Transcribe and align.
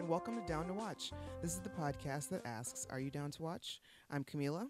and 0.00 0.08
welcome 0.08 0.34
to 0.40 0.46
Down 0.46 0.66
to 0.66 0.72
Watch. 0.72 1.12
This 1.42 1.52
is 1.52 1.60
the 1.60 1.68
podcast 1.68 2.30
that 2.30 2.40
asks, 2.46 2.86
Are 2.88 3.00
you 3.00 3.10
down 3.10 3.30
to 3.32 3.42
watch? 3.42 3.82
I'm 4.10 4.24
Camila, 4.24 4.66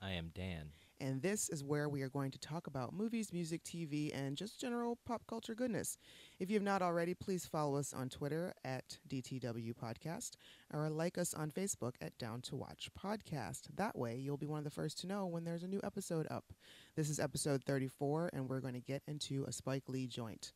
I 0.00 0.12
am 0.12 0.30
Dan. 0.34 0.70
and 1.00 1.20
this 1.20 1.50
is 1.50 1.62
where 1.62 1.86
we 1.90 2.00
are 2.00 2.08
going 2.08 2.30
to 2.30 2.38
talk 2.38 2.66
about 2.66 2.94
movies, 2.94 3.30
music, 3.30 3.62
TV, 3.62 4.10
and 4.14 4.38
just 4.38 4.58
general 4.58 4.96
pop 5.04 5.20
culture 5.26 5.54
goodness. 5.54 5.98
If 6.40 6.48
you 6.48 6.54
have 6.56 6.62
not 6.62 6.80
already, 6.80 7.12
please 7.12 7.44
follow 7.44 7.76
us 7.76 7.92
on 7.92 8.08
Twitter 8.08 8.54
at 8.64 8.96
DTW 9.06 9.74
Podcast 9.74 10.36
or 10.72 10.88
like 10.88 11.18
us 11.18 11.34
on 11.34 11.50
Facebook 11.50 11.96
at 12.00 12.16
Down 12.16 12.40
to 12.42 12.56
Watch 12.56 12.88
Podcast. 12.98 13.68
That 13.76 13.98
way, 13.98 14.16
you'll 14.16 14.38
be 14.38 14.46
one 14.46 14.58
of 14.60 14.64
the 14.64 14.70
first 14.70 14.98
to 15.00 15.06
know 15.06 15.26
when 15.26 15.44
there's 15.44 15.62
a 15.62 15.68
new 15.68 15.80
episode 15.84 16.26
up. 16.30 16.54
This 16.96 17.10
is 17.10 17.20
episode 17.20 17.64
34, 17.64 18.30
and 18.32 18.48
we're 18.48 18.60
going 18.60 18.72
to 18.72 18.80
get 18.80 19.02
into 19.06 19.44
a 19.44 19.52
Spike 19.52 19.90
Lee 19.90 20.06
joint. 20.06 20.54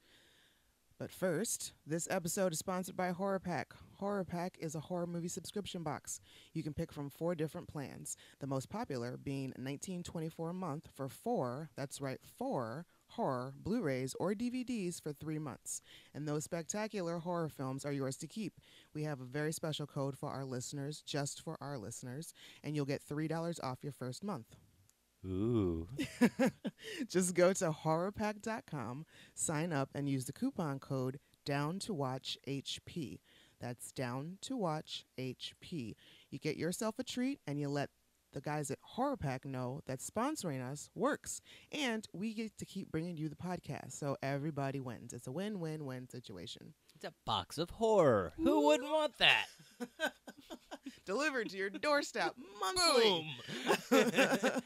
But 0.98 1.10
first, 1.10 1.72
this 1.86 2.06
episode 2.10 2.52
is 2.52 2.58
sponsored 2.58 2.96
by 2.96 3.10
Horror 3.10 3.40
Pack. 3.40 3.74
Horror 3.98 4.24
Pack 4.24 4.56
is 4.60 4.74
a 4.74 4.80
horror 4.80 5.06
movie 5.06 5.28
subscription 5.28 5.82
box. 5.82 6.20
You 6.52 6.62
can 6.62 6.74
pick 6.74 6.92
from 6.92 7.10
four 7.10 7.34
different 7.34 7.68
plans, 7.68 8.16
the 8.40 8.46
most 8.46 8.68
popular 8.68 9.16
being 9.16 9.52
$19.24 9.58 10.50
a 10.50 10.52
month 10.52 10.88
for 10.94 11.08
four, 11.08 11.70
that's 11.76 12.00
right, 12.00 12.20
four 12.22 12.86
horror, 13.12 13.52
Blu 13.56 13.82
rays, 13.82 14.14
or 14.18 14.32
DVDs 14.32 15.00
for 15.00 15.12
three 15.12 15.38
months. 15.38 15.82
And 16.14 16.26
those 16.26 16.44
spectacular 16.44 17.18
horror 17.18 17.48
films 17.48 17.84
are 17.84 17.92
yours 17.92 18.16
to 18.18 18.26
keep. 18.26 18.54
We 18.94 19.02
have 19.04 19.20
a 19.20 19.24
very 19.24 19.52
special 19.52 19.86
code 19.86 20.16
for 20.16 20.30
our 20.30 20.44
listeners, 20.44 21.02
just 21.02 21.42
for 21.42 21.56
our 21.60 21.78
listeners, 21.78 22.32
and 22.64 22.74
you'll 22.74 22.86
get 22.86 23.06
$3 23.06 23.62
off 23.62 23.82
your 23.82 23.92
first 23.92 24.24
month. 24.24 24.56
Ooh. 25.24 25.88
Just 27.08 27.34
go 27.34 27.52
to 27.52 27.70
horrorpack.com, 27.70 29.06
sign 29.34 29.72
up, 29.72 29.90
and 29.94 30.08
use 30.08 30.24
the 30.24 30.32
coupon 30.32 30.78
code 30.78 31.18
down 31.44 31.78
to 31.80 31.94
watch 31.94 32.36
HP. 32.46 33.20
That's 33.60 33.92
down 33.92 34.38
to 34.42 34.56
watch 34.56 35.04
HP. 35.18 35.94
You 36.30 36.38
get 36.38 36.56
yourself 36.56 36.98
a 36.98 37.04
treat 37.04 37.40
and 37.46 37.60
you 37.60 37.68
let 37.68 37.90
the 38.32 38.40
guys 38.40 38.70
at 38.70 38.78
HorrorPack 38.96 39.44
know 39.44 39.80
that 39.86 40.00
sponsoring 40.00 40.62
us 40.62 40.90
works. 40.94 41.40
And 41.70 42.06
we 42.12 42.34
get 42.34 42.56
to 42.58 42.64
keep 42.64 42.90
bringing 42.90 43.16
you 43.16 43.28
the 43.28 43.36
podcast. 43.36 43.92
So 43.92 44.16
everybody 44.22 44.80
wins. 44.80 45.12
It's 45.12 45.26
a 45.26 45.32
win 45.32 45.60
win 45.60 45.84
win 45.84 46.08
situation. 46.08 46.74
It's 46.94 47.04
a 47.04 47.12
box 47.24 47.58
of 47.58 47.70
horror. 47.70 48.32
Who 48.36 48.66
wouldn't 48.66 48.90
want 48.90 49.18
that? 49.18 49.46
Delivered 51.04 51.50
to 51.50 51.56
your 51.56 51.70
doorstep 51.70 52.34
monthly. 52.60 53.02
Boom. 53.02 53.26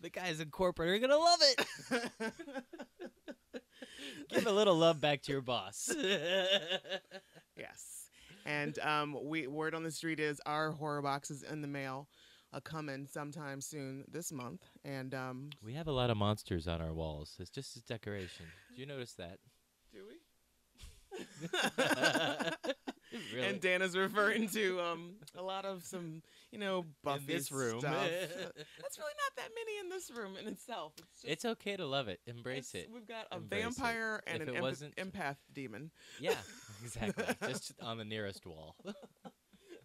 the 0.00 0.10
guys 0.10 0.40
in 0.40 0.50
corporate 0.50 0.88
are 0.88 0.98
going 0.98 1.10
to 1.10 1.18
love 1.18 1.38
it. 1.42 2.32
Give 4.30 4.46
a 4.46 4.52
little 4.52 4.74
love 4.74 5.00
back 5.00 5.22
to 5.22 5.32
your 5.32 5.42
boss. 5.42 5.94
Yes. 7.56 8.08
And 8.44 8.78
um, 8.80 9.16
we 9.22 9.46
word 9.46 9.74
on 9.74 9.84
the 9.84 9.90
street 9.90 10.20
is 10.20 10.40
our 10.44 10.72
horror 10.72 11.02
box 11.02 11.30
is 11.30 11.42
in 11.42 11.62
the 11.62 11.68
mail, 11.68 12.08
uh, 12.52 12.60
coming 12.60 13.06
sometime 13.06 13.60
soon 13.60 14.04
this 14.10 14.32
month. 14.32 14.62
And 14.84 15.14
um, 15.14 15.50
we 15.64 15.74
have 15.74 15.86
a 15.86 15.92
lot 15.92 16.10
of 16.10 16.16
monsters 16.16 16.66
on 16.66 16.82
our 16.82 16.92
walls. 16.92 17.36
It's 17.38 17.50
just 17.50 17.76
as 17.76 17.82
decoration. 17.82 18.46
Do 18.74 18.80
you 18.80 18.86
notice 18.86 19.12
that? 19.14 19.38
do 19.92 20.00
we? 20.08 20.18
Really? 23.34 23.46
And 23.46 23.60
Dana's 23.60 23.96
referring 23.96 24.48
to 24.50 24.80
um, 24.80 25.14
a 25.36 25.42
lot 25.42 25.64
of 25.64 25.84
some, 25.84 26.22
you 26.50 26.58
know, 26.58 26.84
Buffy 27.02 27.24
this 27.26 27.52
room. 27.52 27.80
stuff. 27.80 27.92
That's 28.10 28.98
really 28.98 29.14
not 29.16 29.36
that 29.36 29.50
many 29.54 29.78
in 29.80 29.88
this 29.88 30.10
room 30.10 30.36
in 30.40 30.46
itself. 30.48 30.92
It's 30.98 31.22
just 31.22 31.32
it's 31.32 31.44
okay 31.44 31.76
to 31.76 31.86
love 31.86 32.08
it. 32.08 32.20
Embrace 32.26 32.74
it. 32.74 32.88
We've 32.92 33.06
got 33.06 33.26
a 33.32 33.36
Embrace 33.36 33.60
it. 33.60 33.64
vampire 33.64 34.22
and 34.26 34.42
If 34.42 34.48
an 34.48 34.56
it 34.56 34.96
empath 34.96 35.36
demon. 35.52 35.90
Yeah, 36.20 36.34
exactly. 36.84 37.24
Just 37.48 37.72
on 37.80 37.98
the 37.98 38.04
nearest 38.04 38.46
wall. 38.46 38.76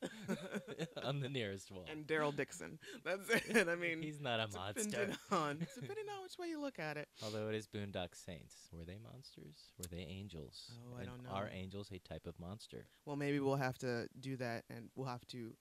on 1.03 1.19
the 1.19 1.29
nearest 1.29 1.71
wall. 1.71 1.85
And 1.91 2.05
Daryl 2.07 2.35
Dixon. 2.35 2.79
That's 3.03 3.29
it. 3.29 3.67
I 3.67 3.75
mean, 3.75 4.01
He's 4.01 4.19
not 4.21 4.39
a 4.39 4.47
monster. 4.55 5.11
on 5.31 5.59
depending 5.75 6.05
on 6.15 6.23
which 6.23 6.37
way 6.39 6.47
you 6.49 6.59
look 6.61 6.79
at 6.79 6.97
it. 6.97 7.07
Although 7.23 7.49
it 7.49 7.55
is 7.55 7.67
Boondock 7.67 8.15
Saints. 8.15 8.55
Were 8.71 8.85
they 8.85 8.97
monsters? 9.03 9.55
Were 9.77 9.87
they 9.89 10.05
angels? 10.09 10.71
Oh, 10.73 10.97
I 10.97 11.01
And 11.01 11.09
don't 11.09 11.23
know. 11.23 11.29
Are 11.31 11.49
angels 11.53 11.89
a 11.91 11.99
type 11.99 12.25
of 12.27 12.39
monster? 12.39 12.85
Well, 13.05 13.15
maybe 13.15 13.39
we'll 13.39 13.55
have 13.55 13.77
to 13.79 14.07
do 14.19 14.35
that, 14.37 14.63
and 14.69 14.89
we'll 14.95 15.07
have 15.07 15.25
to 15.27 15.53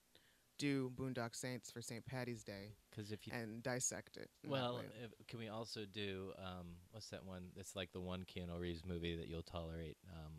do 0.59 0.91
Boondock 0.97 1.37
Saints 1.37 1.71
for 1.71 1.81
St. 1.81 2.05
Patty's 2.05 2.43
Day 2.43 2.75
Because 2.91 3.13
if 3.13 3.27
you 3.29 3.33
and 3.33 3.63
dissect 3.63 4.17
it. 4.17 4.29
well, 4.45 4.81
if, 5.05 5.13
can 5.29 5.39
we 5.39 5.49
also 5.49 5.83
do 5.85 6.33
um, 6.37 6.67
what's 6.91 7.11
that 7.11 7.25
one? 7.25 7.45
That's 7.57 7.77
like 7.77 7.93
the 7.93 8.01
one 8.01 8.25
Keanu 8.25 8.59
Reeves 8.59 8.83
movie 8.85 9.15
that 9.17 9.29
you'll 9.29 9.43
tolerate. 9.45 9.97
Um, 10.13 10.33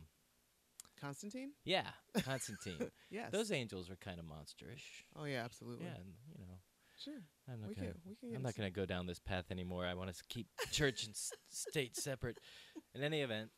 Constantine? 1.02 1.52
yeah, 1.66 1.88
Constantine. 2.24 2.90
Yes. 3.12 3.32
Those 3.32 3.52
angels 3.52 3.90
are 3.90 3.96
kind 3.96 4.20
of 4.20 4.26
monsterish. 4.26 4.84
oh 5.16 5.26
yeah, 5.26 5.44
absolutely. 5.44 5.86
Yeah, 5.86 5.96
and 5.96 6.14
you 6.38 6.46
know, 6.46 6.60
Sure. 7.04 7.22
I'm 7.52 7.62
not 7.62 7.70
We 7.70 7.76
gonna. 7.76 7.88
can. 8.22 8.36
I'm 8.36 8.44
not 8.44 8.56
going 8.56 8.68
to 8.72 8.76
go 8.76 8.86
down 8.86 9.08
this 9.08 9.20
path 9.20 9.46
anymore. 9.52 9.86
I 9.86 9.94
want 9.94 10.14
to 10.14 10.24
keep 10.28 10.48
church 10.72 11.06
and 11.06 11.14
s- 11.14 11.32
state 11.50 11.96
separate. 11.98 12.38
In 12.94 13.04
any 13.04 13.22
event, 13.22 13.50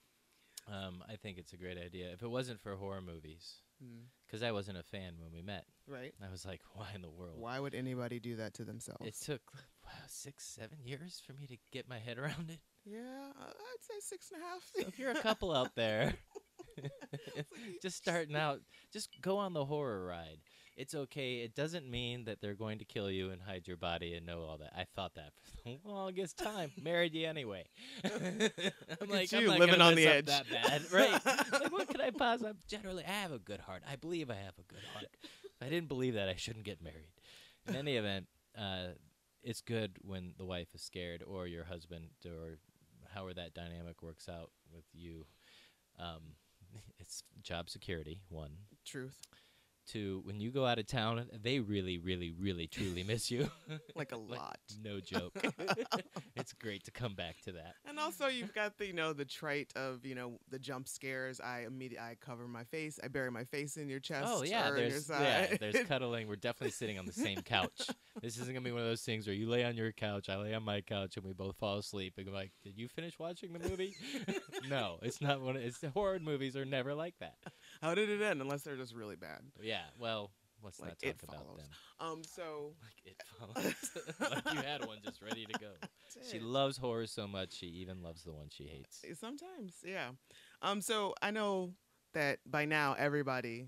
um, 0.71 1.03
I 1.09 1.15
think 1.15 1.37
it's 1.39 1.51
a 1.51 1.57
great 1.57 1.77
idea. 1.79 2.11
If 2.13 2.21
it 2.21 2.29
wasn't 2.29 2.61
for 2.61 2.75
horror 2.75 3.01
movies, 3.01 3.55
Mm, 3.83 4.03
because 4.27 4.43
I 4.43 4.51
wasn't 4.51 4.77
a 4.77 4.83
fan 4.83 5.13
when 5.17 5.31
we 5.33 5.41
met, 5.41 5.65
right. 5.87 6.13
I 6.23 6.29
was 6.29 6.45
like, 6.45 6.61
why 6.75 6.89
in 6.93 7.01
the 7.01 7.09
world? 7.09 7.39
Why 7.39 7.59
would 7.59 7.73
anybody 7.73 8.19
do 8.19 8.35
that 8.35 8.53
to 8.53 8.63
themselves? 8.63 9.03
It 9.07 9.15
took 9.25 9.41
wow, 9.83 9.89
six, 10.07 10.45
seven 10.45 10.77
years 10.85 11.19
for 11.25 11.33
me 11.33 11.47
to 11.47 11.57
get 11.71 11.89
my 11.89 11.97
head 11.97 12.19
around 12.19 12.51
it. 12.51 12.59
yeah, 12.85 12.99
uh, 13.41 13.45
I'd 13.47 13.81
say 13.81 13.95
six 14.01 14.29
and 14.31 14.39
a 14.43 14.45
half. 14.45 14.61
So 14.75 14.87
if 14.87 14.99
you're 14.99 15.09
a 15.09 15.19
couple 15.19 15.51
out 15.51 15.73
there, 15.75 16.13
just 17.81 17.97
starting 17.97 18.35
out, 18.35 18.59
just 18.91 19.09
go 19.21 19.37
on 19.37 19.53
the 19.53 19.65
horror 19.65 20.05
ride. 20.05 20.39
It's 20.77 20.95
okay. 20.95 21.39
It 21.39 21.53
doesn't 21.53 21.89
mean 21.89 22.23
that 22.25 22.39
they're 22.41 22.55
going 22.55 22.79
to 22.79 22.85
kill 22.85 23.11
you 23.11 23.29
and 23.29 23.41
hide 23.41 23.67
your 23.67 23.77
body 23.77 24.13
and 24.13 24.25
know 24.25 24.41
all 24.41 24.57
that. 24.57 24.71
I 24.75 24.85
thought 24.95 25.13
that. 25.15 25.33
For 25.63 26.07
I 26.07 26.11
guess 26.11 26.33
time. 26.33 26.71
Married 26.81 27.13
you 27.13 27.27
anyway. 27.27 27.65
I'm 28.03 29.09
like, 29.09 29.31
you, 29.31 29.51
I'm 29.51 29.59
living 29.59 29.81
on 29.81 29.95
the 29.95 30.07
edge. 30.07 30.25
That 30.25 30.49
bad, 30.49 30.91
right? 30.91 31.25
like, 31.51 31.71
what 31.71 31.87
could 31.87 32.01
I 32.01 32.11
possibly? 32.11 32.53
Generally, 32.67 33.03
I 33.05 33.11
have 33.11 33.31
a 33.31 33.39
good 33.39 33.59
heart. 33.59 33.83
I 33.89 33.97
believe 33.97 34.31
I 34.31 34.35
have 34.35 34.57
a 34.57 34.63
good 34.73 34.83
heart. 34.93 35.07
If 35.23 35.61
I 35.61 35.69
didn't 35.69 35.89
believe 35.89 36.13
that, 36.13 36.29
I 36.29 36.35
shouldn't 36.35 36.65
get 36.65 36.81
married. 36.81 37.09
In 37.67 37.75
any 37.75 37.97
event, 37.97 38.27
uh, 38.57 38.93
it's 39.43 39.61
good 39.61 39.97
when 40.01 40.33
the 40.37 40.45
wife 40.45 40.69
is 40.73 40.81
scared 40.81 41.23
or 41.25 41.47
your 41.47 41.65
husband 41.65 42.09
or 42.25 42.57
however 43.13 43.33
that 43.33 43.53
dynamic 43.53 44.01
works 44.01 44.29
out 44.29 44.51
with 44.73 44.85
you. 44.93 45.25
Um, 45.99 46.35
it's 46.99 47.23
job 47.41 47.69
security, 47.69 48.19
one. 48.29 48.51
Truth. 48.85 49.19
Two, 49.91 50.21
when 50.23 50.39
you 50.39 50.51
go 50.51 50.65
out 50.65 50.79
of 50.79 50.87
town, 50.87 51.27
they 51.43 51.59
really, 51.59 51.97
really, 51.97 52.31
really, 52.31 52.65
truly 52.65 53.03
miss 53.03 53.29
you. 53.29 53.49
Like 53.95 54.13
a 54.13 54.17
Like, 54.17 54.39
lot. 54.39 54.59
no 54.81 54.99
joke. 55.01 55.33
it's 56.35 56.53
great 56.53 56.83
to 56.85 56.91
come 56.91 57.13
back 57.13 57.41
to 57.41 57.51
that. 57.53 57.75
And 57.85 57.99
also, 57.99 58.27
you've 58.27 58.53
got 58.53 58.77
the 58.77 58.87
you 58.87 58.93
know 58.93 59.11
the 59.11 59.25
trait 59.25 59.73
of 59.75 60.05
you 60.05 60.15
know 60.15 60.39
the 60.49 60.59
jump 60.59 60.87
scares. 60.87 61.41
I 61.41 61.61
immediately 61.67 62.05
I 62.05 62.15
cover 62.21 62.47
my 62.47 62.63
face. 62.63 62.99
I 63.03 63.09
bury 63.09 63.31
my 63.31 63.43
face 63.43 63.75
in 63.75 63.89
your 63.89 63.99
chest. 63.99 64.27
Oh 64.29 64.43
yeah, 64.43 64.69
or 64.69 64.75
in 64.75 64.81
your 64.81 64.89
there's 64.91 65.09
yeah, 65.09 65.57
there's 65.59 65.87
cuddling. 65.87 66.27
We're 66.27 66.35
definitely 66.37 66.71
sitting 66.71 66.97
on 66.97 67.05
the 67.05 67.11
same 67.13 67.41
couch. 67.41 67.89
This 68.21 68.37
isn't 68.37 68.53
gonna 68.53 68.63
be 68.63 68.71
one 68.71 68.81
of 68.81 68.87
those 68.87 69.01
things 69.01 69.27
where 69.27 69.35
you 69.35 69.49
lay 69.49 69.63
on 69.65 69.75
your 69.75 69.91
couch, 69.91 70.29
I 70.29 70.37
lay 70.37 70.53
on 70.53 70.63
my 70.63 70.81
couch, 70.81 71.17
and 71.17 71.25
we 71.25 71.33
both 71.33 71.57
fall 71.57 71.77
asleep. 71.77 72.13
And 72.17 72.25
go 72.25 72.31
like, 72.31 72.51
did 72.63 72.77
you 72.77 72.87
finish 72.87 73.19
watching 73.19 73.51
the 73.53 73.59
movie? 73.59 73.95
no, 74.69 74.99
it's 75.01 75.21
not 75.21 75.41
one. 75.41 75.55
Of, 75.57 75.63
it's 75.63 75.83
horror 75.93 76.19
movies 76.19 76.55
are 76.55 76.65
never 76.65 76.93
like 76.93 77.15
that. 77.19 77.35
How 77.81 77.95
did 77.95 78.09
it 78.09 78.21
end? 78.21 78.41
Unless 78.41 78.61
they're 78.63 78.75
just 78.77 78.95
really 78.95 79.15
bad. 79.15 79.39
Yeah, 79.61 79.81
well, 79.99 80.31
let's 80.63 80.79
Like 80.79 80.89
not 80.89 80.99
talk 80.99 81.09
It 81.09 81.23
about 81.23 81.45
Follows. 81.45 81.57
them. 81.57 81.69
Um. 81.99 82.21
So 82.23 82.73
Like 82.83 83.05
it 83.05 83.21
follows. 83.39 84.41
like 84.45 84.53
you 84.53 84.61
had 84.61 84.85
one 84.85 84.97
just 85.03 85.21
ready 85.21 85.45
to 85.45 85.59
go. 85.59 85.71
She 86.29 86.39
loves 86.39 86.75
horror 86.77 87.07
so 87.07 87.25
much, 87.25 87.53
she 87.53 87.67
even 87.67 88.03
loves 88.03 88.23
the 88.23 88.33
one 88.33 88.47
she 88.49 88.65
hates. 88.65 89.03
Sometimes, 89.17 89.75
yeah. 89.83 90.09
Um, 90.61 90.81
so 90.81 91.15
I 91.21 91.31
know 91.31 91.71
that 92.13 92.39
by 92.45 92.65
now 92.65 92.95
everybody, 92.99 93.67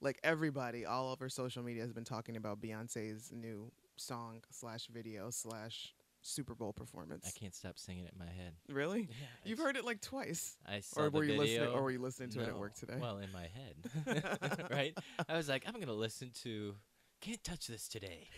like 0.00 0.18
everybody, 0.24 0.86
all 0.86 1.12
over 1.12 1.28
social 1.28 1.62
media 1.62 1.82
has 1.82 1.92
been 1.92 2.04
talking 2.04 2.36
about 2.36 2.60
Beyonce's 2.62 3.30
new 3.30 3.70
song 3.96 4.40
slash 4.50 4.86
video 4.86 5.28
slash 5.30 5.92
Super 6.26 6.54
Bowl 6.54 6.72
performance. 6.72 7.24
I 7.26 7.38
can't 7.38 7.54
stop 7.54 7.78
singing 7.78 8.04
it 8.04 8.12
in 8.12 8.18
my 8.18 8.30
head. 8.32 8.54
Really? 8.68 9.08
Yeah, 9.10 9.26
You've 9.44 9.58
heard 9.58 9.76
it 9.76 9.84
like 9.84 10.00
twice, 10.00 10.56
I 10.66 10.80
saw 10.80 11.02
or 11.02 11.04
the 11.10 11.18
were 11.18 11.24
you 11.24 11.34
listening? 11.38 11.60
video. 11.60 11.72
Or 11.72 11.82
were 11.82 11.90
you 11.90 12.00
listening 12.00 12.30
to 12.30 12.40
it 12.40 12.48
at 12.48 12.54
No. 12.54 12.58
work 12.60 12.74
today? 12.74 12.96
Well, 13.00 13.18
in 13.18 13.30
my 13.32 13.46
head, 13.48 14.64
right? 14.70 14.96
I 15.28 15.36
was 15.36 15.48
like, 15.48 15.64
I'm 15.66 15.78
gonna 15.78 15.92
listen 15.92 16.30
to 16.42 16.74
"Can't 17.20 17.42
Touch 17.44 17.66
This 17.68 17.88
Today." 17.88 18.28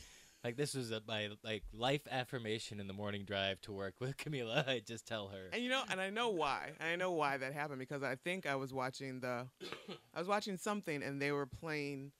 Like 0.45 0.57
this 0.57 0.75
was 0.75 0.93
a, 0.93 1.03
my 1.09 1.31
like 1.43 1.65
life 1.73 2.03
affirmation 2.11 2.79
in 2.79 2.87
the 2.87 2.93
morning 2.93 3.25
drive 3.25 3.61
to 3.63 3.73
work 3.73 3.95
with 4.01 4.17
Camila. 4.19 4.69
I 4.69 4.79
just 4.81 5.07
tell 5.07 5.29
her. 5.29 5.49
And 5.53 5.63
you 5.63 5.69
know, 5.69 5.83
and 5.91 6.01
I 6.01 6.11
know 6.11 6.29
why. 6.29 6.73
I 6.81 6.95
know 6.97 7.11
why 7.13 7.39
that 7.39 7.53
happened 7.55 7.81
because 7.81 8.03
I 8.05 8.15
think 8.17 8.47
I 8.47 8.55
was 8.55 8.73
watching 8.73 9.19
the, 9.21 9.47
I 10.15 10.19
was 10.19 10.29
watching 10.29 10.57
something 10.57 11.03
and 11.03 11.21
they 11.21 11.33
were 11.33 11.47
playing, 11.47 12.13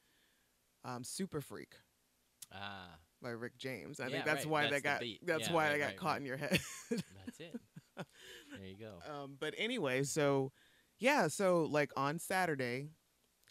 um, 0.85 1.05
Super 1.05 1.41
Freak 1.41 1.77
Ah, 2.53 2.97
by 3.23 3.31
Rick 3.31 3.57
James. 3.59 4.01
I 4.01 4.09
Yeah, 4.09 4.11
think 4.11 4.25
that's 4.25 4.45
right, 4.45 4.51
why 4.51 4.63
that's 4.63 4.83
that 4.83 4.83
got 4.83 5.03
that's 5.27 5.49
Yeah, 5.49 5.53
why 5.55 5.69
right, 5.69 5.73
that 5.73 5.79
got 5.79 5.87
right, 5.87 5.97
caught 5.97 6.19
in 6.21 6.27
your 6.27 6.37
head. 6.37 6.61
that's 6.91 7.41
it. 7.41 7.61
There 8.57 8.67
you 8.67 8.77
go. 8.77 9.03
um, 9.11 9.37
but 9.39 9.55
anyway, 9.57 10.03
so 10.05 10.53
yeah, 10.99 11.29
so 11.29 11.67
like 11.71 11.91
on 11.97 12.19
Saturday, 12.19 12.89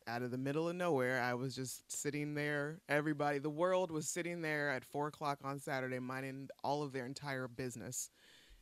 out 0.08 0.22
of 0.22 0.32
the 0.32 0.38
middle 0.38 0.70
of 0.70 0.76
nowhere, 0.76 1.22
I 1.22 1.34
was 1.34 1.56
just 1.56 1.92
sitting 1.92 2.34
there. 2.34 2.80
Everybody, 2.90 3.40
the 3.40 3.50
world 3.50 3.92
was 3.92 4.08
sitting 4.10 4.42
there 4.42 4.70
at 4.70 4.86
four 4.86 5.08
o'clock 5.08 5.40
on 5.44 5.60
Saturday, 5.60 6.00
minding 6.00 6.50
all 6.64 6.84
of 6.84 6.92
their 6.94 7.06
entire 7.06 7.48
business. 7.48 8.10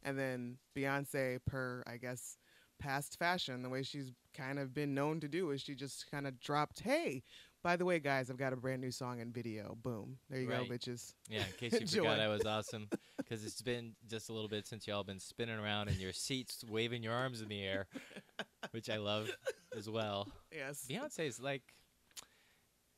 And 0.03 0.17
then 0.17 0.57
Beyonce, 0.75 1.39
per 1.45 1.83
I 1.87 1.97
guess 1.97 2.37
past 2.79 3.17
fashion, 3.17 3.61
the 3.61 3.69
way 3.69 3.83
she's 3.83 4.11
kind 4.33 4.59
of 4.59 4.73
been 4.73 4.93
known 4.93 5.19
to 5.21 5.27
do, 5.27 5.51
is 5.51 5.61
she 5.61 5.75
just 5.75 6.09
kind 6.11 6.27
of 6.27 6.39
dropped, 6.39 6.81
"Hey, 6.81 7.23
by 7.65 7.75
the 7.75 7.83
way, 7.83 7.97
guys, 7.97 8.29
I've 8.29 8.37
got 8.37 8.53
a 8.53 8.55
brand 8.55 8.79
new 8.79 8.91
song 8.91 9.19
and 9.21 9.33
video. 9.33 9.75
Boom, 9.81 10.19
there 10.29 10.39
you 10.39 10.47
Right. 10.47 10.69
go, 10.69 10.71
bitches." 10.71 11.15
Yeah, 11.27 11.39
in 11.39 11.69
case 11.71 11.81
you 11.81 11.87
forgot 11.87 12.19
I 12.19 12.27
was 12.27 12.45
awesome, 12.45 12.87
because 13.17 13.43
it's 13.43 13.63
been 13.63 13.95
just 14.07 14.29
a 14.29 14.33
little 14.33 14.47
bit 14.47 14.67
since 14.67 14.85
y'all 14.87 15.03
been 15.03 15.19
spinning 15.19 15.57
around 15.57 15.87
in 15.89 15.99
your 15.99 16.13
seats, 16.13 16.63
waving 16.69 17.01
your 17.01 17.13
arms 17.13 17.41
in 17.41 17.47
the 17.49 17.63
air, 17.63 17.87
which 18.71 18.87
I 18.87 18.97
love 18.97 19.31
as 19.75 19.89
well. 19.89 20.27
Yes. 20.51 20.85
Beyonce's 20.87 21.39
like, 21.41 21.63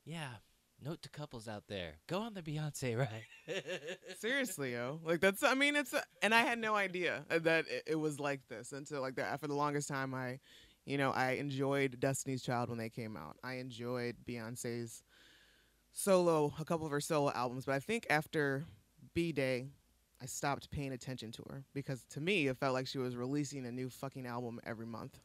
yeah. 0.04 0.28
Note 0.84 1.02
to 1.04 1.10
couples 1.10 1.48
out 1.48 1.64
there: 1.70 1.94
go 2.08 2.20
on 2.20 2.36
the 2.36 2.42
Beyonce 2.44 2.96
ride. 3.00 3.24
Seriously, 4.20 4.74
yo. 4.74 5.00
Like 5.04 5.22
that's 5.22 5.42
I 5.42 5.56
mean 5.56 5.76
it's 5.76 5.96
and 6.22 6.36
I 6.36 6.42
had 6.42 6.60
no 6.60 6.76
idea 6.76 7.26
that 7.30 7.66
it, 7.68 7.84
it 7.88 7.96
was 7.96 8.20
like 8.20 8.42
this 8.48 8.74
until 8.74 9.02
like 9.02 9.16
that 9.16 9.40
for 9.40 9.48
the 9.48 9.56
longest 9.56 9.88
time 9.88 10.14
I 10.14 10.40
you 10.88 10.98
know, 10.98 11.12
I 11.12 11.32
enjoyed 11.34 12.00
Destiny's 12.00 12.42
Child 12.42 12.70
when 12.70 12.78
they 12.80 12.90
came 12.90 13.16
out. 13.18 13.38
I 13.44 13.56
enjoyed 13.56 14.16
Beyonce's 14.28 15.04
solo 15.92 16.54
a 16.60 16.66
couple 16.66 16.86
of 16.86 16.92
her 16.92 17.02
solo 17.02 17.32
albums, 17.32 17.66
but 17.66 17.74
I 17.76 17.80
think 17.80 18.06
after 18.10 18.66
B 19.14 19.32
Day 19.32 19.68
I 20.22 20.26
stopped 20.26 20.72
paying 20.72 20.94
attention 20.94 21.32
to 21.34 21.44
her 21.50 21.64
because 21.74 22.04
to 22.12 22.22
me 22.22 22.48
it 22.48 22.58
felt 22.58 22.74
like 22.74 22.88
she 22.88 22.98
was 22.98 23.16
releasing 23.16 23.66
a 23.66 23.72
new 23.72 23.90
fucking 23.90 24.26
album 24.26 24.60
every 24.66 24.86
month. 24.86 25.20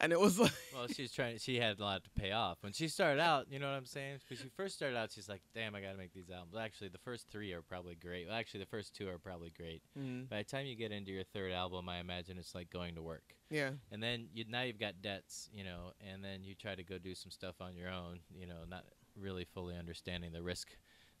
And 0.00 0.12
it 0.12 0.20
was 0.20 0.38
like 0.38 0.52
well, 0.74 0.86
she's 0.86 1.10
trying. 1.10 1.38
She 1.38 1.56
had 1.58 1.78
a 1.80 1.82
lot 1.82 2.04
to 2.04 2.10
pay 2.10 2.30
off 2.30 2.58
when 2.60 2.72
she 2.72 2.86
started 2.86 3.20
out. 3.20 3.46
You 3.50 3.58
know 3.58 3.66
what 3.68 3.76
I'm 3.76 3.84
saying? 3.86 4.18
When 4.28 4.38
she 4.38 4.48
first 4.56 4.76
started 4.76 4.96
out, 4.96 5.10
she's 5.10 5.28
like, 5.28 5.42
"Damn, 5.54 5.74
I 5.74 5.80
got 5.80 5.90
to 5.90 5.98
make 5.98 6.12
these 6.14 6.30
albums." 6.30 6.54
Actually, 6.56 6.90
the 6.90 6.98
first 6.98 7.28
three 7.28 7.52
are 7.52 7.62
probably 7.62 7.96
great. 7.96 8.28
Well, 8.28 8.36
actually, 8.36 8.60
the 8.60 8.66
first 8.66 8.94
two 8.94 9.08
are 9.08 9.18
probably 9.18 9.50
great. 9.50 9.82
mm, 9.98 10.28
By 10.28 10.38
the 10.38 10.44
time 10.44 10.66
you 10.66 10.76
get 10.76 10.92
into 10.92 11.10
your 11.10 11.24
third 11.24 11.50
album, 11.50 11.88
I 11.88 11.98
imagine 11.98 12.38
it's 12.38 12.54
like 12.54 12.70
going 12.70 12.94
to 12.94 13.02
work. 13.02 13.34
Yeah. 13.50 13.70
And 13.90 14.02
then 14.02 14.28
you 14.32 14.44
now 14.48 14.62
you've 14.62 14.78
got 14.78 15.00
debts, 15.02 15.48
you 15.52 15.64
know, 15.64 15.92
and 16.00 16.22
then 16.24 16.44
you 16.44 16.54
try 16.54 16.74
to 16.74 16.82
go 16.84 16.98
do 16.98 17.14
some 17.14 17.30
stuff 17.30 17.60
on 17.60 17.74
your 17.76 17.90
own, 17.90 18.20
you 18.34 18.46
know, 18.46 18.64
not 18.68 18.84
really 19.16 19.44
fully 19.44 19.76
understanding 19.76 20.32
the 20.32 20.42
risk 20.42 20.68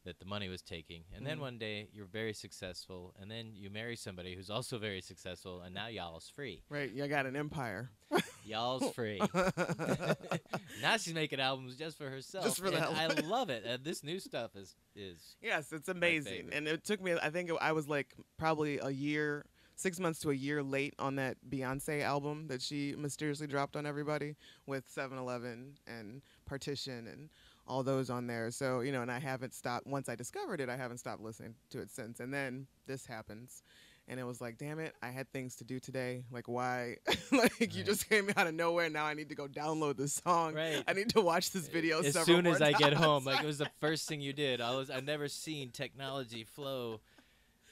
that 0.04 0.18
the 0.20 0.24
money 0.24 0.48
was 0.48 0.62
taking. 0.62 1.04
And 1.14 1.26
then 1.26 1.38
Mhm. 1.38 1.42
one 1.42 1.58
day 1.58 1.88
you're 1.92 2.06
very 2.06 2.32
successful, 2.32 3.14
and 3.20 3.30
then 3.30 3.52
you 3.54 3.68
marry 3.70 3.96
somebody 3.96 4.34
who's 4.34 4.48
also 4.50 4.78
very 4.88 5.00
successful, 5.00 5.60
and 5.62 5.74
now 5.74 5.88
y'all's 5.88 6.28
free. 6.28 6.62
Right, 6.68 6.90
you 6.90 7.06
got 7.08 7.26
an 7.26 7.36
empire. 7.36 7.90
Y'all's 8.46 8.94
free. 8.94 9.20
now 10.80 10.96
she's 10.96 11.12
making 11.14 11.40
albums 11.40 11.76
just 11.76 11.98
for 11.98 12.08
herself. 12.08 12.44
Just 12.46 12.60
for 12.60 12.70
the 12.70 12.80
hell 12.80 12.94
I 12.94 13.06
love 13.08 13.50
it. 13.50 13.64
And 13.66 13.84
this 13.84 14.02
new 14.02 14.18
stuff 14.18 14.56
is 14.56 14.74
is 14.94 15.36
Yes, 15.42 15.72
it's 15.72 15.88
amazing. 15.88 16.48
And 16.52 16.66
it 16.66 16.84
took 16.84 17.02
me, 17.02 17.12
I 17.20 17.30
think 17.30 17.50
it, 17.50 17.56
I 17.60 17.72
was 17.72 17.88
like 17.88 18.14
probably 18.38 18.78
a 18.78 18.90
year, 18.90 19.44
six 19.78 20.00
months 20.00 20.18
to 20.18 20.30
a 20.30 20.34
year 20.34 20.60
late 20.60 20.92
on 20.98 21.14
that 21.14 21.36
Beyonce 21.48 22.02
album 22.02 22.48
that 22.48 22.60
she 22.60 22.94
mysteriously 22.98 23.46
dropped 23.46 23.76
on 23.76 23.86
everybody 23.86 24.34
with 24.66 24.84
7 24.88 25.16
Eleven 25.16 25.74
and 25.86 26.20
Partition 26.46 27.06
and 27.06 27.30
all 27.66 27.84
those 27.84 28.10
on 28.10 28.26
there. 28.26 28.50
So, 28.50 28.80
you 28.80 28.90
know, 28.90 29.02
and 29.02 29.10
I 29.10 29.20
haven't 29.20 29.54
stopped, 29.54 29.86
once 29.86 30.08
I 30.08 30.16
discovered 30.16 30.60
it, 30.60 30.68
I 30.68 30.76
haven't 30.76 30.98
stopped 30.98 31.22
listening 31.22 31.54
to 31.70 31.80
it 31.80 31.92
since. 31.92 32.18
And 32.18 32.34
then 32.34 32.66
this 32.86 33.06
happens. 33.06 33.62
And 34.08 34.18
it 34.18 34.24
was 34.24 34.40
like, 34.40 34.58
damn 34.58 34.80
it, 34.80 34.94
I 35.00 35.10
had 35.10 35.30
things 35.32 35.54
to 35.56 35.64
do 35.64 35.78
today. 35.78 36.24
Like, 36.32 36.48
why? 36.48 36.96
like, 37.30 37.76
you 37.76 37.84
just 37.84 38.08
came 38.08 38.30
out 38.36 38.48
of 38.48 38.54
nowhere. 38.54 38.90
Now 38.90 39.04
I 39.04 39.14
need 39.14 39.28
to 39.28 39.36
go 39.36 39.46
download 39.46 39.96
this 39.96 40.14
song. 40.14 40.54
Right. 40.54 40.82
I 40.88 40.92
need 40.94 41.10
to 41.10 41.20
watch 41.20 41.52
this 41.52 41.68
video 41.68 42.00
as 42.00 42.14
soon 42.24 42.48
as 42.48 42.60
I 42.60 42.72
get 42.72 42.94
home. 42.94 43.24
Like 43.24 43.44
it 43.44 43.46
was 43.46 43.58
the 43.58 43.70
first 43.80 44.08
thing 44.08 44.20
you 44.20 44.32
did. 44.32 44.60
I 44.60 44.74
was 44.74 44.90
I 44.90 45.00
never 45.00 45.28
seen 45.28 45.70
technology 45.70 46.42
flow 46.42 47.00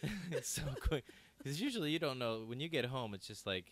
so 0.42 0.62
quick. 0.80 1.04
Because 1.38 1.60
usually 1.60 1.90
you 1.90 1.98
don't 1.98 2.18
know 2.18 2.44
when 2.46 2.60
you 2.60 2.68
get 2.68 2.84
home. 2.86 3.14
It's 3.14 3.26
just 3.26 3.46
like 3.46 3.66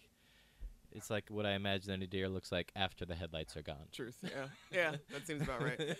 it's 0.92 1.10
like 1.10 1.24
what 1.28 1.44
I 1.44 1.52
imagine 1.52 1.92
any 1.92 2.06
deer 2.06 2.28
looks 2.28 2.52
like 2.52 2.70
after 2.76 3.04
the 3.04 3.14
headlights 3.16 3.56
are 3.56 3.62
gone. 3.62 3.88
Truth. 3.92 4.16
Yeah. 4.22 4.46
Yeah. 4.70 4.96
That 5.12 5.26
seems 5.26 5.42
about 5.42 5.62
right. 5.62 5.78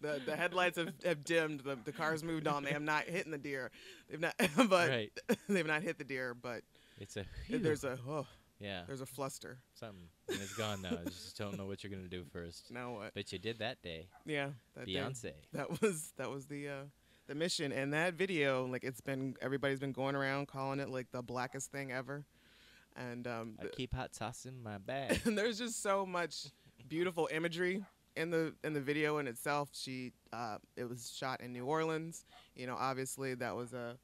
the 0.00 0.20
the 0.24 0.36
headlights 0.36 0.78
have, 0.78 0.92
have 1.04 1.24
dimmed. 1.24 1.60
The, 1.60 1.76
the 1.84 1.92
cars 1.92 2.22
moved 2.22 2.46
on. 2.46 2.62
They 2.62 2.72
have 2.72 2.82
not 2.82 3.04
hit 3.04 3.30
the 3.30 3.38
deer. 3.38 3.70
They've 4.08 4.20
not, 4.20 4.34
but 4.68 4.88
right. 4.88 5.12
they've 5.48 5.66
not 5.66 5.82
hit 5.82 5.98
the 5.98 6.04
deer. 6.04 6.34
But 6.34 6.62
It's 6.98 7.16
a 7.16 7.24
there's 7.48 7.84
a 7.84 7.98
oh, 8.08 8.26
yeah 8.60 8.82
there's 8.86 9.00
a 9.00 9.06
fluster. 9.06 9.58
something 9.74 10.08
and 10.28 10.40
it's 10.40 10.54
gone 10.54 10.82
now. 10.82 10.90
You 10.90 11.06
just 11.06 11.36
don't 11.36 11.58
know 11.58 11.66
what 11.66 11.82
you're 11.82 11.90
gonna 11.90 12.08
do 12.08 12.24
first. 12.32 12.70
Now 12.70 12.94
what? 12.94 13.14
But 13.14 13.32
you 13.32 13.38
did 13.38 13.58
that 13.58 13.82
day, 13.82 14.08
Yeah. 14.24 14.50
That 14.76 14.86
day. 14.86 14.94
Beyonce. 14.94 15.32
That 15.52 15.82
was 15.82 16.12
that 16.16 16.30
was 16.30 16.46
the 16.46 16.68
uh, 16.68 16.82
the 17.30 17.34
mission. 17.36 17.72
And 17.72 17.94
that 17.94 18.14
video, 18.14 18.66
like 18.66 18.84
it's 18.84 19.00
been 19.00 19.36
everybody's 19.40 19.78
been 19.78 19.92
going 19.92 20.16
around 20.16 20.48
calling 20.48 20.80
it 20.80 20.90
like 20.90 21.10
the 21.12 21.22
blackest 21.22 21.70
thing 21.70 21.92
ever. 21.92 22.24
And 22.96 23.26
um, 23.26 23.54
I 23.62 23.66
keep 23.66 23.94
hot 23.94 24.14
sauce 24.14 24.44
in 24.44 24.62
my 24.62 24.78
bag. 24.78 25.20
and 25.24 25.38
there's 25.38 25.56
just 25.56 25.80
so 25.80 26.04
much 26.04 26.48
beautiful 26.88 27.28
imagery 27.32 27.84
in 28.16 28.30
the 28.30 28.52
in 28.64 28.74
the 28.74 28.80
video 28.80 29.18
in 29.18 29.28
itself. 29.28 29.70
She 29.72 30.12
uh, 30.32 30.58
it 30.76 30.88
was 30.88 31.14
shot 31.16 31.40
in 31.40 31.52
New 31.52 31.64
Orleans. 31.64 32.24
You 32.56 32.66
know, 32.66 32.76
obviously 32.76 33.34
that 33.36 33.54
was 33.54 33.72
a 33.72 33.96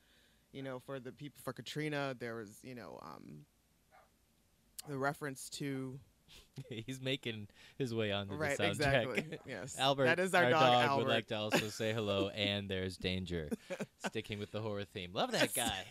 you 0.52 0.62
know 0.62 0.78
for 0.78 1.00
the 1.00 1.10
people 1.10 1.40
for 1.42 1.52
Katrina 1.52 2.14
there 2.18 2.36
was 2.36 2.60
you 2.62 2.76
know 2.76 3.00
um, 3.02 3.44
the 4.88 4.96
reference 4.96 5.50
to 5.50 5.98
He's 6.68 7.00
making 7.00 7.48
his 7.78 7.94
way 7.94 8.12
onto 8.12 8.34
right 8.34 8.56
the 8.56 8.64
soundtrack. 8.64 8.72
exactly 8.72 9.38
yes 9.46 9.76
Albert, 9.78 10.04
that 10.06 10.18
is 10.18 10.34
our, 10.34 10.44
our 10.44 10.50
dog, 10.50 10.60
dog, 10.60 10.84
Albert 10.84 11.04
would 11.04 11.12
like 11.12 11.26
to 11.28 11.36
also 11.36 11.68
say 11.68 11.92
hello. 11.92 12.30
And 12.36 12.68
there's 12.68 12.96
danger. 12.96 13.50
Sticking 14.06 14.38
with 14.38 14.50
the 14.50 14.60
horror 14.60 14.84
theme. 14.84 15.10
Love 15.12 15.32
that 15.32 15.54
guy. 15.54 15.84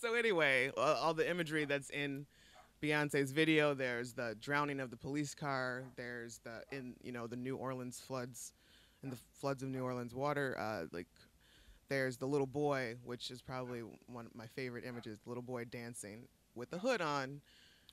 so 0.00 0.14
anyway, 0.14 0.70
all 0.76 1.14
the 1.14 1.28
imagery 1.28 1.64
that's 1.64 1.90
in 1.90 2.26
Beyonce's 2.82 3.32
video. 3.32 3.74
There's 3.74 4.12
the 4.12 4.36
drowning 4.40 4.80
of 4.80 4.90
the 4.90 4.96
police 4.96 5.34
car. 5.34 5.84
There's 5.96 6.40
the 6.44 6.62
in 6.70 6.94
you 7.02 7.12
know 7.12 7.26
the 7.26 7.36
New 7.36 7.56
Orleans 7.56 8.00
floods, 8.00 8.52
and 9.02 9.12
the 9.12 9.18
floods 9.40 9.62
of 9.62 9.68
New 9.68 9.82
Orleans 9.82 10.14
water. 10.14 10.56
Uh, 10.58 10.84
like 10.92 11.06
there's 11.88 12.16
the 12.16 12.26
little 12.26 12.46
boy, 12.46 12.96
which 13.04 13.30
is 13.30 13.42
probably 13.42 13.80
one 14.06 14.26
of 14.26 14.34
my 14.34 14.46
favorite 14.46 14.84
images. 14.84 15.18
The 15.22 15.28
little 15.28 15.42
boy 15.42 15.64
dancing 15.64 16.28
with 16.54 16.70
the 16.70 16.78
hood 16.78 17.00
on, 17.00 17.40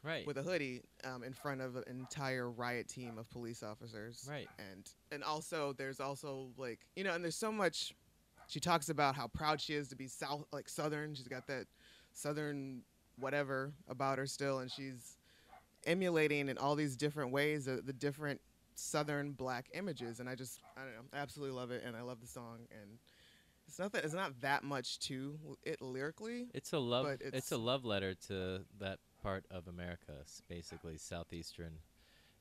Right. 0.06 0.26
with 0.28 0.38
a 0.38 0.44
hoodie, 0.44 0.82
um, 1.04 1.24
in 1.24 1.34
front 1.34 1.62
of 1.62 1.76
an 1.76 1.84
entire 1.88 2.50
riot 2.52 2.88
team 2.88 3.18
of 3.18 3.30
police 3.32 3.64
officers. 3.64 4.28
Right. 4.30 4.48
And 4.60 4.88
and 5.12 5.24
also 5.24 5.74
there's 5.74 6.00
also 6.00 6.48
like 6.58 6.80
you 6.96 7.04
know, 7.04 7.14
and 7.14 7.24
there's 7.24 7.36
so 7.36 7.52
much. 7.52 7.94
She 8.48 8.60
talks 8.60 8.90
about 8.90 9.16
how 9.16 9.28
proud 9.28 9.60
she 9.60 9.74
is 9.74 9.88
to 9.90 9.96
be 9.96 10.08
south, 10.08 10.46
like 10.54 10.70
southern. 10.70 11.16
She's 11.16 11.28
got 11.28 11.48
that 11.48 11.66
southern 12.14 12.82
whatever 13.18 13.72
about 13.88 14.18
her 14.20 14.28
still, 14.28 14.60
and 14.60 14.70
she's 14.72 15.18
emulating 15.86 16.50
in 16.50 16.58
all 16.58 16.76
these 16.76 16.96
different 16.96 17.32
ways 17.32 17.66
the, 17.66 17.82
the 17.82 17.94
different 17.94 18.40
southern 18.76 19.32
black 19.32 19.68
images. 19.74 20.20
And 20.20 20.30
I 20.30 20.36
just 20.36 20.60
I 20.78 20.82
don't 20.82 20.92
know, 20.94 21.02
I 21.14 21.18
absolutely 21.18 21.56
love 21.56 21.72
it, 21.72 21.84
and 21.86 21.96
I 21.96 22.02
love 22.02 22.22
the 22.22 22.28
song. 22.28 22.60
And 22.72 23.00
it's 23.68 23.80
not 23.80 23.92
that 23.94 24.04
it's 24.06 24.14
not 24.14 24.40
that 24.42 24.64
much 24.64 25.00
to 25.08 25.38
it 25.64 25.82
lyrically. 25.82 26.48
It's 26.54 26.74
a 26.74 26.80
love. 26.80 27.08
It's, 27.08 27.24
it's- 27.24 27.52
a 27.52 27.58
love 27.58 27.84
letter 27.86 28.14
to 28.28 28.62
that 28.80 29.00
part 29.26 29.46
of 29.50 29.68
America, 29.68 30.14
basically 30.48 30.98
southeastern, 30.98 31.80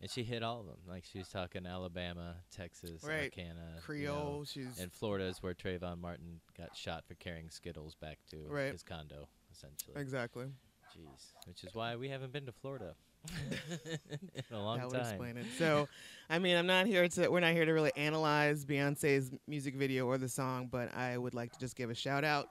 and 0.01 0.11
she 0.11 0.23
hit 0.23 0.43
all 0.43 0.61
of 0.61 0.67
them. 0.67 0.77
Like 0.87 1.05
she 1.11 1.19
was 1.19 1.29
talking 1.29 1.67
Alabama, 1.67 2.37
Texas, 2.55 3.03
Right. 3.03 3.25
Arcana, 3.37 3.55
you 3.55 3.75
know, 3.75 3.81
Creole, 3.81 4.45
she's 4.45 4.79
and 4.79 4.93
Florida 4.93 5.25
is 5.25 5.43
where 5.43 5.55
Trayvon 5.55 5.99
Martin 6.01 6.41
got 6.59 6.77
shot 6.77 7.05
for 7.07 7.15
carrying 7.15 7.49
Skittles 7.51 7.95
back 7.95 8.19
to 8.31 8.37
Right. 8.49 8.73
his 8.73 8.83
condo, 8.83 9.29
essentially. 9.53 10.01
exactly. 10.01 10.47
Jeez, 10.95 11.33
which 11.47 11.65
is 11.65 11.75
why 11.75 11.97
we 11.97 12.09
haven't 12.11 12.33
been 12.33 12.47
to 12.47 12.53
Florida 12.53 12.95
in 13.51 14.57
a 14.57 14.63
long 14.63 14.79
that 14.79 14.89
would 14.89 14.95
time. 14.95 15.07
explain 15.07 15.37
it. 15.39 15.47
So, 15.59 15.89
I 16.29 16.39
mean, 16.39 16.57
I'm 16.57 16.67
not 16.67 16.87
here 16.87 17.09
to. 17.09 17.29
We're 17.29 17.41
not 17.41 17.53
here 17.53 17.65
to 17.65 17.73
really 17.73 17.93
analyze 17.97 18.65
Beyonce's 18.67 19.33
music 19.49 19.75
video 19.77 20.07
or 20.07 20.19
the 20.19 20.29
song, 20.29 20.69
but 20.71 20.95
I 20.95 21.17
would 21.17 21.35
like 21.35 21.53
to 21.53 21.59
just 21.59 21.75
give 21.75 21.89
a 21.91 21.95
shout 21.95 22.23
out 22.25 22.51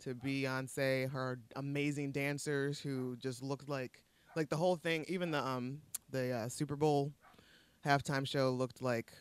to 0.00 0.14
Beyonce, 0.14 1.10
her 1.10 1.40
amazing 1.56 2.12
dancers 2.12 2.80
who 2.80 3.16
just 3.16 3.42
looked 3.42 3.68
like 3.68 4.02
like 4.34 4.48
the 4.48 4.56
whole 4.56 4.76
thing. 4.76 5.04
Even 5.08 5.30
the 5.30 5.44
um 5.46 5.80
the 6.10 6.32
uh, 6.32 6.48
Super 6.48 6.76
Bowl 6.76 7.12
halftime 7.84 8.26
show 8.26 8.50
looked 8.50 8.82
like 8.82 9.12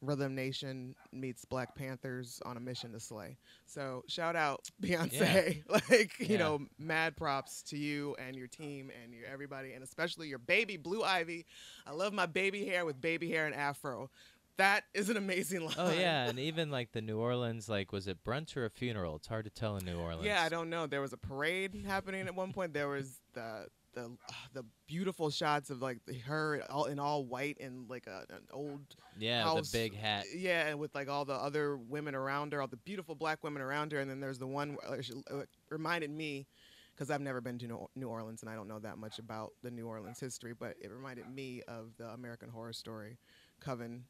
Rhythm 0.00 0.34
Nation 0.34 0.94
meets 1.12 1.44
Black 1.44 1.74
Panthers 1.74 2.40
on 2.44 2.56
a 2.56 2.60
mission 2.60 2.92
to 2.92 3.00
slay. 3.00 3.38
So 3.66 4.02
shout 4.08 4.36
out 4.36 4.68
Beyonce, 4.82 5.62
like 5.90 6.18
you 6.18 6.36
Yeah. 6.36 6.38
know, 6.38 6.60
mad 6.78 7.16
props 7.16 7.62
to 7.64 7.78
you 7.78 8.14
and 8.18 8.36
your 8.36 8.46
team 8.48 8.90
and 9.02 9.14
your 9.14 9.26
everybody, 9.26 9.72
and 9.72 9.82
especially 9.82 10.28
your 10.28 10.38
baby 10.38 10.76
Blue 10.76 11.02
Ivy. 11.02 11.46
I 11.86 11.92
love 11.92 12.12
my 12.12 12.26
baby 12.26 12.64
hair 12.66 12.84
with 12.84 13.00
baby 13.00 13.30
hair 13.30 13.46
and 13.46 13.54
afro. 13.54 14.10
That 14.56 14.84
is 14.94 15.10
an 15.10 15.16
amazing 15.16 15.64
line. 15.64 15.74
Oh 15.78 15.90
yeah, 15.92 16.24
and 16.28 16.38
even 16.38 16.70
like 16.70 16.92
the 16.92 17.02
New 17.02 17.18
Orleans, 17.18 17.68
like 17.68 17.92
was 17.92 18.06
it 18.06 18.22
brunch 18.24 18.56
or 18.56 18.64
a 18.64 18.70
funeral? 18.70 19.16
It's 19.16 19.26
hard 19.26 19.44
to 19.46 19.50
tell 19.50 19.76
in 19.76 19.84
New 19.84 19.98
Orleans. 19.98 20.24
Yeah, 20.26 20.42
I 20.42 20.48
don't 20.48 20.70
know. 20.70 20.86
There 20.86 21.00
was 21.00 21.12
a 21.12 21.16
parade 21.16 21.84
happening 21.86 22.26
at 22.26 22.34
one 22.34 22.52
point. 22.52 22.72
There 22.72 22.88
was 22.88 23.20
the 23.32 23.66
the 23.94 24.16
the 24.52 24.64
beautiful 24.86 25.30
shots 25.30 25.70
of 25.70 25.80
like 25.82 25.98
her 26.26 26.62
all 26.70 26.84
in 26.84 26.98
all 26.98 27.24
white 27.24 27.58
and 27.60 27.88
like 27.88 28.06
a, 28.06 28.24
an 28.32 28.42
old 28.52 28.80
Yeah, 29.18 29.42
house. 29.44 29.70
the 29.70 29.78
big 29.78 29.94
hat. 29.96 30.26
Yeah, 30.34 30.66
and 30.68 30.78
with 30.78 30.94
like 30.94 31.08
all 31.08 31.24
the 31.24 31.34
other 31.34 31.76
women 31.76 32.14
around 32.14 32.52
her, 32.52 32.60
all 32.60 32.68
the 32.68 32.76
beautiful 32.76 33.14
black 33.14 33.42
women 33.42 33.62
around 33.62 33.92
her, 33.92 33.98
and 34.00 34.08
then 34.10 34.20
there's 34.20 34.38
the 34.38 34.46
one 34.46 34.76
she, 35.00 35.12
uh, 35.30 35.42
reminded 35.68 36.10
me 36.10 36.46
because 36.94 37.10
I've 37.10 37.20
never 37.20 37.40
been 37.40 37.58
to 37.58 37.88
New 37.96 38.08
Orleans 38.08 38.42
and 38.42 38.50
I 38.50 38.54
don't 38.54 38.68
know 38.68 38.78
that 38.78 38.98
much 38.98 39.18
about 39.18 39.50
the 39.64 39.70
New 39.70 39.86
Orleans 39.88 40.20
history, 40.20 40.54
but 40.56 40.76
it 40.80 40.92
reminded 40.92 41.28
me 41.28 41.62
of 41.66 41.90
the 41.98 42.06
American 42.10 42.48
Horror 42.48 42.72
Story, 42.72 43.18
Coven. 43.60 44.04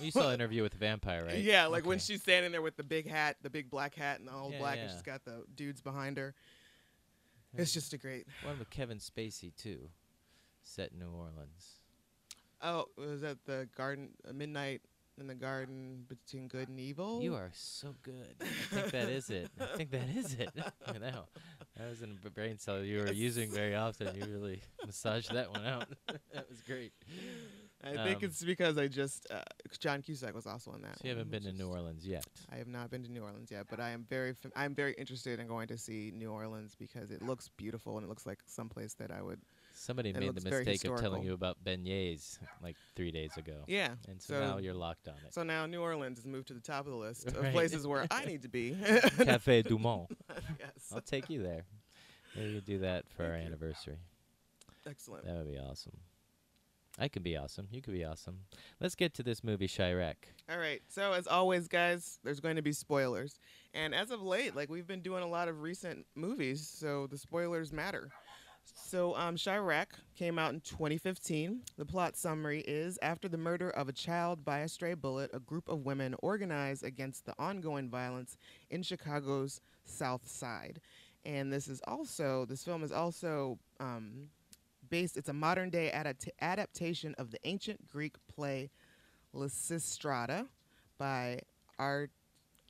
You 0.00 0.10
saw 0.10 0.28
the 0.28 0.34
Interview 0.34 0.62
with 0.62 0.72
the 0.72 0.78
Vampire, 0.78 1.24
right? 1.24 1.38
Yeah, 1.38 1.66
like 1.66 1.84
when 1.84 1.96
Okay. 1.96 2.04
she's 2.04 2.22
standing 2.22 2.52
there 2.52 2.62
with 2.62 2.76
the 2.76 2.82
big 2.84 3.08
hat, 3.08 3.36
the 3.42 3.50
big 3.50 3.70
black 3.70 3.94
hat, 3.94 4.18
and 4.20 4.28
the 4.28 4.32
whole 4.32 4.52
Yeah, 4.52 4.58
black, 4.58 4.78
and 4.78 4.88
yeah. 4.88 4.92
she's 4.94 5.02
got 5.02 5.24
the 5.24 5.44
dudes 5.54 5.80
behind 5.80 6.16
her. 6.18 6.34
It's 7.54 7.72
just 7.72 7.92
a 7.94 7.98
great. 7.98 8.26
one 8.44 8.58
with 8.58 8.68
Kevin 8.70 8.98
Spacey 8.98 9.54
too, 9.56 9.88
set 10.62 10.92
in 10.92 10.98
New 10.98 11.10
Orleans. 11.10 11.80
Oh, 12.60 12.86
was 12.96 13.22
that 13.22 13.44
the 13.46 13.68
garden? 13.76 14.10
Uh, 14.28 14.32
Midnight 14.32 14.82
in 15.18 15.26
the 15.26 15.34
garden 15.34 16.04
between 16.08 16.46
good 16.48 16.68
and 16.68 16.78
evil. 16.78 17.22
You 17.22 17.34
are 17.34 17.50
so 17.54 17.94
good. 18.02 18.36
I 18.40 18.44
think 18.44 18.90
that 18.90 19.08
is 19.08 19.30
it. 19.30 19.50
I 19.58 19.64
think 19.76 19.90
that 19.92 20.08
is 20.14 20.34
it. 20.34 20.50
I 20.86 20.98
know. 20.98 21.24
That 21.78 21.88
was 21.88 22.02
in 22.02 22.18
a 22.24 22.30
brain 22.30 22.58
cell 22.58 22.82
you 22.82 22.98
were 22.98 23.12
using 23.12 23.50
very 23.50 23.74
often. 23.74 24.14
You 24.14 24.26
really 24.26 24.60
massaged 24.84 25.32
that 25.32 25.50
one 25.50 25.64
out. 25.64 25.88
that 26.34 26.48
was 26.50 26.60
great. 26.60 26.92
I 27.84 27.90
think 28.04 28.18
Um, 28.18 28.24
it's 28.24 28.42
because 28.42 28.78
I 28.78 28.88
just 28.88 29.26
uh, 29.30 29.42
John 29.78 30.02
Cusack 30.02 30.34
was 30.34 30.46
also 30.46 30.72
in 30.72 30.82
that. 30.82 30.98
So 30.98 31.04
you 31.04 31.10
haven't 31.10 31.30
been 31.30 31.42
to 31.44 31.52
New 31.52 31.68
Orleans 31.68 32.06
yet. 32.06 32.24
I 32.50 32.56
have 32.56 32.66
not 32.66 32.90
been 32.90 33.02
to 33.04 33.12
New 33.12 33.22
Orleans 33.22 33.50
yet, 33.50 33.66
but 33.70 33.80
I 33.80 33.90
am 33.90 34.04
very 34.08 34.32
fam- 34.32 34.52
I'm 34.56 34.74
very 34.74 34.94
interested 34.94 35.38
in 35.38 35.46
going 35.46 35.68
to 35.68 35.78
see 35.78 36.10
New 36.14 36.30
Orleans 36.32 36.74
because 36.78 37.10
it 37.10 37.22
looks 37.22 37.48
beautiful 37.56 37.96
and 37.98 38.04
it 38.04 38.08
looks 38.08 38.26
like 38.26 38.38
someplace 38.46 38.94
that 38.94 39.10
I 39.10 39.22
would. 39.22 39.40
Somebody 39.74 40.12
made 40.14 40.34
the 40.34 40.50
mistake 40.50 40.84
of 40.86 40.98
telling 40.98 41.22
you 41.22 41.34
about 41.34 41.62
beignets 41.62 42.38
like 42.62 42.76
three 42.96 43.10
days 43.10 43.36
ago. 43.36 43.62
Yeah. 43.66 43.90
And 44.08 44.20
so, 44.22 44.34
so- 44.34 44.40
now 44.40 44.56
you're 44.58 44.74
locked 44.74 45.06
on 45.06 45.14
it. 45.26 45.34
So 45.34 45.42
now 45.42 45.66
New 45.66 45.82
Orleans 45.82 46.18
has 46.18 46.26
moved 46.26 46.48
to 46.48 46.54
the 46.54 46.60
top 46.60 46.86
of 46.86 46.92
the 46.92 46.98
list 46.98 47.26
of 47.26 47.34
places 47.52 47.86
where 47.86 48.06
I 48.10 48.24
need 48.24 48.42
to 48.42 48.48
be. 48.48 48.74
Cafe 49.22 49.62
Du 49.62 49.78
Monde. 49.78 50.08
yes. 50.58 50.92
I'll 50.94 51.02
take 51.02 51.28
you 51.28 51.42
there. 51.42 51.64
Maybe 52.34 52.48
you 52.48 52.54
could 52.56 52.64
do 52.66 52.78
that 52.80 53.04
for 53.16 53.24
our 53.24 53.36
you. 53.38 53.44
anniversary. 53.44 53.98
Excellent. 54.86 55.24
That 55.26 55.36
would 55.36 55.50
be 55.52 55.58
awesome. 55.58 55.96
I 56.98 57.08
could 57.08 57.22
be 57.22 57.36
awesome. 57.36 57.68
You 57.70 57.82
could 57.82 57.92
be 57.92 58.04
awesome. 58.04 58.40
Let's 58.80 58.94
get 58.94 59.12
to 59.14 59.22
this 59.22 59.44
movie, 59.44 59.68
Chirac. 59.68 60.14
All 60.50 60.58
right. 60.58 60.80
So 60.88 61.12
as 61.12 61.26
always, 61.26 61.68
guys, 61.68 62.18
there's 62.24 62.40
going 62.40 62.56
to 62.56 62.62
be 62.62 62.72
spoilers, 62.72 63.38
and 63.74 63.94
as 63.94 64.10
of 64.10 64.22
late, 64.22 64.56
like 64.56 64.70
we've 64.70 64.86
been 64.86 65.02
doing 65.02 65.22
a 65.22 65.28
lot 65.28 65.48
of 65.48 65.62
recent 65.62 66.06
movies, 66.14 66.66
so 66.66 67.06
the 67.06 67.18
spoilers 67.18 67.72
matter. 67.72 68.10
So, 68.74 69.14
um, 69.16 69.36
Chirac 69.36 69.86
came 70.16 70.38
out 70.38 70.52
in 70.52 70.60
2015. 70.60 71.62
The 71.76 71.84
plot 71.84 72.16
summary 72.16 72.60
is: 72.66 72.98
After 73.00 73.28
the 73.28 73.38
murder 73.38 73.70
of 73.70 73.88
a 73.88 73.92
child 73.92 74.44
by 74.44 74.60
a 74.60 74.68
stray 74.68 74.94
bullet, 74.94 75.30
a 75.32 75.38
group 75.38 75.68
of 75.68 75.84
women 75.84 76.14
organize 76.20 76.82
against 76.82 77.26
the 77.26 77.34
ongoing 77.38 77.88
violence 77.88 78.36
in 78.70 78.82
Chicago's 78.82 79.60
South 79.84 80.28
Side. 80.28 80.80
And 81.24 81.52
this 81.52 81.68
is 81.68 81.80
also 81.86 82.44
this 82.44 82.64
film 82.64 82.82
is 82.82 82.92
also 82.92 83.58
um, 83.80 84.28
based. 84.88 85.16
It's 85.16 85.28
a 85.28 85.34
modern 85.34 85.70
day 85.70 85.90
adapt- 85.90 86.30
adaptation 86.40 87.14
of 87.18 87.30
the 87.30 87.38
ancient 87.44 87.86
Greek 87.86 88.14
play 88.34 88.70
Lysistrata 89.34 90.46
by 90.98 91.40
Art 91.78 92.10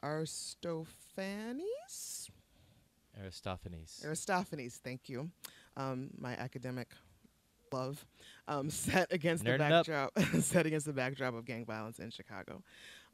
Aristophanes. 0.03 2.31
Aristophanes. 3.19 4.03
Aristophanes, 4.05 4.81
thank 4.83 5.09
you. 5.09 5.31
Um, 5.77 6.11
my 6.19 6.33
academic 6.33 6.89
love. 7.73 8.05
Um, 8.49 8.71
set 8.71 9.13
against 9.13 9.45
the 9.45 9.51
Nerding 9.51 9.59
backdrop 9.59 10.19
set 10.41 10.67
against 10.67 10.87
the 10.87 10.93
backdrop 10.93 11.35
of 11.35 11.45
gang 11.45 11.65
violence 11.65 11.99
in 11.99 12.11
Chicago. 12.11 12.63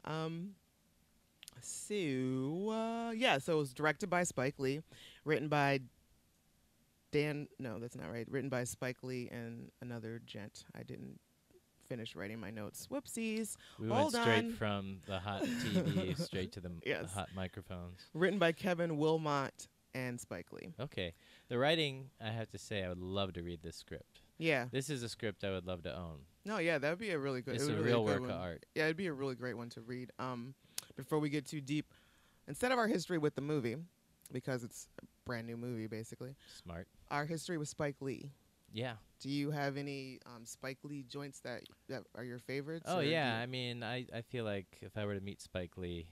Um, 0.05 0.51
so 1.61 2.69
uh, 2.69 3.11
yeah, 3.11 3.37
so 3.37 3.53
it 3.53 3.57
was 3.57 3.73
directed 3.73 4.09
by 4.09 4.23
Spike 4.23 4.59
Lee, 4.59 4.81
written 5.25 5.47
by 5.47 5.79
Dan. 7.13 7.47
No, 7.59 7.79
that's 7.79 7.95
not 7.95 8.11
right. 8.11 8.27
Written 8.29 8.49
by 8.49 8.63
Spike 8.65 9.03
Lee 9.03 9.29
and 9.31 9.69
another 9.81 10.21
gent. 10.25 10.65
I 10.75 10.83
didn't 10.83 11.19
finish 11.87 12.15
writing 12.15 12.39
my 12.39 12.49
notes. 12.49 12.87
Whoopsies. 12.91 13.55
we 13.79 13.87
hold 13.87 14.13
went 14.13 14.23
straight 14.25 14.45
on. 14.45 14.53
from 14.53 14.97
the 15.05 15.19
hot 15.19 15.43
TV 15.43 16.19
straight 16.25 16.51
to 16.53 16.59
the, 16.61 16.69
m- 16.69 16.79
the 16.83 16.89
Yes. 16.89 17.13
hot 17.13 17.29
microphones. 17.35 17.99
Written 18.13 18.39
by 18.39 18.51
Kevin 18.51 18.97
Wilmot 18.97 19.67
and 19.93 20.19
Spike 20.19 20.51
Lee. 20.51 20.73
Okay. 20.79 21.13
The 21.49 21.57
writing, 21.57 22.09
I 22.21 22.29
have 22.31 22.49
to 22.51 22.57
say, 22.57 22.83
I 22.83 22.89
would 22.89 22.99
love 23.01 23.33
to 23.33 23.43
read 23.43 23.61
this 23.61 23.75
script. 23.75 24.21
Yeah. 24.37 24.65
This 24.71 24.89
is 24.89 25.03
a 25.03 25.09
script 25.09 25.43
I 25.43 25.51
would 25.51 25.67
love 25.67 25.83
to 25.83 25.95
own. 25.95 26.19
No, 26.45 26.57
yeah, 26.57 26.77
that 26.77 26.89
would 26.89 26.99
be 26.99 27.11
a 27.11 27.19
really 27.19 27.41
good. 27.41 27.55
It's 27.55 27.65
it 27.67 27.77
a 27.77 27.81
real 27.81 28.03
work 28.03 28.21
one. 28.21 28.29
of 28.31 28.35
art. 28.37 28.65
Yeah, 28.75 28.85
it'd 28.85 28.97
be 28.97 29.07
a 29.07 29.13
really 29.13 29.35
great 29.35 29.55
one 29.55 29.69
to 29.69 29.81
read. 29.81 30.11
Um, 30.19 30.55
before 30.97 31.19
we 31.19 31.29
get 31.29 31.45
too 31.45 31.61
deep, 31.61 31.93
instead 32.47 32.71
of 32.71 32.79
our 32.79 32.87
history 32.87 33.17
with 33.17 33.35
the 33.35 33.41
movie, 33.41 33.75
because 34.31 34.63
it's 34.63 34.87
a 35.01 35.05
brand 35.25 35.47
new 35.47 35.55
movie 35.57 35.87
basically, 35.87 36.35
Smart. 36.63 36.87
Our 37.13 37.25
history 37.25 37.57
with 37.57 37.69
Spike 37.69 38.01
Lee. 38.01 38.31
Yeah. 38.73 38.93
Do 39.21 39.29
you 39.29 39.51
have 39.51 39.77
any 39.77 40.19
um, 40.25 40.45
Spike 40.45 40.79
Lee 40.83 41.05
joints 41.07 41.39
that 41.41 41.61
that 41.87 42.03
are 42.15 42.23
your 42.23 42.39
favorites? 42.39 42.85
Oh 42.87 42.99
yeah. 42.99 43.39
I 43.41 43.45
mean, 43.45 43.83
I, 43.83 44.07
I 44.13 44.21
feel 44.21 44.43
like 44.43 44.79
if 44.81 44.97
I 44.97 45.05
were 45.05 45.13
to 45.13 45.21
meet 45.21 45.41
Spike 45.41 45.77
Lee, 45.77 46.07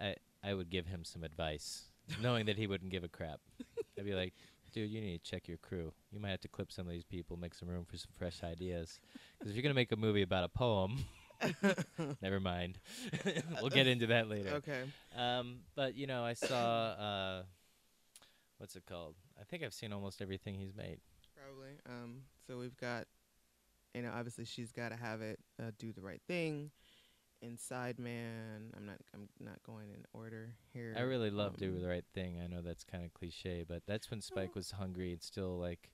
I 0.00 0.16
I 0.42 0.54
would 0.54 0.70
give 0.70 0.86
him 0.86 1.04
some 1.04 1.22
advice, 1.22 1.84
knowing 2.22 2.46
that 2.46 2.56
he 2.56 2.66
wouldn't 2.66 2.90
give 2.90 3.04
a 3.04 3.08
crap. 3.08 3.40
I'd 3.98 4.04
be 4.04 4.14
like, 4.14 4.32
dude, 4.72 4.90
you 4.90 5.00
need 5.00 5.22
to 5.22 5.30
check 5.30 5.48
your 5.48 5.58
crew. 5.58 5.92
You 6.10 6.18
might 6.18 6.30
have 6.30 6.40
to 6.40 6.48
clip 6.48 6.72
some 6.72 6.86
of 6.86 6.92
these 6.92 7.04
people, 7.04 7.36
make 7.36 7.54
some 7.54 7.68
room 7.68 7.84
for 7.84 7.98
some 7.98 8.10
fresh 8.16 8.42
ideas. 8.42 8.98
Because 9.38 9.50
if 9.50 9.56
you're 9.56 9.62
gonna 9.62 9.74
make 9.74 9.92
a 9.92 9.96
movie 9.96 10.22
about 10.22 10.44
a 10.44 10.48
poem, 10.48 11.04
never 12.22 12.40
mind. 12.40 12.78
we'll 13.60 13.70
get 13.70 13.86
into 13.86 14.06
that 14.06 14.28
later. 14.28 14.54
okay. 14.54 14.82
Um, 15.16 15.58
but 15.76 15.94
you 15.94 16.06
know, 16.06 16.24
I 16.24 16.32
saw 16.32 16.56
uh, 16.56 17.42
what's 18.56 18.76
it 18.76 18.84
called? 18.86 19.14
I 19.40 19.44
think 19.44 19.62
I've 19.62 19.74
seen 19.74 19.92
almost 19.92 20.20
everything 20.20 20.54
he's 20.54 20.74
made. 20.74 20.98
Probably. 21.36 21.72
Um, 21.86 22.22
so 22.46 22.58
we've 22.58 22.76
got, 22.76 23.06
you 23.94 24.02
know, 24.02 24.10
obviously 24.14 24.44
she's 24.44 24.72
got 24.72 24.88
to 24.90 24.96
have 24.96 25.20
it. 25.22 25.38
Uh, 25.60 25.70
do 25.78 25.92
the 25.92 26.02
right 26.02 26.20
thing. 26.26 26.70
Inside 27.40 28.00
Man. 28.00 28.72
I'm 28.76 28.84
not. 28.84 28.96
I'm 29.14 29.28
not 29.38 29.62
going 29.62 29.90
in 29.90 30.04
order 30.12 30.54
here. 30.72 30.92
I 30.96 31.02
really 31.02 31.30
love 31.30 31.56
Do 31.56 31.68
Um, 31.76 31.80
the 31.80 31.86
Right 31.88 32.04
Thing. 32.12 32.40
I 32.40 32.48
know 32.48 32.62
that's 32.62 32.82
kind 32.82 33.04
of 33.04 33.14
cliche, 33.14 33.64
but 33.66 33.82
that's 33.86 34.10
when 34.10 34.20
Spike 34.20 34.56
was 34.56 34.72
hungry 34.72 35.12
and 35.12 35.22
still 35.22 35.56
like, 35.56 35.92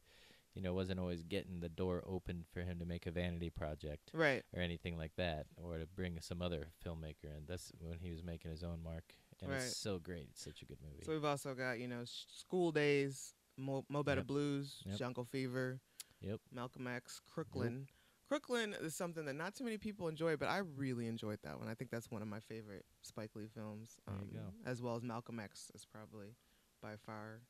you 0.54 0.62
know, 0.62 0.72
wasn't 0.72 1.00
always 1.00 1.22
getting 1.22 1.60
the 1.60 1.68
door 1.68 2.02
open 2.06 2.44
for 2.50 2.60
him 2.62 2.78
to 2.78 2.86
make 2.86 3.06
a 3.06 3.10
vanity 3.10 3.50
project 3.50 4.10
Right. 4.14 4.42
or 4.56 4.62
anything 4.62 4.96
like 4.96 5.16
that, 5.16 5.44
or 5.58 5.76
to 5.76 5.84
bring 5.86 6.18
some 6.22 6.40
other 6.40 6.68
filmmaker 6.82 7.24
in. 7.36 7.44
That's 7.46 7.72
when 7.78 7.98
he 7.98 8.10
was 8.10 8.22
making 8.24 8.50
his 8.50 8.62
own 8.62 8.82
mark, 8.82 9.12
and 9.42 9.50
Right. 9.50 9.62
it's 9.62 9.76
so 9.76 9.98
great. 9.98 10.28
It's 10.30 10.42
such 10.44 10.62
a 10.62 10.64
good 10.64 10.78
movie. 10.82 11.04
So 11.04 11.12
we've 11.12 11.24
also 11.24 11.54
got 11.54 11.78
you 11.78 11.88
know 11.88 12.02
School 12.04 12.72
Days, 12.72 13.34
Mo, 13.56 13.84
Mo 13.88 14.02
Better 14.02 14.20
Yep. 14.20 14.26
Blues, 14.26 14.82
Yep. 14.86 14.96
Jungle 14.98 15.24
Fever, 15.24 15.80
Yep. 16.20 16.40
Malcolm 16.52 16.86
X, 16.86 17.20
Crooklyn. 17.26 17.88
Crooklyn 18.26 18.74
is 18.80 18.94
something 18.96 19.26
that 19.26 19.34
not 19.34 19.54
too 19.54 19.64
many 19.64 19.76
people 19.76 20.08
enjoy, 20.08 20.36
but 20.36 20.48
I 20.48 20.58
really 20.58 21.06
enjoyed 21.06 21.40
that 21.42 21.58
one. 21.58 21.68
I 21.68 21.74
think 21.74 21.90
that's 21.90 22.10
one 22.10 22.22
of 22.22 22.28
my 22.28 22.40
favorite 22.40 22.86
Spike 23.02 23.36
Lee 23.36 23.46
films. 23.46 23.98
There 24.06 24.16
Um, 24.16 24.28
you 24.32 24.38
go. 24.38 24.54
As 24.64 24.80
well 24.80 24.96
as 24.96 25.02
Malcolm 25.02 25.38
X 25.38 25.70
is 25.74 25.84
probably 25.84 26.34
by 26.80 26.96
far 26.96 27.42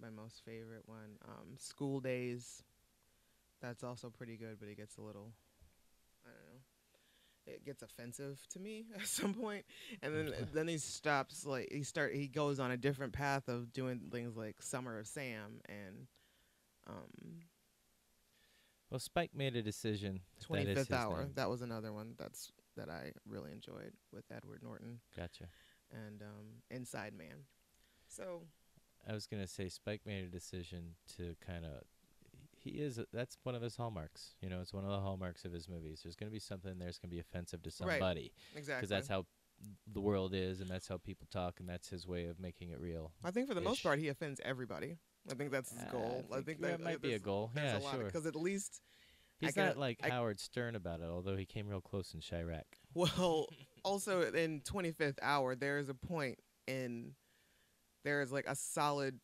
my 0.00 0.08
most 0.10 0.42
favorite 0.44 0.88
one. 0.88 1.18
Um, 1.28 1.56
School 1.58 2.00
Days, 2.00 2.62
that's 3.60 3.84
also 3.84 4.10
pretty 4.10 4.36
good, 4.36 4.58
but 4.58 4.68
it 4.68 4.76
gets 4.76 4.96
a 4.96 5.02
little, 5.02 5.22
I 5.22 5.26
don't 5.26 5.34
know, 5.34 5.43
it 7.46 7.64
gets 7.64 7.82
offensive 7.82 8.40
to 8.50 8.58
me 8.58 8.86
at 8.96 9.06
some 9.06 9.34
point, 9.34 9.64
and 10.02 10.14
then 10.14 10.34
then 10.52 10.68
he 10.68 10.78
stops. 10.78 11.44
Like 11.46 11.68
he 11.70 11.82
start, 11.82 12.14
he 12.14 12.26
goes 12.28 12.58
on 12.60 12.70
a 12.70 12.76
different 12.76 13.12
path 13.12 13.48
of 13.48 13.72
doing 13.72 14.00
things 14.10 14.36
like 14.36 14.60
Summer 14.62 14.98
of 14.98 15.06
Sam 15.06 15.60
and. 15.68 16.06
Um, 16.86 17.40
Well, 18.90 19.00
Spike 19.00 19.30
made 19.34 19.56
a 19.56 19.62
decision. 19.62 20.20
that 20.48 20.48
that 20.50 20.68
is 20.68 20.76
25th 20.76 20.76
his 20.76 20.90
hour 20.92 21.18
name. 21.20 21.32
that 21.34 21.48
was 21.50 21.62
another 21.62 21.92
one 21.92 22.14
that's 22.18 22.52
that 22.76 22.88
i 22.90 23.12
really 23.26 23.52
enjoyed 23.52 23.92
with 24.12 24.24
edward 24.34 24.60
norton 24.62 24.98
Gotcha. 25.16 25.44
and 25.92 26.20
um, 26.22 26.46
inside 26.70 27.14
man 27.16 27.46
so 28.08 28.42
I 29.08 29.12
was 29.12 29.26
gonna 29.26 29.46
say 29.46 29.68
Spike 29.68 30.00
made 30.06 30.24
a 30.24 30.28
decision 30.28 30.94
to 31.16 31.34
kind 31.46 31.64
of. 31.64 31.82
He 32.64 32.70
is. 32.70 32.98
That's 33.12 33.36
one 33.44 33.54
of 33.54 33.60
his 33.62 33.76
hallmarks. 33.76 34.34
You 34.40 34.48
know, 34.48 34.60
it's 34.60 34.72
one 34.72 34.84
of 34.84 34.90
the 34.90 34.98
hallmarks 35.00 35.44
of 35.44 35.52
his 35.52 35.68
movies. 35.68 36.00
There's 36.02 36.16
gonna 36.16 36.30
be 36.32 36.38
something 36.38 36.78
there 36.78 36.88
that's 36.88 36.98
gonna 36.98 37.10
be 37.10 37.20
offensive 37.20 37.62
to 37.62 37.68
Right. 37.68 37.74
somebody 38.00 38.32
exactly 38.56 38.74
because 38.80 38.88
that's 38.88 39.08
how 39.08 39.26
the 39.92 40.00
world 40.00 40.34
is, 40.34 40.60
and 40.60 40.68
that's 40.70 40.88
how 40.88 40.96
people 40.96 41.26
talk, 41.30 41.60
and 41.60 41.68
that's 41.68 41.88
his 41.88 42.06
way 42.06 42.24
of 42.26 42.40
making 42.40 42.70
it 42.70 42.80
real. 42.80 43.12
i 43.22 43.30
think 43.30 43.46
for 43.48 43.54
the 43.54 43.60
most 43.60 43.82
part 43.82 43.98
he 44.00 44.08
offends 44.08 44.40
everybody 44.44 44.98
i 45.30 45.34
think 45.34 45.50
that's 45.52 45.70
his 45.70 45.82
Uh, 45.84 45.90
goal 45.92 46.24
i 46.32 46.40
think 46.40 46.60
that 46.60 46.72
that 46.72 46.80
might 46.80 47.00
be 47.00 47.12
a 47.12 47.18
goal. 47.20 47.52
Yeah, 47.54 47.78
sure. 47.78 48.04
because 48.04 48.26
at 48.26 48.34
least 48.34 48.80
I 49.42 49.46
He's 49.46 49.54
can- 49.54 49.66
not 49.66 49.76
like 49.78 50.00
I- 50.02 50.08
Howard 50.10 50.40
Stern 50.40 50.74
about 50.74 51.00
it, 51.00 51.04
although 51.06 51.36
he 51.36 51.44
came 51.46 51.68
real 51.68 51.80
close 51.80 52.14
in 52.14 52.20
Chirac. 52.20 52.64
well 52.94 53.46
also 53.84 54.22
in 54.32 54.60
25th 54.62 55.18
hour 55.22 55.54
there 55.54 55.78
is 55.78 55.88
a 55.88 55.94
point 55.94 56.38
in 56.66 57.14
there 58.04 58.22
is 58.22 58.32
like 58.32 58.46
a 58.48 58.56
solid 58.56 59.20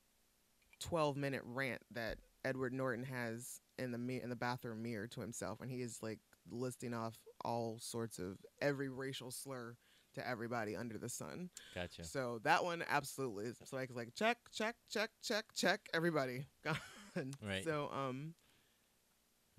12 0.81 1.17
minute 1.17 1.43
rant 1.45 1.83
that 1.91 2.19
Edward 2.45 2.73
Norton 2.73 3.05
has 3.05 3.61
in 3.79 3.93
the 3.93 3.99
mi- 3.99 4.21
in 4.23 4.31
the 4.31 4.37
bathroom 4.37 4.83
mirror 4.83 5.07
to 5.09 5.21
himself, 5.21 5.61
and 5.61 5.71
he 5.71 5.83
is 5.83 5.99
like 6.03 6.19
listing 6.51 6.95
off 6.95 7.17
all 7.45 7.79
sorts 7.81 8.19
of 8.19 8.39
every 8.61 8.89
racial 8.89 9.31
slur 9.31 9.77
to 10.15 10.27
everybody 10.29 10.75
under 10.75 10.99
the 10.99 11.09
sun. 11.09 11.51
Gotcha. 11.75 12.05
So 12.05 12.41
that 12.43 12.65
one 12.65 12.83
absolutely. 12.89 13.53
So 13.65 13.77
I 13.77 13.83
was 13.83 13.91
like, 13.95 14.15
check, 14.15 14.39
check, 14.53 14.75
check, 14.91 15.11
check, 15.23 15.45
check, 15.55 15.81
everybody. 15.95 16.47
Gone. 16.65 16.77
Right. 17.47 17.63
So 17.65 17.91
um, 17.93 18.35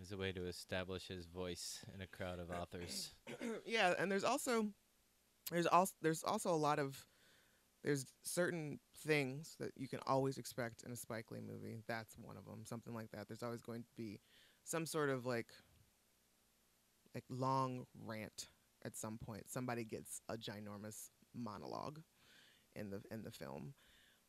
As 0.02 0.12
a 0.12 0.18
way 0.18 0.32
to 0.34 0.46
establish 0.48 1.08
his 1.08 1.26
voice 1.26 1.86
in 1.96 2.02
a 2.02 2.08
crowd 2.08 2.40
of 2.40 2.52
authors. 2.62 3.14
yeah, 3.66 3.94
and 3.98 4.12
there's 4.12 4.24
also 4.26 4.68
there's 5.52 5.68
also 5.68 5.94
there's 6.02 6.24
also 6.24 6.50
a 6.54 6.56
lot 6.58 6.80
of 6.80 7.06
there's 7.84 8.06
certain 8.24 8.80
things 9.06 9.56
that 9.60 9.72
you 9.76 9.88
can 9.88 10.00
always 10.06 10.38
expect 10.38 10.84
in 10.84 10.92
a 10.92 10.96
Spike 10.96 11.32
Lee 11.32 11.40
movie. 11.42 11.82
That's 11.88 12.16
one 12.18 12.38
of 12.38 12.46
them. 12.46 12.62
Something 12.66 12.94
like 12.94 13.12
that. 13.12 13.28
There's 13.28 13.44
always 13.44 13.62
going 13.62 13.84
to 13.84 13.90
be 13.98 14.20
some 14.64 14.86
sort 14.86 15.10
of 15.10 15.26
like 15.26 15.48
like 17.14 17.24
long 17.30 17.86
rant 18.06 18.48
at 18.86 18.96
some 18.96 19.18
point. 19.18 19.50
Somebody 19.50 19.84
gets 19.84 20.22
a 20.30 20.38
ginormous 20.38 21.10
monologue 21.36 22.00
in 22.76 22.90
the 22.90 23.02
in 23.12 23.24
the 23.24 23.32
film. 23.32 23.74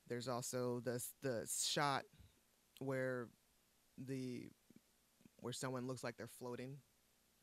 There's 0.09 0.29
also 0.29 0.81
the 0.85 1.03
the 1.23 1.47
shot 1.65 2.05
where 2.81 3.29
the 3.99 4.49
where 5.41 5.53
someone 5.53 5.87
looks 5.87 6.05
like 6.05 6.17
they're 6.17 6.27
floating. 6.27 6.79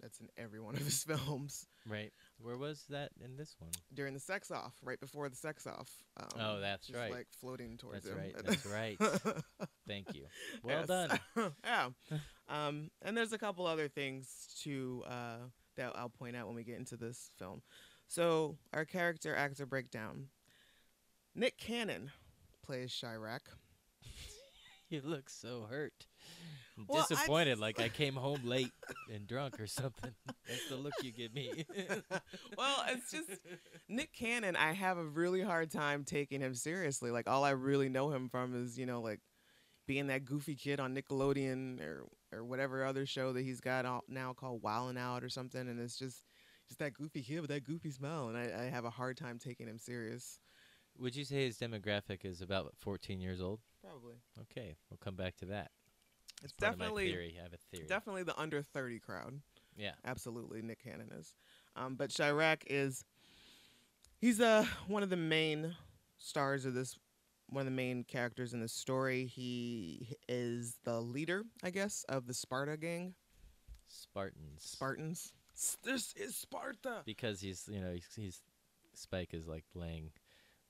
That's 0.02 0.20
in 0.20 0.30
every 0.38 0.62
one 0.62 0.76
of 0.76 0.82
his 0.82 1.04
films 1.08 1.68
Right. 1.86 2.12
Where 2.42 2.58
was 2.58 2.86
that 2.90 3.10
in 3.24 3.36
this 3.36 3.56
one? 3.60 3.72
during 3.94 4.14
the 4.14 4.20
sex 4.20 4.50
off, 4.50 4.74
right 4.82 5.00
before 5.00 5.28
the 5.30 5.36
sex 5.36 5.68
off. 5.68 5.90
Um, 6.18 6.28
Oh, 6.40 6.60
that's 6.60 6.88
just, 6.88 6.98
right. 6.98 7.12
Like 7.12 7.28
floating 7.42 7.78
towards 7.78 8.06
That's 8.06 8.16
him. 8.16 8.24
right. 8.24 8.36
That's 8.46 8.66
right. 8.66 8.98
Thank 9.88 10.14
you. 10.16 10.24
Well 10.64 10.80
Yes. 10.80 10.88
done. 10.88 11.20
yeah. 11.64 11.90
Um, 12.48 12.92
and 13.02 13.16
there's 13.18 13.34
a 13.34 13.38
couple 13.38 13.66
other 13.68 13.88
things 13.90 14.48
to 14.64 15.04
uh, 15.08 15.38
that 15.76 15.92
I'll 15.96 16.10
point 16.10 16.36
out 16.36 16.48
when 16.48 16.56
we 16.56 16.64
get 16.64 16.78
into 16.78 16.96
this 16.98 17.32
film. 17.38 17.62
So 18.08 18.58
our 18.74 18.86
character 18.86 19.36
actor 19.36 19.66
breakdown. 19.66 20.28
Nick 21.36 21.58
Cannon 21.58 22.12
plays 22.64 22.92
Chirac. 22.92 23.42
You 24.90 25.02
look 25.04 25.30
so 25.30 25.68
hurt. 25.70 26.08
Well, 26.88 27.06
Disappointed, 27.08 27.60
like 27.60 27.80
I 27.80 27.90
came 27.90 28.16
home 28.16 28.42
late 28.44 28.72
and 29.14 29.28
drunk 29.28 29.60
or 29.60 29.68
something. 29.68 30.12
That's 30.48 30.70
the 30.70 30.76
look 30.76 30.94
you 31.02 31.12
give 31.12 31.34
me. 31.34 31.66
well, 32.58 32.86
it's 32.88 33.12
just 33.12 33.30
Nick 33.90 34.14
Cannon. 34.14 34.56
I 34.56 34.74
have 34.74 34.98
a 34.98 35.04
really 35.04 35.42
hard 35.42 35.72
time 35.72 36.04
taking 36.04 36.42
him 36.42 36.56
seriously. 36.56 37.12
Like 37.12 37.30
all 37.30 37.44
I 37.44 37.52
really 37.52 37.90
know 37.90 38.12
him 38.12 38.30
from 38.30 38.56
is 38.56 38.78
you 38.78 38.86
know 38.86 39.02
like 39.02 39.20
being 39.88 40.08
that 40.08 40.26
goofy 40.26 40.56
kid 40.56 40.80
on 40.80 40.96
Nickelodeon 40.96 41.82
or 41.82 42.06
or 42.32 42.44
whatever 42.44 42.86
other 42.86 43.06
show 43.06 43.34
that 43.34 43.42
he's 43.42 43.60
got 43.60 43.86
now 44.08 44.34
called 44.34 44.62
Wildin' 44.62 44.98
Out 44.98 45.24
or 45.24 45.30
something. 45.30 45.62
And 45.62 45.80
it's 45.80 45.98
just 45.98 46.24
just 46.68 46.80
that 46.80 46.94
goofy 46.94 47.24
kid 47.24 47.42
with 47.42 47.50
that 47.50 47.64
goofy 47.64 47.90
smile, 47.90 48.30
and 48.30 48.38
I, 48.38 48.66
I 48.66 48.70
have 48.70 48.86
a 48.86 48.92
hard 48.92 49.18
time 49.18 49.40
taking 49.40 49.68
him 49.68 49.80
serious. 49.80 50.40
Would 51.00 51.16
you 51.16 51.26
say 51.26 51.46
his 51.46 51.58
demographic 51.58 52.26
is 52.26 52.42
about 52.42 52.74
14 52.78 53.20
years 53.20 53.42
old? 53.42 53.62
Probably. 53.82 54.16
Okay, 54.42 54.76
we'll 54.90 54.98
come 54.98 55.16
back 55.16 55.38
to 55.38 55.46
that. 55.46 55.72
It's 56.44 56.54
Part 56.54 56.74
of 56.74 56.80
my 56.80 56.86
definitely 56.86 57.12
theory. 57.12 57.36
I 57.40 57.44
have 57.44 57.54
a 57.54 57.58
theory. 57.76 57.88
definitely 57.88 58.24
the 58.24 58.40
under 58.40 58.62
thirty 58.62 59.00
crowd. 59.00 59.40
yeah. 59.78 59.92
absolutely 60.06 60.62
Nick 60.62 60.84
Cannon 60.84 61.12
is. 61.18 61.34
Um, 61.76 61.96
but 61.96 62.10
Chirac 62.10 62.64
is 62.68 63.04
he's 64.20 64.40
uh 64.42 64.66
one 64.88 65.04
of 65.04 65.10
the 65.10 65.18
main 65.18 65.76
stars 66.18 66.66
of 66.66 66.74
this 66.74 66.98
one 67.48 67.62
of 67.62 67.66
the 67.66 67.72
main 67.72 68.04
characters 68.04 68.54
in 68.54 68.60
the 68.62 68.68
story. 68.68 69.26
He 69.26 70.16
is 70.28 70.78
the 70.84 71.02
leader, 71.02 71.44
I 71.64 71.72
guess, 71.72 72.06
of 72.08 72.28
the 72.28 72.34
Sparta 72.34 72.78
gang. 72.78 73.16
Spartans. 73.88 74.64
Spartans. 74.64 75.34
This 75.84 76.14
is 76.16 76.36
Sparta. 76.36 77.02
because 77.06 77.42
he's 77.42 77.68
you 77.72 77.82
know 77.82 77.92
he's, 77.94 78.08
he's 78.16 78.42
Spike 78.94 79.34
is 79.34 79.48
like 79.48 79.66
laying 79.74 80.12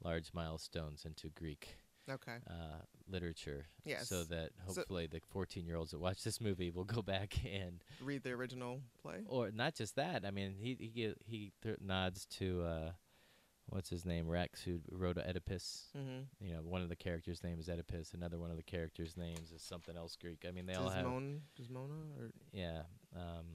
large 0.03 0.31
milestones 0.33 1.03
into 1.05 1.29
Greek 1.29 1.75
Okay. 2.09 2.37
uh, 2.49 2.81
literature, 3.07 3.65
Yes. 3.85 4.07
so 4.09 4.23
that 4.25 4.51
hopefully 4.65 5.07
the 5.07 5.19
14 5.29 5.65
year 5.65 5.75
olds 5.75 5.91
that 5.91 5.99
watch 5.99 6.23
this 6.23 6.39
movie 6.41 6.69
will 6.71 6.83
go 6.85 7.01
back 7.15 7.35
and 7.45 7.83
Read 8.01 8.23
the 8.23 8.31
original 8.31 8.81
play. 9.01 9.21
or 9.27 9.51
not 9.51 9.75
just 9.75 9.95
that. 9.95 10.25
I 10.25 10.31
mean, 10.31 10.55
he 10.59 10.75
he 10.75 11.13
he 11.25 11.51
th- 11.63 11.77
nods 11.81 12.25
to 12.37 12.63
uh, 12.63 12.91
what's 13.67 13.89
his 13.89 14.05
name 14.05 14.27
Rex, 14.27 14.61
who 14.63 14.79
wrote 14.91 15.17
Oedipus. 15.17 15.89
Mm-hmm. 15.97 16.45
You 16.45 16.53
know, 16.55 16.61
one 16.61 16.81
of 16.81 16.89
the 16.89 16.95
characters' 16.95 17.43
name 17.43 17.59
is 17.59 17.69
Oedipus. 17.69 18.13
Another 18.13 18.39
one 18.39 18.49
of 18.51 18.57
the 18.57 18.63
characters' 18.63 19.15
names 19.17 19.51
is 19.51 19.61
something 19.61 19.95
else 19.97 20.15
Greek. 20.15 20.45
I 20.47 20.51
mean, 20.51 20.65
they 20.65 20.73
all 20.75 20.89
have 20.89 21.05
Desmona, 21.05 21.39
Desmona 21.59 22.17
or 22.19 22.31
yeah, 22.51 22.81
um, 23.15 23.45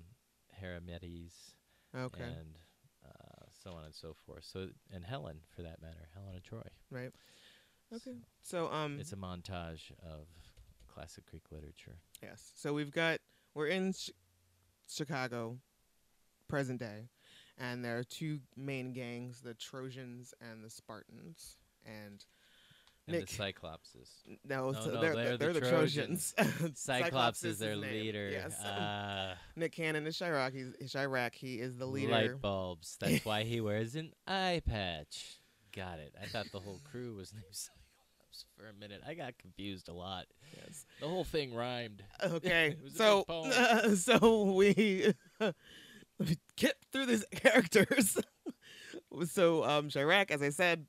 Heramedes 0.61 1.55
okay, 1.97 2.23
and 2.23 2.59
uh, 3.05 3.45
so 3.63 3.73
on 3.73 3.85
and 3.85 3.95
so 3.95 4.15
forth. 4.27 4.45
So 4.45 4.69
and 4.93 5.05
Helen, 5.05 5.39
for 5.55 5.63
that 5.63 5.81
matter, 5.83 6.09
Helen 6.15 6.37
of 6.37 6.43
Troy. 6.43 6.63
right. 6.91 7.13
Okay. 7.95 8.17
So 8.43 8.67
So 8.67 8.73
um 8.73 8.99
it's 9.01 9.13
a 9.13 9.17
montage 9.17 9.91
of 10.03 10.27
classic 10.93 11.27
Greek 11.31 11.45
literature. 11.51 11.97
Yes. 12.23 12.53
So 12.57 12.73
we've 12.73 12.91
got 12.93 13.19
we're 13.55 13.69
in 13.69 13.93
Ch- 13.93 14.11
Chicago, 14.89 15.59
present 16.49 16.81
day, 16.81 17.09
and 17.59 17.85
there 17.85 17.99
are 17.99 18.05
two 18.05 18.41
main 18.57 18.93
gangs: 18.93 19.41
the 19.41 19.55
Trojans 19.55 20.35
and 20.41 20.65
the 20.65 20.71
Spartans. 20.71 21.59
And 21.87 22.25
And 23.07 23.19
Nick- 23.19 23.29
the 23.29 23.35
Cyclopses. 23.37 24.09
no, 24.45 24.71
No, 24.71 24.81
so 24.81 24.91
no, 24.93 25.01
they're, 25.01 25.15
they're 25.15 25.37
they're, 25.37 25.53
the 25.53 25.61
the 25.61 25.71
Trojans. 25.71 26.35
Cyclops, 26.75 27.45
is 27.45 27.59
their 27.59 27.77
name. 27.77 27.83
leader. 28.05 28.31
Yes. 28.31 28.57
Ah, 28.65 29.35
Nick 29.57 29.73
Cannon 29.73 30.07
is 30.07 30.17
Chirac. 30.19 30.53
He's 30.53 30.93
Chirac. 30.93 31.35
He 31.35 31.57
is 31.61 31.77
the 31.77 31.87
leader. 31.87 32.13
light 32.13 32.41
bulbs. 32.41 32.97
That's 32.99 33.25
why 33.25 33.43
he 33.45 33.61
wears 33.61 33.95
an 33.95 34.13
eye 34.27 34.63
patch. 34.67 35.39
Got 35.77 35.99
it. 35.99 36.15
I 36.23 36.27
thought 36.27 36.47
the 36.53 36.61
whole 36.61 36.81
crew 36.91 37.15
was 37.17 37.33
named 37.35 37.45
For 38.57 38.69
a 38.69 38.73
minute. 38.73 39.03
I 39.07 39.15
got 39.15 39.39
confused 39.39 39.89
a 39.89 39.93
lot. 39.93 40.27
Yes. 40.57 40.87
The 41.01 41.09
whole 41.09 41.25
thing 41.25 41.55
rhymed. 41.55 42.03
Okay. 42.23 42.77
It 42.79 42.83
was 42.83 42.95
a 42.95 42.97
so 42.97 43.25
poem. 43.25 43.97
so 43.97 44.53
we 44.53 45.13
let 45.41 46.39
get 46.57 46.77
through 46.93 47.07
these 47.07 47.25
characters. 47.31 48.19
so 49.27 49.65
um 49.65 49.89
Chirac, 49.89 50.31
as 50.31 50.43
I 50.43 50.51
said 50.51 50.87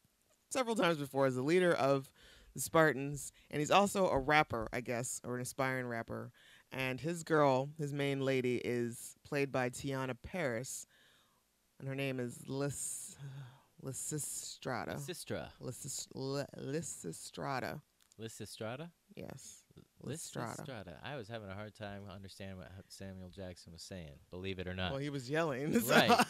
several 0.49 0.75
times 0.75 0.97
before, 0.97 1.27
is 1.27 1.35
the 1.35 1.41
leader 1.41 1.73
of 1.73 2.09
the 2.53 2.61
Spartans, 2.61 3.33
and 3.51 3.59
he's 3.59 3.71
also 3.71 4.07
a 4.07 4.17
rapper, 4.17 4.69
I 4.71 4.79
guess, 4.81 5.19
or 5.25 5.35
an 5.35 5.41
aspiring 5.41 5.87
rapper. 5.87 6.31
And 6.71 6.99
his 6.99 7.23
girl, 7.23 7.69
his 7.77 7.93
main 7.93 8.21
lady, 8.21 8.55
is 8.63 9.15
played 9.27 9.51
by 9.51 9.69
Tiana 9.69 10.15
Paris, 10.23 10.87
and 11.79 11.87
her 11.87 11.95
name 11.95 12.19
is 12.19 12.39
Lys 12.47 13.17
Lysistrata. 13.85 14.95
Sistra. 14.99 15.49
Lysis, 15.61 16.07
Ly- 16.15 16.45
Lysistrata. 16.57 17.81
Lysistrata? 18.19 18.89
Yes. 19.15 19.63
Lysistrata. 20.03 20.57
Lysistrata. 20.65 20.93
I 21.03 21.15
was 21.15 21.27
having 21.27 21.49
a 21.49 21.53
hard 21.53 21.75
time 21.75 22.03
understanding 22.13 22.57
what 22.57 22.71
Samuel 22.87 23.29
Jackson 23.29 23.73
was 23.73 23.83
saying, 23.83 24.13
believe 24.31 24.57
it 24.59 24.67
or 24.67 24.73
not. 24.73 24.91
Well, 24.91 24.99
he 25.01 25.09
was 25.09 25.29
yelling. 25.29 25.79
so- 25.79 25.89
Right. 25.95 26.25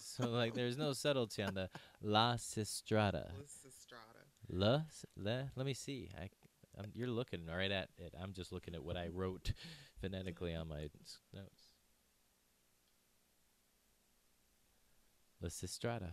so, 0.00 0.28
like, 0.30 0.54
there's 0.54 0.78
no 0.78 0.92
subtlety 0.94 1.42
on 1.42 1.54
the 1.54 1.68
La 2.00 2.34
Sistrata. 2.36 3.28
Lysistrata. 3.38 4.24
La, 4.50 4.82
le, 5.16 5.50
let 5.56 5.66
me 5.66 5.74
see. 5.74 6.08
I, 6.18 6.30
I'm, 6.78 6.90
you're 6.94 7.08
looking 7.08 7.44
right 7.46 7.70
at 7.70 7.90
it. 7.98 8.14
I'm 8.18 8.32
just 8.32 8.50
looking 8.50 8.74
at 8.74 8.82
what 8.82 8.96
I 8.96 9.08
wrote 9.12 9.52
phonetically 10.00 10.54
on 10.54 10.68
my 10.68 10.88
notes. 11.34 11.68
Lysistrata. 15.42 16.12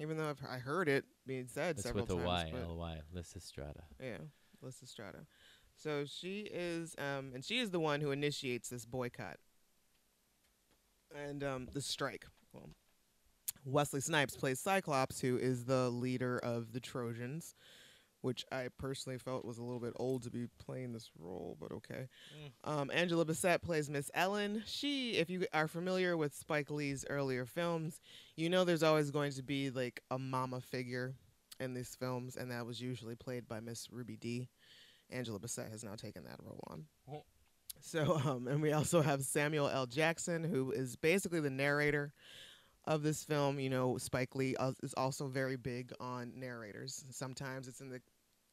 Even 0.00 0.16
though 0.16 0.30
I've, 0.30 0.40
I 0.48 0.58
heard 0.58 0.88
it 0.88 1.04
being 1.26 1.46
said 1.46 1.76
That's 1.76 1.86
several 1.86 2.04
with 2.06 2.12
a 2.12 2.14
times. 2.16 2.26
Y, 2.26 2.50
but- 2.52 2.62
L 2.62 2.76
Y. 2.76 3.00
Lysistrata. 3.14 3.82
yeah, 4.02 4.16
Lysistrata. 4.64 5.26
So 5.76 6.04
she 6.04 6.40
is, 6.52 6.94
um, 6.98 7.32
and 7.34 7.44
she 7.44 7.58
is 7.58 7.70
the 7.70 7.80
one 7.80 8.00
who 8.00 8.10
initiates 8.10 8.68
this 8.68 8.84
boycott 8.84 9.36
and 11.14 11.42
um, 11.44 11.68
the 11.72 11.80
strike. 11.80 12.26
Well, 12.52 12.70
Wesley 13.64 14.00
Snipes 14.00 14.36
plays 14.36 14.58
Cyclops, 14.60 15.20
who 15.20 15.36
is 15.36 15.64
the 15.64 15.90
leader 15.90 16.38
of 16.38 16.72
the 16.72 16.80
Trojans, 16.80 17.54
which 18.22 18.44
I 18.52 18.68
personally 18.78 19.18
felt 19.18 19.44
was 19.44 19.58
a 19.58 19.62
little 19.62 19.80
bit 19.80 19.94
old 19.96 20.22
to 20.24 20.30
be 20.30 20.46
playing 20.58 20.92
this 20.92 21.10
role, 21.18 21.56
but 21.60 21.72
okay. 21.72 22.08
Um, 22.64 22.90
Angela 22.92 23.24
Bassett 23.24 23.62
plays 23.62 23.88
Miss 23.88 24.10
Ellen. 24.14 24.62
She, 24.66 25.12
if 25.12 25.30
you 25.30 25.46
are 25.52 25.68
familiar 25.68 26.16
with 26.16 26.34
Spike 26.34 26.70
Lee's 26.70 27.04
earlier 27.08 27.46
films, 27.46 28.00
you 28.36 28.50
know 28.50 28.64
there's 28.64 28.82
always 28.82 29.10
going 29.10 29.32
to 29.32 29.42
be 29.42 29.70
like 29.70 30.02
a 30.10 30.18
mama 30.18 30.60
figure 30.60 31.14
in 31.58 31.74
these 31.74 31.94
films, 31.94 32.36
and 32.36 32.50
that 32.50 32.66
was 32.66 32.80
usually 32.80 33.14
played 33.14 33.48
by 33.48 33.60
Miss 33.60 33.88
Ruby 33.90 34.16
D. 34.16 34.48
Angela 35.10 35.38
Bassett 35.38 35.70
has 35.70 35.82
now 35.82 35.94
taken 35.94 36.24
that 36.24 36.38
role 36.42 36.62
on. 36.68 36.84
Oh. 37.10 37.24
So, 37.80 38.20
um, 38.24 38.46
and 38.46 38.60
we 38.60 38.72
also 38.72 39.00
have 39.00 39.22
Samuel 39.22 39.68
L. 39.68 39.86
Jackson, 39.86 40.44
who 40.44 40.70
is 40.72 40.96
basically 40.96 41.40
the 41.40 41.50
narrator 41.50 42.12
of 42.90 43.02
this 43.02 43.24
film. 43.24 43.58
You 43.58 43.70
know, 43.70 43.96
Spike 43.96 44.34
Lee 44.34 44.56
is 44.82 44.92
also 44.94 45.28
very 45.28 45.56
big 45.56 45.92
on 46.00 46.32
narrators. 46.34 47.04
Sometimes 47.10 47.68
it's 47.68 47.80
in 47.80 47.88
the 47.88 48.00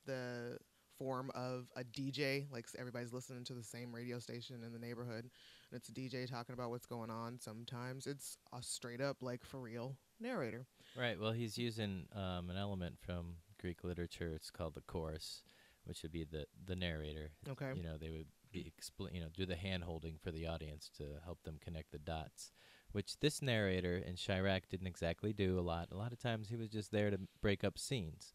the 0.05 0.57
form 0.97 1.31
of 1.35 1.67
a 1.75 1.83
DJ. 1.83 2.45
Like 2.51 2.65
everybody's 2.77 3.11
listening 3.11 3.43
to 3.45 3.53
the 3.53 3.63
same 3.63 3.93
radio 3.93 4.19
station 4.19 4.63
in 4.63 4.71
the 4.71 4.79
neighborhood, 4.79 5.25
and 5.25 5.73
it's 5.73 5.89
a 5.89 5.91
DJ 5.91 6.29
talking 6.29 6.53
about 6.53 6.69
what's 6.69 6.85
going 6.85 7.09
on. 7.09 7.39
Sometimes 7.39 8.07
it's 8.07 8.37
a 8.53 8.61
straight 8.61 9.01
up 9.01 9.17
like 9.21 9.43
for 9.43 9.59
real 9.59 9.97
narrator. 10.19 10.67
Right. 10.97 11.19
Well, 11.19 11.31
he's 11.31 11.57
using 11.57 12.05
um, 12.15 12.49
an 12.49 12.57
element 12.57 12.97
from 12.99 13.35
Greek 13.59 13.83
literature. 13.83 14.31
It's 14.35 14.51
called 14.51 14.75
the 14.75 14.81
chorus, 14.81 15.41
which 15.85 16.03
would 16.03 16.11
be 16.11 16.23
the 16.23 16.45
the 16.63 16.75
narrator. 16.75 17.31
Okay. 17.49 17.71
You 17.75 17.83
know, 17.83 17.97
they 17.97 18.11
would 18.11 18.27
be 18.51 18.71
expl- 18.71 19.13
you 19.13 19.19
know, 19.19 19.29
do 19.35 19.47
the 19.47 19.55
hand 19.55 19.83
holding 19.83 20.17
for 20.21 20.31
the 20.31 20.45
audience 20.45 20.91
to 20.97 21.03
help 21.25 21.41
them 21.43 21.57
connect 21.59 21.91
the 21.91 21.97
dots, 21.97 22.51
which 22.97 23.19
this 23.19 23.43
narrator 23.43 23.95
in 23.97 24.15
Chirac 24.15 24.61
didn't 24.71 24.87
exactly 24.87 25.31
do 25.31 25.59
a 25.59 25.61
lot. 25.61 25.89
A 25.91 25.95
lot 25.95 26.11
of 26.11 26.17
times 26.17 26.49
he 26.49 26.55
was 26.55 26.67
just 26.67 26.91
there 26.91 27.11
to 27.11 27.19
break 27.43 27.63
up 27.63 27.77
scenes. 27.77 28.33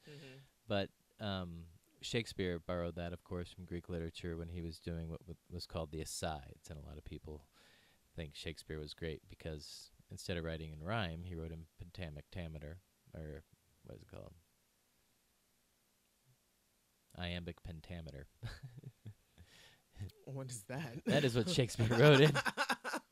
But 0.68 0.88
um, 1.18 1.64
Shakespeare 2.00 2.60
borrowed 2.60 2.94
that, 2.94 3.12
of 3.12 3.24
course, 3.24 3.50
from 3.50 3.64
Greek 3.64 3.88
literature 3.88 4.36
when 4.36 4.46
he 4.46 4.62
was 4.62 4.78
doing 4.78 5.08
what 5.10 5.18
w- 5.22 5.36
was 5.50 5.66
called 5.66 5.90
the 5.90 6.00
asides, 6.00 6.70
and 6.70 6.78
a 6.78 6.86
lot 6.88 6.96
of 6.96 7.04
people 7.04 7.44
think 8.14 8.36
Shakespeare 8.36 8.78
was 8.78 8.94
great 8.94 9.22
because 9.28 9.90
instead 10.12 10.36
of 10.36 10.44
writing 10.44 10.70
in 10.70 10.80
rhyme, 10.80 11.24
he 11.24 11.34
wrote 11.34 11.50
in 11.50 11.64
pentamictameter, 11.82 12.76
or 13.16 13.42
what 13.82 13.96
is 13.96 14.02
it 14.02 14.10
called? 14.14 14.32
Iambic 17.18 17.64
pentameter. 17.64 18.28
What 20.24 20.50
is 20.50 20.64
that? 20.68 21.04
That 21.06 21.24
is 21.24 21.36
what 21.36 21.48
Shakespeare 21.58 21.86
wrote 21.96 22.20
in. 22.20 22.32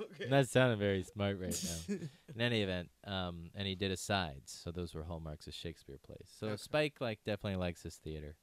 okay. 0.00 0.28
That 0.28 0.48
sounded 0.48 0.78
very 0.78 1.02
smart 1.02 1.38
right 1.40 1.64
now. 1.88 1.96
In 2.34 2.40
any 2.40 2.62
event, 2.62 2.90
um, 3.04 3.50
and 3.54 3.66
he 3.66 3.74
did 3.74 3.90
asides, 3.90 4.52
so 4.62 4.70
those 4.70 4.94
were 4.94 5.02
hallmarks 5.04 5.46
of 5.46 5.54
Shakespeare 5.54 5.98
plays. 6.04 6.28
So 6.38 6.48
Okay. 6.48 6.56
Spike 6.56 7.00
like 7.00 7.20
definitely 7.24 7.56
likes 7.58 7.82
his 7.82 7.96
theater. 7.96 8.36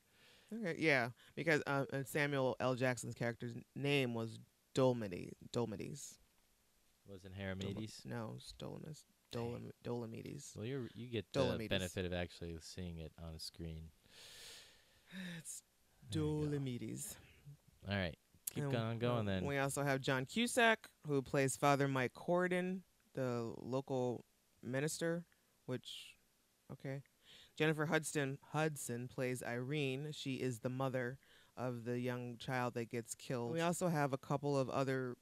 Okay, 0.54 0.76
yeah, 0.80 1.10
because 1.36 1.62
uh, 1.66 1.86
uh, 1.92 2.04
Samuel 2.06 2.56
L. 2.60 2.76
Jackson's 2.76 3.16
character's 3.16 3.54
name 3.76 4.14
was 4.14 4.38
Dolmades. 4.76 5.32
Dolmades. 5.52 6.14
Wasn't 7.08 7.34
Dol- 7.36 7.84
No. 8.06 8.38
Dang. 9.32 9.42
Dolam- 9.42 9.72
Dolomedes. 9.84 10.56
Well, 10.56 10.66
you 10.66 10.88
you 10.94 11.08
get 11.10 11.26
the 11.34 11.68
benefit 11.70 12.06
of 12.06 12.14
actually 12.14 12.56
seeing 12.62 12.98
it 13.00 13.12
on 13.22 13.34
a 13.36 13.40
screen. 13.40 13.90
It's 15.40 15.62
There. 16.12 16.22
Dolomedes. 16.22 17.16
All 17.90 17.96
right, 17.96 18.18
keep 18.56 18.64
And, 18.64 18.74
going, 18.74 19.00
going 19.00 19.26
then. 19.26 19.46
We 19.46 19.58
also 19.58 19.84
have 19.84 20.02
John 20.02 20.26
Cusack, 20.26 20.88
who 21.08 21.22
plays 21.22 21.56
Father 21.56 21.88
Mike 21.88 22.14
Corridon, 22.14 22.82
the 23.14 23.54
local 23.58 24.26
minister, 24.64 25.26
which, 25.66 26.16
okay. 26.72 27.02
Jennifer 27.58 27.86
Hudson 27.86 28.38
Hudson 28.52 29.08
plays 29.08 29.44
Irene. 29.44 30.10
She 30.12 30.36
is 30.36 30.60
the 30.60 30.70
mother 30.70 31.18
of 31.58 31.86
the 31.86 32.00
young 32.00 32.38
child 32.38 32.74
that 32.74 32.90
gets 32.90 33.16
killed. 33.16 33.54
We 33.54 33.62
also 33.62 33.88
have 33.88 34.12
a 34.12 34.18
couple 34.18 34.58
of 34.58 34.70
other 34.70 35.16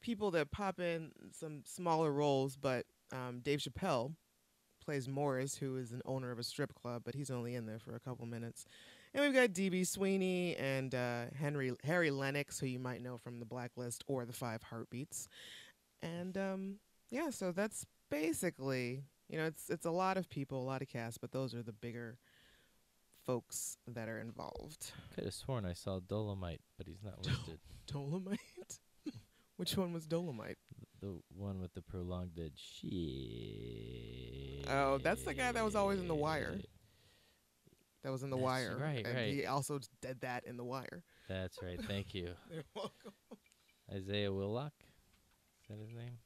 people 0.00 0.30
that 0.32 0.50
pop 0.50 0.80
in 0.80 1.12
some 1.32 1.62
smaller 1.64 2.12
roles, 2.12 2.56
but 2.56 2.84
um, 3.12 3.40
Dave 3.42 3.60
Chappelle 3.60 4.14
plays 4.84 5.08
Morris, 5.08 5.56
who 5.56 5.76
is 5.76 5.92
an 5.92 6.02
owner 6.04 6.30
of 6.30 6.38
a 6.38 6.42
strip 6.42 6.74
club, 6.74 7.02
but 7.04 7.14
he's 7.14 7.30
only 7.30 7.54
in 7.54 7.66
there 7.66 7.78
for 7.78 7.94
a 7.94 8.00
couple 8.00 8.26
minutes. 8.26 8.66
And 9.12 9.24
we've 9.24 9.34
got 9.34 9.50
DB 9.50 9.86
Sweeney 9.86 10.56
and 10.56 10.94
uh, 10.94 11.24
Henry 11.38 11.72
Harry 11.84 12.10
Lennox, 12.10 12.60
who 12.60 12.66
you 12.66 12.78
might 12.78 13.02
know 13.02 13.18
from 13.18 13.40
The 13.40 13.44
Blacklist 13.44 14.04
or 14.06 14.24
The 14.24 14.32
Five 14.32 14.62
Heartbeats. 14.62 15.26
And 16.00 16.38
um, 16.38 16.76
yeah, 17.10 17.30
so 17.30 17.50
that's 17.50 17.84
basically 18.10 19.02
you 19.28 19.38
know 19.38 19.46
it's 19.46 19.68
it's 19.68 19.86
a 19.86 19.90
lot 19.90 20.16
of 20.16 20.28
people, 20.30 20.62
a 20.62 20.64
lot 20.64 20.80
of 20.82 20.88
cast, 20.88 21.20
but 21.20 21.32
those 21.32 21.54
are 21.54 21.62
the 21.62 21.72
bigger 21.72 22.18
folks 23.26 23.76
that 23.88 24.08
are 24.08 24.20
involved. 24.20 24.92
I 25.10 25.14
could 25.14 25.24
have 25.24 25.34
sworn 25.34 25.64
I 25.64 25.72
saw 25.72 25.98
Dolomite, 26.00 26.60
but 26.78 26.86
he's 26.86 27.02
not 27.02 27.18
listed. 27.26 27.58
Dolomite. 27.86 28.38
Which 29.56 29.76
one 29.76 29.92
was 29.92 30.06
Dolomite? 30.06 30.58
the 31.00 31.18
one 31.34 31.60
with 31.60 31.72
the 31.74 31.82
prolonged 31.82 32.38
shit. 32.54 32.90
Oh, 34.68 34.98
that's 35.02 35.22
the 35.22 35.34
guy 35.34 35.50
that 35.52 35.64
was 35.64 35.74
always 35.74 35.98
in 35.98 36.08
The 36.08 36.14
Wire. 36.14 36.58
That 38.02 38.12
was 38.12 38.22
in 38.22 38.30
The 38.30 38.36
That's 38.36 38.44
Wire. 38.44 38.78
right, 38.80 39.06
and 39.06 39.14
right. 39.16 39.32
He 39.34 39.46
also 39.46 39.78
did 40.00 40.20
that 40.22 40.44
in 40.46 40.56
The 40.56 40.64
Wire. 40.64 41.02
That's 41.28 41.58
right. 41.62 41.80
Thank 41.82 42.14
you, 42.14 42.30
You're 42.52 42.64
welcome. 42.74 43.12
Isaiah 43.92 44.32
Willock. 44.32 44.72
Is 45.62 45.68
that 45.68 45.78
his 45.78 45.92
name? 45.92 46.18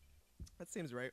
That 0.59 0.71
seems 0.71 0.93
right. 0.95 1.11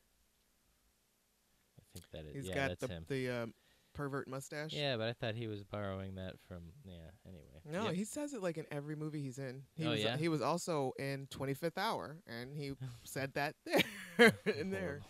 I 1.80 1.84
think 1.94 2.06
that 2.12 2.26
is. 2.30 2.36
He's 2.36 2.48
yeah, 2.50 2.56
got 2.56 2.68
that's 2.70 2.82
the 2.82 2.88
him. 2.88 3.06
the 3.08 3.30
um, 3.30 3.54
pervert 3.94 4.28
mustache. 4.28 4.72
Yeah, 4.74 4.98
but 4.98 5.08
I 5.08 5.14
thought 5.14 5.36
he 5.36 5.48
was 5.48 5.64
borrowing 5.64 6.16
that 6.16 6.36
from. 6.48 6.60
Yeah. 6.86 6.94
Anyway. 7.28 7.62
No, 7.66 7.86
Yep. 7.86 7.94
he 7.96 8.04
says 8.06 8.34
it 8.34 8.42
like 8.42 8.58
in 8.58 8.66
every 8.72 8.96
movie 8.96 9.22
he's 9.22 9.38
in. 9.40 9.64
He 9.76 9.86
Oh, 9.86 9.92
was 9.92 10.00
yeah? 10.02 10.18
he 10.18 10.30
was 10.30 10.42
also 10.42 10.94
in 11.00 11.28
25th 11.28 11.78
Hour 11.78 12.18
and 12.28 12.54
he 12.56 12.74
said 13.04 13.34
that 13.34 13.56
there 14.18 14.34
in 14.58 14.70
there. 14.70 15.02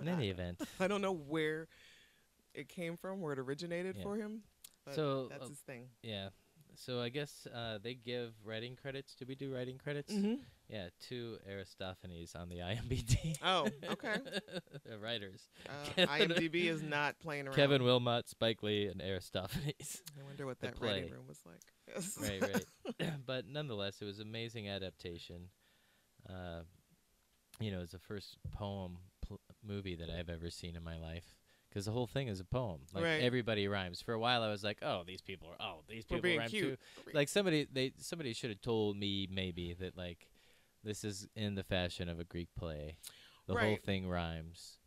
In 0.00 0.08
any 0.08 0.30
event, 0.30 0.60
I 0.80 0.88
don't 0.88 1.00
know 1.02 1.12
where 1.14 1.68
it 2.54 2.68
came 2.68 2.96
from, 2.96 3.20
where 3.20 3.32
it 3.32 3.38
originated 3.38 3.96
Yeah. 3.96 4.02
for 4.02 4.16
him. 4.16 4.42
But 4.84 4.94
So, 4.94 5.28
that's 5.28 5.44
uh, 5.44 5.48
his 5.48 5.58
thing. 5.60 5.88
yeah. 6.02 6.28
So 6.76 7.00
I 7.00 7.08
guess 7.08 7.46
uh, 7.54 7.78
they 7.80 7.94
give 7.94 8.34
writing 8.44 8.74
credits. 8.74 9.14
Did 9.14 9.28
we 9.28 9.36
do 9.36 9.54
writing 9.54 9.78
credits? 9.78 10.12
Mm-hmm. 10.12 10.42
Yeah, 10.68 10.88
to 11.08 11.38
Aristophanes 11.48 12.34
on 12.34 12.48
the 12.48 12.56
IMDb. 12.58 13.36
Oh, 13.44 13.68
okay. 13.92 14.16
the 14.84 14.98
writers. 14.98 15.48
Uh, 15.68 16.06
IMDb 16.06 16.64
is 16.64 16.82
not 16.82 17.18
playing 17.20 17.46
around. 17.46 17.54
Kevin 17.54 17.84
Wilmot, 17.84 18.28
Spike 18.28 18.62
Lee, 18.64 18.86
and 18.88 19.00
Aristophanes. 19.00 20.02
I 20.18 20.24
wonder 20.24 20.46
what 20.46 20.58
that 20.60 20.80
writing 20.80 21.10
room 21.12 21.26
was 21.28 21.38
like. 21.46 21.60
Yes. 21.86 22.18
right, 22.20 22.42
right. 22.98 23.12
but 23.26 23.46
nonetheless, 23.46 23.98
it 24.02 24.04
was 24.06 24.18
amazing 24.18 24.68
adaptation. 24.68 25.50
Uh, 26.28 26.62
you 27.60 27.70
know, 27.70 27.82
it's 27.82 27.92
the 27.92 27.98
first 28.00 28.36
poem 28.50 28.98
pl- 29.24 29.40
movie 29.64 29.94
that 29.94 30.10
I've 30.10 30.28
ever 30.28 30.50
seen 30.50 30.74
in 30.74 30.82
my 30.82 30.96
life. 30.98 31.36
Because 31.74 31.86
the 31.86 31.90
whole 31.92 32.06
thing 32.06 32.28
is 32.28 32.38
a 32.38 32.44
poem. 32.44 32.82
Like 32.94 33.02
Right. 33.02 33.20
everybody 33.22 33.66
rhymes. 33.66 34.00
For 34.00 34.14
a 34.14 34.18
while, 34.18 34.44
I 34.44 34.48
was 34.48 34.62
like, 34.62 34.78
"Oh, 34.80 35.02
these 35.04 35.20
people 35.20 35.48
are. 35.48 35.60
Oh, 35.60 35.80
these 35.88 36.04
people 36.04 36.30
rhyme 36.38 36.48
cute. 36.48 36.78
too." 37.04 37.10
Like 37.12 37.28
somebody, 37.28 37.66
they 37.70 37.92
somebody 37.98 38.32
should 38.32 38.50
have 38.50 38.60
told 38.60 38.96
me 38.96 39.26
maybe 39.28 39.72
that 39.74 39.96
like 39.96 40.28
this 40.84 41.02
is 41.02 41.26
in 41.34 41.56
the 41.56 41.64
fashion 41.64 42.08
of 42.08 42.20
a 42.20 42.24
Greek 42.24 42.48
play. 42.56 42.96
The 43.46 43.56
whole 43.56 43.76
thing 43.76 44.08
rhymes. 44.08 44.78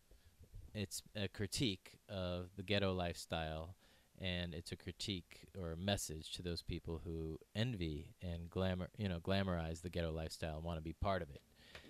It's 0.73 1.03
a 1.15 1.27
critique 1.27 1.97
of 2.07 2.51
the 2.55 2.63
ghetto 2.63 2.93
lifestyle, 2.93 3.75
and 4.19 4.53
it's 4.53 4.71
a 4.71 4.75
critique 4.77 5.47
or 5.59 5.71
a 5.73 5.77
message 5.77 6.31
to 6.33 6.41
those 6.41 6.61
people 6.61 7.01
who 7.03 7.39
envy 7.55 8.15
and 8.21 8.49
glamour, 8.49 8.89
you 8.97 9.09
know, 9.09 9.19
glamorize 9.19 9.81
the 9.81 9.89
ghetto 9.89 10.11
lifestyle 10.11 10.55
and 10.55 10.63
want 10.63 10.77
to 10.77 10.83
be 10.83 10.93
part 10.93 11.21
of 11.21 11.29
it. 11.31 11.41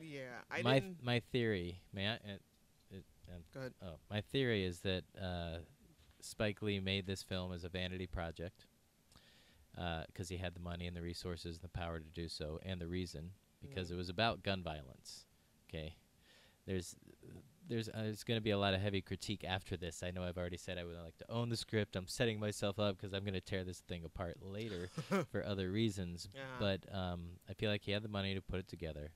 Yeah, 0.01 0.41
I 0.49 0.61
my 0.63 0.79
didn't. 0.79 1.03
my 1.03 1.19
theory, 1.19 1.81
may 1.93 2.07
I? 2.07 2.13
Uh, 2.13 2.17
it, 2.25 2.41
um, 3.33 3.41
Go 3.53 3.59
ahead. 3.61 3.73
Oh, 3.83 3.95
my 4.09 4.21
theory 4.21 4.63
is 4.65 4.79
that 4.81 5.03
uh, 5.21 5.57
Spike 6.21 6.61
Lee 6.61 6.79
made 6.79 7.05
this 7.07 7.23
film 7.23 7.51
as 7.53 7.63
a 7.63 7.69
vanity 7.69 8.07
project 8.07 8.65
because 10.07 10.29
he 10.29 10.37
had 10.37 10.53
the 10.55 10.59
money 10.59 10.87
and 10.87 10.95
the 10.97 11.01
resources 11.01 11.57
and 11.57 11.63
the 11.63 11.69
power 11.77 11.99
to 11.99 12.05
do 12.09 12.27
so, 12.27 12.59
and 12.63 12.81
the 12.81 12.87
reason 12.87 13.31
because 13.61 13.89
Mhm. 13.89 13.93
it 13.93 13.95
was 13.97 14.09
about 14.09 14.43
gun 14.43 14.63
violence. 14.63 15.25
Okay, 15.69 15.95
there's 16.65 16.95
there's 17.67 17.89
uh, 17.89 17.93
there's 18.03 18.23
going 18.23 18.37
to 18.37 18.43
be 18.43 18.51
a 18.51 18.57
lot 18.57 18.73
of 18.73 18.81
heavy 18.81 19.01
critique 19.01 19.43
after 19.43 19.75
this. 19.77 20.01
I 20.01 20.09
know 20.11 20.23
I've 20.23 20.37
already 20.37 20.57
said 20.57 20.77
I 20.77 20.83
would 20.85 20.95
like 20.95 21.17
to 21.17 21.29
own 21.31 21.49
the 21.49 21.57
script. 21.57 21.95
I'm 21.95 22.07
setting 22.07 22.39
myself 22.39 22.79
up 22.79 22.95
because 22.97 23.13
I'm 23.13 23.23
going 23.23 23.33
to 23.33 23.41
tear 23.41 23.63
this 23.63 23.79
thing 23.81 24.03
apart 24.05 24.37
later 24.41 24.89
for 25.31 25.45
other 25.45 25.69
reasons. 25.69 26.29
Uh-huh. 26.33 26.43
But 26.59 26.95
um, 26.95 27.31
I 27.49 27.53
feel 27.53 27.69
like 27.69 27.83
he 27.83 27.91
had 27.91 28.03
the 28.03 28.09
money 28.09 28.33
to 28.35 28.41
put 28.41 28.59
it 28.59 28.67
together. 28.67 29.11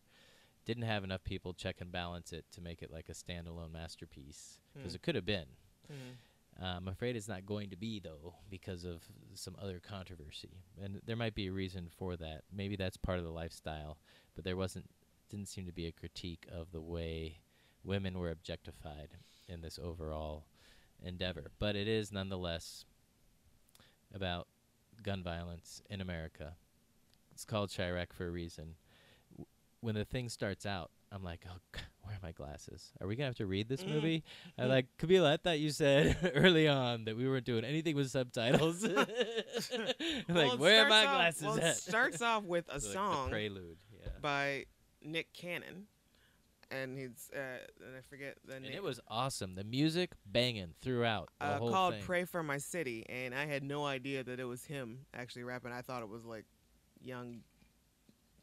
Didn't 0.66 0.84
have 0.84 1.04
enough 1.04 1.24
people 1.24 1.54
check 1.54 1.82
and 1.82 1.92
balance 1.92 2.32
it 2.34 2.46
to 2.52 2.62
make 2.62 2.82
it 2.82 2.92
like 2.92 3.10
a 3.10 3.14
standalone 3.14 3.72
masterpiece 3.72 4.60
because 4.74 4.92
Hmm. 4.94 4.96
it 4.96 5.02
could 5.02 5.16
have 5.16 5.26
been. 5.26 5.48
Mhm. 5.92 6.18
Uh, 6.62 6.66
I'm 6.66 6.88
afraid 6.88 7.16
it's 7.16 7.28
not 7.28 7.46
going 7.46 7.70
to 7.72 7.76
be 7.78 8.00
though 8.00 8.36
because 8.50 8.84
of 8.84 9.04
some 9.34 9.56
other 9.58 9.80
controversy, 9.80 10.64
and 10.80 11.02
there 11.06 11.16
might 11.16 11.34
be 11.34 11.48
a 11.48 11.52
reason 11.54 11.90
for 11.90 12.16
that. 12.18 12.44
Maybe 12.52 12.76
that's 12.76 12.98
part 12.98 13.18
of 13.18 13.24
the 13.26 13.32
lifestyle, 13.32 13.98
but 14.36 14.44
there 14.44 14.58
wasn't 14.58 14.90
didn't 15.30 15.48
seem 15.48 15.66
to 15.66 15.72
be 15.72 15.88
a 15.88 15.92
critique 15.94 16.46
of 16.52 16.72
the 16.72 16.82
way 16.82 17.40
women 17.84 18.20
were 18.20 18.30
objectified 18.32 19.18
in 19.48 19.62
this 19.62 19.80
overall 19.80 20.46
endeavor. 21.02 21.52
But 21.58 21.76
it 21.78 21.88
is 21.88 22.12
nonetheless 22.12 22.86
about 24.14 24.48
gun 25.02 25.24
violence 25.24 25.82
in 25.90 26.02
America. 26.02 26.58
It's 27.32 27.46
called 27.46 27.70
Chirac 27.70 28.12
for 28.14 28.28
a 28.28 28.32
reason. 28.32 28.76
When 29.82 29.96
the 29.96 30.06
thing 30.06 30.30
starts 30.30 30.66
out, 30.66 30.92
I'm 31.12 31.24
like, 31.24 31.44
oh, 31.50 31.58
where 32.04 32.16
are 32.16 32.20
my 32.22 32.32
glasses? 32.32 32.92
Are 33.02 33.08
we 33.08 33.16
gonna 33.16 33.28
have 33.28 33.36
to 33.36 33.46
read 33.48 33.68
this 33.68 33.84
Mm. 33.84 33.90
movie? 33.90 34.24
I'm 34.58 34.70
like, 34.70 34.86
Camila, 35.00 35.34
I 35.34 35.38
thought 35.38 35.60
you 35.60 35.72
said 35.72 36.18
early 36.36 36.68
on 36.68 37.06
that 37.06 37.18
we 37.18 37.28
weren't 37.28 37.46
doing 37.46 37.66
anything 37.66 37.96
with 37.96 38.10
subtitles. 38.12 38.88
Well, 40.30 40.50
like, 40.50 40.60
where 40.60 40.86
are 40.86 40.90
my 40.90 41.06
off- 41.06 41.16
glasses 41.16 41.44
well, 41.44 41.58
at? 41.58 41.64
It 41.64 41.76
starts 41.78 42.22
off 42.22 42.44
with 42.44 42.66
a 42.70 42.74
Like 42.74 42.82
song 42.82 43.30
prelude. 43.30 43.78
Yeah. 43.92 44.10
by 44.22 44.66
Nick 45.04 45.34
Cannon, 45.34 45.88
and 46.70 46.98
he's 46.98 47.30
uh, 47.36 47.40
and 47.86 47.96
I 47.98 48.02
forget 48.10 48.38
the 48.46 48.56
And 48.56 48.64
name. 48.66 48.74
it 48.74 48.84
was 48.84 49.00
awesome. 49.08 49.56
The 49.56 49.64
music 49.64 50.12
banging 50.26 50.74
throughout 50.82 51.30
the 51.40 51.46
uh, 51.46 51.60
called 51.60 51.96
thing. 51.96 52.04
"Pray 52.04 52.26
for 52.26 52.42
My 52.44 52.58
City," 52.60 53.06
and 53.10 53.34
I 53.36 53.46
had 53.46 53.64
no 53.64 53.86
idea 53.86 54.24
that 54.24 54.40
it 54.40 54.46
was 54.46 54.64
him 54.64 55.00
actually 55.14 55.44
rapping. 55.44 55.72
I 55.72 55.82
thought 55.82 56.02
it 56.04 56.10
was 56.10 56.24
like 56.26 56.46
young, 57.02 57.42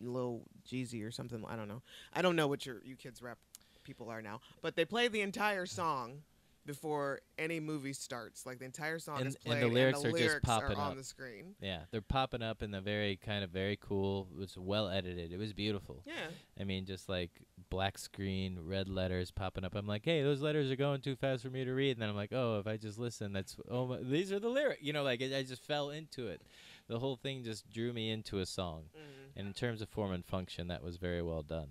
Lil 0.00 0.42
Jeezy 0.70 1.04
or 1.06 1.10
something. 1.10 1.44
I 1.48 1.56
don't 1.56 1.68
know. 1.68 1.82
I 2.12 2.22
don't 2.22 2.36
know 2.36 2.46
what 2.48 2.66
your 2.66 2.82
you 2.84 2.96
kids 2.96 3.22
rap 3.22 3.38
people 3.84 4.08
are 4.10 4.22
now, 4.22 4.40
but 4.62 4.76
they 4.76 4.84
play 4.84 5.08
the 5.08 5.20
entire 5.22 5.66
song 5.66 6.22
before 6.66 7.20
any 7.38 7.60
movie 7.60 7.94
starts. 7.94 8.44
Like 8.44 8.58
the 8.58 8.66
entire 8.66 8.98
song 8.98 9.20
And- 9.20 9.28
is 9.28 9.36
and 9.46 9.54
the 9.54 9.60
played, 9.60 9.72
lyrics 9.72 10.04
are 10.04 10.12
just 10.12 10.42
popping 10.42 10.72
up 10.72 10.78
on 10.78 10.90
up. 10.92 10.96
the 10.98 11.04
screen. 11.04 11.54
yeah, 11.62 11.84
they're 11.90 12.02
popping 12.02 12.42
up 12.42 12.62
in 12.62 12.70
the 12.70 12.82
very 12.82 13.16
kind 13.16 13.42
of 13.42 13.48
very 13.48 13.76
cool. 13.80 14.28
It 14.32 14.38
was 14.38 14.58
well 14.58 14.88
edited. 14.88 15.32
It 15.32 15.38
was 15.38 15.54
beautiful. 15.54 16.02
Yeah, 16.04 16.12
I 16.60 16.64
mean, 16.64 16.84
just 16.84 17.08
like 17.08 17.30
black 17.70 17.96
screen, 17.96 18.58
red 18.62 18.88
letters 18.90 19.30
popping 19.30 19.64
up. 19.64 19.74
I'm 19.74 19.86
like, 19.86 20.04
hey, 20.04 20.22
those 20.22 20.42
letters 20.42 20.70
are 20.70 20.76
going 20.76 21.00
too 21.00 21.16
fast 21.16 21.42
for 21.42 21.48
me 21.48 21.64
to 21.64 21.72
read. 21.72 21.92
And 21.92 22.02
then 22.02 22.10
I'm 22.10 22.16
like, 22.16 22.32
oh, 22.34 22.58
if 22.58 22.66
I 22.66 22.76
just 22.76 22.98
listen, 22.98 23.32
that's 23.32 23.56
oh, 23.70 23.86
my, 23.86 23.98
these 24.02 24.30
are 24.30 24.38
the 24.38 24.50
lyrics. 24.50 24.82
You 24.82 24.92
know, 24.92 25.02
like 25.04 25.22
I 25.22 25.38
I 25.38 25.42
just 25.44 25.64
fell 25.64 25.88
into 25.88 26.26
it. 26.28 26.42
The 26.88 26.98
whole 26.98 27.16
thing 27.16 27.44
just 27.44 27.70
drew 27.70 27.92
me 27.92 28.10
into 28.10 28.38
a 28.38 28.46
song. 28.46 28.84
mm-hmm. 28.96 29.38
And 29.38 29.46
in 29.46 29.52
terms 29.52 29.80
of 29.80 29.88
form 29.88 30.10
and 30.12 30.24
function, 30.24 30.66
that 30.68 30.82
was 30.82 30.96
very 30.96 31.22
well 31.22 31.42
done, 31.42 31.68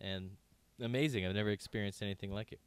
and 0.00 0.36
amazing. 0.80 1.26
I've 1.26 1.34
never 1.34 1.50
experienced 1.50 2.00
anything 2.00 2.30
like 2.30 2.52
it. 2.52 2.60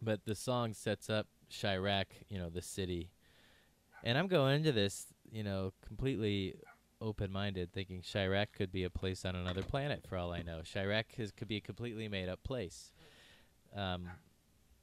But 0.00 0.24
the 0.24 0.34
song 0.34 0.72
sets 0.72 1.10
up 1.10 1.26
Chirac, 1.50 2.06
you 2.30 2.38
know, 2.38 2.48
the 2.48 2.62
city, 2.62 3.10
and 4.02 4.16
I'm 4.16 4.26
going 4.26 4.56
into 4.56 4.72
this, 4.72 5.06
you 5.30 5.42
know, 5.42 5.74
completely 5.86 6.54
open-minded, 7.00 7.72
thinking 7.72 8.00
Chirac 8.00 8.52
could 8.52 8.72
be 8.72 8.84
a 8.84 8.90
place 8.90 9.24
on 9.24 9.36
another 9.36 9.62
planet 9.62 10.06
for 10.08 10.16
all 10.16 10.32
I 10.32 10.40
know. 10.42 10.60
Chirac 10.64 11.18
is, 11.18 11.30
could 11.30 11.48
be 11.48 11.56
a 11.56 11.60
completely 11.60 12.08
made-up 12.08 12.42
place. 12.42 12.90
Um, 13.76 14.08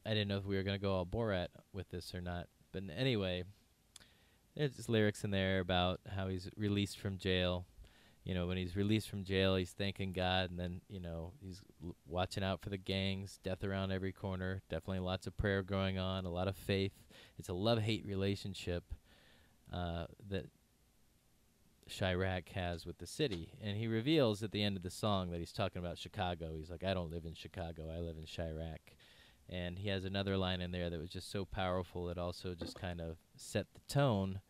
I 0.06 0.10
didn't 0.10 0.28
know 0.28 0.38
if 0.38 0.46
we 0.46 0.58
were 0.58 0.64
gonna 0.64 0.78
go 0.78 0.94
all 0.94 1.06
Borat 1.06 1.48
with 1.74 1.90
this 1.90 2.14
or 2.14 2.22
not, 2.22 2.48
but 2.72 2.84
anyway, 2.96 3.46
just 4.68 4.90
lyrics 4.90 5.24
in 5.24 5.32
there 5.32 5.60
about 5.60 6.02
how 6.16 6.28
he's 6.28 6.50
released 6.58 7.00
from 7.00 7.18
jail. 7.18 7.66
You 8.26 8.36
know, 8.36 8.48
when 8.48 8.58
he's 8.58 8.76
released 8.76 9.10
from 9.10 9.24
jail, 9.24 9.56
he's 9.56 9.72
thanking 9.72 10.12
God, 10.12 10.50
and 10.52 10.60
then 10.60 10.82
you 10.90 11.00
know 11.00 11.32
he's 11.42 11.62
l- 11.84 11.96
watching 12.06 12.44
out 12.44 12.62
for 12.62 12.70
the 12.70 12.78
gangs, 12.78 13.40
death 13.44 13.64
around 13.64 13.92
every 13.92 14.12
corner. 14.12 14.62
Definitely 14.70 15.00
lots 15.00 15.26
of 15.26 15.38
prayer 15.38 15.64
going 15.64 15.98
on, 15.98 16.26
a 16.26 16.30
lot 16.30 16.48
of 16.48 16.56
faith. 16.56 16.92
It's 17.38 17.50
a 17.50 17.54
love-hate 17.54 18.06
relationship 18.06 18.84
uh, 19.74 20.06
that 20.30 20.48
Chirac 21.90 22.50
has 22.50 22.86
with 22.86 23.00
the 23.00 23.08
city, 23.08 23.54
and 23.62 23.78
he 23.78 23.88
reveals 23.88 24.44
at 24.44 24.52
the 24.52 24.62
end 24.62 24.78
of 24.78 24.84
the 24.84 24.92
song 24.92 25.32
that 25.32 25.40
he's 25.40 25.54
talking 25.54 25.80
about 25.80 25.98
Chicago. 25.98 26.56
He's 26.56 26.70
like, 26.70 26.84
"I 26.84 26.94
don't 26.94 27.12
live 27.12 27.26
in 27.26 27.34
Chicago. 27.34 27.90
I 27.90 28.00
live 28.00 28.18
in 28.18 28.26
Chirac." 28.26 28.94
And 29.50 29.80
he 29.80 29.90
has 29.90 30.06
another 30.06 30.38
line 30.38 30.62
in 30.62 30.72
there 30.72 30.92
that 30.92 31.00
was 31.00 31.10
just 31.10 31.32
so 31.32 31.46
powerful. 31.46 32.10
It 32.10 32.20
also 32.20 32.54
just 32.54 32.80
kind 32.80 33.02
of 33.02 33.18
set 33.36 33.66
the 33.74 33.82
tone. 33.92 34.42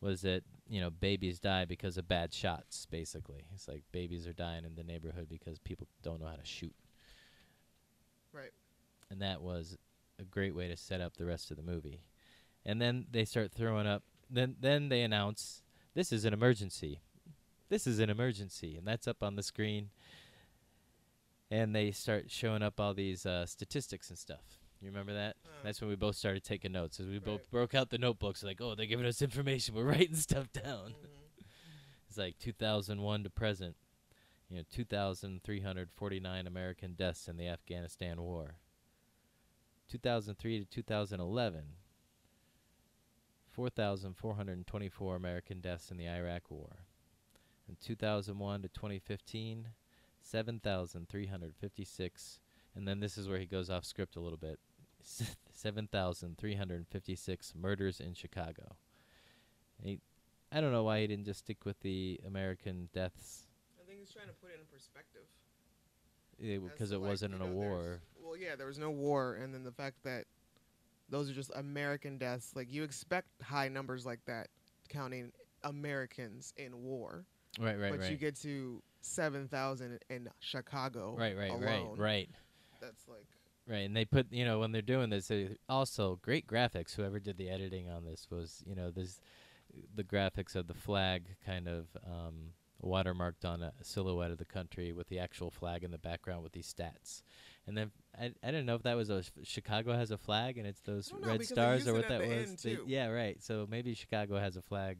Was 0.00 0.22
that 0.22 0.42
you 0.68 0.80
know 0.80 0.90
babies 0.90 1.38
die 1.40 1.64
because 1.64 1.96
of 1.96 2.08
bad 2.08 2.32
shots? 2.32 2.86
Basically, 2.86 3.44
it's 3.54 3.68
like 3.68 3.82
babies 3.92 4.26
are 4.26 4.32
dying 4.32 4.64
in 4.64 4.74
the 4.74 4.84
neighborhood 4.84 5.28
because 5.28 5.58
people 5.58 5.86
don't 6.02 6.20
know 6.20 6.26
how 6.26 6.36
to 6.36 6.44
shoot. 6.44 6.74
Right. 8.32 8.52
And 9.10 9.22
that 9.22 9.40
was 9.40 9.78
a 10.18 10.24
great 10.24 10.54
way 10.54 10.68
to 10.68 10.76
set 10.76 11.00
up 11.00 11.16
the 11.16 11.24
rest 11.24 11.50
of 11.50 11.56
the 11.56 11.62
movie. 11.62 12.02
And 12.64 12.80
then 12.80 13.06
they 13.10 13.24
start 13.24 13.52
throwing 13.52 13.86
up. 13.86 14.02
Then 14.28 14.56
then 14.60 14.88
they 14.88 15.02
announce 15.02 15.62
this 15.94 16.12
is 16.12 16.24
an 16.24 16.34
emergency. 16.34 17.00
This 17.68 17.86
is 17.86 17.98
an 17.98 18.10
emergency, 18.10 18.76
and 18.76 18.86
that's 18.86 19.08
up 19.08 19.22
on 19.22 19.36
the 19.36 19.42
screen. 19.42 19.90
And 21.50 21.74
they 21.74 21.90
start 21.92 22.30
showing 22.30 22.62
up 22.62 22.80
all 22.80 22.92
these 22.92 23.24
uh, 23.24 23.46
statistics 23.46 24.10
and 24.10 24.18
stuff. 24.18 24.65
You 24.80 24.88
remember 24.88 25.14
that? 25.14 25.36
Uh, 25.44 25.48
That's 25.64 25.80
when 25.80 25.88
we 25.90 25.96
both 25.96 26.16
started 26.16 26.44
taking 26.44 26.72
notes. 26.72 27.00
As 27.00 27.06
we 27.06 27.18
both 27.18 27.50
broke 27.50 27.74
out 27.74 27.90
the 27.90 27.98
notebooks, 27.98 28.42
like, 28.44 28.60
oh, 28.60 28.74
they're 28.74 28.86
giving 28.86 29.06
us 29.06 29.22
information. 29.22 29.74
We're 29.74 29.84
writing 29.84 30.14
stuff 30.16 30.52
down. 30.52 30.94
mhm. 30.94 31.44
It's 32.08 32.18
like 32.18 32.38
2001 32.38 33.24
to 33.24 33.30
present. 33.30 33.74
You 34.50 34.58
know, 34.58 34.62
2,349 34.72 36.46
American 36.46 36.92
deaths 36.94 37.26
in 37.26 37.36
the 37.36 37.48
Afghanistan 37.48 38.22
war. 38.22 38.54
2003 39.88 40.60
to 40.60 40.64
2011. 40.66 41.62
4,424 43.50 45.16
American 45.16 45.60
deaths 45.60 45.90
in 45.90 45.96
the 45.96 46.08
Iraq 46.08 46.48
war. 46.50 46.84
In 47.68 47.76
2001 47.80 48.62
to 48.62 48.68
2015, 48.68 49.68
7,356. 50.20 52.38
And 52.74 52.86
then 52.86 53.00
this 53.00 53.16
is 53.18 53.28
where 53.28 53.38
he 53.38 53.46
goes 53.46 53.70
off 53.70 53.84
script 53.84 54.16
a 54.16 54.20
little 54.20 54.38
bit. 54.38 54.58
7,356 55.06 57.54
murders 57.60 58.00
in 58.00 58.14
Chicago. 58.14 58.76
He, 59.82 59.98
I 60.52 60.60
don't 60.60 60.72
know 60.72 60.84
why 60.84 61.00
he 61.00 61.06
didn't 61.06 61.24
just 61.26 61.40
stick 61.40 61.64
with 61.64 61.80
the 61.80 62.20
American 62.26 62.88
deaths 62.94 63.42
I 63.80 63.84
think 63.86 64.00
he's 64.00 64.10
trying 64.12 64.26
to 64.28 64.32
put 64.34 64.50
it 64.50 64.58
in 64.60 64.66
perspective. 64.72 65.22
because 66.38 66.90
to, 66.90 66.96
it 66.96 66.98
like, 66.98 67.08
wasn't 67.10 67.34
in 67.34 67.40
a 67.40 67.44
know, 67.46 67.54
there's- 67.54 67.70
war. 67.70 68.00
Well, 68.22 68.36
yeah, 68.36 68.56
there 68.56 68.66
was 68.66 68.78
no 68.78 68.90
war, 68.90 69.34
and 69.34 69.54
then 69.54 69.62
the 69.62 69.70
fact 69.70 70.02
that 70.02 70.24
those 71.08 71.30
are 71.30 71.32
just 71.32 71.52
American 71.54 72.18
deaths. 72.18 72.50
Like 72.56 72.72
you 72.72 72.82
expect 72.82 73.28
high 73.40 73.68
numbers 73.68 74.04
like 74.04 74.18
that, 74.26 74.48
counting 74.88 75.30
Americans 75.62 76.52
in 76.56 76.82
war, 76.82 77.24
Right, 77.60 77.78
right, 77.78 77.92
but 77.92 78.00
right. 78.00 78.10
you 78.10 78.16
get 78.16 78.34
to 78.42 78.82
seven 79.00 79.46
thousand 79.46 80.00
in 80.10 80.28
Chicago. 80.40 81.14
right, 81.16 81.36
right, 81.36 81.50
alone. 81.50 81.90
right, 81.96 81.98
right, 81.98 82.28
That's 82.80 83.06
like 83.08 83.26
right. 83.68 83.78
And 83.84 83.96
they 83.96 84.04
put, 84.04 84.32
you 84.32 84.44
know, 84.44 84.58
when 84.60 84.72
they're 84.72 84.82
doing 84.82 85.10
this, 85.10 85.30
uh, 85.30 85.48
also 85.68 86.18
great 86.22 86.46
graphics. 86.46 86.94
Whoever 86.94 87.18
did 87.20 87.36
the 87.38 87.48
editing 87.50 87.88
on 87.90 88.04
this 88.04 88.26
was, 88.30 88.62
you 88.66 88.74
know, 88.74 88.90
this 88.90 89.20
the 89.94 90.04
graphics 90.04 90.54
of 90.54 90.68
the 90.68 90.74
flag 90.74 91.36
kind 91.44 91.68
of 91.68 91.88
um, 92.06 92.52
watermarked 92.82 93.44
on 93.44 93.62
a 93.62 93.72
silhouette 93.82 94.30
of 94.30 94.38
the 94.38 94.44
country 94.44 94.92
with 94.92 95.08
the 95.08 95.18
actual 95.18 95.50
flag 95.50 95.82
in 95.84 95.90
the 95.90 95.98
background 95.98 96.42
with 96.42 96.52
these 96.52 96.72
stats. 96.72 97.22
And 97.66 97.76
then 97.76 97.90
I, 98.18 98.26
I 98.42 98.46
didn't 98.46 98.66
know 98.66 98.76
if 98.76 98.84
that 98.84 98.96
was 98.96 99.10
a 99.10 99.22
Chicago 99.42 99.92
has 99.92 100.10
a 100.12 100.18
flag 100.18 100.56
and 100.56 100.66
it's 100.66 100.80
those 100.80 101.08
don't 101.08 101.24
red 101.26 101.40
stars 101.46 101.86
or 101.88 101.94
what 101.94 102.08
that 102.08 102.20
was. 102.20 102.62
They- 102.62 102.78
yeah, 102.86 103.08
right. 103.08 103.42
So 103.42 103.66
maybe 103.68 103.92
Chicago 103.94 104.38
has 104.38 104.56
a 104.56 104.62
flag. 104.62 104.98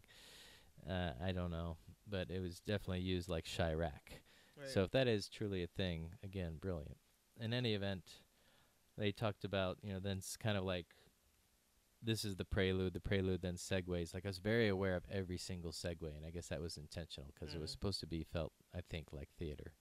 Uh, 0.88 1.10
I 1.24 1.32
don't 1.32 1.50
know, 1.50 1.76
but 2.08 2.30
it 2.30 2.40
was 2.40 2.60
definitely 2.60 3.00
used 3.00 3.28
like 3.28 3.44
Chirac. 3.44 3.90
right. 4.58 4.68
So 4.68 4.82
if 4.82 4.90
that 4.90 5.06
is 5.08 5.28
truly 5.28 5.62
a 5.62 5.66
thing, 5.68 6.10
again, 6.22 6.56
brilliant. 6.60 6.98
In 7.40 7.52
any 7.52 7.74
event, 7.74 8.02
they 8.98 9.12
talked 9.12 9.44
about 9.44 9.78
you 9.82 9.92
know 9.92 10.00
then 10.00 10.18
it's 10.18 10.36
kind 10.36 10.56
of 10.56 10.64
like 10.64 10.86
this 12.02 12.24
is 12.24 12.36
the 12.36 12.44
prelude. 12.44 12.92
The 12.92 13.00
prelude 13.00 13.42
then 13.42 13.54
segues. 13.56 14.14
Like 14.14 14.24
I 14.24 14.28
was 14.28 14.38
very 14.38 14.68
aware 14.68 14.94
of 14.96 15.04
every 15.10 15.38
single 15.38 15.72
segue, 15.72 16.02
and 16.16 16.24
I 16.26 16.30
guess 16.30 16.48
that 16.48 16.60
was 16.60 16.76
intentional 16.76 17.32
because 17.34 17.54
it 17.54 17.60
was 17.60 17.70
Mhm. 17.70 17.72
supposed 17.72 18.00
to 18.00 18.06
be 18.06 18.22
felt, 18.22 18.52
I 18.74 18.80
think, 18.82 19.12
like 19.12 19.30
theater. 19.38 19.72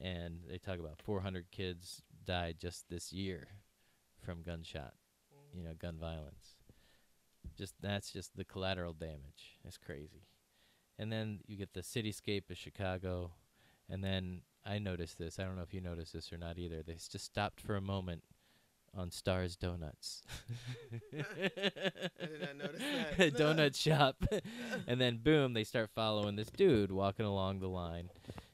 And 0.00 0.44
they 0.48 0.58
talk 0.58 0.78
about 0.78 1.00
400 1.02 1.50
kids 1.50 2.02
died 2.24 2.58
just 2.58 2.88
this 2.88 3.12
year 3.12 3.48
from 4.20 4.42
gunshot, 4.42 4.94
you 5.52 5.62
know, 5.62 5.74
gun 5.74 5.98
violence. 5.98 6.56
Just 7.56 7.74
that's 7.80 8.10
just 8.12 8.34
the 8.36 8.44
collateral 8.44 8.94
damage. 8.94 9.58
It's 9.64 9.78
crazy. 9.78 10.26
And 10.98 11.12
then 11.12 11.42
you 11.46 11.56
get 11.56 11.72
the 11.74 11.82
cityscape 11.82 12.50
of 12.50 12.56
Chicago, 12.56 13.34
and 13.88 14.02
then 14.02 14.42
I 14.68 14.78
noticed 14.78 15.18
this. 15.18 15.38
I 15.38 15.44
don't 15.44 15.56
know 15.56 15.62
if 15.62 15.72
you 15.72 15.80
noticed 15.80 16.12
this 16.12 16.32
or 16.32 16.38
not 16.38 16.58
either. 16.58 16.82
They 16.82 16.94
s- 16.94 17.08
just 17.08 17.24
stopped 17.24 17.60
for 17.60 17.76
a 17.76 17.80
moment 17.80 18.22
on 18.94 19.10
Stars 19.10 19.56
Donuts. 19.56 20.22
I 21.12 22.26
did 22.26 22.40
not 22.40 22.56
notice 22.56 22.82
that. 23.16 23.34
Donut 23.36 23.74
shop. 23.74 24.22
and 24.86 25.00
then 25.00 25.18
boom, 25.18 25.54
they 25.54 25.64
start 25.64 25.90
following 25.94 26.36
this 26.36 26.50
dude 26.50 26.92
walking 26.92 27.26
along 27.26 27.60
the 27.60 27.68
line. 27.68 28.10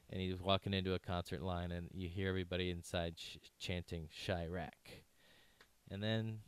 And 0.09 0.21
he's 0.21 0.39
walking 0.39 0.73
into 0.73 0.93
a 0.93 0.99
concert 0.99 1.41
line, 1.41 1.71
and 1.71 1.89
you 1.93 2.07
hear 2.07 2.29
everybody 2.29 2.69
inside 2.69 3.17
ch- 3.17 3.39
chanting 3.59 4.07
Chirac. 4.07 5.01
And 5.91 6.01
then 6.01 6.39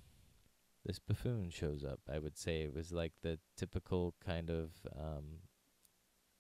this 0.86 1.00
buffoon 1.00 1.50
shows 1.50 1.84
up. 1.84 2.00
I 2.12 2.20
would 2.20 2.38
say 2.38 2.62
it 2.62 2.74
was 2.74 2.92
like 2.94 3.14
the 3.24 3.40
typical 3.58 4.14
kind 4.26 4.50
of 4.50 4.70
um, 4.98 5.24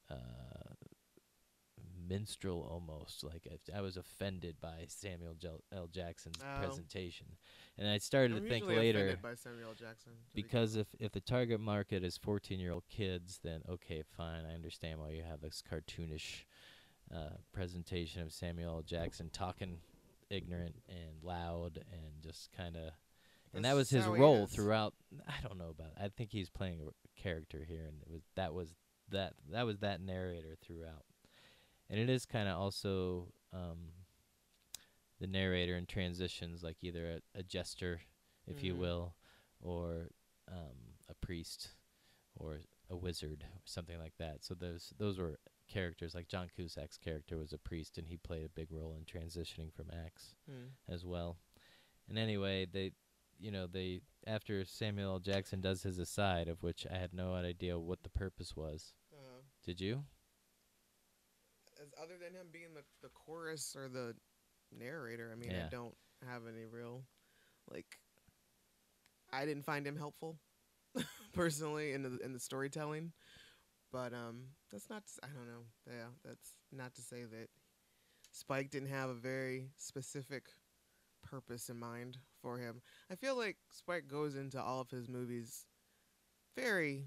uh, 0.09 0.66
minstrel 2.07 2.67
almost. 2.71 3.23
Like 3.23 3.47
I, 3.51 3.77
I 3.77 3.81
was 3.81 3.97
offended 3.97 4.55
by 4.61 4.85
Samuel 4.87 5.33
Jel- 5.35 5.63
L. 5.71 5.87
Jackson's 5.87 6.37
Oh. 6.43 6.59
presentation, 6.59 7.27
and 7.77 7.87
I 7.89 7.97
started 7.97 8.37
I'm 8.37 8.43
to 8.43 8.49
think 8.49 8.65
later 8.67 8.99
offended 8.99 9.21
by 9.21 9.35
Samuel 9.35 9.73
Jackson 9.73 10.13
to 10.29 10.35
be 10.35 10.41
because 10.41 10.75
if 10.75 10.87
if 10.99 11.11
the 11.11 11.19
target 11.21 11.59
market 11.59 12.03
is 12.03 12.17
14 12.17 12.59
year 12.59 12.71
old 12.71 12.87
kids 12.89 13.39
then 13.43 13.61
okay 13.69 14.03
fine 14.15 14.45
i 14.45 14.53
understand 14.53 14.99
why 14.99 15.09
you 15.09 15.23
have 15.23 15.41
this 15.41 15.61
cartoonish 15.69 16.43
uh, 17.13 17.29
presentation 17.53 18.21
of 18.21 18.31
samuel 18.33 18.75
L. 18.77 18.81
jackson 18.81 19.29
talking 19.31 19.77
ignorant 20.29 20.75
and 20.89 21.23
loud 21.23 21.77
and 21.91 22.21
just 22.21 22.51
kind 22.51 22.75
of 22.75 22.91
and 23.53 23.63
that 23.65 23.75
was 23.75 23.89
his 23.89 24.05
role 24.05 24.45
throughout 24.45 24.93
i 25.27 25.33
don't 25.47 25.57
know 25.57 25.69
about 25.69 25.91
i 25.99 26.07
think 26.09 26.31
he's 26.31 26.49
playing 26.49 26.79
a 26.81 27.21
character 27.21 27.63
here 27.67 27.85
and 27.87 28.01
it 28.01 28.09
was 28.11 28.21
that 28.35 28.53
was 28.53 28.75
that 29.09 29.33
that 29.51 29.65
was 29.65 29.79
that 29.79 30.01
narrator 30.01 30.55
throughout 30.65 31.05
and 31.89 31.99
it 31.99 32.09
is 32.09 32.25
kind 32.25 32.47
of 32.49 32.57
also 32.57 33.31
um 33.53 33.91
the 35.19 35.27
narrator 35.27 35.75
in 35.75 35.85
transitions, 35.85 36.63
like 36.63 36.77
either 36.83 37.21
a, 37.35 37.39
a 37.39 37.43
jester, 37.43 38.01
if 38.45 38.63
you 38.63 38.75
Mhm. 38.75 38.79
will, 38.79 39.15
or 39.59 40.11
um, 40.47 40.95
a 41.09 41.15
priest, 41.15 41.69
or 42.35 42.59
a 42.89 42.95
wizard, 42.95 43.43
or 43.43 43.61
something 43.65 43.97
like 43.99 44.15
that. 44.17 44.43
So 44.43 44.53
those 44.53 44.93
those 44.97 45.17
were 45.17 45.39
characters. 45.67 46.13
Like 46.13 46.27
John 46.27 46.49
Cusack's 46.55 46.97
character 46.97 47.37
was 47.37 47.51
a 47.51 47.57
priest, 47.57 47.97
and 47.97 48.07
he 48.07 48.17
played 48.17 48.45
a 48.45 48.49
big 48.49 48.71
role 48.71 48.95
in 48.95 49.05
transitioning 49.05 49.73
from 49.73 49.89
acts 49.91 50.35
Hmm. 50.47 50.67
as 50.87 51.03
well. 51.05 51.37
And 52.07 52.17
anyway, 52.17 52.65
they, 52.65 52.93
you 53.39 53.51
know, 53.51 53.65
they 53.67 54.01
after 54.27 54.63
Samuel 54.65 55.13
L. 55.13 55.19
Jackson 55.19 55.61
does 55.61 55.83
his 55.83 55.97
aside, 55.97 56.47
of 56.47 56.61
which 56.63 56.85
I 56.89 56.97
had 56.97 57.13
no 57.13 57.33
idea 57.33 57.79
what 57.79 58.03
the 58.03 58.09
purpose 58.09 58.55
was. 58.55 58.93
Uh, 59.11 59.41
Did 59.65 59.81
you? 59.81 60.05
As 61.81 61.93
other 62.01 62.13
than 62.21 62.33
him 62.33 62.47
being 62.51 62.73
the, 62.73 62.83
the 63.01 63.09
chorus 63.09 63.75
or 63.75 63.87
the 63.87 64.15
narrator, 64.77 65.29
I 65.31 65.35
mean, 65.35 65.51
Yeah. 65.51 65.65
I 65.65 65.69
don't 65.69 65.95
have 66.27 66.43
any 66.47 66.65
real 66.65 67.03
like. 67.69 67.97
I 69.31 69.45
didn't 69.45 69.65
find 69.65 69.85
him 69.85 69.97
helpful, 69.97 70.37
personally, 71.33 71.93
in 71.93 72.01
the 72.03 72.17
in 72.23 72.33
the 72.33 72.39
storytelling. 72.39 73.11
But 73.91 74.13
um, 74.13 74.43
that's 74.71 74.89
not. 74.89 75.03
I 75.23 75.27
don't 75.27 75.47
know. 75.47 75.65
Yeah, 75.87 76.07
that's 76.23 76.51
not 76.71 76.95
to 76.95 77.01
say 77.01 77.23
that 77.23 77.49
Spike 78.31 78.69
didn't 78.69 78.89
have 78.89 79.09
a 79.09 79.13
very 79.13 79.69
specific 79.77 80.43
purpose 81.23 81.69
in 81.69 81.77
mind 81.77 82.17
for 82.41 82.57
him. 82.57 82.81
I 83.11 83.15
feel 83.15 83.37
like 83.37 83.57
Spike 83.71 84.07
goes 84.07 84.35
into 84.35 84.61
all 84.61 84.81
of 84.81 84.89
his 84.89 85.09
movies 85.09 85.65
very 86.55 87.05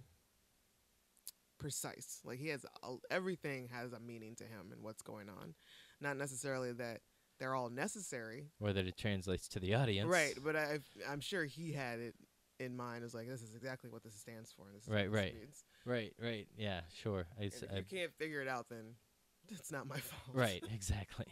precise. 1.61 2.21
Like 2.25 2.39
he 2.41 2.49
has 2.49 2.65
a, 2.83 2.95
everything 3.11 3.69
has 3.73 3.93
a 3.93 4.01
meaning 4.01 4.35
to 4.37 4.45
him 4.45 4.73
and 4.73 4.83
what's 4.83 5.03
going 5.03 5.29
on. 5.29 5.55
Not 6.01 6.17
necessarily 6.17 6.73
that 6.73 7.03
they're 7.39 7.55
all 7.55 7.71
necessary, 7.71 8.49
Or 8.61 8.73
that 8.73 8.87
it 8.87 8.97
translates 8.97 9.47
to 9.49 9.61
the 9.61 9.75
audience. 9.75 10.09
right? 10.11 10.35
But 10.43 10.57
I, 10.57 10.79
I'm 11.09 11.21
sure 11.21 11.45
he 11.45 11.73
had 11.73 12.01
it 12.01 12.15
in 12.59 12.77
mind 12.77 13.05
as 13.05 13.15
like 13.15 13.29
this 13.29 13.43
is 13.43 13.55
exactly 13.55 13.89
what 13.89 14.03
this 14.03 14.15
stands 14.15 14.53
for. 14.53 14.67
And 14.67 14.77
this 14.77 14.83
is 14.83 14.89
Right, 14.89 15.11
right. 15.11 15.35
means. 15.35 15.65
Right, 15.87 16.13
right. 16.21 16.47
Yeah, 16.59 16.81
sure. 17.03 17.27
I, 17.41 17.45
if 17.45 17.63
I- 17.73 17.77
you 17.77 17.85
can't 17.85 18.13
figure 18.19 18.43
it 18.43 18.49
out, 18.49 18.67
then 18.69 18.95
it's 19.49 19.71
not 19.71 19.87
my 19.87 19.99
fault. 19.99 20.35
right, 20.37 20.63
exactly. 20.75 21.27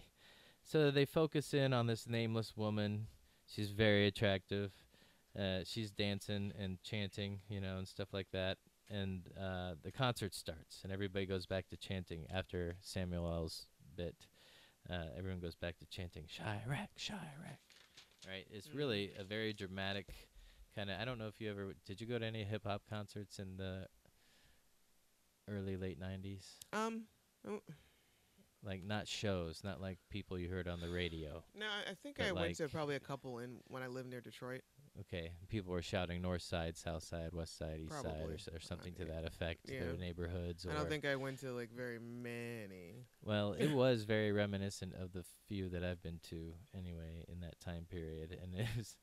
So 0.62 0.90
they 0.90 1.04
focus 1.06 1.52
in 1.54 1.72
on 1.72 1.86
this 1.86 2.06
nameless 2.06 2.54
woman. 2.56 3.06
She's 3.46 3.70
very 3.70 4.06
attractive. 4.06 4.70
Uh, 5.38 5.60
she's 5.64 5.90
dancing 5.90 6.52
and 6.58 6.82
chanting, 6.82 7.40
you 7.48 7.60
know, 7.60 7.78
and 7.78 7.86
stuff 7.88 8.08
like 8.12 8.26
that. 8.32 8.58
And 8.90 9.28
uh, 9.38 9.74
the 9.82 9.92
concert 9.92 10.34
starts, 10.34 10.80
and 10.82 10.90
everybody 10.92 11.26
goes 11.26 11.44
back 11.44 11.68
to 11.68 11.76
chanting 11.76 12.26
after 12.32 12.76
Samuel 12.80 13.26
L's 13.30 13.66
bit. 13.96 14.14
Uh, 14.88 15.04
everyone 15.16 15.40
goes 15.40 15.54
back 15.56 15.76
to 15.78 15.86
chanting 15.86 16.24
Chi-Raq, 16.24 16.88
Chi-Raq. 16.96 17.58
Right? 18.26 18.46
It's 18.50 18.68
Mhm. 18.68 18.74
really 18.74 19.12
a 19.18 19.24
very 19.24 19.52
dramatic 19.52 20.14
kind 20.74 20.88
of. 20.90 20.98
I 20.98 21.04
don't 21.04 21.18
know 21.18 21.28
if 21.28 21.38
you 21.40 21.50
ever 21.50 21.74
did. 21.84 22.00
You 22.00 22.06
go 22.06 22.18
to 22.18 22.24
any 22.24 22.44
hip 22.44 22.64
hop 22.64 22.82
concerts 22.88 23.38
in 23.38 23.58
the 23.58 23.86
early 25.48 25.76
late 25.76 25.98
'90s? 26.00 26.58
Um. 26.72 27.04
oh, 27.46 27.60
Like 28.62 28.82
not 28.82 29.06
shows, 29.06 29.62
not 29.62 29.80
like 29.80 29.98
people 30.10 30.38
you 30.38 30.48
heard 30.48 30.66
on 30.66 30.80
the 30.80 30.88
radio. 30.90 31.44
No, 31.54 31.66
I- 31.68 31.94
think 31.94 32.20
I 32.20 32.32
went 32.32 32.56
to 32.56 32.68
probably 32.68 32.96
a 32.96 33.00
couple 33.00 33.38
in 33.38 33.60
when 33.68 33.82
I 33.82 33.86
lived 33.86 34.08
near 34.08 34.20
Detroit. 34.20 34.62
Okay, 35.00 35.30
people 35.48 35.72
were 35.72 35.80
shouting 35.82 36.20
north 36.20 36.42
side, 36.42 36.76
south 36.76 37.04
side, 37.04 37.30
west 37.32 37.56
side, 37.56 37.78
east 37.80 37.92
side, 37.92 38.02
Probably. 38.02 38.32
or, 38.32 38.34
s- 38.34 38.48
or 38.52 38.58
something 38.58 38.94
to 38.94 39.04
that 39.04 39.24
effect. 39.24 39.60
Yeah. 39.70 39.84
Their 39.84 39.96
neighborhoods. 39.96 40.66
Or 40.66 40.72
I 40.72 40.74
don't 40.74 40.88
think 40.88 41.04
I 41.04 41.14
went 41.14 41.38
to 41.40 41.52
like 41.52 41.70
very 41.70 41.98
many. 42.00 43.04
well, 43.22 43.52
it 43.52 43.70
was 43.72 44.04
very 44.04 44.32
reminiscent 44.32 44.94
of 44.94 45.12
the 45.12 45.24
few 45.46 45.68
that 45.68 45.84
I've 45.84 46.02
been 46.02 46.18
to 46.30 46.54
anyway 46.76 47.24
in 47.28 47.40
that 47.40 47.60
time 47.60 47.86
period, 47.88 48.36
and 48.42 48.54
it 48.54 48.66
was, 48.76 48.96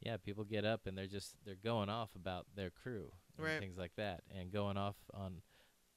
yeah, 0.00 0.16
people 0.18 0.44
get 0.44 0.64
up 0.64 0.86
and 0.86 0.96
they're 0.96 1.06
just 1.06 1.34
they're 1.44 1.56
going 1.56 1.88
off 1.88 2.14
about 2.14 2.46
their 2.54 2.70
crew 2.70 3.10
and 3.36 3.46
Right. 3.46 3.58
things 3.58 3.76
like 3.76 3.96
that, 3.96 4.22
and 4.30 4.52
going 4.52 4.76
off 4.76 4.96
on 5.12 5.42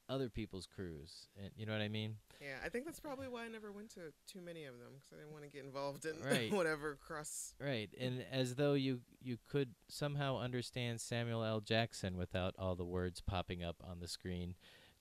other 0.09 0.29
people's 0.29 0.67
crews, 0.67 1.27
and 1.41 1.51
you 1.55 1.65
know 1.65 1.71
what 1.71 1.81
I 1.81 1.87
mean? 1.87 2.15
Yeah, 2.41 2.55
I 2.63 2.69
think 2.69 2.85
that's 2.85 2.99
probably 2.99 3.27
why 3.29 3.45
I 3.45 3.47
never 3.47 3.71
went 3.71 3.89
to 3.91 4.11
too 4.27 4.41
many 4.41 4.65
of 4.65 4.77
them 4.79 4.91
because 4.95 5.13
I 5.13 5.15
didn't 5.17 5.31
want 5.31 5.43
to 5.45 5.49
get 5.49 5.63
involved 5.63 6.05
in 6.05 6.19
Right. 6.21 6.51
whatever 6.53 6.95
cross. 6.95 7.53
Right, 7.59 7.89
and 7.99 8.23
as 8.31 8.55
though 8.55 8.73
you 8.73 8.99
you 9.21 9.37
could 9.49 9.75
somehow 9.87 10.37
understand 10.39 10.99
Samuel 11.01 11.43
L. 11.43 11.61
Jackson 11.61 12.17
without 12.17 12.53
all 12.59 12.75
the 12.75 12.83
words 12.85 13.21
popping 13.21 13.63
up 13.63 13.77
on 13.83 13.99
the 14.01 14.07
screen 14.07 14.55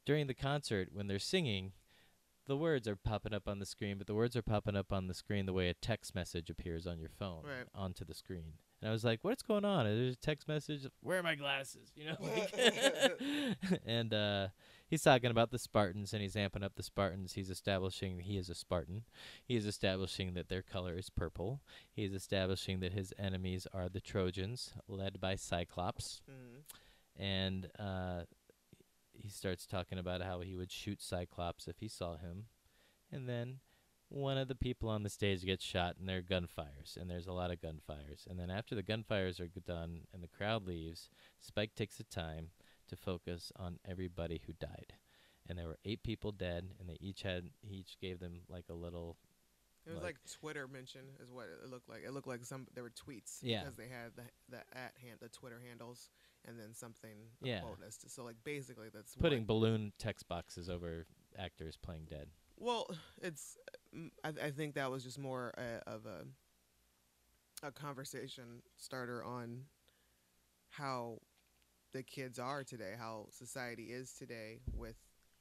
during 0.07 0.27
the 0.29 0.35
concert 0.35 0.89
when 0.93 1.07
they're 1.09 1.19
singing. 1.19 1.73
The 2.47 2.57
words 2.57 2.89
are 2.89 2.97
popping 2.97 3.33
up 3.35 3.47
on 3.47 3.61
the 3.61 3.67
screen, 3.67 3.99
but 3.99 4.09
the 4.09 4.15
words 4.17 4.35
are 4.35 4.43
popping 4.43 4.75
up 4.77 4.93
on 4.93 5.07
the 5.07 5.15
screen 5.15 5.47
the 5.47 5.53
way 5.53 5.69
a 5.69 5.75
text 5.75 6.13
message 6.13 6.51
appears 6.51 6.89
on 6.89 6.99
your 6.99 7.09
phone 7.09 7.45
Right. 7.45 7.67
onto 7.73 8.05
the 8.05 8.15
screen. 8.15 8.55
And 8.83 8.89
I 8.89 8.93
was 8.93 9.05
like, 9.05 9.21
"What's 9.23 9.43
going 9.43 9.65
on? 9.65 9.85
There's 9.85 10.15
a 10.15 10.19
text 10.19 10.49
message. 10.49 10.85
Where 11.03 11.21
are 11.21 11.23
my 11.23 11.37
glasses?" 11.37 11.93
You 11.95 12.07
know. 12.07 12.17
Like 12.19 13.81
and 13.87 14.13
uh, 14.13 14.49
he's 14.89 15.03
talking 15.03 15.31
about 15.31 15.53
the 15.53 15.59
Spartans, 15.59 16.13
and 16.13 16.21
he's 16.21 16.35
amping 16.35 16.65
up 16.65 16.75
the 16.75 16.83
Spartans. 16.83 17.35
He's 17.35 17.49
establishing 17.49 18.19
he 18.19 18.37
is 18.37 18.51
a 18.51 18.57
Spartan. 18.57 19.05
He 19.45 19.55
is 19.55 19.67
establishing 19.67 20.35
that 20.35 20.49
their 20.49 20.63
color 20.63 20.99
is 20.99 21.11
purple. 21.11 21.61
He 21.93 22.05
is 22.05 22.13
establishing 22.13 22.81
that 22.81 22.93
his 22.93 23.15
enemies 23.17 23.69
are 23.73 23.89
the 23.89 24.01
Trojans, 24.01 24.75
led 24.89 25.21
by 25.21 25.37
Cyclops. 25.37 26.21
Mm. 26.29 26.75
And 27.15 27.71
uh, 27.79 28.23
he 29.13 29.29
starts 29.29 29.65
talking 29.65 29.99
about 29.99 30.23
how 30.23 30.41
he 30.41 30.57
would 30.57 30.73
shoot 30.73 31.01
Cyclops 31.01 31.69
if 31.69 31.79
he 31.79 31.87
saw 31.87 32.17
him. 32.17 32.47
And 33.13 33.29
then 33.29 33.61
one 34.13 34.37
of 34.37 34.49
the 34.49 34.55
people 34.55 34.89
on 34.89 35.03
the 35.03 35.11
stage 35.11 35.43
gets 35.45 35.65
shot, 35.65 35.97
and 35.99 36.09
there 36.09 36.19
are 36.19 36.23
gunfires, 36.23 36.97
and 36.97 37.11
there's 37.11 37.27
a 37.27 37.33
lot 37.33 37.51
of 37.51 37.61
gunfires. 37.61 38.27
And 38.29 38.39
then 38.39 38.51
after 38.51 38.75
the 38.75 38.83
gunfires 38.83 39.41
are 39.41 39.49
done 39.49 40.03
and 40.13 40.23
the 40.23 40.29
crowd 40.29 40.67
leaves, 40.67 41.09
Spike 41.41 41.75
takes 41.75 41.97
the 41.97 42.05
time 42.05 42.51
to 42.89 42.97
focus 42.97 43.51
on 43.57 43.79
everybody 43.89 44.43
who 44.47 44.53
died. 44.53 44.95
And 45.49 45.59
there 45.59 45.67
were 45.67 45.79
eight 45.85 46.03
people 46.03 46.31
dead, 46.31 46.69
and 46.79 46.89
they 46.89 46.99
each 47.01 47.23
had 47.23 47.51
he 47.63 47.77
each 47.77 47.99
gave 48.01 48.21
them 48.21 48.41
like 48.49 48.67
a 48.69 48.75
little 48.75 49.17
It 49.85 49.91
was 49.91 49.97
Like- 49.97 50.15
like, 50.15 50.31
Twitter 50.31 50.69
mention 50.69 51.01
is 51.21 51.33
what 51.33 51.49
it 51.49 51.69
looked 51.69 51.89
like. 51.89 52.05
It 52.05 52.13
looked 52.13 52.29
like 52.29 52.45
some 52.45 52.69
there 52.75 52.85
were 52.85 52.91
tweets 52.91 53.41
Yeah. 53.43 53.63
because 53.63 53.77
they 53.77 53.89
had 53.89 54.15
the 54.15 54.31
the 54.49 54.59
at 54.79 54.97
hand 54.99 55.19
the 55.21 55.29
Twitter 55.29 55.59
handles 55.59 56.09
and 56.45 56.57
then 56.57 56.73
something 56.75 57.31
Yeah. 57.41 57.63
to 57.63 58.09
so 58.09 58.23
like 58.23 58.37
basically 58.45 58.91
that's 58.91 59.17
putting 59.17 59.45
balloon 59.45 59.93
text 59.99 60.29
boxes 60.29 60.71
over 60.71 61.07
actors 61.37 61.77
playing 61.77 62.05
dead. 62.05 62.29
Well 62.63 62.89
it's 63.21 63.57
mm, 63.95 64.11
I, 64.25 64.47
I 64.47 64.51
think 64.51 64.75
that 64.75 64.91
was 64.91 65.05
just 65.05 65.19
more 65.19 65.53
uh, 65.59 65.91
of 65.91 66.07
a 66.07 66.25
a 67.67 67.71
conversation 67.71 68.63
starter 68.77 69.23
on 69.25 69.63
how 70.71 71.19
the 71.93 72.03
kids 72.03 72.39
are 72.39 72.65
today, 72.65 72.95
how 72.99 73.27
society 73.31 73.85
is 73.85 74.13
today 74.13 74.61
with 74.75 74.97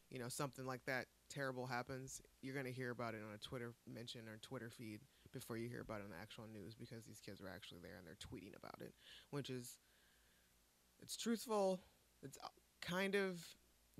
you 0.09 0.19
know 0.19 0.27
something 0.27 0.65
like 0.65 0.83
that 0.85 1.05
terrible 1.29 1.65
happens, 1.65 2.21
you're 2.41 2.53
going 2.53 2.65
to 2.65 2.71
hear 2.71 2.91
about 2.91 3.13
it 3.13 3.21
on 3.27 3.33
a 3.33 3.37
Twitter 3.37 3.73
mention 3.91 4.27
or 4.27 4.37
Twitter 4.41 4.69
feed 4.69 4.99
before 5.31 5.57
you 5.57 5.69
hear 5.69 5.81
about 5.81 6.01
it 6.01 6.03
on 6.03 6.09
the 6.09 6.21
actual 6.21 6.43
news 6.51 6.75
because 6.75 7.05
these 7.05 7.21
kids 7.25 7.39
are 7.41 7.47
actually 7.47 7.79
there 7.81 7.95
and 7.97 8.05
they're 8.05 8.15
tweeting 8.15 8.55
about 8.57 8.81
it, 8.81 8.93
which 9.29 9.49
is 9.49 9.77
it's 11.01 11.15
truthful, 11.15 11.79
it's 12.21 12.37
uh, 12.43 12.47
kind 12.81 13.15
of 13.15 13.39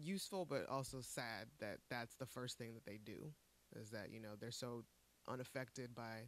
useful 0.01 0.45
but 0.45 0.67
also 0.69 0.99
sad 1.01 1.47
that 1.59 1.77
that's 1.89 2.15
the 2.15 2.25
first 2.25 2.57
thing 2.57 2.73
that 2.73 2.85
they 2.85 2.99
do 3.03 3.31
is 3.75 3.89
that 3.89 4.11
you 4.11 4.19
know 4.19 4.35
they're 4.39 4.51
so 4.51 4.83
unaffected 5.27 5.93
by 5.95 6.27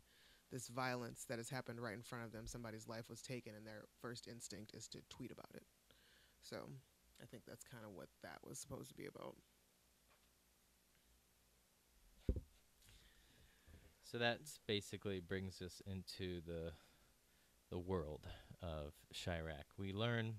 this 0.52 0.68
violence 0.68 1.26
that 1.28 1.40
has 1.40 1.50
happened 1.50 1.80
right 1.82 1.96
in 1.96 2.02
front 2.04 2.24
of 2.24 2.32
them 2.32 2.46
somebody's 2.46 2.88
life 2.88 3.10
was 3.10 3.22
taken 3.22 3.54
and 3.56 3.66
their 3.66 3.86
first 4.02 4.28
instinct 4.28 4.74
is 4.74 4.88
to 4.88 5.00
tweet 5.10 5.32
about 5.32 5.50
it 5.56 5.64
so 6.42 6.58
i 7.22 7.26
think 7.26 7.44
that's 7.48 7.64
kind 7.64 7.84
of 7.86 7.92
what 7.92 8.08
that 8.22 8.38
was 8.48 8.60
supposed 8.60 8.90
to 8.90 8.96
be 8.96 9.06
about 9.06 9.36
So 14.14 14.20
that 14.20 14.42
basically 14.68 15.20
brings 15.20 15.60
us 15.60 15.82
into 15.88 16.42
the 16.46 16.72
the 17.72 17.80
world 17.80 18.28
of 18.62 18.94
Chi-Raq. 19.26 19.64
We 19.80 19.92
learn 19.92 20.36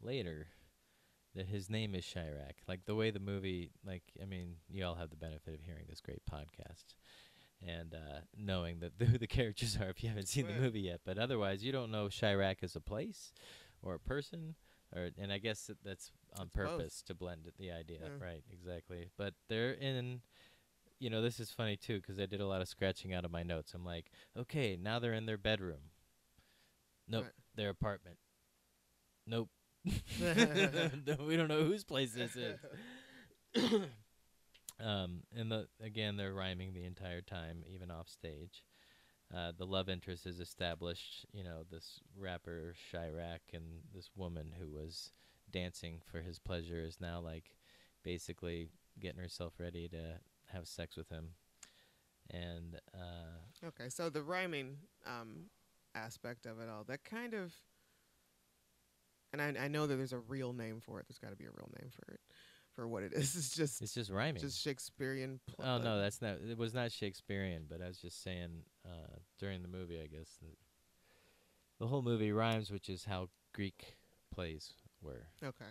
later 0.00 0.46
that 1.34 1.46
his 1.46 1.70
name 1.70 1.94
is 1.94 2.04
Chi-Raq. 2.12 2.54
Like 2.68 2.84
the 2.86 2.94
way 2.94 3.10
the 3.10 3.20
movie, 3.20 3.70
like 3.86 4.02
I 4.20 4.24
mean, 4.24 4.56
you 4.68 4.84
all 4.84 4.96
have 4.96 5.10
the 5.10 5.16
benefit 5.16 5.54
of 5.54 5.60
hearing 5.60 5.84
this 5.88 6.00
great 6.00 6.22
podcast 6.30 6.94
and 7.66 7.94
uh, 7.94 8.20
knowing 8.36 8.80
that 8.80 8.92
who 9.06 9.18
the 9.18 9.26
characters 9.26 9.76
are 9.80 9.90
if 9.90 10.02
you 10.02 10.08
haven't 10.08 10.28
seen 10.28 10.46
Right. 10.46 10.54
the 10.56 10.60
movie 10.60 10.80
yet. 10.80 11.00
But 11.04 11.18
otherwise, 11.18 11.62
you 11.62 11.72
don't 11.72 11.90
know 11.90 12.08
Chi-Raq 12.08 12.62
as 12.62 12.74
a 12.76 12.80
place 12.80 13.32
or 13.82 13.94
a 13.94 14.00
person. 14.00 14.54
Or, 14.94 15.10
and 15.18 15.32
I 15.32 15.38
guess 15.38 15.66
that 15.68 15.76
that's 15.84 16.10
on 16.36 16.46
It's 16.46 16.56
both. 16.56 16.78
purpose 16.78 17.02
to 17.02 17.14
blend 17.14 17.46
it, 17.46 17.54
the 17.58 17.70
idea, 17.70 18.00
Yeah. 18.02 18.24
right? 18.24 18.42
Exactly. 18.50 19.08
But 19.16 19.34
they're 19.48 19.72
in 19.72 20.22
you 20.98 21.08
know, 21.08 21.22
this 21.22 21.40
is 21.40 21.50
funny 21.50 21.76
too 21.78 21.98
because 21.98 22.18
I 22.20 22.26
did 22.26 22.40
a 22.42 22.46
lot 22.46 22.60
of 22.60 22.68
scratching 22.68 23.14
out 23.14 23.24
of 23.24 23.30
my 23.30 23.42
notes. 23.42 23.72
I'm 23.72 23.84
like, 23.86 24.10
okay, 24.36 24.76
now 24.76 24.98
they're 24.98 25.14
in 25.14 25.24
their 25.26 25.38
bedroom. 25.38 25.90
Nope, 27.08 27.24
Right. 27.24 27.32
their 27.54 27.70
apartment. 27.70 28.18
Nope. 29.26 29.48
We 31.26 31.36
don't 31.36 31.48
know 31.48 31.64
whose 31.64 31.84
place 31.84 32.12
this 32.12 32.36
is. 32.36 32.58
um, 34.80 35.22
and 35.34 35.50
the 35.50 35.68
again, 35.82 36.16
they're 36.16 36.34
rhyming 36.34 36.72
the 36.72 36.84
entire 36.84 37.20
time, 37.20 37.62
even 37.66 37.90
off 37.90 38.08
stage. 38.08 38.64
uh, 39.34 39.52
the 39.56 39.66
love 39.66 39.88
interest 39.88 40.26
is 40.26 40.40
established. 40.40 41.26
You 41.32 41.44
know, 41.44 41.64
this 41.70 42.00
rapper 42.16 42.74
Chi-Raq 42.92 43.40
and 43.54 43.82
this 43.94 44.10
woman 44.16 44.52
who 44.58 44.70
was 44.70 45.12
dancing 45.50 46.00
for 46.10 46.20
his 46.20 46.38
pleasure 46.38 46.80
is 46.84 47.00
now 47.00 47.20
like 47.20 47.56
basically 48.04 48.68
getting 49.00 49.20
herself 49.20 49.54
ready 49.58 49.88
to 49.88 50.18
have 50.52 50.66
sex 50.68 50.96
with 50.96 51.08
him. 51.10 51.30
And 52.30 52.76
uh, 52.94 53.66
Okay, 53.68 53.88
so 53.88 54.08
the 54.10 54.22
rhyming 54.22 54.78
um, 55.06 55.46
aspect 55.94 56.46
of 56.46 56.60
it 56.60 56.68
all, 56.68 56.84
that 56.84 57.04
kind 57.04 57.34
of, 57.34 57.52
and 59.32 59.40
I, 59.40 59.64
I 59.64 59.68
know 59.68 59.86
that 59.86 59.96
there's 59.96 60.12
a 60.12 60.18
real 60.18 60.52
name 60.52 60.80
for 60.80 61.00
it. 61.00 61.06
There's 61.08 61.18
got 61.18 61.30
to 61.30 61.36
be 61.36 61.44
a 61.44 61.50
real 61.50 61.70
name 61.80 61.90
for 61.90 62.12
it, 62.12 62.20
for 62.74 62.86
what 62.88 63.02
it 63.02 63.12
is. 63.14 63.36
It's 63.36 63.54
just 63.56 63.82
it's 63.82 63.94
just 63.94 64.10
rhyming. 64.10 64.40
just 64.40 64.60
Shakespearean. 64.60 65.40
Pl- 65.46 65.64
oh 65.66 65.74
uh, 65.74 65.78
no, 65.78 66.00
that's 66.00 66.20
not. 66.22 66.38
It 66.48 66.58
was 66.58 66.74
not 66.74 66.92
Shakespearean, 66.92 67.66
but 67.68 67.80
I 67.82 67.88
was 67.88 67.98
just 67.98 68.22
saying 68.22 68.64
uh, 68.86 69.16
during 69.38 69.62
the 69.62 69.68
movie, 69.68 70.00
I 70.00 70.06
guess 70.06 70.28
that 70.42 70.56
the 71.78 71.86
whole 71.86 72.02
movie 72.02 72.32
rhymes, 72.32 72.70
which 72.70 72.88
is 72.88 73.04
how 73.04 73.28
Greek 73.54 73.96
plays 74.34 74.74
were. 75.02 75.26
Okay, 75.42 75.64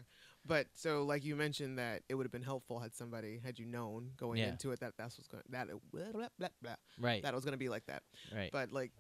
but 0.46 0.66
so 0.74 1.04
like 1.04 1.24
you 1.24 1.36
mentioned 1.36 1.78
that 1.78 2.02
it 2.10 2.16
would 2.16 2.26
have 2.26 2.32
been 2.32 2.42
helpful 2.42 2.80
had 2.80 2.96
somebody 2.96 3.40
had 3.44 3.60
you 3.60 3.66
known 3.66 4.10
going 4.18 4.40
Yeah. 4.40 4.50
into 4.50 4.72
it 4.72 4.80
that 4.80 4.94
that's 4.98 5.18
what's 5.18 5.28
going 5.28 5.44
that 5.50 5.70
it, 5.70 5.76
blah, 5.92 6.12
blah, 6.12 6.48
blah, 6.62 6.76
Right. 7.00 7.22
that 7.22 7.34
it 7.34 7.36
was 7.36 7.46
going 7.46 7.54
to 7.54 7.58
be 7.60 7.70
like 7.70 7.86
that. 7.86 8.02
right. 8.36 8.50
But 8.52 8.72
like, 8.72 8.92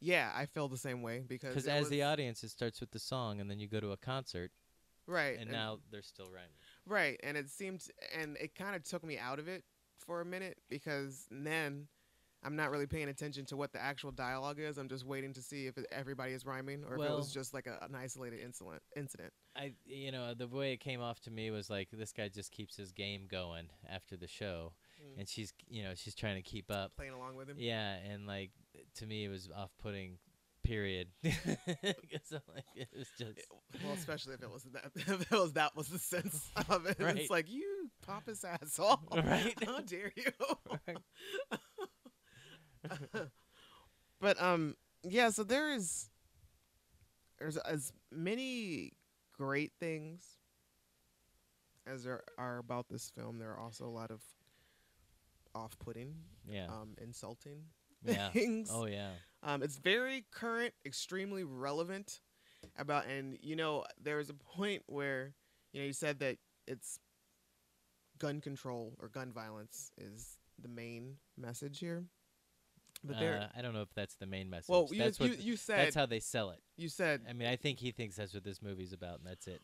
yeah, 0.00 0.30
I 0.34 0.46
feel 0.46 0.68
the 0.68 0.76
same 0.76 1.02
way 1.02 1.24
because 1.26 1.50
Because 1.54 1.68
as 1.68 1.88
the 1.88 2.02
audience, 2.02 2.42
it 2.44 2.50
starts 2.50 2.80
with 2.80 2.90
the 2.90 2.98
song, 2.98 3.40
and 3.40 3.50
then 3.50 3.58
you 3.58 3.68
go 3.68 3.80
to 3.80 3.92
a 3.92 3.96
concert, 3.96 4.50
right 5.06 5.38
and 5.38 5.50
now 5.50 5.78
they're 5.90 6.02
still 6.02 6.26
rhyming. 6.26 6.50
Right, 6.86 7.18
and 7.22 7.36
it 7.36 7.48
seemed, 7.50 7.82
and 8.18 8.36
it 8.38 8.54
kind 8.54 8.76
of 8.76 8.84
took 8.84 9.04
me 9.04 9.18
out 9.18 9.38
of 9.38 9.48
it 9.48 9.64
for 9.98 10.20
a 10.20 10.24
minute 10.24 10.58
because 10.68 11.26
then 11.30 11.88
I'm 12.44 12.54
not 12.54 12.70
really 12.70 12.86
paying 12.86 13.08
attention 13.08 13.44
to 13.46 13.56
what 13.56 13.72
the 13.72 13.82
actual 13.82 14.12
dialogue 14.12 14.60
is. 14.60 14.78
I'm 14.78 14.88
just 14.88 15.04
waiting 15.04 15.32
to 15.32 15.42
see 15.42 15.66
if 15.66 15.76
everybody 15.90 16.32
is 16.32 16.46
rhyming 16.46 16.84
or 16.84 16.94
if 16.94 17.02
it 17.02 17.10
was 17.10 17.32
just 17.32 17.54
like 17.54 17.66
a, 17.66 17.82
an 17.84 17.94
isolated 17.96 18.40
incident. 18.40 18.82
Incident. 18.94 19.32
I, 19.56 19.72
you 19.84 20.12
know, 20.12 20.34
the 20.34 20.46
way 20.46 20.72
it 20.72 20.80
came 20.80 21.00
off 21.00 21.18
to 21.22 21.30
me 21.30 21.50
was 21.50 21.68
like 21.70 21.88
this 21.90 22.12
guy 22.12 22.28
just 22.28 22.52
keeps 22.52 22.76
his 22.76 22.92
game 22.92 23.26
going 23.28 23.68
after 23.90 24.16
the 24.16 24.28
show, 24.28 24.74
Mm. 24.96 25.18
and 25.20 25.28
she's, 25.28 25.52
you 25.68 25.82
know, 25.82 25.92
she's 25.94 26.14
trying 26.14 26.36
to 26.36 26.42
keep 26.42 26.70
up. 26.70 26.96
Playing 26.96 27.12
along 27.12 27.36
with 27.36 27.50
him. 27.50 27.56
Yeah, 27.58 27.96
and 27.96 28.26
like 28.26 28.50
to 28.96 29.06
me, 29.06 29.24
it 29.24 29.28
was 29.28 29.48
off-putting. 29.54 30.18
Period. 30.62 31.08
I'm 31.24 31.30
like, 32.52 32.64
it 32.74 32.88
was 32.96 33.06
just. 33.16 33.38
Well, 33.84 33.92
especially 33.94 34.34
if 34.34 34.42
it 34.42 34.50
was 34.50 34.64
that. 34.72 34.90
If 34.96 35.30
it 35.32 35.38
was 35.38 35.52
that 35.52 35.76
was 35.76 35.86
the 35.86 35.98
sense 36.00 36.50
of 36.68 36.86
it. 36.86 36.96
Right. 36.98 37.16
It's 37.18 37.30
like 37.30 37.48
you 37.48 37.88
pompous 38.04 38.42
asshole. 38.42 38.98
Right. 39.14 39.54
How 39.64 39.78
dare 39.80 40.12
you? 40.16 40.24
Right. 40.88 40.98
but 44.20 44.42
um, 44.42 44.74
yeah. 45.04 45.30
So 45.30 45.44
there 45.44 45.72
is 45.72 46.08
there's 47.38 47.56
as 47.58 47.92
many 48.10 48.92
great 49.36 49.72
things 49.78 50.24
as 51.86 52.02
there 52.02 52.22
are 52.38 52.58
about 52.58 52.86
this 52.90 53.10
film. 53.10 53.38
There 53.38 53.50
are 53.52 53.60
also 53.60 53.84
a 53.84 53.90
lot 53.94 54.10
of 54.10 54.20
off-putting, 55.54 56.14
Yeah. 56.48 56.66
um, 56.66 56.94
insulting 57.00 57.62
yeah. 58.06 58.30
things. 58.30 58.70
Oh 58.72 58.86
yeah. 58.86 59.10
Um, 59.42 59.62
it's 59.62 59.76
very 59.76 60.24
current, 60.32 60.74
extremely 60.84 61.44
relevant. 61.44 62.20
About 62.78 63.06
and 63.06 63.38
you 63.42 63.54
know 63.54 63.84
there 64.02 64.16
was 64.16 64.28
a 64.28 64.34
point 64.34 64.82
where 64.86 65.34
you 65.72 65.80
know 65.80 65.86
you 65.86 65.92
said 65.92 66.18
that 66.20 66.36
it's 66.66 66.98
gun 68.18 68.40
control 68.40 68.96
or 69.00 69.08
gun 69.08 69.32
violence 69.32 69.92
is 69.98 70.38
the 70.60 70.68
main 70.68 71.16
message 71.36 71.78
here. 71.78 72.04
But 73.04 73.18
there, 73.20 73.40
Uh, 73.42 73.58
I 73.58 73.62
don't 73.62 73.74
know 73.74 73.82
if 73.82 73.92
that's 73.94 74.16
the 74.16 74.26
main 74.26 74.48
message. 74.48 74.68
well, 74.70 74.88
you, 74.90 74.98
that's 74.98 75.20
you, 75.20 75.28
what. 75.28 75.38
you 75.38 75.56
said 75.56 75.78
that's 75.78 75.94
how 75.94 76.06
they 76.06 76.18
sell 76.18 76.50
it. 76.50 76.60
you 76.76 76.88
said 76.88 77.20
I 77.28 77.34
mean, 77.34 77.46
I 77.46 77.54
think 77.54 77.78
he 77.78 77.92
thinks 77.92 78.16
that's 78.16 78.32
what 78.34 78.42
this 78.42 78.62
movie's 78.62 78.92
about, 78.92 79.18
and 79.20 79.28
that's 79.28 79.46
it. 79.46 79.60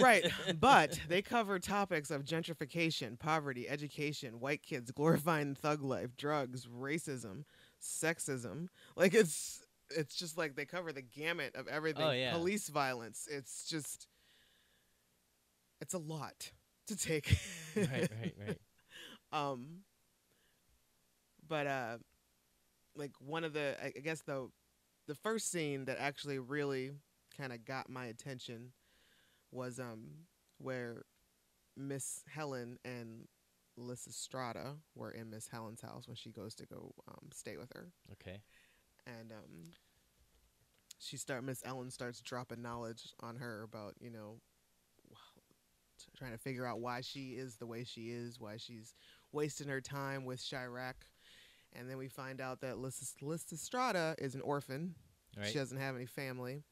right, 0.00 0.24
but 0.60 0.98
they 1.08 1.22
cover 1.22 1.58
topics 1.58 2.10
of 2.10 2.24
gentrification, 2.24 3.18
poverty, 3.18 3.68
education, 3.68 4.40
white 4.40 4.62
kids 4.62 4.90
glorifying 4.90 5.54
thug 5.54 5.82
life, 5.82 6.16
drugs, 6.16 6.66
racism, 6.66 7.44
sexism. 7.82 8.68
Like 8.96 9.14
it's 9.14 9.62
it's 9.90 10.14
just 10.14 10.38
like 10.38 10.56
they 10.56 10.64
cover 10.64 10.92
the 10.92 11.02
gamut 11.02 11.54
of 11.54 11.68
everything. 11.68 12.04
Oh, 12.04 12.10
yeah. 12.10 12.32
Police 12.32 12.68
violence. 12.68 13.28
It's 13.30 13.68
just 13.68 14.06
it's 15.80 15.94
a 15.94 15.98
lot 15.98 16.52
to 16.86 16.96
take. 16.96 17.36
right, 17.76 17.88
right, 17.90 18.34
right. 18.46 18.58
um 19.32 19.80
but 21.48 21.66
uh 21.66 21.96
like 22.96 23.12
one 23.18 23.44
of 23.44 23.52
the 23.52 23.76
I 23.82 23.92
I 23.96 24.00
guess 24.00 24.22
the 24.22 24.48
the 25.08 25.14
first 25.14 25.50
scene 25.50 25.86
that 25.86 25.98
actually 25.98 26.38
really 26.38 26.92
kind 27.36 27.52
of 27.52 27.64
got 27.64 27.88
my 27.88 28.06
attention 28.06 28.72
was 29.50 29.78
um 29.80 30.26
where 30.58 31.02
Miss 31.76 32.22
Helen 32.28 32.78
and 32.84 33.26
Lysistrata 33.78 34.76
were 34.94 35.10
in 35.10 35.30
Miss 35.30 35.48
Helen's 35.48 35.80
house 35.80 36.06
when 36.06 36.16
she 36.16 36.30
goes 36.30 36.54
to 36.56 36.66
go 36.66 36.92
um, 37.08 37.28
stay 37.32 37.56
with 37.56 37.70
her 37.74 37.88
Okay. 38.12 38.40
and 39.06 39.32
um 39.32 39.70
she 40.98 41.16
start 41.16 41.42
Miss 41.42 41.62
Ellen 41.64 41.90
starts 41.90 42.20
dropping 42.20 42.62
knowledge 42.62 43.12
on 43.20 43.36
her 43.36 43.62
about 43.62 43.94
you 44.00 44.10
know 44.10 44.36
trying 46.18 46.32
to 46.32 46.38
figure 46.38 46.66
out 46.66 46.80
why 46.80 47.00
she 47.00 47.30
is 47.30 47.56
the 47.56 47.66
way 47.66 47.84
she 47.84 48.10
is, 48.10 48.38
why 48.40 48.56
she's 48.56 48.94
wasting 49.32 49.68
her 49.68 49.80
time 49.80 50.24
with 50.24 50.44
Chi-Raq, 50.48 50.94
and 51.72 51.88
then 51.88 51.96
we 51.96 52.08
find 52.08 52.40
out 52.40 52.60
that 52.60 52.78
Lys- 52.78 53.14
Lysistrata 53.22 54.14
is 54.20 54.34
an 54.34 54.40
orphan. 54.42 54.94
Right. 55.36 55.46
She 55.46 55.54
doesn't 55.58 55.78
have 55.78 55.94
any 55.96 56.06
family, 56.06 56.64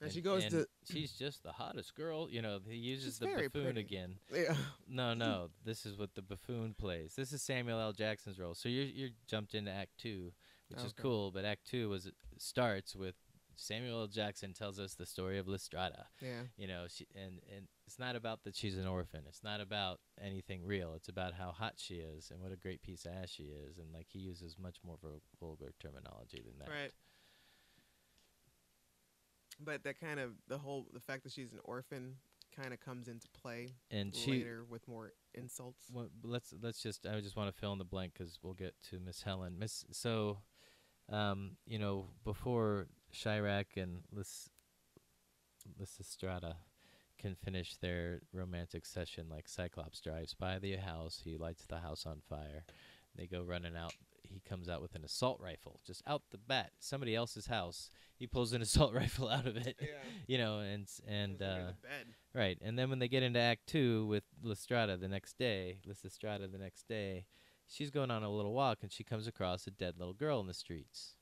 and, 0.00 0.06
And- 0.06 0.12
she 0.14 0.20
goes 0.20 0.42
and 0.44 0.52
to 0.52 0.66
She's 0.90 1.12
just 1.12 1.42
the 1.42 1.52
hottest 1.52 1.94
girl. 1.94 2.28
You 2.30 2.42
know, 2.42 2.58
he 2.66 2.76
uses 2.76 3.18
the 3.18 3.26
buffoon 3.26 3.50
pretty. 3.64 3.80
again. 3.80 4.16
yeah, 4.34 4.54
No, 4.88 5.14
no, 5.26 5.50
this 5.64 5.84
is 5.86 5.96
what 5.98 6.14
the 6.14 6.22
buffoon 6.22 6.74
plays. 6.78 7.14
This 7.16 7.32
is 7.32 7.42
Samuel 7.42 7.78
L. 7.80 7.92
Jackson's 7.92 8.38
role. 8.38 8.54
So 8.54 8.68
you're 8.68 8.84
you're 8.86 9.10
jumped 9.28 9.54
into 9.54 9.70
Act 9.70 9.90
Two, 9.98 10.32
which 10.68 10.82
is 10.84 10.92
cool. 10.92 11.30
But 11.30 11.44
Act 11.44 11.66
Two 11.70 11.88
was 11.90 12.10
starts 12.38 12.96
with 12.96 13.14
Samuel 13.56 14.00
L. 14.00 14.06
Jackson 14.06 14.54
tells 14.54 14.80
us 14.80 14.94
the 14.94 15.04
story 15.04 15.38
of 15.38 15.44
Lystrata. 15.46 16.04
yeah, 16.22 16.44
You 16.56 16.66
know, 16.66 16.86
she 16.88 17.06
and 17.14 17.40
and 17.54 17.68
it's 17.86 17.98
not 17.98 18.16
about 18.16 18.44
that 18.44 18.56
she's 18.56 18.78
an 18.78 18.86
orphan. 18.86 19.24
It's 19.28 19.42
not 19.44 19.60
about 19.60 20.00
anything 20.18 20.64
real. 20.64 20.94
It's 20.94 21.08
about 21.08 21.34
how 21.34 21.50
hot 21.52 21.74
she 21.76 21.96
is 21.96 22.30
and 22.30 22.40
what 22.40 22.52
a 22.52 22.56
great 22.56 22.80
piece 22.82 23.04
of 23.04 23.12
ass 23.12 23.28
she 23.30 23.42
is. 23.44 23.76
And 23.78 23.92
like 23.92 24.06
he 24.08 24.18
uses 24.20 24.56
much 24.58 24.76
more 24.82 24.96
vulgar 25.38 25.72
terminology 25.78 26.42
than 26.46 26.58
that. 26.60 26.68
right. 26.70 26.92
But 29.62 29.84
that 29.84 30.00
kind 30.00 30.20
of 30.20 30.32
the 30.48 30.58
whole 30.58 30.86
the 30.92 31.00
fact 31.00 31.24
that 31.24 31.32
she's 31.32 31.52
an 31.52 31.60
orphan 31.64 32.16
kind 32.56 32.72
of 32.72 32.80
comes 32.80 33.08
into 33.08 33.28
play 33.28 33.74
And 33.90 34.14
she 34.14 34.44
with 34.68 34.86
more 34.88 35.12
insults. 35.34 35.86
Well, 35.92 36.08
let's 36.22 36.54
let's 36.60 36.82
just. 36.82 37.06
I 37.06 37.20
just 37.20 37.36
want 37.36 37.52
to 37.52 37.60
fill 37.60 37.72
in 37.72 37.78
the 37.78 37.84
blank 37.84 38.14
because 38.14 38.38
we'll 38.42 38.54
get 38.54 38.74
to 38.90 38.98
Miss 39.00 39.22
Helen. 39.22 39.58
Miss. 39.58 39.84
So, 39.92 40.38
um, 41.10 41.56
you 41.66 41.78
know, 41.78 42.06
before 42.24 42.88
Chi-Raq 43.12 43.76
and 43.76 44.02
Lys, 44.12 44.50
Lysistrata 45.80 46.54
can 47.18 47.34
finish 47.34 47.76
their 47.76 48.22
romantic 48.32 48.86
session, 48.86 49.26
like 49.28 49.48
Cyclops 49.48 50.00
drives 50.00 50.34
by 50.34 50.58
the 50.58 50.76
house, 50.76 51.20
he 51.22 51.36
lights 51.36 51.66
the 51.66 51.78
house 51.78 52.06
on 52.06 52.22
fire. 52.28 52.64
They 53.14 53.26
go 53.26 53.42
running 53.42 53.76
out. 53.76 53.92
He 54.30 54.40
comes 54.40 54.68
out 54.68 54.80
with 54.80 54.94
an 54.94 55.04
assault 55.04 55.40
rifle, 55.40 55.80
just 55.86 56.02
out 56.06 56.22
the 56.30 56.38
bat, 56.38 56.70
somebody 56.78 57.14
else's 57.14 57.46
house. 57.46 57.90
He 58.16 58.26
pulls 58.26 58.52
an 58.52 58.62
assault 58.68 58.94
rifle 58.94 59.28
out 59.28 59.46
of 59.46 59.56
it, 59.56 59.76
Yeah. 59.80 59.86
you 60.26 60.38
know, 60.38 60.60
and 60.60 60.86
and 61.06 61.42
uh. 61.42 61.44
Right, 62.34 62.58
and 62.62 62.78
then 62.78 62.90
when 62.90 62.98
they 63.00 63.08
get 63.08 63.22
into 63.24 63.40
Act 63.40 63.66
Two 63.66 64.06
with 64.06 64.24
Lystrata 64.44 64.98
the 65.00 65.08
next 65.08 65.36
day, 65.38 65.78
Lysistrata 65.86 66.50
the 66.50 66.58
next 66.58 66.86
day, 66.88 67.26
she's 67.66 67.90
going 67.90 68.10
on 68.10 68.22
a 68.22 68.30
little 68.30 68.52
walk 68.52 68.78
and 68.82 68.92
she 68.92 69.02
comes 69.04 69.26
across 69.26 69.66
a 69.66 69.70
dead 69.72 69.94
little 69.98 70.14
girl 70.14 70.40
in 70.40 70.46
the 70.46 70.54
streets, 70.54 71.16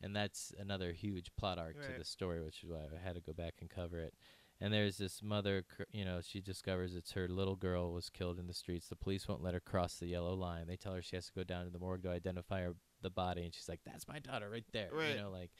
and 0.00 0.16
that's 0.16 0.52
another 0.58 0.92
huge 0.92 1.30
plot 1.38 1.58
arc 1.58 1.76
to 1.80 1.98
the 1.98 2.04
story, 2.04 2.42
which 2.42 2.64
is 2.64 2.70
why 2.70 2.78
I 2.78 3.06
had 3.06 3.14
to 3.14 3.20
go 3.20 3.32
back 3.32 3.54
and 3.60 3.70
cover 3.70 4.00
it. 4.00 4.14
And 4.62 4.72
there's 4.72 4.96
this 4.96 5.22
mother, 5.22 5.64
you 5.90 6.04
know, 6.04 6.20
she 6.22 6.40
discovers 6.40 6.94
it's 6.94 7.12
her 7.12 7.26
little 7.26 7.56
girl 7.56 7.92
was 7.92 8.08
killed 8.08 8.38
in 8.38 8.46
the 8.46 8.54
streets. 8.54 8.86
The 8.88 8.94
police 8.94 9.26
won't 9.26 9.42
let 9.42 9.54
her 9.54 9.60
cross 9.60 9.96
the 9.96 10.06
yellow 10.06 10.34
line. 10.34 10.66
They 10.68 10.76
tell 10.76 10.94
her 10.94 11.02
she 11.02 11.16
has 11.16 11.26
to 11.26 11.32
go 11.32 11.42
down 11.42 11.64
to 11.64 11.70
the 11.70 11.80
morgue 11.80 12.04
to 12.04 12.10
identify 12.10 12.60
her 12.62 12.74
the 13.00 13.10
body, 13.10 13.42
and 13.44 13.52
she's 13.52 13.68
like, 13.68 13.80
"That's 13.84 14.06
my 14.06 14.20
daughter 14.20 14.48
right 14.48 14.64
there," 14.72 14.90
Right. 14.92 15.16
you 15.16 15.20
know, 15.20 15.30
like, 15.30 15.50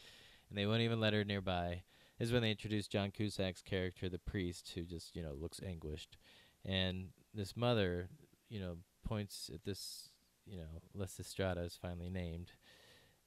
and 0.48 0.56
they 0.56 0.66
won't 0.66 0.82
even 0.82 1.00
let 1.00 1.14
her 1.14 1.24
nearby 1.24 1.82
this 2.22 2.28
is 2.28 2.32
when 2.32 2.42
they 2.42 2.52
introduce 2.52 2.86
John 2.86 3.10
Cusack's 3.10 3.62
character, 3.62 4.08
the 4.08 4.16
priest, 4.16 4.70
who 4.76 4.82
just 4.84 5.16
you 5.16 5.24
know 5.24 5.32
looks 5.32 5.60
anguished, 5.60 6.18
and 6.64 7.08
this 7.34 7.56
mother, 7.56 8.10
you 8.48 8.60
know, 8.60 8.76
points 9.04 9.50
at 9.52 9.64
this, 9.64 10.10
you 10.46 10.56
know, 10.56 10.80
Lysistrata 10.96 11.66
is 11.66 11.74
finally 11.74 12.10
named, 12.10 12.52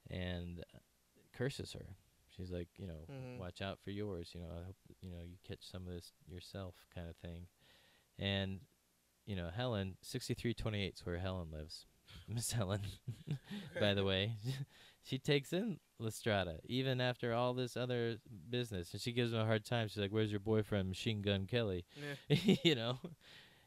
and 0.10 0.64
uh, 0.74 0.78
curses 1.36 1.74
her. 1.74 1.98
She's 2.36 2.52
like, 2.52 2.68
you 2.78 2.88
know, 2.88 3.06
Mhm. 3.10 3.38
watch 3.40 3.62
out 3.62 3.80
for 3.80 3.92
yours. 3.92 4.32
You 4.34 4.42
know, 4.42 4.50
I 4.52 4.64
hope 4.66 4.76
you 5.02 5.10
know 5.10 5.22
you 5.24 5.38
catch 5.48 5.64
some 5.64 5.88
of 5.88 5.94
this 5.94 6.12
yourself, 6.28 6.76
kind 6.94 7.08
of 7.10 7.16
thing, 7.18 7.48
and 8.20 8.60
you 9.26 9.36
know, 9.36 9.50
Helen, 9.50 9.98
sixty 10.02 10.34
three 10.34 10.54
twenty 10.54 10.84
eight 10.84 10.96
is 10.96 11.06
where 11.06 11.18
Helen 11.18 11.50
lives. 11.52 11.86
Miss 12.28 12.52
Helen, 12.52 12.82
by 13.80 13.94
the 13.94 14.04
way, 14.12 14.34
she 15.04 15.18
takes 15.18 15.52
in 15.54 15.80
Lestrada 16.00 16.60
even 16.66 17.02
after 17.02 17.34
all 17.34 17.54
this 17.54 17.76
other 17.76 18.18
business, 18.50 18.92
and 18.94 19.02
she 19.02 19.12
gives 19.12 19.34
him 19.34 19.40
a 19.40 19.46
hard 19.46 19.66
time. 19.66 19.88
She's 19.88 19.98
like, 19.98 20.12
"Where's 20.12 20.32
your 20.32 20.40
boyfriend, 20.40 20.88
Machine 20.90 21.22
Gun 21.22 21.46
Kelly?" 21.48 21.86
you 22.30 22.76
know, 22.76 23.00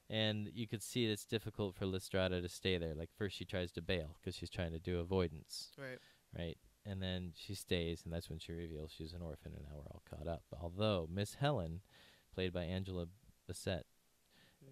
and 0.09 0.49
you 0.55 0.67
could 0.69 0.83
see 0.83 1.07
it's 1.07 1.25
difficult 1.25 1.75
for 1.75 1.87
Lestrada 1.87 2.41
to 2.41 2.49
stay 2.49 2.79
there. 2.79 2.95
Like 2.95 3.11
first, 3.17 3.37
she 3.37 3.45
tries 3.45 3.73
to 3.73 3.83
bail 3.83 4.17
because 4.21 4.37
she's 4.37 4.51
trying 4.51 4.73
to 4.73 4.79
do 4.79 4.99
avoidance, 5.01 5.73
Right. 5.77 5.99
right? 6.37 6.59
And 6.89 7.03
then 7.03 7.33
she 7.37 7.55
stays, 7.55 8.03
and 8.05 8.13
that's 8.13 8.31
when 8.31 8.39
she 8.39 8.53
reveals 8.53 8.93
she's 8.97 9.13
an 9.13 9.21
orphan, 9.23 9.53
and 9.55 9.65
now 9.65 9.75
we're 9.77 9.91
all 9.93 10.03
caught 10.09 10.27
up. 10.27 10.43
Although 10.59 11.09
Miss 11.13 11.35
Helen, 11.35 11.81
played 12.35 12.53
by 12.53 12.65
Angela 12.65 13.07
Bassett, 13.47 13.85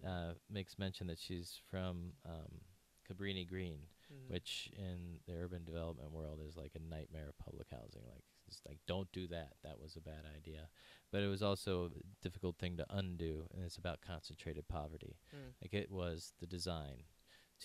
uh, 0.05 0.33
makes 0.49 0.79
mention 0.79 1.07
that 1.07 1.19
she's 1.19 1.59
from 1.69 2.13
um, 2.25 2.61
Cabrini 3.09 3.47
Green, 3.47 3.79
Mhm. 4.11 4.29
which 4.29 4.69
in 4.77 5.19
the 5.27 5.33
urban 5.33 5.63
development 5.65 6.11
world 6.11 6.39
is 6.47 6.55
like 6.55 6.75
a 6.75 6.79
nightmare 6.79 7.27
of 7.29 7.37
public 7.37 7.67
housing. 7.69 8.03
Like 8.07 8.23
it's 8.47 8.61
like 8.65 8.79
don't 8.87 9.11
do 9.11 9.27
that. 9.27 9.57
That 9.63 9.79
was 9.79 9.95
a 9.97 10.01
bad 10.01 10.23
idea. 10.25 10.69
But 11.11 11.23
it 11.23 11.27
was 11.27 11.43
also 11.43 11.85
a 11.87 11.89
difficult 12.21 12.57
thing 12.57 12.77
to 12.77 12.85
undo, 12.89 13.47
and 13.53 13.63
it's 13.63 13.77
about 13.77 13.99
concentrated 14.01 14.67
poverty. 14.69 15.17
Mm. 15.35 15.53
Like 15.61 15.73
it 15.73 15.91
was 15.91 16.33
the 16.39 16.47
design 16.47 17.03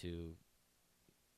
to 0.01 0.37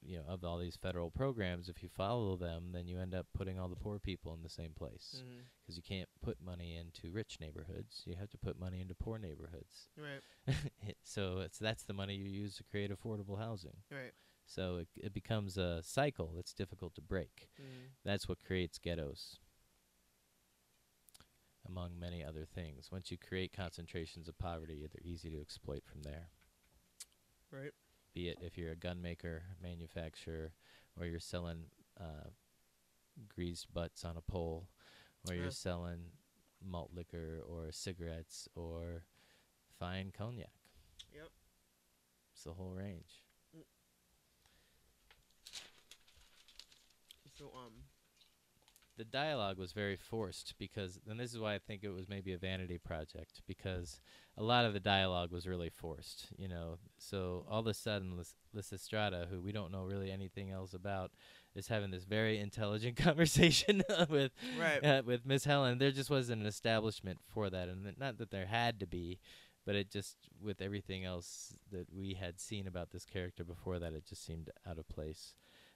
you 0.04 0.16
know 0.18 0.24
of 0.28 0.44
all 0.44 0.58
these 0.58 0.76
federal 0.76 1.10
programs 1.10 1.68
if 1.68 1.82
you 1.82 1.88
follow 1.88 2.36
them 2.36 2.70
then 2.72 2.86
you 2.86 2.98
end 2.98 3.14
up 3.14 3.26
putting 3.34 3.58
all 3.58 3.68
the 3.68 3.76
poor 3.76 3.98
people 3.98 4.34
in 4.34 4.42
the 4.42 4.48
same 4.48 4.72
place 4.72 5.22
because 5.62 5.76
you 5.76 5.82
can't 5.82 6.08
put 6.22 6.36
money 6.44 6.76
into 6.76 7.10
rich 7.12 7.38
neighborhoods 7.40 8.02
you 8.04 8.14
have 8.14 8.28
to 8.30 8.38
put 8.38 8.58
money 8.60 8.80
into 8.80 8.94
poor 8.94 9.18
neighborhoods 9.18 9.88
Right. 9.96 10.54
so 11.02 11.38
it's 11.38 11.58
that's 11.58 11.84
the 11.84 11.94
money 11.94 12.14
you 12.14 12.28
use 12.28 12.56
to 12.56 12.64
create 12.64 12.90
affordable 12.90 13.38
housing 13.38 13.76
Right. 13.90 14.12
so 14.46 14.76
it, 14.76 14.88
it 14.96 15.14
becomes 15.14 15.56
a 15.56 15.80
cycle 15.82 16.32
that's 16.36 16.52
difficult 16.52 16.94
to 16.96 17.00
break. 17.00 17.48
Mhm. 17.58 17.92
That's 18.04 18.28
what 18.28 18.44
creates 18.44 18.78
ghettos, 18.78 19.38
among 21.66 21.98
many 21.98 22.22
other 22.22 22.44
things. 22.44 22.90
Once 22.92 23.10
you 23.10 23.16
create 23.16 23.52
concentrations 23.56 24.28
of 24.28 24.36
poverty, 24.38 24.86
they're 24.92 25.00
easy 25.12 25.30
to 25.30 25.40
exploit 25.40 25.82
from 25.86 26.02
there. 26.02 26.28
Right. 27.50 27.72
Be 28.14 28.28
it 28.28 28.38
if 28.40 28.56
you're 28.56 28.72
a 28.72 28.76
gun 28.76 29.02
maker, 29.02 29.42
manufacturer, 29.60 30.52
or 30.98 31.06
you're 31.06 31.18
selling 31.18 31.64
uh, 32.00 32.30
greased 33.28 33.72
butts 33.74 34.04
on 34.04 34.16
a 34.16 34.20
pole, 34.20 34.68
or 35.28 35.34
Yeah. 35.34 35.42
you're 35.42 35.50
selling 35.50 36.12
malt 36.64 36.92
liquor, 36.94 37.42
or 37.46 37.72
cigarettes, 37.72 38.48
or 38.54 39.04
fine 39.78 40.12
cognac. 40.12 40.52
Yep. 41.12 41.28
It's 42.32 42.44
the 42.44 42.54
whole 42.54 42.72
range. 42.72 43.22
So 47.36 47.50
um. 47.56 47.72
The 48.96 49.04
dialogue 49.04 49.58
was 49.58 49.72
very 49.72 49.96
forced 49.96 50.54
because 50.58 50.98
and 51.08 51.18
this 51.18 51.32
is 51.34 51.38
why 51.40 51.54
I 51.54 51.58
think 51.58 51.82
it 51.82 51.90
was 51.90 52.08
maybe 52.08 52.32
a 52.32 52.38
vanity 52.38 52.78
project 52.78 53.42
because 53.46 54.00
a 54.36 54.42
lot 54.42 54.64
of 54.64 54.72
the 54.72 54.80
dialogue 54.80 55.30
was 55.32 55.46
really 55.46 55.70
forced, 55.70 56.28
you 56.36 56.48
know. 56.48 56.78
So 56.98 57.44
all 57.48 57.60
of 57.60 57.66
a 57.66 57.74
sudden 57.74 58.16
Lis- 58.16 58.34
Lysistrata, 58.54 59.28
who 59.28 59.40
we 59.40 59.52
don't 59.52 59.72
know 59.72 59.84
really 59.84 60.10
anything 60.10 60.50
else 60.50 60.74
about, 60.74 61.10
is 61.54 61.68
having 61.68 61.90
this 61.90 62.04
very 62.04 62.38
intelligent 62.38 62.96
conversation 63.08 63.82
with 64.08 64.32
Right. 64.58 64.84
uh, 64.84 65.02
with 65.04 65.24
Miss 65.26 65.44
Helen. 65.44 65.78
There 65.78 65.90
just 65.92 66.10
wasn't 66.10 66.40
an 66.42 66.46
establishment 66.46 67.18
for 67.26 67.50
that 67.50 67.68
and 67.68 67.84
th- 67.84 67.98
not 67.98 68.18
that 68.18 68.30
there 68.30 68.46
had 68.46 68.78
to 68.80 68.86
be, 68.86 69.18
but 69.66 69.74
it 69.74 69.90
just 69.90 70.16
with 70.42 70.60
everything 70.60 71.04
else 71.04 71.54
that 71.72 71.86
we 71.92 72.14
had 72.14 72.38
seen 72.38 72.66
about 72.66 72.90
this 72.90 73.04
character 73.04 73.44
before 73.44 73.78
that 73.78 73.92
it 73.92 74.04
just 74.06 74.24
seemed 74.24 74.50
out 74.68 74.78
of 74.78 74.88
place. 74.88 75.34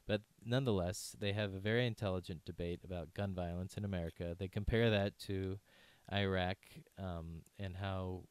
But 0.08 0.22
nonetheless, 0.44 1.14
they 1.20 1.34
have 1.34 1.52
a 1.52 1.60
very 1.60 1.86
intelligent 1.86 2.46
debate 2.46 2.80
about 2.82 3.12
gun 3.12 3.34
violence 3.34 3.76
in 3.76 3.84
America. 3.84 4.34
They 4.36 4.48
compare 4.48 4.88
that 4.88 5.18
to 5.26 5.58
Iraq 6.10 6.56
um, 6.98 7.42
and 7.58 7.76
how 7.76 8.22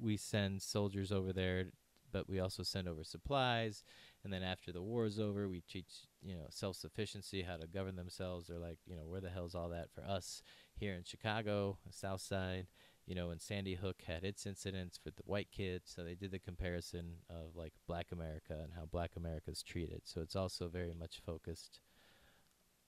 we 0.00 0.16
send 0.16 0.62
soldiers 0.62 1.12
over 1.12 1.34
there, 1.34 1.66
but 2.10 2.26
we 2.26 2.40
also 2.40 2.62
send 2.62 2.88
over 2.88 3.04
supplies. 3.04 3.84
And 4.24 4.32
then 4.32 4.42
after 4.42 4.72
the 4.72 4.80
war 4.80 5.04
is 5.04 5.20
over, 5.20 5.46
we 5.46 5.60
teach 5.60 6.06
you 6.22 6.36
know 6.36 6.46
self 6.48 6.76
sufficiency, 6.76 7.42
how 7.42 7.58
to 7.58 7.66
govern 7.66 7.96
themselves. 7.96 8.46
They're 8.46 8.58
like, 8.58 8.78
you 8.86 8.96
know, 8.96 9.06
where 9.06 9.20
the 9.20 9.30
hell's 9.30 9.54
all 9.54 9.68
that 9.68 9.90
for 9.94 10.00
us 10.00 10.42
here 10.74 10.94
in 10.94 11.04
Chicago, 11.04 11.76
South 11.90 12.22
Side? 12.22 12.66
You 13.06 13.14
know, 13.14 13.28
when 13.28 13.38
Sandy 13.38 13.76
Hook 13.76 14.02
had 14.06 14.24
its 14.24 14.46
incidents 14.46 14.98
with 15.04 15.14
the 15.14 15.22
white 15.24 15.52
kids, 15.52 15.92
so 15.94 16.02
they 16.02 16.16
did 16.16 16.32
the 16.32 16.40
comparison 16.40 17.18
of 17.30 17.54
like 17.54 17.72
Black 17.86 18.06
America 18.10 18.58
and 18.60 18.72
how 18.74 18.86
Black 18.86 19.12
America 19.16 19.50
is 19.50 19.62
treated. 19.62 20.02
So 20.04 20.20
it's 20.20 20.34
also 20.34 20.68
very 20.68 20.92
much 20.92 21.20
focused 21.24 21.78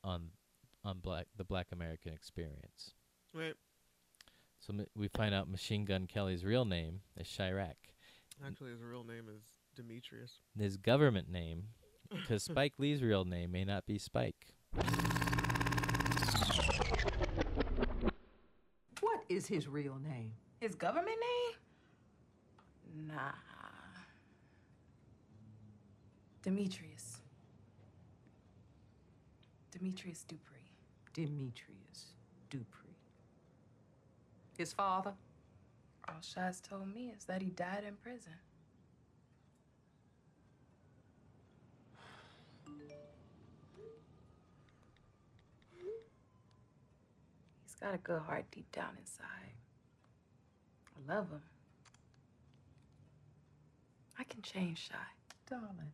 on 0.02 0.30
on 0.84 0.98
black 0.98 1.26
the 1.36 1.44
Black 1.44 1.68
American 1.72 2.12
experience. 2.12 2.94
Right. 3.34 3.54
So 4.60 4.74
we 4.96 5.08
find 5.08 5.34
out 5.34 5.48
Machine 5.48 5.84
Gun 5.84 6.06
Kelly's 6.06 6.44
real 6.44 6.64
name 6.64 7.00
is 7.16 7.32
Chi-Raq. 7.36 7.74
Actually, 8.44 8.72
his 8.72 8.82
real 8.82 9.04
name 9.04 9.26
is 9.28 9.42
Demetrius. 9.76 10.40
His 10.58 10.76
government 10.76 11.30
name, 11.30 11.64
because 12.10 12.42
Spike 12.42 12.74
Lee's 12.78 13.02
real 13.02 13.24
name 13.24 13.52
may 13.52 13.64
not 13.64 13.86
be 13.86 13.98
Spike. 13.98 14.54
What 19.00 19.20
is 19.38 19.46
his 19.46 19.68
real 19.68 19.96
name? 20.04 20.32
His 20.60 20.74
government 20.74 21.16
name? 21.16 23.06
Nah. 23.06 23.32
Demetrius. 26.42 27.20
Demetrius 29.70 30.24
Dupree. 30.24 30.58
Demetrius 31.14 32.16
Dupree. 32.50 32.96
His 34.56 34.72
father? 34.72 35.12
All 36.08 36.16
Shaz 36.20 36.60
told 36.60 36.92
me 36.92 37.12
is 37.16 37.24
that 37.26 37.40
he 37.40 37.50
died 37.50 37.84
in 37.86 37.94
prison. 37.94 38.32
Got 47.80 47.94
a 47.94 47.98
good 47.98 48.20
heart 48.22 48.44
deep 48.50 48.70
down 48.72 48.96
inside. 48.98 49.54
I 50.96 51.14
love 51.14 51.30
him. 51.30 51.42
I 54.18 54.24
can 54.24 54.42
change 54.42 54.88
Shy. 54.88 54.94
Darling, 55.48 55.92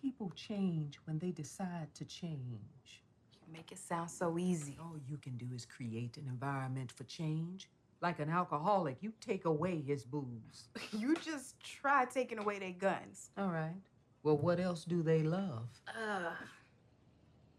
people 0.00 0.30
change 0.34 0.98
when 1.04 1.18
they 1.18 1.30
decide 1.32 1.92
to 1.94 2.04
change. 2.04 3.02
You 3.46 3.52
make 3.52 3.72
it 3.72 3.78
sound 3.78 4.10
so 4.10 4.38
easy. 4.38 4.78
All 4.80 4.96
you 5.06 5.18
can 5.18 5.36
do 5.36 5.46
is 5.54 5.66
create 5.66 6.16
an 6.16 6.26
environment 6.28 6.92
for 6.92 7.04
change. 7.04 7.68
Like 8.00 8.18
an 8.18 8.30
alcoholic, 8.30 8.96
you 9.02 9.12
take 9.20 9.44
away 9.44 9.82
his 9.86 10.04
booze. 10.04 10.68
You 10.98 11.14
just 11.16 11.60
try 11.60 12.06
taking 12.06 12.38
away 12.38 12.58
their 12.58 12.72
guns. 12.72 13.30
All 13.36 13.48
right. 13.48 13.74
Well, 14.22 14.38
what 14.38 14.58
else 14.60 14.84
do 14.84 15.02
they 15.02 15.22
love? 15.22 15.68
Uh, 15.88 16.32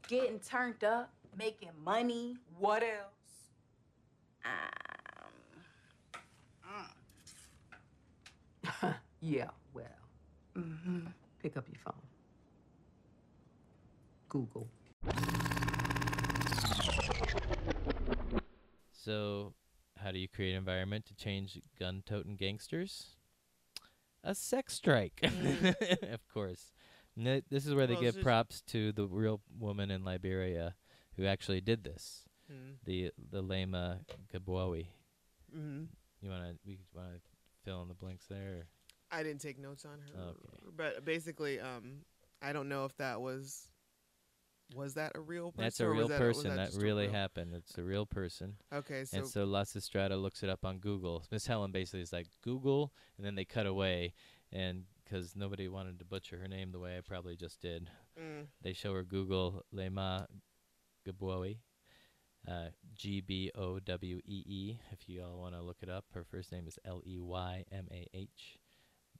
getting 0.07 0.39
turned 0.39 0.83
up, 0.83 1.13
making 1.37 1.71
money. 1.83 2.37
What 2.57 2.83
else? 2.83 3.21
Um, 8.83 8.93
Yeah, 9.23 9.49
well, 9.73 9.85
mm-hmm. 10.57 11.01
pick 11.43 11.55
up 11.55 11.65
your 11.69 11.79
phone. 11.83 11.93
Google. 14.29 14.67
So, 18.91 19.53
how 19.97 20.11
do 20.11 20.19
you 20.19 20.27
create 20.27 20.51
an 20.51 20.57
environment 20.57 21.05
to 21.07 21.15
change 21.15 21.59
gun-toting 21.79 22.37
gangsters? 22.37 23.15
A 24.23 24.33
sex 24.35 24.73
strike, 24.75 25.21
of 25.23 26.27
course. 26.33 26.71
N- 27.17 27.43
this 27.49 27.65
is 27.65 27.73
where 27.73 27.87
they 27.87 27.93
Well, 27.95 28.03
give 28.03 28.21
props 28.21 28.61
to 28.67 28.91
the 28.91 29.05
real 29.07 29.41
woman 29.59 29.91
in 29.91 30.03
Liberia 30.03 30.75
who 31.17 31.25
actually 31.25 31.61
did 31.61 31.83
this. 31.83 32.23
Mm. 32.51 32.75
The 32.85 33.11
the 33.31 33.43
Leymah 33.43 33.99
Gabwawi. 34.33 34.87
hmm 35.53 35.83
You 36.21 36.29
wanna 36.29 36.53
we 36.65 36.79
wanna 36.93 37.19
fill 37.63 37.81
in 37.81 37.87
the 37.87 37.93
blanks 37.93 38.25
there? 38.27 38.67
I 39.11 39.23
didn't 39.23 39.41
take 39.41 39.59
notes 39.59 39.85
on 39.85 39.99
her, 39.99 40.21
Okay. 40.21 40.71
but 40.75 41.03
basically, 41.03 41.59
um, 41.59 42.05
I 42.41 42.53
don't 42.53 42.69
know 42.69 42.85
if 42.85 42.95
that 42.97 43.19
was 43.19 43.67
was 44.73 44.93
that 44.93 45.11
a 45.15 45.19
real 45.19 45.51
person? 45.51 45.63
That's 45.63 45.79
a 45.81 45.89
real 45.89 46.07
that, 46.07 46.17
person. 46.17 46.55
That, 46.55 46.67
just 46.67 46.77
a 46.77 46.81
really 46.81 47.07
real- 47.07 47.13
happened. 47.13 47.53
It's 47.53 47.77
a 47.77 47.83
real 47.83 48.05
person. 48.05 48.55
Okay, 48.73 49.03
so, 49.03 49.17
and 49.17 49.27
so 49.27 49.43
Las 49.43 49.75
Estrada 49.75 50.15
looks 50.15 50.43
it 50.43 50.49
up 50.49 50.63
on 50.63 50.79
Google. 50.79 51.25
Miss 51.31 51.45
Helen 51.45 51.71
basically 51.71 52.01
is 52.01 52.13
like 52.13 52.27
Google, 52.41 52.93
and 53.17 53.25
then 53.25 53.35
they 53.35 53.45
cut 53.45 53.65
away, 53.65 54.13
and 54.51 54.85
because 55.03 55.35
nobody 55.35 55.67
wanted 55.67 55.99
to 55.99 56.05
butcher 56.05 56.37
her 56.37 56.47
name 56.47 56.71
the 56.71 56.79
way 56.79 56.97
I 56.97 57.01
probably 57.01 57.35
just 57.35 57.59
did, 57.59 57.89
mm, 58.17 58.45
they 58.61 58.71
show 58.71 58.93
her 58.93 59.03
Google 59.03 59.65
Leymah 59.75 60.27
Gabwawi, 61.07 61.57
uh, 62.47 62.69
G 62.95 63.21
B 63.21 63.51
O 63.55 63.79
W 63.79 64.17
E 64.25 64.43
E. 64.45 64.79
If 64.91 65.07
you 65.07 65.23
all 65.23 65.39
want 65.39 65.55
to 65.55 65.61
look 65.61 65.77
it 65.81 65.89
up, 65.89 66.05
her 66.13 66.23
first 66.23 66.51
name 66.51 66.67
is 66.67 66.79
L 66.85 67.01
E 67.05 67.19
Y 67.19 67.65
M 67.71 67.87
A 67.91 68.07
H. 68.13 68.57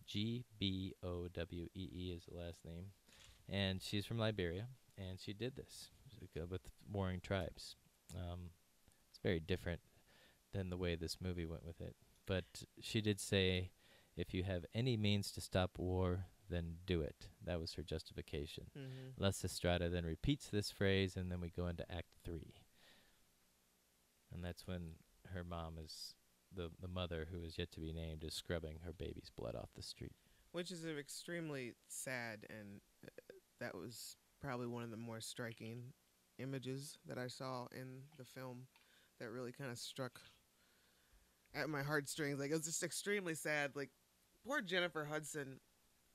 G 0.08 0.44
B 0.60 0.94
O 1.04 1.28
W 1.28 1.68
E 1.74 1.90
E 1.94 2.14
is 2.16 2.26
the 2.26 2.38
last 2.38 2.66
name, 2.66 2.88
and 3.48 3.82
she's 3.82 4.06
from 4.06 4.18
Liberia, 4.18 4.68
and 4.98 5.20
she 5.20 5.32
did 5.34 5.56
this 5.56 5.90
uh, 6.38 6.46
with 6.50 6.62
warring 6.92 7.22
tribes. 7.22 7.76
Um, 8.14 8.50
it's 9.10 9.20
very 9.24 9.40
different 9.40 9.82
than 10.54 10.70
the 10.70 10.78
way 10.78 10.96
this 10.96 11.18
movie 11.22 11.46
went 11.46 11.66
with 11.66 11.80
it, 11.80 11.96
but 12.26 12.44
she 12.82 13.00
did 13.00 13.20
say, 13.20 13.72
"If 14.18 14.34
you 14.34 14.44
have 14.44 14.66
any 14.74 14.98
means 14.98 15.32
to 15.32 15.42
stop 15.42 15.78
war, 15.78 16.26
then 16.52 16.76
do 16.86 17.02
it." 17.02 17.28
That 17.44 17.60
was 17.60 17.74
her 17.74 17.84
justification. 17.84 18.66
Mm-hmm. 18.78 19.24
Les 19.24 19.44
Estrada 19.44 19.90
then 19.90 20.06
repeats 20.06 20.48
this 20.48 20.70
phrase, 20.70 21.16
and 21.16 21.32
then 21.32 21.42
we 21.42 21.50
go 21.50 21.68
into 21.68 21.92
Act 21.92 22.10
Three, 22.24 22.62
and 24.34 24.44
that's 24.44 24.68
when 24.68 24.94
her 25.34 25.44
mom 25.44 25.76
is 25.84 26.14
the 26.54 26.70
the 26.80 26.88
mother 26.88 27.28
who 27.32 27.44
is 27.44 27.58
yet 27.58 27.72
to 27.72 27.80
be 27.80 27.94
named 27.94 28.24
is 28.24 28.34
scrubbing 28.34 28.80
her 28.84 28.94
baby's 28.94 29.32
blood 29.36 29.56
off 29.56 29.70
the 29.76 29.82
street. 29.82 30.16
Which 30.52 30.72
is 30.72 30.86
extremely 30.86 31.74
sad, 31.88 32.46
and 32.50 32.82
uh, 33.06 33.10
that 33.60 33.76
was 33.76 34.18
probably 34.42 34.68
one 34.68 34.84
of 34.84 34.92
the 34.92 34.98
more 34.98 35.22
striking 35.22 35.94
images 36.40 36.98
that 37.08 37.18
I 37.18 37.28
saw 37.28 37.68
in 37.72 38.02
the 38.18 38.26
film 38.26 38.68
that 39.20 39.30
really 39.30 39.52
kind 39.52 39.72
of 39.72 39.78
struck 39.78 40.20
at 41.54 41.70
my 41.70 41.84
heartstrings. 41.84 42.40
Like 42.40 42.52
it 42.52 42.56
was 42.56 42.66
just 42.66 42.84
extremely 42.84 43.36
sad. 43.36 43.72
Like 43.76 43.92
poor 44.46 44.62
Jennifer 44.62 45.06
Hudson, 45.06 45.60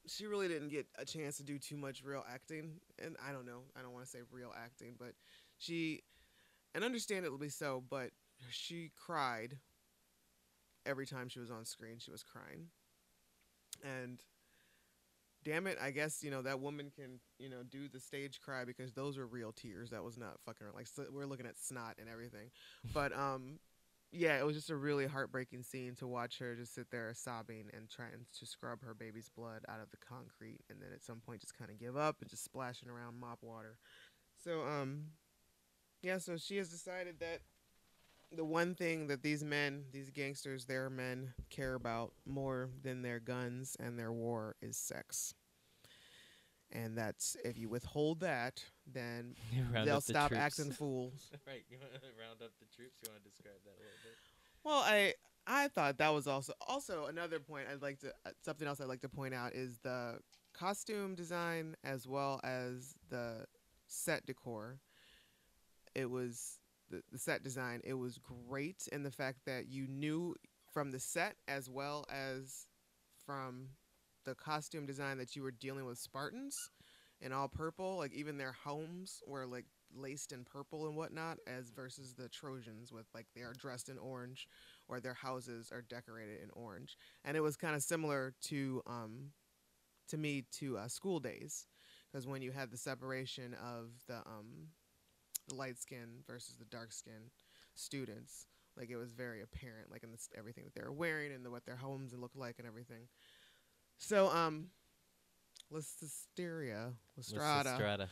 she 0.08 0.26
really 0.26 0.48
didn't 0.48 0.68
get 0.68 0.86
a 0.98 1.04
chance 1.04 1.36
to 1.38 1.42
do 1.42 1.58
too 1.58 1.76
much 1.76 2.02
real 2.04 2.24
acting, 2.32 2.80
and 3.02 3.16
I 3.26 3.32
don't 3.32 3.46
know, 3.46 3.62
I 3.78 3.82
don't 3.82 3.92
want 3.92 4.04
to 4.04 4.10
say 4.10 4.20
real 4.30 4.52
acting, 4.56 4.94
but 4.98 5.12
she, 5.58 6.02
and 6.74 6.84
understandably 6.84 7.48
so, 7.48 7.82
but 7.88 8.10
she 8.50 8.90
cried 8.96 9.58
every 10.84 11.06
time 11.06 11.28
she 11.28 11.40
was 11.40 11.50
on 11.50 11.64
screen. 11.64 11.98
She 11.98 12.10
was 12.10 12.22
crying, 12.22 12.66
and 13.82 14.22
damn 15.44 15.66
it, 15.66 15.78
I 15.80 15.90
guess 15.90 16.22
you 16.22 16.30
know 16.30 16.42
that 16.42 16.60
woman 16.60 16.90
can 16.94 17.20
you 17.38 17.48
know 17.48 17.62
do 17.68 17.88
the 17.88 18.00
stage 18.00 18.40
cry 18.40 18.64
because 18.64 18.92
those 18.92 19.18
are 19.18 19.26
real 19.26 19.52
tears. 19.52 19.90
That 19.90 20.04
was 20.04 20.18
not 20.18 20.38
fucking 20.44 20.66
like 20.74 20.86
so 20.86 21.04
we're 21.10 21.26
looking 21.26 21.46
at 21.46 21.58
snot 21.58 21.96
and 21.98 22.08
everything, 22.08 22.50
but 22.92 23.16
um, 23.16 23.58
yeah, 24.12 24.38
it 24.38 24.46
was 24.46 24.56
just 24.56 24.70
a 24.70 24.76
really 24.76 25.06
heartbreaking 25.06 25.62
scene 25.62 25.94
to 25.96 26.06
watch 26.06 26.38
her 26.38 26.54
just 26.54 26.74
sit 26.74 26.90
there 26.90 27.12
sobbing 27.14 27.66
and 27.72 27.88
trying 27.88 28.26
to 28.38 28.46
scrub 28.46 28.82
her 28.82 28.94
baby's 28.94 29.28
blood 29.28 29.64
out 29.68 29.80
of 29.80 29.90
the 29.90 29.96
concrete, 29.96 30.60
and 30.70 30.80
then 30.80 30.90
at 30.94 31.04
some 31.04 31.20
point 31.20 31.40
just 31.40 31.58
kind 31.58 31.70
of 31.70 31.78
give 31.78 31.96
up 31.96 32.16
and 32.20 32.30
just 32.30 32.44
splashing 32.44 32.88
around 32.88 33.18
mop 33.18 33.38
water. 33.42 33.78
So 34.42 34.62
um, 34.62 35.06
yeah, 36.02 36.18
so 36.18 36.36
she 36.36 36.56
has 36.58 36.68
decided 36.68 37.20
that 37.20 37.40
the 38.32 38.44
one 38.44 38.74
thing 38.74 39.06
that 39.06 39.22
these 39.22 39.44
men, 39.44 39.84
these 39.92 40.10
gangsters, 40.10 40.64
their 40.64 40.90
men 40.90 41.32
care 41.50 41.74
about 41.74 42.12
more 42.24 42.70
than 42.82 43.02
their 43.02 43.20
guns 43.20 43.76
and 43.78 43.98
their 43.98 44.12
war 44.12 44.56
is 44.60 44.76
sex. 44.76 45.34
And 46.72 46.98
that's 46.98 47.36
if 47.44 47.56
you 47.56 47.68
withhold 47.68 48.20
that, 48.20 48.64
then 48.92 49.34
they'll 49.72 49.96
up 49.96 50.04
the 50.04 50.12
stop 50.12 50.28
troops. 50.28 50.42
acting 50.42 50.72
fools. 50.78 51.30
right, 51.46 51.64
you 51.68 51.78
want 51.78 51.92
to 51.94 52.00
round 52.20 52.42
up 52.42 52.52
the 52.60 52.66
troops. 52.74 52.98
You 53.02 53.10
want 53.10 53.22
to 53.22 53.30
describe 53.30 53.56
that 53.64 53.70
a 53.70 53.80
little 53.80 54.00
bit? 54.04 54.16
Well, 54.64 54.82
I 54.84 55.14
I 55.46 55.68
thought 55.68 55.98
that 55.98 56.12
was 56.12 56.26
also 56.26 56.52
also 56.66 57.06
another 57.06 57.38
point 57.38 57.68
I'd 57.72 57.82
like 57.82 58.00
to 58.00 58.08
uh, 58.26 58.30
something 58.44 58.66
else 58.66 58.80
I'd 58.80 58.88
like 58.88 59.02
to 59.02 59.08
point 59.08 59.34
out 59.34 59.54
is 59.54 59.78
the 59.82 60.18
costume 60.52 61.14
design 61.14 61.76
as 61.84 62.06
well 62.06 62.40
as 62.42 62.94
the 63.10 63.46
set 63.86 64.26
decor. 64.26 64.78
It 65.94 66.10
was 66.10 66.58
the, 66.90 67.02
the 67.12 67.18
set 67.18 67.42
design. 67.42 67.80
It 67.84 67.94
was 67.94 68.18
great 68.48 68.88
in 68.92 69.02
the 69.02 69.10
fact 69.10 69.40
that 69.46 69.68
you 69.68 69.86
knew 69.86 70.34
from 70.72 70.90
the 70.90 71.00
set 71.00 71.36
as 71.48 71.70
well 71.70 72.04
as 72.10 72.66
from 73.24 73.68
the 74.24 74.34
costume 74.34 74.86
design 74.86 75.18
that 75.18 75.36
you 75.36 75.42
were 75.42 75.52
dealing 75.52 75.86
with 75.86 75.98
Spartans 75.98 76.70
in 77.20 77.32
all 77.32 77.48
purple. 77.48 77.96
Like 77.96 78.12
even 78.12 78.38
their 78.38 78.52
homes 78.52 79.22
were 79.26 79.46
like 79.46 79.66
laced 79.94 80.32
in 80.32 80.44
purple 80.44 80.86
and 80.86 80.96
whatnot, 80.96 81.38
as 81.46 81.70
versus 81.70 82.14
the 82.14 82.28
Trojans 82.28 82.92
with 82.92 83.06
like 83.14 83.26
they 83.34 83.42
are 83.42 83.54
dressed 83.54 83.88
in 83.88 83.98
orange 83.98 84.48
or 84.88 85.00
their 85.00 85.14
houses 85.14 85.70
are 85.72 85.82
decorated 85.82 86.40
in 86.42 86.50
orange. 86.52 86.96
And 87.24 87.36
it 87.36 87.40
was 87.40 87.56
kind 87.56 87.74
of 87.74 87.82
similar 87.82 88.34
to 88.44 88.82
um 88.86 89.30
to 90.08 90.16
me 90.16 90.44
to 90.52 90.78
uh, 90.78 90.88
School 90.88 91.20
Daze 91.20 91.66
because 92.10 92.26
when 92.26 92.42
you 92.42 92.52
had 92.52 92.70
the 92.70 92.76
separation 92.76 93.54
of 93.54 93.90
the 94.06 94.16
um 94.16 94.68
the 95.48 95.54
light 95.54 95.78
skin 95.78 96.22
versus 96.26 96.56
the 96.56 96.64
dark 96.66 96.92
skin 96.92 97.30
students 97.74 98.46
like 98.76 98.90
it 98.90 98.96
was 98.96 99.12
very 99.12 99.42
apparent 99.42 99.90
like 99.90 100.02
in 100.02 100.10
this 100.10 100.28
everything 100.36 100.64
that 100.64 100.74
they 100.74 100.84
were 100.86 100.92
wearing 100.92 101.32
and 101.32 101.44
the, 101.44 101.50
what 101.50 101.64
their 101.64 101.76
homes 101.76 102.12
looked 102.14 102.36
like 102.36 102.56
and 102.58 102.66
everything 102.66 103.06
so 103.98 104.28
um 104.28 104.66
Listeria. 105.72 106.92
Lestrada. 107.16 108.08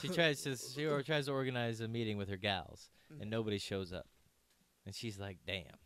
she 0.00 0.08
tries 0.08 0.42
to 0.42 0.56
she 0.56 0.86
or 0.86 1.02
tries 1.02 1.26
to 1.26 1.32
organize 1.32 1.80
a 1.80 1.88
meeting 1.88 2.16
with 2.16 2.28
her 2.28 2.36
gals, 2.36 2.88
and 3.10 3.22
Mhm. 3.24 3.28
nobody 3.30 3.58
shows 3.58 3.92
up. 3.92 4.06
And 4.86 4.94
she's 4.94 5.18
like, 5.18 5.38
"Damn!" 5.46 5.78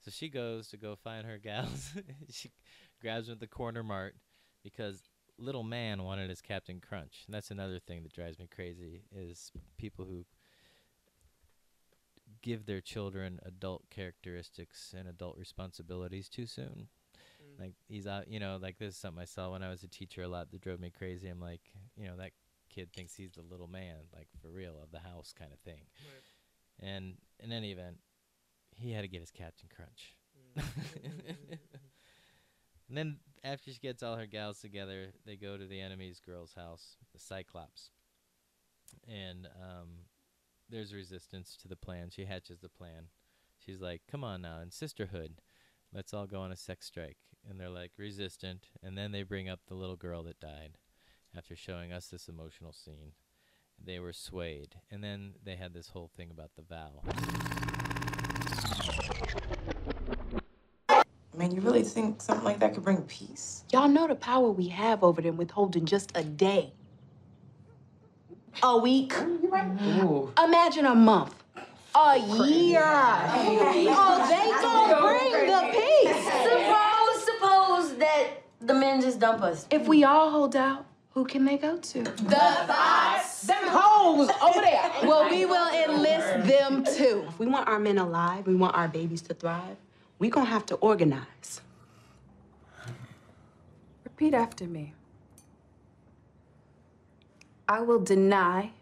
So 0.00 0.10
she 0.10 0.28
goes 0.28 0.68
to 0.68 0.76
go 0.76 0.96
find 0.96 1.26
her 1.26 1.38
gals. 1.38 1.92
she 2.30 2.50
grabs 3.00 3.26
them 3.26 3.34
at 3.34 3.40
the 3.40 3.46
corner 3.46 3.82
mart 3.82 4.16
because 4.62 5.08
little 5.38 5.62
man 5.62 6.02
wanted 6.02 6.28
his 6.30 6.40
Captain 6.42 6.80
Crunch. 6.80 7.24
And 7.26 7.34
that's 7.34 7.50
another 7.50 7.78
thing 7.78 8.02
that 8.02 8.12
drives 8.12 8.38
me 8.38 8.46
crazy 8.46 9.02
is 9.10 9.52
people 9.78 10.04
who 10.06 10.24
give 12.42 12.66
their 12.66 12.80
children 12.80 13.40
adult 13.42 13.88
characteristics 13.90 14.94
and 14.96 15.08
adult 15.08 15.36
responsibilities 15.36 16.28
too 16.28 16.46
soon. 16.46 16.88
Mm. 17.56 17.60
Like 17.60 17.74
he's 17.88 18.06
out, 18.06 18.28
you 18.28 18.40
know, 18.40 18.58
like 18.60 18.78
this 18.78 18.94
is 18.94 19.00
something 19.00 19.22
I 19.22 19.26
saw 19.26 19.52
when 19.52 19.62
I 19.62 19.70
was 19.70 19.82
a 19.82 19.88
teacher 19.88 20.22
a 20.22 20.28
lot 20.28 20.50
that 20.50 20.60
drove 20.60 20.80
me 20.80 20.90
crazy. 20.96 21.28
I'm 21.28 21.40
like, 21.40 21.62
you 21.96 22.06
know, 22.06 22.16
that 22.16 22.32
kid 22.70 22.92
thinks 22.92 23.14
he's 23.14 23.32
the 23.32 23.42
little 23.42 23.68
man, 23.68 23.96
like 24.14 24.28
for 24.40 24.48
real, 24.48 24.78
of 24.82 24.90
the 24.90 25.00
house 25.00 25.34
kind 25.38 25.52
of 25.52 25.58
thing. 25.60 25.82
And 26.80 27.14
in 27.42 27.52
any 27.52 27.72
event, 27.72 27.98
he 28.74 28.92
had 28.92 29.02
to 29.02 29.08
get 29.08 29.20
his 29.20 29.30
Captain 29.30 29.68
Crunch. 29.74 30.14
And 32.88 32.96
then 32.96 33.16
after 33.42 33.72
she 33.72 33.78
gets 33.78 34.02
all 34.02 34.16
her 34.16 34.26
gals 34.26 34.60
together, 34.60 35.12
they 35.24 35.36
go 35.36 35.56
to 35.56 35.66
the 35.66 35.80
enemy's 35.80 36.20
girl's 36.20 36.54
house, 36.54 36.96
the 37.12 37.18
Cyclops. 37.18 37.90
And 39.08 39.48
um, 39.60 39.88
there's 40.68 40.94
resistance 40.94 41.56
to 41.62 41.68
the 41.68 41.76
plan. 41.76 42.10
She 42.10 42.24
hatches 42.24 42.60
the 42.60 42.68
plan. 42.68 43.08
She's 43.58 43.80
like, 43.80 44.02
"Come 44.10 44.22
on 44.22 44.42
now, 44.42 44.60
in 44.60 44.70
sisterhood, 44.70 45.40
let's 45.92 46.14
all 46.14 46.26
go 46.26 46.40
on 46.40 46.52
a 46.52 46.56
sex 46.56 46.86
strike." 46.86 47.18
And 47.48 47.60
they're 47.60 47.70
like, 47.70 47.92
"Resistant." 47.96 48.68
And 48.82 48.98
then 48.98 49.12
they 49.12 49.22
bring 49.22 49.48
up 49.48 49.60
the 49.66 49.74
little 49.74 49.96
girl 49.96 50.22
that 50.24 50.40
died 50.40 50.78
after 51.36 51.54
showing 51.54 51.92
us 51.92 52.08
this 52.08 52.28
emotional 52.28 52.72
scene. 52.72 53.12
They 53.82 54.00
were 54.00 54.12
swayed, 54.12 54.76
and 54.90 55.04
then 55.04 55.34
they 55.44 55.56
had 55.56 55.74
this 55.74 55.90
whole 55.90 56.10
thing 56.16 56.30
about 56.30 56.52
the 56.56 56.62
vow. 56.62 57.02
I 60.88 61.04
mean, 61.36 61.52
you 61.54 61.60
really 61.60 61.82
think 61.82 62.22
something 62.22 62.44
like 62.44 62.58
that 62.60 62.72
could 62.72 62.82
bring 62.82 63.02
peace? 63.02 63.64
Y'all 63.70 63.88
know 63.88 64.06
the 64.06 64.14
power 64.14 64.50
we 64.50 64.68
have 64.68 65.04
over 65.04 65.20
them 65.20 65.36
withholding 65.36 65.84
just 65.84 66.10
a 66.14 66.24
day. 66.24 66.72
A 68.62 68.78
week. 68.78 69.12
Ooh. 69.22 70.32
Imagine 70.42 70.86
a 70.86 70.94
month. 70.94 71.44
A 71.94 72.18
year. 72.18 72.82
Oh, 72.82 74.26
they 74.30 74.50
gonna 74.62 75.00
bring 75.02 75.46
the 75.46 75.60
peace. 75.72 76.65
Suppose, 77.96 78.08
suppose 78.08 78.38
that 78.60 78.66
the 78.66 78.74
men 78.74 79.00
just 79.00 79.18
dump 79.18 79.42
us. 79.42 79.66
If 79.70 79.88
we 79.88 80.04
all 80.04 80.30
hold 80.30 80.56
out, 80.56 80.86
who 81.10 81.24
can 81.24 81.44
they 81.44 81.56
go 81.56 81.78
to? 81.78 82.02
The 82.02 82.64
boss. 82.68 83.42
Them 83.42 83.64
hoes 83.64 84.28
over 84.42 84.60
there. 84.60 84.90
Well, 85.02 85.30
we 85.30 85.46
will 85.46 85.68
enlist 85.68 86.46
them 86.46 86.84
too. 86.84 87.24
If 87.28 87.38
we 87.38 87.46
want 87.46 87.68
our 87.68 87.78
men 87.78 87.98
alive, 87.98 88.46
we 88.46 88.54
want 88.54 88.76
our 88.76 88.88
babies 88.88 89.22
to 89.22 89.34
thrive, 89.34 89.76
we 90.18 90.28
gonna 90.30 90.46
have 90.46 90.66
to 90.66 90.74
organize. 90.76 91.60
Repeat 94.04 94.34
after 94.34 94.64
me. 94.66 94.94
I 97.68 97.80
will 97.80 97.98
deny 97.98 98.72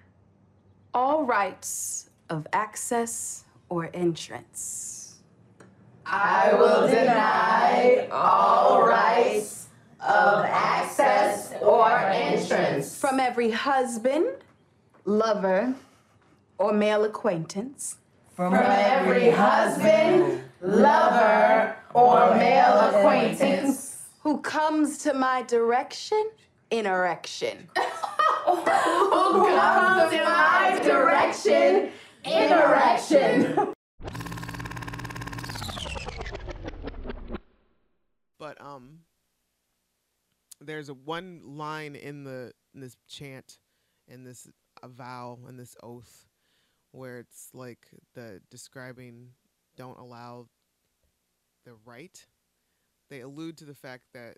all 0.92 1.24
rights 1.24 2.10
of 2.28 2.46
access 2.52 3.44
or 3.68 3.90
entrance. 3.94 4.93
I 6.07 6.52
will 6.55 6.86
deny 6.86 8.09
all 8.11 8.86
rights 8.86 9.68
of 10.00 10.44
access 10.44 11.52
or 11.61 11.90
entrance 11.90 12.98
From 12.98 13.20
every 13.20 13.50
husband, 13.50 14.26
lover, 15.05 15.74
or 16.59 16.72
male 16.72 17.05
acquaintance 17.05 17.96
from 18.34 18.52
every 18.55 19.30
husband, 19.30 20.42
lover, 20.61 21.76
or 21.94 22.34
male 22.34 22.80
acquaintance 22.80 24.02
who 24.20 24.38
comes 24.38 24.98
to 24.98 25.14
my 25.14 25.42
direction 25.42 26.30
in 26.70 26.86
erection. 26.86 27.68
who 27.76 28.62
comes 28.64 30.12
in 30.12 30.24
my 30.24 30.80
direction 30.82 31.90
in 32.24 32.52
erection. 32.52 33.74
But 38.45 38.61
um, 38.61 38.99
there's 40.61 40.90
a 40.90 40.95
one 40.95 41.40
line 41.42 41.97
in 41.97 42.24
the 42.24 42.53
and 42.74 42.82
this 42.82 42.95
chant 43.09 43.57
and 44.07 44.26
this 44.26 44.47
vow 44.84 45.38
and 45.49 45.59
this 45.59 45.74
oath 45.82 46.26
where 46.92 47.20
it's 47.20 47.49
like 47.55 47.86
the 48.12 48.42
describing 48.51 49.30
don't 49.78 49.99
allow 49.99 50.49
the 51.64 51.72
right. 51.86 52.26
They 53.09 53.20
allude 53.20 53.57
to 53.59 53.64
the 53.64 53.74
fact 53.74 54.05
that 54.12 54.36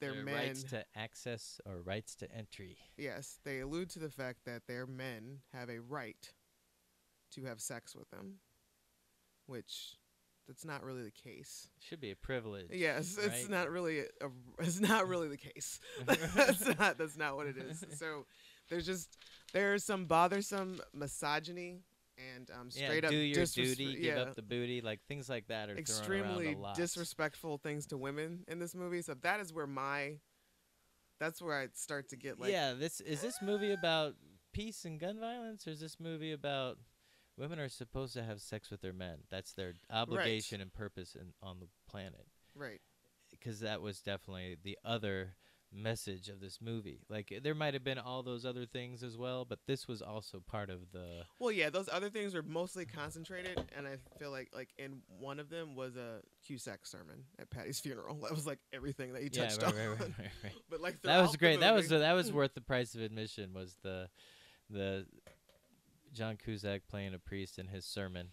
their 0.00 0.14
Their 0.14 0.24
men 0.24 0.34
rights 0.34 0.64
to 0.64 0.84
access 0.96 1.60
or 1.64 1.82
rights 1.82 2.16
to 2.16 2.36
entry. 2.36 2.78
Yes, 2.96 3.38
they 3.44 3.60
allude 3.60 3.90
to 3.90 4.00
the 4.00 4.10
fact 4.10 4.40
that 4.46 4.62
their 4.66 4.86
men 4.88 5.38
have 5.52 5.70
a 5.70 5.78
right 5.78 6.32
to 7.30 7.44
have 7.44 7.60
sex 7.60 7.94
with 7.94 8.10
them, 8.10 8.40
which 9.46 9.98
that's 10.46 10.64
not 10.64 10.82
really 10.84 11.02
the 11.04 11.10
case. 11.10 11.68
Should 11.80 12.00
be 12.00 12.10
a 12.10 12.16
privilege. 12.16 12.66
Yes, 12.70 13.16
it's 13.20 13.48
not 13.48 13.70
really 13.70 14.00
a, 14.00 14.04
a- 14.26 14.30
it's 14.64 14.80
not 14.80 15.08
really 15.08 15.28
the 15.28 15.36
case. 15.36 15.80
that's 16.06 16.66
not 16.78 16.98
that's 16.98 17.16
not 17.16 17.36
what 17.36 17.46
it 17.46 17.56
is. 17.56 17.84
So 17.98 18.26
there's 18.68 18.86
just 18.86 19.16
there's 19.52 19.84
some 19.84 20.06
bothersome 20.06 20.80
misogyny 20.92 21.80
and 22.36 22.50
um, 22.50 22.68
Yeah, 22.74 22.86
straight 22.86 23.04
up 23.04 23.10
do 23.10 23.16
your 23.16 23.44
disres- 23.44 23.76
duty, 23.76 24.00
give 24.02 24.16
up 24.18 24.34
the 24.34 24.42
booty, 24.42 24.80
like 24.80 25.00
things 25.08 25.28
like 25.28 25.46
that 25.48 25.64
are 25.70 25.74
thrown 25.74 25.78
extremely 25.78 26.46
around 26.46 26.56
a 26.56 26.60
lot. 26.60 26.74
disrespectful 26.76 27.58
things 27.58 27.86
to 27.86 27.96
women 27.96 28.44
in 28.48 28.58
this 28.58 28.74
movie. 28.74 29.02
So 29.02 29.14
that 29.22 29.40
is 29.40 29.52
where 29.52 29.66
my 29.66 30.18
that's 31.20 31.40
where 31.40 31.58
I 31.58 31.68
start 31.74 32.08
to 32.10 32.16
get 32.16 32.40
like 32.40 32.50
yeah, 32.50 32.72
this 32.74 33.00
is 33.00 33.22
this 33.22 33.36
movie 33.42 33.72
about 33.72 34.14
peace 34.52 34.84
and 34.84 34.98
gun 34.98 35.18
violence, 35.20 35.66
or 35.66 35.70
is 35.70 35.80
this 35.80 35.98
movie 36.00 36.32
about 36.32 36.78
women 37.36 37.58
are 37.58 37.68
supposed 37.68 38.14
to 38.14 38.22
have 38.22 38.40
sex 38.40 38.70
with 38.70 38.80
their 38.80 38.92
men? 38.92 39.18
That's 39.30 39.52
their 39.52 39.74
obligation 39.90 40.60
and 40.60 40.72
purpose 40.72 41.14
in, 41.14 41.32
on 41.42 41.60
the 41.60 41.68
planet. 41.88 42.26
right. 42.54 42.80
Because 43.30 43.60
that 43.60 43.80
was 43.80 44.00
definitely 44.02 44.58
the 44.62 44.78
other 44.84 45.36
message 45.72 46.28
of 46.28 46.38
this 46.38 46.58
movie. 46.60 47.00
Like 47.08 47.32
eh, 47.32 47.40
there 47.42 47.54
might 47.54 47.72
have 47.72 47.82
been 47.82 47.98
all 47.98 48.22
those 48.22 48.44
other 48.44 48.66
things 48.66 49.02
as 49.02 49.16
well, 49.16 49.46
but 49.46 49.58
this 49.66 49.88
was 49.88 50.02
also 50.02 50.40
part 50.46 50.68
of 50.68 50.80
the. 50.92 51.22
Well, 51.38 51.50
yeah, 51.50 51.70
those 51.70 51.88
other 51.90 52.10
things 52.10 52.34
were 52.34 52.42
mostly 52.42 52.84
concentrated, 52.84 53.58
and 53.74 53.86
I 53.86 53.96
feel 54.18 54.30
like 54.30 54.50
like 54.54 54.68
in 54.78 55.00
one 55.18 55.40
of 55.40 55.48
them 55.48 55.74
was 55.74 55.96
a 55.96 56.20
Cusack 56.46 56.84
sermon 56.84 57.24
at 57.38 57.48
Patty's 57.48 57.80
funeral. 57.84 58.16
That 58.16 58.32
was 58.32 58.46
like 58.46 58.58
everything 58.70 59.14
that 59.14 59.22
he 59.22 59.30
Yeah, 59.32 59.46
touched 59.48 59.62
right, 59.62 59.72
on. 59.72 59.78
right, 59.78 59.88
right, 59.88 60.00
right, 60.18 60.30
right. 60.44 60.52
But 60.70 60.82
like 60.82 61.00
that 61.00 61.22
was 61.22 61.34
great. 61.36 61.60
That 61.60 61.74
was 61.74 61.88
that 61.88 62.12
was 62.12 62.30
worth 62.30 62.52
the 62.52 62.60
price 62.60 62.94
of 62.94 63.00
admission. 63.00 63.54
Was 63.54 63.74
the 63.82 64.10
the 64.68 65.06
John 66.12 66.36
Cusack 66.36 66.82
playing 66.88 67.14
a 67.14 67.18
priest 67.18 67.58
in 67.58 67.68
his 67.68 67.84
sermon, 67.84 68.28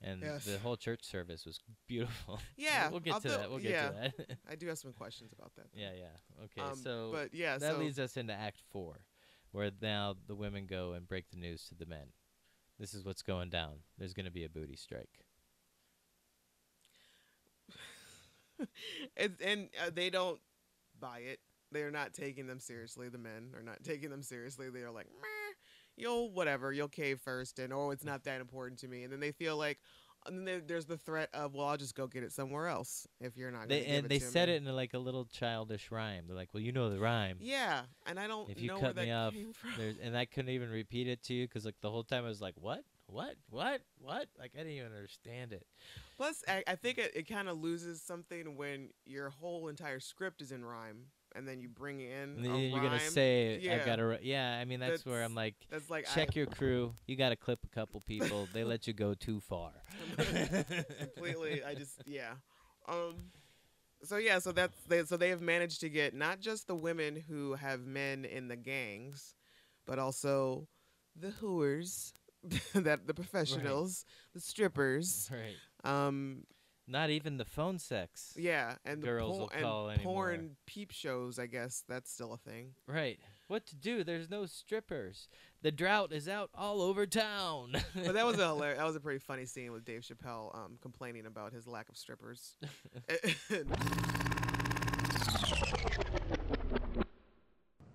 and 0.00 0.22
Yes. 0.22 0.44
the 0.44 0.58
whole 0.58 0.76
church 0.76 1.04
service 1.04 1.44
was 1.44 1.60
beautiful. 1.86 2.40
Yeah, 2.56 2.88
we'll 2.88 3.00
get 3.00 3.14
I'll 3.14 3.20
to 3.20 3.28
that. 3.28 3.50
We'll 3.50 3.58
get 3.58 3.70
yeah. 3.70 3.88
to 3.88 4.12
that. 4.18 4.38
I 4.50 4.54
do 4.56 4.66
have 4.68 4.78
some 4.78 4.92
questions 4.92 5.32
about 5.32 5.54
that. 5.56 5.66
yeah, 5.74 5.92
yeah. 5.96 6.44
Okay, 6.44 6.60
Um, 6.60 6.76
so 6.76 7.10
but 7.12 7.34
yeah, 7.34 7.58
that 7.58 7.72
so 7.72 7.78
leads 7.78 7.98
us 7.98 8.16
into 8.16 8.32
Act 8.32 8.60
Four, 8.70 9.00
where 9.52 9.70
now 9.80 10.14
the 10.26 10.34
women 10.34 10.66
go 10.66 10.92
and 10.92 11.06
break 11.06 11.30
the 11.30 11.36
news 11.36 11.66
to 11.68 11.74
the 11.74 11.86
men. 11.86 12.12
This 12.78 12.94
is 12.94 13.04
what's 13.04 13.22
going 13.22 13.50
down. 13.50 13.80
There's 13.98 14.14
going 14.14 14.26
to 14.26 14.32
be 14.32 14.44
a 14.44 14.48
booty 14.48 14.76
strike. 14.76 15.24
it's, 19.16 19.40
and 19.42 19.68
uh, 19.84 19.90
they 19.94 20.10
don't 20.10 20.40
buy 21.00 21.18
it. 21.20 21.40
They're 21.70 21.90
not 21.90 22.14
taking 22.14 22.46
them 22.46 22.60
seriously. 22.60 23.08
The 23.08 23.18
men 23.18 23.50
are 23.54 23.62
not 23.62 23.82
taking 23.84 24.10
them 24.10 24.22
seriously. 24.22 24.70
They 24.70 24.80
are 24.80 24.90
like, 24.90 25.06
Meh, 25.20 25.47
you'll 25.98 26.30
whatever, 26.30 26.72
you'll 26.72 26.88
cave 26.88 27.20
first, 27.20 27.58
and 27.58 27.72
oh, 27.72 27.90
it's 27.90 28.02
mm. 28.02 28.08
not 28.08 28.24
that 28.24 28.40
important 28.40 28.80
to 28.80 28.88
me. 28.88 29.04
And 29.04 29.12
then 29.12 29.20
they 29.20 29.32
feel 29.32 29.56
like, 29.56 29.78
and 30.26 30.46
then 30.46 30.62
there's 30.66 30.86
the 30.86 30.96
threat 30.96 31.30
of, 31.32 31.54
well, 31.54 31.66
I'll 31.66 31.76
just 31.76 31.94
go 31.94 32.06
get 32.06 32.22
it 32.22 32.32
somewhere 32.32 32.68
else 32.68 33.06
if 33.20 33.36
you're 33.36 33.50
not. 33.50 33.68
They 33.68 33.84
and 33.86 34.08
they 34.08 34.18
said 34.18 34.48
me. 34.48 34.54
it 34.54 34.62
in 34.66 34.76
like 34.76 34.94
a 34.94 34.98
little 34.98 35.24
childish 35.24 35.90
rhyme. 35.90 36.24
They're 36.26 36.36
like, 36.36 36.52
"Well, 36.52 36.62
you 36.62 36.72
know 36.72 36.90
the 36.90 36.98
rhyme." 36.98 37.38
Yeah, 37.40 37.82
and 38.06 38.18
I 38.18 38.26
don't 38.26 38.50
if 38.50 38.60
you 38.60 38.68
know 38.68 38.80
cut 38.80 38.96
where 38.96 39.04
me 39.04 39.12
off, 39.12 39.32
came 39.32 39.52
from. 39.52 39.70
there's, 39.76 39.96
and 40.02 40.16
I 40.16 40.24
couldn't 40.24 40.50
even 40.50 40.70
repeat 40.70 41.08
it 41.08 41.22
to 41.24 41.34
you 41.34 41.46
because 41.46 41.64
like 41.64 41.80
the 41.80 41.90
whole 41.90 42.04
time 42.04 42.24
I 42.24 42.28
was 42.28 42.40
like, 42.40 42.54
"What? 42.56 42.84
What? 43.06 43.36
What? 43.48 43.80
What?" 44.00 44.28
Like 44.38 44.52
I 44.54 44.58
didn't 44.58 44.72
even 44.72 44.92
understand 44.92 45.52
it. 45.52 45.66
Plus, 46.16 46.42
I, 46.48 46.62
I 46.66 46.74
think 46.74 46.98
it, 46.98 47.12
it 47.14 47.28
kind 47.28 47.48
of 47.48 47.58
loses 47.58 48.02
something 48.02 48.56
when 48.56 48.90
your 49.06 49.30
whole 49.30 49.68
entire 49.68 50.00
script 50.00 50.42
is 50.42 50.52
in 50.52 50.64
rhyme, 50.64 51.06
and 51.38 51.46
then 51.46 51.60
you 51.60 51.68
bring 51.68 52.00
in 52.00 52.34
And 52.36 52.44
a 52.44 52.48
then 52.48 52.60
you're 52.60 52.82
gonna 52.82 52.98
say, 52.98 53.60
yeah, 53.62 53.78
"I 53.80 53.86
gotta." 53.86 54.04
ri-" 54.04 54.18
Yeah, 54.22 54.58
I 54.60 54.64
mean 54.64 54.80
that's, 54.80 55.06
where 55.06 55.22
I'm 55.22 55.36
like, 55.36 55.54
that's 55.70 55.88
like 55.88 56.06
check 56.12 56.30
I, 56.34 56.38
your 56.38 56.46
crew. 56.46 56.94
You 57.06 57.14
got 57.16 57.28
to 57.28 57.36
clip 57.36 57.60
a 57.64 57.68
couple 57.68 58.00
people. 58.00 58.48
they 58.52 58.64
let 58.72 58.88
you 58.88 58.92
go 58.92 59.14
too 59.14 59.40
far. 59.40 59.70
completely. 60.16 61.62
I 61.64 61.74
just 61.74 62.02
yeah. 62.06 62.32
Um. 62.88 63.14
So 64.02 64.16
yeah, 64.16 64.40
so 64.40 64.52
that's 64.52 64.76
they, 64.88 65.04
so 65.04 65.16
they 65.16 65.28
have 65.30 65.40
managed 65.40 65.80
to 65.80 65.88
get 65.88 66.12
not 66.12 66.40
just 66.40 66.66
the 66.66 66.74
women 66.74 67.22
who 67.28 67.54
have 67.54 67.86
men 67.86 68.24
in 68.24 68.48
the 68.48 68.56
gangs, 68.56 69.34
but 69.86 69.98
also 69.98 70.66
the 71.14 71.28
whores, 71.28 72.12
that 72.74 73.06
the 73.06 73.14
professionals, 73.14 74.04
the 74.34 74.40
strippers. 74.40 75.30
right. 75.32 75.56
Um. 75.88 76.44
Not 76.90 77.10
even 77.10 77.36
the 77.36 77.44
phone 77.44 77.78
sex. 77.78 78.32
Yeah, 78.34 78.76
and 78.84 79.02
Girls 79.02 79.34
the 79.36 79.40
will 79.40 79.48
por- 79.48 79.60
call 79.60 79.88
and 79.90 79.98
anymore. 79.98 80.14
porn 80.30 80.56
peep 80.66 80.90
shows. 80.90 81.38
I 81.38 81.44
guess 81.46 81.84
that's 81.86 82.10
still 82.10 82.32
a 82.32 82.38
thing. 82.38 82.70
Right. 82.86 83.18
What 83.48 83.66
to 83.66 83.76
do? 83.76 84.04
There's 84.04 84.30
no 84.30 84.46
strippers. 84.46 85.28
The 85.62 85.70
drought 85.70 86.12
is 86.12 86.28
out 86.28 86.48
all 86.54 86.80
over 86.80 87.04
town. 87.06 87.72
But 87.94 88.14
that 88.14 88.24
was 88.24 88.36
a 88.38 88.42
hilar- 88.46 88.76
that 88.76 88.86
was 88.86 88.96
a 88.96 89.00
pretty 89.00 89.18
funny 89.18 89.44
scene 89.44 89.70
with 89.72 89.84
Dave 89.84 90.00
Chappelle 90.02 90.54
um, 90.56 90.78
complaining 90.80 91.26
about 91.26 91.52
his 91.52 91.66
lack 91.66 91.88
of 91.90 91.96
strippers. 91.96 92.56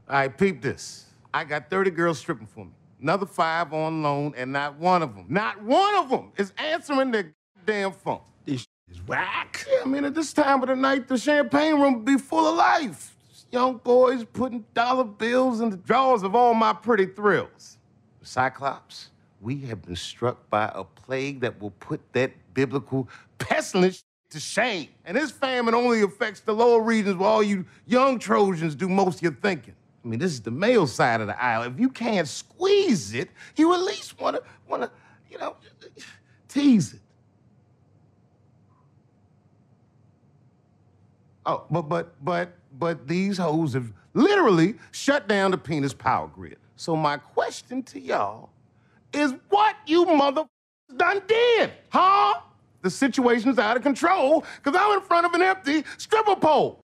All 0.10 0.20
right, 0.20 0.38
peep 0.38 0.62
this. 0.62 1.06
I 1.34 1.44
got 1.46 1.70
30 1.70 1.92
girls 1.92 2.20
stripping 2.20 2.48
for 2.48 2.66
me. 2.66 2.72
Another 3.02 3.26
five 3.26 3.74
on 3.74 4.02
loan, 4.04 4.34
and 4.38 4.52
not 4.54 4.78
one 4.78 5.02
of 5.02 5.16
them, 5.16 5.26
not 5.30 5.62
one 5.64 5.96
of 5.96 6.10
them 6.10 6.32
is 6.38 6.54
answering 6.58 7.12
their 7.12 7.34
damn 7.66 7.92
phone. 7.92 8.22
This 8.46 8.66
is 8.94 9.08
whack. 9.08 9.66
Yeah, 9.70 9.82
I 9.84 9.88
mean, 9.88 10.06
at 10.06 10.14
this 10.14 10.34
time 10.34 10.62
of 10.62 10.70
the 10.70 10.76
night, 10.76 11.08
the 11.08 11.18
champagne 11.18 11.80
room 11.80 11.96
would 11.96 12.06
be 12.06 12.18
full 12.18 12.48
of 12.48 12.56
life. 12.56 13.16
Young 13.52 13.78
boys 13.78 14.26
putting 14.34 14.66
dollar 14.74 15.04
bills 15.04 15.62
in 15.62 15.70
the 15.70 15.78
drawers 15.78 16.24
of 16.24 16.36
all 16.36 16.54
my 16.54 16.74
pretty 16.74 17.06
thrills. 17.06 17.78
Cyclops, 18.24 19.10
we 19.42 19.58
have 19.62 19.82
been 19.84 19.96
struck 19.96 20.50
by 20.50 20.72
a 20.74 20.84
plague 20.84 21.42
that 21.42 21.62
will 21.62 21.72
put 21.72 22.02
that 22.14 22.32
biblical 22.54 23.08
pestilence 23.38 24.04
to 24.32 24.40
shame. 24.40 24.90
And 25.06 25.16
this 25.16 25.30
famine 25.30 25.76
only 25.76 26.02
affects 26.02 26.40
the 26.40 26.54
lower 26.54 26.82
regions 26.82 27.18
where 27.18 27.30
all 27.30 27.44
you 27.44 27.66
young 27.86 28.18
Trojans 28.18 28.74
do 28.76 28.90
most 28.90 29.18
of 29.18 29.22
your 29.22 29.34
thinking. 29.34 29.76
I 30.04 30.08
mean, 30.08 30.20
this 30.20 30.32
is 30.32 30.42
the 30.42 30.52
male 30.52 30.88
side 30.88 31.22
of 31.22 31.28
the 31.28 31.42
aisle. 31.42 31.64
If 31.64 31.80
you 31.80 31.90
can't 31.90 32.28
squeeze 32.28 33.14
it, 33.14 33.30
you 33.56 33.74
at 33.74 33.82
least 33.82 34.20
wanna 34.20 34.40
wanna, 34.68 34.90
you 35.30 35.38
know, 35.38 35.56
tease 36.48 36.94
it. 36.94 37.03
Oh, 41.46 41.66
but 41.70 41.84
but 41.84 42.24
but 42.24 42.54
but 42.80 43.08
these 43.08 43.38
hoes 43.38 43.74
have 43.74 43.92
literally 44.14 44.76
shut 44.92 45.28
down 45.28 45.52
the 45.52 45.58
penis 45.58 45.94
power 45.94 46.28
grid. 46.28 46.58
So 46.76 46.96
my 46.96 47.18
question 47.18 47.84
to 47.84 48.00
y'all 48.00 48.50
is 49.14 49.34
what 49.50 49.76
you 49.86 50.06
mother 50.06 50.46
done 50.98 51.22
did, 51.28 51.72
huh? 51.90 52.42
The 52.82 52.90
situation's 52.90 53.60
out 53.60 53.78
of 53.78 53.84
control 53.84 54.44
because 54.62 54.80
I'm 54.80 55.00
in 55.00 55.06
front 55.06 55.26
of 55.26 55.34
an 55.34 55.42
empty 55.42 55.84
stripper 55.98 56.36
pole. 56.36 56.83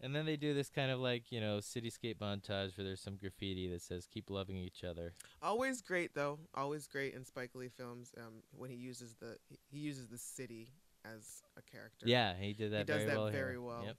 And 0.00 0.14
then 0.14 0.26
they 0.26 0.36
do 0.36 0.54
this 0.54 0.70
kind 0.70 0.90
of 0.90 1.00
like 1.00 1.30
you 1.30 1.40
know 1.40 1.58
cityscape 1.58 2.16
montage 2.16 2.76
where 2.76 2.84
there's 2.84 3.00
some 3.00 3.16
graffiti 3.16 3.68
that 3.68 3.82
says 3.82 4.06
"Keep 4.06 4.30
loving 4.30 4.56
each 4.56 4.84
other." 4.84 5.12
Always 5.42 5.82
great 5.82 6.14
though. 6.14 6.38
Always 6.54 6.86
great 6.86 7.14
in 7.14 7.24
Spike 7.24 7.54
Lee 7.54 7.68
films 7.68 8.12
um, 8.18 8.42
when 8.56 8.70
he 8.70 8.76
uses 8.76 9.14
the 9.20 9.36
he 9.70 9.78
uses 9.78 10.08
the 10.08 10.18
city 10.18 10.72
as 11.04 11.42
a 11.56 11.62
character. 11.62 12.06
Yeah, 12.06 12.34
he 12.38 12.52
did 12.52 12.72
that 12.72 12.78
he 12.78 12.84
does 12.84 12.96
very 12.96 13.06
that 13.06 13.16
well. 13.16 13.30
very 13.30 13.52
here. 13.52 13.62
well. 13.62 13.82
Yep. 13.84 13.96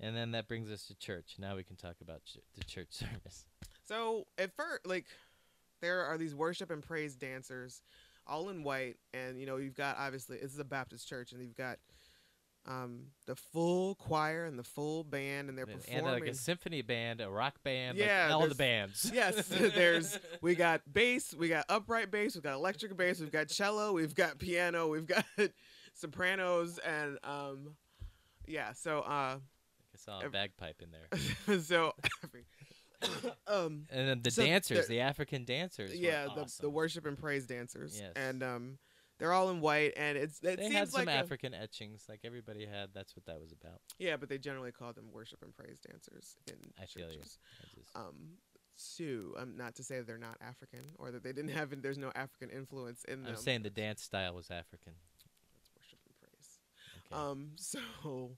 And 0.00 0.16
then 0.16 0.32
that 0.32 0.48
brings 0.48 0.70
us 0.70 0.86
to 0.86 0.94
church. 0.96 1.36
Now 1.38 1.56
we 1.56 1.62
can 1.62 1.76
talk 1.76 1.96
about 2.00 2.24
ch- 2.24 2.38
the 2.56 2.64
church 2.64 2.88
service. 2.90 3.46
So 3.86 4.26
at 4.38 4.54
first, 4.56 4.86
like, 4.86 5.06
there 5.80 6.04
are 6.04 6.18
these 6.18 6.34
worship 6.34 6.70
and 6.70 6.82
praise 6.82 7.14
dancers, 7.14 7.82
all 8.26 8.48
in 8.48 8.62
white, 8.64 8.96
and 9.12 9.38
you 9.38 9.46
know 9.46 9.56
you've 9.56 9.76
got 9.76 9.96
obviously 9.98 10.38
this 10.38 10.52
is 10.52 10.58
a 10.58 10.64
Baptist 10.64 11.08
church, 11.08 11.32
and 11.32 11.40
you've 11.40 11.56
got 11.56 11.78
um, 12.66 13.08
the 13.26 13.36
full 13.36 13.94
choir 13.96 14.44
and 14.46 14.58
the 14.58 14.62
full 14.64 15.04
band, 15.04 15.48
and 15.48 15.58
they're 15.58 15.66
And, 15.66 15.80
performing. 15.80 16.04
and 16.06 16.12
like 16.22 16.26
a 16.30 16.34
symphony 16.34 16.80
band, 16.82 17.20
a 17.20 17.28
rock 17.28 17.62
band, 17.62 17.98
like 17.98 18.06
Yeah, 18.06 18.30
all 18.32 18.48
the 18.48 18.54
bands. 18.54 19.10
yes, 19.14 19.46
there's 19.48 20.18
we 20.40 20.54
got 20.54 20.80
bass, 20.90 21.34
we 21.34 21.48
got 21.48 21.66
upright 21.68 22.10
bass, 22.10 22.34
we've 22.34 22.42
got 22.44 22.54
electric 22.54 22.96
bass, 22.96 23.20
we've 23.20 23.30
got 23.32 23.48
cello, 23.48 23.92
we've 23.92 24.14
got 24.14 24.38
piano, 24.38 24.88
we've 24.88 25.06
got 25.06 25.24
sopranos, 25.94 26.78
and 26.78 27.18
um, 27.22 27.74
yeah. 28.46 28.72
So 28.72 29.00
uh, 29.00 29.36
I 29.38 29.96
saw 29.96 30.20
a 30.20 30.28
bagpipe 30.30 30.80
in 30.82 30.88
there. 30.90 31.60
so 31.60 31.92
um, 33.46 33.86
And 33.90 34.08
then 34.08 34.22
the 34.22 34.30
So 34.30 34.44
dancers, 34.44 34.86
the 34.88 35.00
African 35.00 35.44
dancers. 35.44 35.94
yeah, 35.94 36.24
the 36.24 36.42
awesome. 36.42 36.62
the 36.62 36.70
worship 36.70 37.06
and 37.06 37.18
praise 37.18 37.46
dancers, 37.46 38.00
Yes. 38.00 38.12
and 38.16 38.42
um, 38.42 38.78
They're 39.18 39.32
all 39.32 39.50
in 39.50 39.60
white, 39.60 39.92
and 39.96 40.18
it's 40.18 40.38
it 40.42 40.56
they 40.56 40.62
seems 40.64 40.74
had 40.74 40.88
some 40.90 41.06
like 41.06 41.14
a- 41.14 41.18
African 41.18 41.54
etchings, 41.54 42.04
like 42.08 42.20
everybody 42.24 42.66
had. 42.66 42.90
That's 42.94 43.14
what 43.14 43.26
that 43.26 43.40
was 43.40 43.52
about. 43.52 43.80
yeah, 43.98 44.16
but 44.16 44.28
they 44.28 44.38
generally 44.38 44.72
call 44.72 44.92
them 44.92 45.12
worship 45.12 45.42
and 45.42 45.54
praise 45.56 45.78
dancers 45.78 46.36
in 46.48 46.56
I 46.80 46.86
feel 46.86 47.10
you. 47.12 47.20
Um, 47.94 48.38
Sue, 48.76 49.34
um, 49.38 49.56
not 49.56 49.76
to 49.76 49.84
say 49.84 50.00
they're 50.00 50.18
not 50.18 50.36
African 50.40 50.80
or 50.98 51.12
that 51.12 51.22
they 51.22 51.32
didn't 51.32 51.52
have, 51.52 51.70
there's 51.80 51.98
no 51.98 52.10
African 52.16 52.50
influence 52.50 53.04
in 53.04 53.22
them. 53.22 53.34
I'm 53.36 53.40
saying 53.40 53.62
the 53.62 53.70
dance 53.70 54.02
style 54.02 54.34
was 54.34 54.50
African. 54.50 54.94
That's 55.54 55.70
worship 55.78 55.98
and 56.06 56.16
praise. 56.18 56.58
Okay. 57.06 57.30
Um, 57.30 57.52
so, 57.56 58.36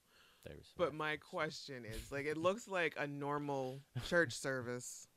but 0.76 0.94
my 0.94 1.16
question 1.16 1.84
is, 1.84 2.12
like, 2.12 2.26
it 2.26 2.36
looks 2.36 2.68
like 2.68 2.94
a 2.98 3.06
normal 3.06 3.80
church 4.06 4.34
service, 4.34 5.08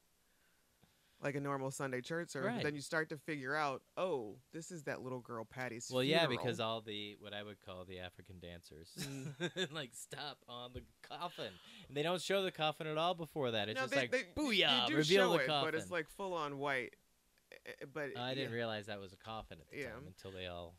like 1.22 1.36
a 1.36 1.40
normal 1.40 1.70
Sunday 1.72 2.02
church 2.02 2.30
service. 2.30 2.48
Right. 2.54 2.64
Then 2.64 2.76
you 2.76 2.82
start 2.82 3.10
to 3.10 3.18
figure 3.18 3.56
out, 3.56 3.82
oh, 3.98 4.38
this 4.54 4.72
is 4.72 4.84
that 4.84 5.02
little 5.02 5.20
girl 5.20 5.46
Patty's. 5.46 5.90
Well, 5.94 6.04
yeah, 6.04 6.28
because 6.28 6.60
all 6.60 6.82
the 6.82 7.18
what 7.20 7.34
I 7.34 7.44
would 7.44 7.58
call 7.66 7.86
the 7.86 8.00
African 8.00 8.40
dancers 8.40 8.90
Mm. 9.00 9.72
like 9.74 9.92
stop 9.94 10.38
on 10.48 10.72
the 10.74 10.84
coffin, 11.08 11.52
and 11.88 11.98
they 11.98 12.04
don't 12.04 12.22
show 12.22 12.44
the 12.44 12.52
coffin 12.52 12.88
at 12.88 12.98
all 12.98 13.14
before 13.16 13.52
that. 13.52 13.70
It's 13.70 13.76
no, 13.76 13.84
just 13.84 13.94
they, 13.94 14.00
like 14.02 14.12
they, 14.12 14.24
booyah, 14.42 14.84
you 14.84 14.88
do 14.88 14.96
reveal 14.98 15.32
show 15.32 15.38
the 15.38 15.44
it, 15.44 15.48
coffin. 15.48 15.72
but 15.72 15.76
it's 15.80 15.92
like 15.92 16.08
full 16.18 16.34
on 16.34 16.58
white. 16.58 16.96
Eh, 17.52 17.56
eh, 17.82 17.86
But 17.94 18.18
I 18.18 18.34
didn't 18.34 18.52
yeah. 18.52 18.56
realize 18.58 18.86
that 18.88 19.00
was 19.00 19.12
a 19.14 19.18
coffin 19.18 19.58
at 19.60 19.70
the 19.72 19.78
Yeah. 19.80 19.90
time 19.92 20.04
until 20.08 20.32
they 20.32 20.48
all 20.48 20.76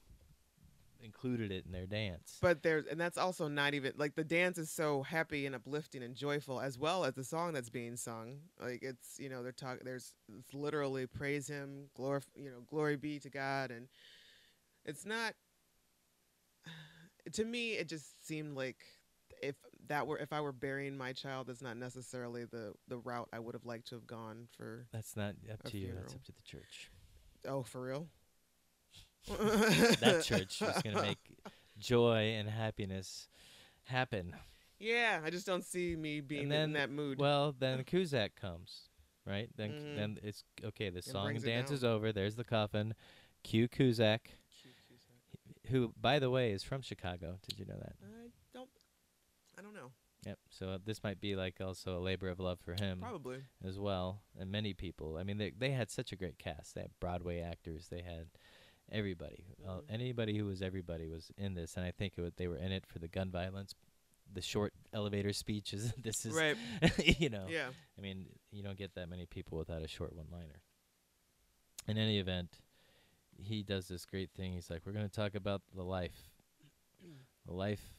included 1.03 1.51
it 1.51 1.65
in 1.67 1.73
their 1.73 1.87
dance. 1.87 2.39
But 2.41 2.63
there's, 2.63 2.87
and 2.87 3.01
that's 3.01 3.19
also 3.19 3.49
not 3.49 3.75
even 3.75 3.93
like 3.97 4.15
the 4.15 4.25
dance 4.25 4.59
is 4.59 4.71
so 4.71 5.03
happy 5.03 5.47
and 5.47 5.55
uplifting 5.55 6.03
and 6.03 6.15
joyful, 6.15 6.61
as 6.61 6.79
well 6.79 7.05
as 7.05 7.15
the 7.15 7.25
song 7.25 7.53
that's 7.53 7.71
being 7.71 7.97
sung. 7.97 8.39
Like 8.61 8.83
it's, 8.83 9.19
you 9.19 9.29
know, 9.29 9.43
they're 9.43 9.53
talking. 9.53 9.83
There's 9.85 10.13
it's 10.39 10.55
literally 10.55 11.07
praise 11.07 11.49
Him, 11.49 11.87
glory, 11.95 12.21
you 12.35 12.51
know, 12.51 12.63
glory 12.67 12.97
be 12.97 13.19
to 13.21 13.31
God, 13.31 13.71
and 13.71 13.89
it's 14.85 15.05
not. 15.07 15.35
To 17.35 17.45
me, 17.45 17.73
it 17.73 17.87
just 17.87 18.27
seemed 18.27 18.57
like 18.57 18.79
if 19.43 19.55
that 19.89 20.07
were 20.07 20.17
if 20.19 20.33
I 20.33 20.41
were 20.41 20.53
burying 20.53 20.97
my 20.97 21.13
child, 21.13 21.49
that's 21.49 21.61
not 21.63 21.77
necessarily 21.77 22.45
the 22.47 22.73
the 22.89 22.97
route 22.97 23.29
I 23.33 23.39
would 23.39 23.55
have 23.55 23.67
liked 23.67 23.89
to 23.89 23.97
have 23.97 24.07
gone 24.07 24.49
for. 24.57 24.87
that's 24.91 25.17
not 25.17 25.35
up 25.53 25.63
to 25.65 25.79
you. 25.79 25.93
That's 25.95 26.15
up 26.15 26.25
to 26.25 26.33
the 26.33 26.43
church. 26.43 26.91
Oh, 27.47 27.63
for 27.63 27.83
real? 27.83 28.09
that 30.01 30.23
church 30.25 30.61
is 30.63 30.83
going 30.83 30.97
to 30.97 31.03
make 31.03 31.19
joy 31.79 32.35
and 32.39 32.49
happiness 32.49 33.29
happen. 33.85 34.35
Yeah, 34.79 35.21
I 35.25 35.31
just 35.31 35.47
don't 35.47 35.65
see 35.65 35.95
me 35.97 36.21
being 36.21 36.49
then 36.49 36.63
in 36.65 36.73
that 36.73 36.91
mood. 36.91 37.19
Well, 37.19 37.55
then 37.59 37.85
Cusack 37.87 38.35
comes, 38.35 38.89
right? 39.27 39.49
Then 39.57 39.73
Mhm. 39.73 39.97
then 39.97 40.19
it's 40.23 40.45
okay. 40.65 40.91
The 40.91 41.03
song 41.03 41.31
and 41.37 41.45
dance 41.45 41.71
is 41.71 41.85
over. 41.85 42.13
There's 42.13 42.37
the 42.37 42.45
coffin. 42.45 42.95
Cue 43.43 43.69
Cusack, 43.69 44.31
who, 45.69 45.93
by 46.01 46.19
the 46.19 46.31
way, 46.31 46.53
is 46.53 46.63
from 46.63 46.83
Chicago. 46.83 47.39
Did 47.47 47.59
you 47.59 47.67
know 47.67 47.79
that? 47.79 47.95
I 48.03 48.29
don't. 48.53 48.71
I 49.59 49.63
don't 49.63 49.75
know. 49.75 49.93
Yep. 50.27 50.39
So 50.51 50.69
uh, 50.71 50.79
this 50.85 51.03
might 51.03 51.21
be 51.21 51.35
like 51.37 51.61
also 51.61 51.97
a 51.97 52.01
labor 52.01 52.29
of 52.29 52.41
love 52.41 52.61
for 52.61 52.75
him 52.75 53.01
Probably. 53.01 53.39
as 53.65 53.79
well, 53.79 54.23
and 54.39 54.51
many 54.51 54.75
people. 54.75 55.17
I 55.17 55.23
mean, 55.25 55.39
they 55.39 55.51
they 55.51 55.71
had 55.71 55.91
such 55.91 56.13
a 56.13 56.17
great 56.17 56.39
cast. 56.39 56.75
They 56.75 56.83
had 56.83 56.91
Broadway 57.01 57.41
actors. 57.41 57.89
They 57.91 58.03
had 58.03 58.29
everybody. 58.91 59.45
Uh, 59.67 59.77
Mhm. 59.79 59.85
anybody 59.91 60.37
who 60.39 60.47
was 60.47 60.63
everybody 60.63 61.07
was 61.09 61.31
in 61.37 61.55
this, 61.55 61.77
and 61.77 61.85
I 61.87 61.91
think 61.91 62.19
it, 62.19 62.37
they 62.37 62.49
were 62.49 62.57
in 62.57 62.73
it 62.73 62.87
for 62.87 62.99
the 62.99 63.09
gun 63.09 63.31
violence. 63.31 63.75
The 64.33 64.43
short 64.43 64.73
elevator 64.93 65.33
speeches. 65.33 65.93
this 66.03 66.25
is, 66.25 66.35
Right. 66.35 66.57
you 67.21 67.29
know. 67.31 67.47
Yeah. 67.49 67.71
I 67.99 68.01
mean, 68.01 68.27
you 68.53 68.63
don't 68.63 68.77
get 68.79 68.95
that 68.95 69.09
many 69.09 69.27
people 69.27 69.59
without 69.59 69.83
a 69.83 69.89
short 69.89 70.15
one-liner. 70.15 70.61
In 71.89 71.99
any 71.99 72.19
event, 72.19 72.61
he 73.43 73.63
does 73.63 73.89
this 73.89 74.05
great 74.07 74.31
thing. 74.33 74.53
He's 74.53 74.71
like, 74.71 74.83
"We're 74.85 74.93
going 74.93 75.09
to 75.09 75.15
talk 75.15 75.35
about 75.35 75.63
the 75.75 75.83
life, 75.83 76.31
the 77.47 77.53
life." 77.55 77.95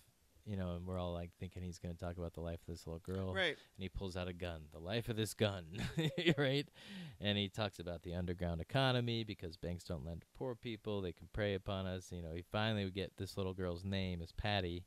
You 0.46 0.58
know, 0.58 0.76
and 0.76 0.86
we're 0.86 0.98
all 1.00 1.14
like 1.14 1.32
thinking 1.40 1.62
he's 1.64 1.78
going 1.80 1.94
to 1.94 2.00
talk 2.00 2.18
about 2.18 2.34
the 2.34 2.42
life 2.42 2.60
of 2.62 2.68
this 2.68 2.88
little 2.88 3.00
girl 3.00 3.34
Right. 3.34 3.56
and 3.76 3.84
he 3.84 3.90
pulls 3.90 4.18
out 4.18 4.28
a 4.28 4.34
gun, 4.34 4.62
the 4.72 4.80
life 4.80 5.08
of 5.10 5.16
this 5.16 5.34
gun, 5.34 5.66
right? 6.38 6.68
And 7.20 7.38
he 7.38 7.48
talks 7.50 7.80
about 7.80 8.04
the 8.04 8.14
underground 8.16 8.62
economy 8.62 9.24
because 9.24 9.58
banks 9.58 9.84
don't 9.84 10.06
lend 10.06 10.22
to 10.22 10.28
poor 10.36 10.56
people; 10.56 11.02
they 11.02 11.12
can 11.14 11.28
prey 11.34 11.54
upon 11.54 11.86
us. 11.86 12.12
You 12.12 12.22
know, 12.22 12.34
he 12.34 12.42
finally 12.52 12.86
would 12.86 12.96
get 12.96 13.18
this 13.18 13.38
little 13.38 13.54
girl's 13.54 13.84
name 13.84 14.22
is 14.22 14.32
Patty, 14.32 14.86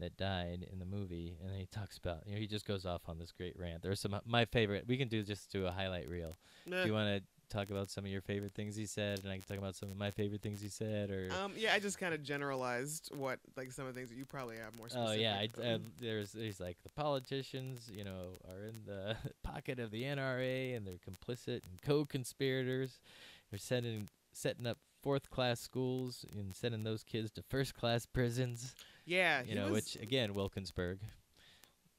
that 0.00 0.16
died 0.16 0.66
in 0.72 0.80
the 0.80 0.84
movie, 0.84 1.36
and 1.40 1.50
then 1.50 1.58
he 1.60 1.66
talks 1.66 1.96
about, 1.98 2.26
you 2.26 2.34
know, 2.34 2.40
he 2.40 2.48
just 2.48 2.66
goes 2.66 2.84
off 2.84 3.02
on 3.08 3.16
this 3.18 3.30
great 3.32 3.56
rant. 3.58 3.80
There's 3.82 4.00
some 4.00 4.12
uh, 4.12 4.20
my 4.26 4.44
favorite. 4.44 4.86
We 4.88 4.96
can 4.96 5.08
do 5.08 5.22
just 5.22 5.50
do 5.52 5.66
a 5.66 5.70
highlight 5.70 6.08
reel. 6.08 6.36
Nah. 6.66 6.82
Do 6.82 6.88
you 6.88 6.92
want 6.94 7.08
to 7.08 7.22
talk 7.54 7.70
about 7.70 7.88
some 7.90 8.04
of 8.04 8.10
your 8.10 8.20
favorite 8.20 8.52
things 8.54 8.74
he 8.76 8.86
said, 8.86 9.20
and 9.22 9.30
I 9.32 9.36
can 9.38 9.44
talk 9.46 9.58
about 9.58 9.76
some 9.76 9.90
of 9.90 9.96
my 9.96 10.10
favorite 10.10 10.42
things 10.42 10.60
he 10.60 10.68
said, 10.68 11.10
or 11.10 11.28
Um, 11.42 11.52
yeah, 11.56 11.72
I 11.72 11.78
just 11.78 11.98
kind 11.98 12.12
of 12.12 12.22
generalized 12.22 13.10
what 13.14 13.38
like 13.56 13.70
some 13.72 13.86
of 13.86 13.94
the 13.94 13.98
things 13.98 14.10
that 14.10 14.16
you 14.16 14.24
probably 14.24 14.56
have 14.56 14.74
more. 14.76 14.88
Oh 14.94 15.12
yeah, 15.12 15.36
I, 15.36 15.48
but- 15.54 15.64
uh, 15.64 15.78
there's 16.00 16.32
he's 16.32 16.60
like 16.60 16.76
the 16.82 16.90
politicians, 16.90 17.90
you 17.92 18.04
know, 18.04 18.38
are 18.48 18.66
in 18.66 18.82
the 18.86 19.16
pocket 19.42 19.78
of 19.78 19.90
the 19.90 20.02
NRA 20.02 20.76
and 20.76 20.86
they're 20.86 20.94
complicit 20.98 21.60
and 21.70 21.80
co-conspirators. 21.82 23.00
They're 23.50 23.58
setting 23.58 24.08
setting 24.32 24.66
up 24.66 24.78
fourth 25.02 25.30
class 25.30 25.60
schools 25.60 26.24
and 26.34 26.54
sending 26.54 26.82
those 26.82 27.04
kids 27.04 27.30
to 27.32 27.42
first 27.42 27.74
class 27.74 28.06
prisons. 28.06 28.74
yeah, 29.06 29.42
You 29.44 29.54
know, 29.54 29.64
was- 29.64 29.94
which 29.94 30.02
again, 30.02 30.34
Wilkinsburg. 30.34 30.98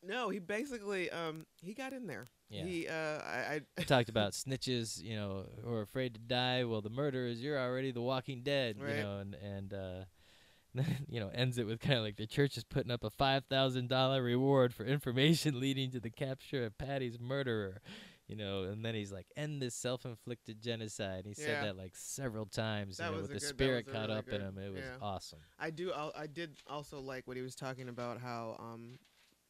No, 0.06 0.30
he 0.30 0.40
basically 0.40 1.10
um 1.10 1.46
he 1.62 1.74
got 1.74 1.94
in 1.94 2.08
there. 2.08 2.28
Yeah. 2.50 2.64
He 2.64 2.88
uh 2.88 2.94
I, 2.94 3.62
I 3.78 3.82
talked 3.88 4.10
about 4.10 4.34
snitches, 4.34 5.02
you 5.02 5.16
know, 5.16 5.46
who 5.64 5.72
are 5.74 5.82
afraid 5.82 6.14
to 6.16 6.20
die. 6.20 6.64
Well, 6.64 6.82
the 6.82 6.90
murderers, 6.90 7.42
you're 7.42 7.60
already 7.60 7.92
the 7.92 8.02
Walking 8.02 8.42
Dead, 8.44 8.78
you 8.80 8.86
know, 9.04 9.18
and 9.20 9.36
and 9.36 9.74
uh, 9.74 10.04
then 10.76 11.06
you 11.10 11.20
know 11.20 11.30
ends 11.34 11.58
it 11.58 11.66
with 11.66 11.80
kind 11.80 11.96
of 11.98 12.04
like 12.04 12.18
the 12.18 12.28
church 12.28 12.58
is 12.58 12.64
putting 12.64 12.92
up 12.92 13.04
a 13.04 13.10
five 13.10 13.46
thousand 13.46 13.88
dollar 13.90 14.22
reward 14.22 14.74
for 14.74 14.86
information 14.86 15.60
leading 15.66 15.90
to 15.92 16.00
the 16.00 16.10
capture 16.10 16.66
of 16.66 16.78
Patty's 16.78 17.18
murderer, 17.20 17.82
you 18.28 18.36
know, 18.36 18.64
and 18.64 18.84
then 18.84 18.94
he's 18.94 19.12
like, 19.12 19.28
end 19.38 19.62
this 19.62 19.74
self-inflicted 19.74 20.62
genocide. 20.62 21.24
He 21.26 21.30
Yeah. 21.38 21.46
said 21.48 21.64
that 21.64 21.78
like 21.78 21.94
several 21.96 22.46
times, 22.46 22.98
That 22.98 23.06
you 23.06 23.16
know, 23.16 23.22
with 23.22 23.28
the 23.30 23.36
good- 23.36 23.42
spirit 23.44 23.88
caught 23.88 24.10
really 24.10 24.20
up 24.20 24.28
in 24.30 24.42
him. 24.42 24.58
It 24.58 24.72
was 24.74 24.82
yeah. 24.84 24.98
awesome. 25.02 25.40
I 25.58 25.70
do 25.70 25.94
I 25.94 26.28
did 26.28 26.58
also 26.68 27.00
like 27.00 27.26
what 27.26 27.38
he 27.38 27.44
was 27.44 27.56
talking 27.56 27.88
about 27.90 28.20
how 28.20 28.58
um 28.60 29.00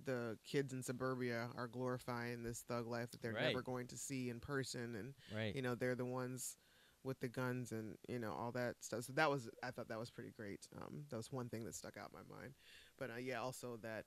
the 0.05 0.37
kids 0.45 0.71
in 0.73 0.81
suburbia 0.83 1.47
are 1.57 1.67
glorifying 1.67 2.43
this 2.43 2.59
thug 2.61 2.87
life 2.87 3.11
that 3.11 3.21
they're 3.21 3.33
Right. 3.33 3.47
never 3.47 3.61
going 3.61 3.87
to 3.87 3.97
see 3.97 4.29
in 4.29 4.39
person 4.39 4.95
and 4.95 5.13
Right. 5.35 5.55
you 5.55 5.61
know 5.61 5.75
they're 5.75 5.95
the 5.95 6.05
ones 6.05 6.57
with 7.03 7.19
the 7.19 7.27
guns 7.27 7.71
and 7.71 7.97
you 8.07 8.17
know 8.19 8.31
all 8.33 8.51
that 8.53 8.75
stuff 8.81 9.03
so 9.03 9.13
that 9.13 9.29
was 9.29 9.49
i 9.61 9.69
thought 9.71 9.87
that 9.89 9.99
was 9.99 10.09
pretty 10.09 10.31
great 10.31 10.67
um, 10.81 11.03
that 11.09 11.17
was 11.17 11.31
one 11.31 11.49
thing 11.49 11.63
that 11.65 11.75
stuck 11.75 11.97
out 11.97 12.09
in 12.13 12.19
my 12.27 12.35
mind 12.39 12.53
but 12.97 13.09
uh, 13.11 13.17
yeah 13.17 13.39
also 13.41 13.77
that 13.81 14.05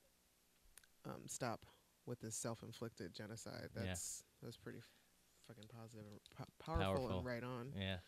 um, 1.05 1.23
stop 1.27 1.65
with 2.07 2.21
this 2.21 2.35
self-inflicted 2.37 3.15
genocide 3.15 3.69
Yeah. 3.77 3.83
that's 3.87 4.25
that's 4.43 4.57
pretty 4.57 4.79
f- 4.79 4.91
fucking 5.47 5.69
positive 5.69 6.07
and 6.11 6.21
po- 6.37 6.45
powerful, 6.65 6.85
Powerful. 6.97 7.17
and 7.19 7.27
right 7.27 7.45
on 7.45 7.73
Yeah. 7.79 7.99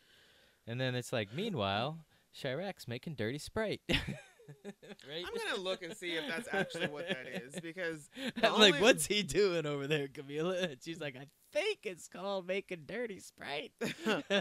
And 0.67 0.79
then 0.81 0.95
it's 0.95 1.13
like, 1.13 1.33
meanwhile, 1.35 2.05
Chi-Raq's 2.41 2.87
making 2.87 3.15
dirty 3.15 3.39
Sprite. 3.39 3.81
right? 5.09 5.25
i'm 5.27 5.51
gonna 5.51 5.63
look 5.63 5.83
and 5.83 5.97
see 5.97 6.13
if 6.13 6.25
that's 6.29 6.49
actually 6.53 6.89
what 6.89 7.09
that 7.09 7.27
is 7.27 7.59
because 7.61 8.09
I'm 8.43 8.59
like, 8.59 8.81
what's 8.81 9.07
he 9.07 9.23
doing 9.23 9.67
over 9.67 9.87
there, 9.87 10.09
Camila? 10.09 10.61
And 10.71 10.77
she's 10.83 11.01
like, 11.01 11.17
I 11.17 11.27
think 11.53 11.81
it's 11.85 12.07
called 12.09 12.47
making 12.47 12.85
dirty 12.87 13.19
Sprite. 13.19 13.73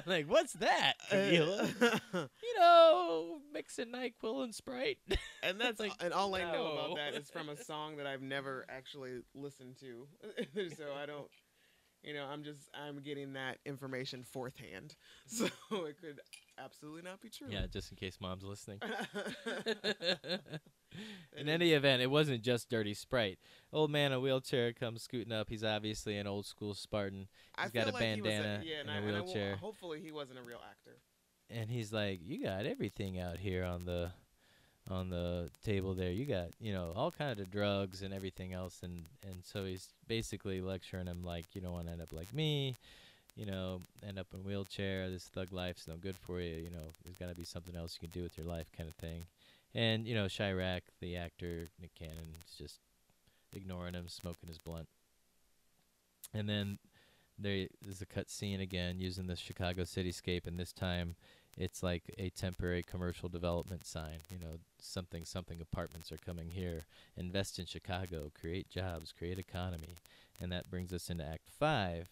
Like, 0.06 0.30
what's 0.30 0.54
that, 0.54 0.94
Camila? 1.12 1.70
you 2.14 2.60
know, 2.60 3.40
mixing 3.54 3.92
NyQuil 3.92 4.44
and 4.44 4.54
Sprite. 4.56 4.98
and 5.44 5.60
that's 5.60 5.80
like, 5.80 5.94
and 6.02 6.14
all 6.14 6.36
I 6.36 6.44
know 6.52 6.72
about 6.74 6.96
that 6.98 7.16
is 7.16 7.30
from 7.30 7.50
a 7.50 7.58
song 7.58 7.98
that 7.98 8.08
I've 8.08 8.22
never 8.22 8.66
actually 8.70 9.22
listened 9.34 9.78
to, 9.80 10.08
so 10.76 10.86
I 11.02 11.06
don't, 11.06 11.28
you 12.04 12.14
know, 12.14 12.26
I'm 12.26 12.44
just 12.44 12.70
I'm 12.74 13.02
getting 13.02 13.34
that 13.34 13.58
information 13.66 14.24
fourth 14.24 14.58
hand, 14.58 14.96
so 15.28 15.46
it 15.46 15.98
could 16.02 16.20
absolutely 16.58 17.02
not 17.04 17.22
be 17.22 17.30
true. 17.30 17.48
yeah, 17.50 17.66
just 17.72 17.92
in 17.92 17.98
case 17.98 18.18
mom's 18.22 18.44
listening. 18.44 18.80
In 21.38 21.48
any 21.48 21.74
event, 21.74 22.02
it 22.02 22.10
wasn't 22.10 22.42
just 22.42 22.68
dirty 22.70 22.94
Sprite. 22.96 23.38
Old 23.72 23.92
man 23.92 24.08
in 24.12 24.18
a 24.18 24.20
wheelchair 24.20 24.74
comes 24.74 25.04
scooting 25.04 25.32
up. 25.32 25.48
He's 25.50 25.64
obviously 25.64 26.18
an 26.18 26.26
old 26.26 26.46
school 26.48 26.74
Spartan. 26.74 27.28
I 27.56 27.64
He's 27.64 27.72
got 27.72 27.88
a 27.88 27.92
like 27.92 28.00
bandana 28.02 28.62
yeah, 28.66 28.80
and 28.82 28.90
and 28.90 28.92
I, 28.92 28.96
a 28.96 29.08
and 29.08 29.16
I 29.18 29.22
wheelchair. 29.22 29.56
hopefully, 29.58 30.02
he 30.02 30.12
wasn't 30.12 30.40
a 30.40 30.42
real 30.42 30.60
actor. 30.68 30.98
and 31.50 31.70
he's 31.70 31.94
like, 31.94 32.20
"You 32.24 32.44
got 32.44 32.66
everything 32.66 33.20
out 33.20 33.38
here 33.38 33.64
on 33.64 33.86
the 33.86 34.12
on 34.90 35.10
the 35.10 35.50
table 35.64 35.94
there. 35.94 36.12
You 36.12 36.26
got 36.26 36.48
you 36.60 36.74
know 36.74 36.94
all 36.96 37.12
kind 37.12 37.40
of 37.40 37.52
drugs 37.52 38.02
and 38.02 38.14
everything 38.14 38.54
else." 38.54 38.82
And 38.84 39.06
and 39.24 39.44
so 39.44 39.66
he's 39.66 39.90
basically 40.08 40.62
lecturing 40.62 41.08
him 41.08 41.24
like, 41.24 41.46
"You 41.54 41.62
don't 41.62 41.74
want 41.74 41.88
to 41.88 41.94
end 41.94 42.02
up 42.02 42.12
like 42.12 42.34
me." 42.34 42.78
You 43.36 43.46
know, 43.46 43.82
end 44.06 44.20
up 44.20 44.28
in 44.34 44.44
wheelchair. 44.44 45.10
This 45.10 45.24
thug 45.24 45.54
life's 45.54 45.88
no 45.88 45.96
good 45.96 46.18
for 46.18 46.42
you. 46.42 46.56
You 46.56 46.72
know, 46.72 46.94
there's 47.04 47.16
got 47.16 47.30
to 47.30 47.36
be 47.36 47.46
something 47.46 47.76
else 47.76 47.98
you 48.00 48.08
can 48.08 48.20
do 48.20 48.24
with 48.24 48.38
your 48.38 48.48
life, 48.48 48.68
kind 48.76 48.90
of 48.90 48.96
thing. 48.96 49.28
And 49.74 50.06
you 50.08 50.16
know, 50.16 50.26
Chi-Raq, 50.26 50.82
the 51.00 51.16
actor 51.16 51.70
Nick 51.80 51.96
Cannon, 51.96 52.36
is 52.44 52.58
just 52.58 52.80
ignoring 53.54 53.94
him, 53.94 54.08
smoking 54.08 54.50
his 54.50 54.58
blunt. 54.58 54.88
And 56.34 56.50
then 56.50 56.80
there 57.38 57.68
is 57.88 58.02
a 58.02 58.06
cut 58.06 58.30
scene 58.30 58.60
again 58.60 59.00
using 59.00 59.28
the 59.28 59.36
Chicago 59.36 59.84
cityscape, 59.84 60.46
and 60.46 60.60
this 60.60 60.74
time 60.74 61.16
it's 61.60 61.84
like 61.84 62.16
a 62.18 62.30
temporary 62.30 62.82
commercial 62.82 63.28
development 63.28 63.86
sign. 63.86 64.22
You 64.32 64.40
know, 64.40 64.60
something 64.80 65.26
something 65.26 65.60
apartments 65.60 66.12
are 66.12 66.18
coming 66.18 66.50
here. 66.50 66.86
Invest 67.18 67.60
in 67.60 67.66
Chicago, 67.66 68.32
create 68.34 68.70
jobs, 68.70 69.12
create 69.12 69.38
economy, 69.38 69.98
and 70.40 70.52
that 70.52 70.72
brings 70.72 70.94
us 70.94 71.10
into 71.10 71.26
Act 71.26 71.50
Five. 71.50 72.08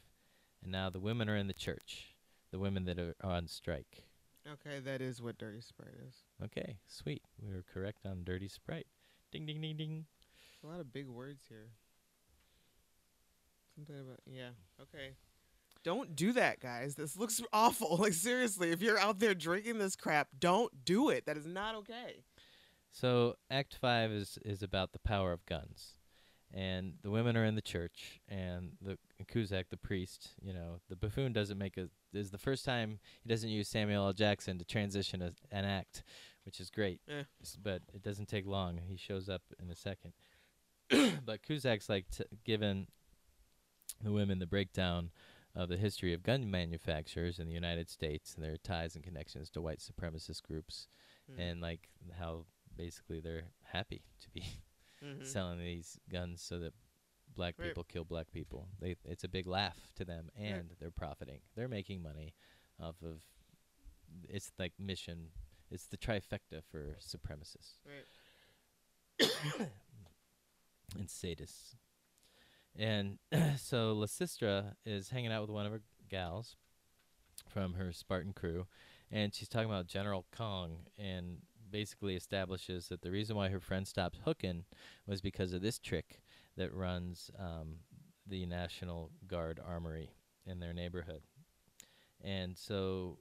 And 0.61 0.71
now 0.71 0.89
the 0.89 0.99
women 0.99 1.29
are 1.29 1.37
in 1.37 1.47
the 1.47 1.53
church, 1.53 2.15
the 2.51 2.59
women 2.59 2.83
that 2.85 2.99
are 2.99 3.15
on 3.23 3.47
strike. 3.47 4.03
Okay, 4.45 4.79
that 4.79 5.01
is 5.01 5.21
what 5.21 5.37
Dirty 5.37 5.61
Sprite 5.61 5.95
is. 6.07 6.15
Okay, 6.43 6.77
sweet. 6.87 7.21
We 7.41 7.53
were 7.53 7.63
correct 7.73 8.05
on 8.05 8.23
Dirty 8.23 8.49
Sprite. 8.49 8.87
Ding 9.31 9.45
ding 9.45 9.61
ding 9.61 9.77
ding. 9.77 10.05
A 10.63 10.67
lot 10.67 10.79
of 10.81 10.91
big 10.91 11.07
words 11.07 11.43
here. 11.47 11.69
Something 13.75 13.95
about 13.99 14.19
yeah. 14.25 14.49
Okay. 14.81 15.15
Don't 15.88 16.17
do 16.17 16.33
that, 16.33 16.59
guys. 16.59 16.95
This 16.95 17.15
looks 17.15 17.41
awful. 17.53 17.95
Like 17.95 18.11
seriously, 18.11 18.71
if 18.71 18.81
you're 18.81 18.99
out 18.99 19.19
there 19.19 19.33
drinking 19.33 19.77
this 19.77 19.95
crap, 19.95 20.27
don't 20.38 20.83
do 20.83 21.07
it. 21.07 21.25
That 21.25 21.38
is 21.38 21.45
not 21.45 21.75
okay. 21.75 22.25
So 22.91 23.35
Act 23.49 23.73
Five 23.79 24.11
is 24.11 24.38
is 24.43 24.61
about 24.61 24.91
the 24.91 24.99
power 24.99 25.31
of 25.31 25.45
guns, 25.45 25.93
and 26.53 26.95
the 27.03 27.09
women 27.09 27.38
are 27.38 27.45
in 27.45 27.55
the 27.55 27.61
church, 27.61 28.19
and 28.27 28.71
the 28.81 28.97
Cusack, 29.31 29.69
the 29.69 29.77
priest, 29.77 30.31
you 30.41 30.51
know, 30.51 30.81
the 30.89 30.97
buffoon 30.97 31.31
doesn't 31.31 31.57
make 31.57 31.77
a. 31.77 31.88
Is 32.13 32.31
the 32.31 32.38
first 32.38 32.65
time 32.65 32.99
he 33.23 33.29
doesn't 33.29 33.47
use 33.47 33.69
Samuel 33.69 34.07
L. 34.07 34.11
Jackson 34.11 34.57
to 34.57 34.65
transition 34.65 35.21
a, 35.21 35.31
an 35.53 35.63
act, 35.63 36.03
which 36.43 36.59
is 36.59 36.69
great. 36.69 36.99
Eh. 37.07 37.23
But 37.63 37.83
it 37.93 38.03
doesn't 38.03 38.27
take 38.27 38.45
long. 38.45 38.77
He 38.85 38.97
shows 38.97 39.29
up 39.29 39.43
in 39.57 39.71
a 39.71 39.75
second. 39.75 40.11
but 41.25 41.43
Cusack's 41.43 41.88
like 41.88 42.09
t- 42.09 42.25
given 42.43 42.88
the 44.03 44.11
women 44.11 44.39
the 44.39 44.45
breakdown 44.45 45.11
of 45.57 45.69
the 45.69 45.77
history 45.77 46.13
of 46.13 46.21
gun 46.23 46.49
manufacturers 46.51 47.39
in 47.39 47.47
the 47.47 47.53
United 47.53 47.89
States 47.89 48.35
and 48.35 48.43
their 48.43 48.57
ties 48.57 48.95
and 48.95 49.03
connections 49.03 49.49
to 49.49 49.61
white 49.61 49.79
supremacist 49.79 50.43
groups, 50.43 50.87
Hmm. 51.29 51.39
and 51.39 51.61
like 51.61 51.89
how 52.17 52.45
basically 52.75 53.19
they're 53.19 53.51
happy 53.63 54.03
to 54.21 54.29
be 54.29 54.43
Mhm. 55.01 55.25
selling 55.25 55.59
these 55.59 55.99
guns 56.09 56.41
so 56.41 56.59
that 56.59 56.73
black 57.35 57.57
Right. 57.57 57.67
people 57.69 57.83
kill 57.83 58.05
black 58.05 58.31
people. 58.31 58.69
They 58.79 58.95
it's 59.03 59.23
a 59.23 59.27
big 59.27 59.47
laugh 59.47 59.91
to 59.95 60.05
them, 60.05 60.29
Right. 60.35 60.45
and 60.45 60.69
they're 60.79 60.91
profiting. 60.91 61.41
They're 61.55 61.67
making 61.67 62.01
money 62.01 62.33
off 62.79 63.01
of. 63.01 63.23
It's 64.29 64.51
like 64.57 64.79
mission. 64.79 65.31
It's 65.69 65.87
the 65.87 65.97
trifecta 65.97 66.63
for 66.63 66.95
supremacists 67.01 67.79
Right. 67.83 68.05
and 70.97 71.07
sadists. 71.09 71.75
And 72.78 73.17
so 73.57 73.95
Lysistra 73.95 74.73
is 74.86 75.09
hanging 75.09 75.32
out 75.32 75.41
with 75.41 75.49
one 75.49 75.65
of 75.65 75.71
her 75.71 75.82
gals 76.09 76.55
from 77.49 77.73
her 77.73 77.91
Spartan 77.91 78.34
crew, 78.34 78.67
and 79.11 79.34
she's 79.34 79.47
talking 79.47 79.69
about 79.69 79.88
General 79.88 80.25
Kong, 80.36 80.80
and 80.97 81.38
basically 81.69 82.15
establishes 82.15 82.88
that 82.88 83.01
the 83.01 83.11
reason 83.11 83.36
why 83.36 83.49
her 83.49 83.59
friend 83.59 83.88
stopped 83.88 84.19
hooking 84.25 84.63
was 85.05 85.21
because 85.21 85.53
of 85.53 85.61
this 85.61 85.80
trick 85.80 86.21
that 86.55 86.73
runs 86.73 87.30
um, 87.38 87.78
the 88.25 88.45
National 88.45 89.11
Guard 89.28 89.59
armory 89.65 90.11
in 90.45 90.59
their 90.59 90.73
neighborhood. 90.73 91.21
And 92.23 92.57
so 92.57 93.17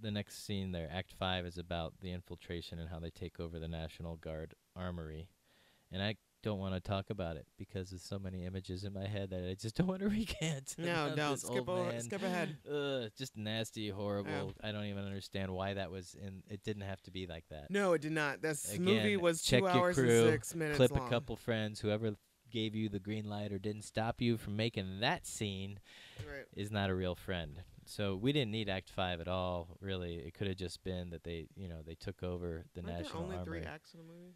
the 0.00 0.10
next 0.10 0.44
scene 0.44 0.72
there, 0.72 0.88
Act 0.92 1.12
5, 1.18 1.46
is 1.46 1.58
about 1.58 1.94
the 2.00 2.12
infiltration 2.12 2.78
and 2.78 2.88
how 2.88 2.98
they 2.98 3.10
take 3.10 3.40
over 3.40 3.58
the 3.58 3.68
National 3.68 4.16
Guard 4.16 4.54
armory. 4.74 5.28
And 5.92 6.02
I 6.02 6.16
don't 6.46 6.58
want 6.60 6.74
to 6.74 6.80
talk 6.80 7.10
about 7.10 7.36
it 7.36 7.46
because 7.58 7.90
there's 7.90 8.02
so 8.02 8.18
many 8.18 8.44
images 8.46 8.84
in 8.84 8.92
my 8.92 9.06
head 9.06 9.30
that 9.30 9.48
I 9.48 9.54
just 9.54 9.74
don't 9.76 9.86
want 9.88 10.00
to 10.00 10.08
recant. 10.20 10.74
No, 10.78 11.12
don't. 11.16 11.38
Skip 11.38 11.68
old 11.68 11.68
o- 11.68 11.84
man. 11.86 12.00
skip 12.00 12.22
ahead. 12.22 12.56
Ugh, 12.70 13.10
just 13.18 13.36
nasty, 13.36 13.88
horrible. 13.88 14.52
I 14.62 14.70
don't 14.72 14.84
even 14.84 15.04
understand 15.04 15.50
why 15.52 15.74
that 15.74 15.90
was 15.90 16.14
in. 16.14 16.42
It 16.48 16.62
didn't 16.62 16.82
have 16.82 17.02
to 17.02 17.10
be 17.10 17.26
like 17.26 17.44
that. 17.50 17.70
No, 17.70 17.92
it 17.94 18.00
did 18.02 18.12
not. 18.12 18.42
This 18.42 18.72
Again, 18.72 18.84
movie 18.84 19.16
was 19.16 19.42
check 19.42 19.60
two 19.60 19.66
your 19.66 19.74
hours 19.76 19.96
crew, 19.96 20.08
and 20.24 20.30
six 20.32 20.54
minutes 20.54 20.76
clip 20.76 20.92
long. 20.92 21.06
a 21.06 21.10
couple 21.10 21.36
friends. 21.36 21.80
Whoever 21.80 22.12
gave 22.50 22.76
you 22.76 22.88
the 22.88 23.00
green 23.00 23.28
light 23.28 23.52
or 23.52 23.58
didn't 23.58 23.82
stop 23.82 24.20
you 24.22 24.36
from 24.36 24.56
making 24.56 25.00
that 25.00 25.26
scene 25.26 25.80
Right. 26.26 26.44
is 26.56 26.70
not 26.70 26.90
a 26.90 26.94
real 26.94 27.16
friend. 27.16 27.62
So 27.84 28.14
we 28.16 28.32
didn't 28.32 28.52
need 28.52 28.68
Act 28.68 28.88
Five 28.88 29.20
at 29.20 29.28
all. 29.28 29.76
Really, 29.80 30.14
it 30.16 30.32
could 30.34 30.46
have 30.46 30.56
just 30.56 30.82
been 30.84 31.10
that 31.10 31.24
they, 31.24 31.48
you 31.56 31.68
know, 31.68 31.82
they 31.84 31.94
took 31.96 32.22
over 32.22 32.64
the 32.74 32.80
Aren't 32.82 32.86
there 32.94 33.02
national 33.02 33.22
only 33.24 33.36
armory. 33.36 33.60
three 33.60 33.68
acts 33.68 33.94
in 33.94 33.98
the 33.98 34.04
movie? 34.04 34.34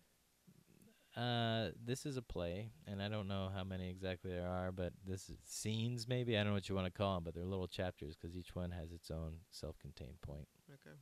Uh, 1.16 1.70
this 1.84 2.06
is 2.06 2.16
a 2.16 2.22
play, 2.22 2.70
and 2.86 3.02
I 3.02 3.08
don't 3.08 3.26
know 3.26 3.50
how 3.54 3.64
many 3.64 3.90
exactly 3.90 4.30
there 4.30 4.46
are, 4.46 4.70
but 4.70 4.92
this 5.04 5.28
is 5.28 5.38
scenes 5.44 6.06
maybe. 6.06 6.36
I 6.36 6.40
don't 6.40 6.48
know 6.48 6.54
what 6.54 6.68
you 6.68 6.74
want 6.74 6.86
to 6.86 6.92
call 6.92 7.14
them, 7.16 7.24
but 7.24 7.34
they're 7.34 7.44
little 7.44 7.66
chapters 7.66 8.16
because 8.16 8.36
each 8.36 8.54
one 8.54 8.70
has 8.70 8.92
its 8.92 9.10
own 9.10 9.38
self-contained 9.50 10.20
point. 10.22 10.46
Okay. 10.72 10.96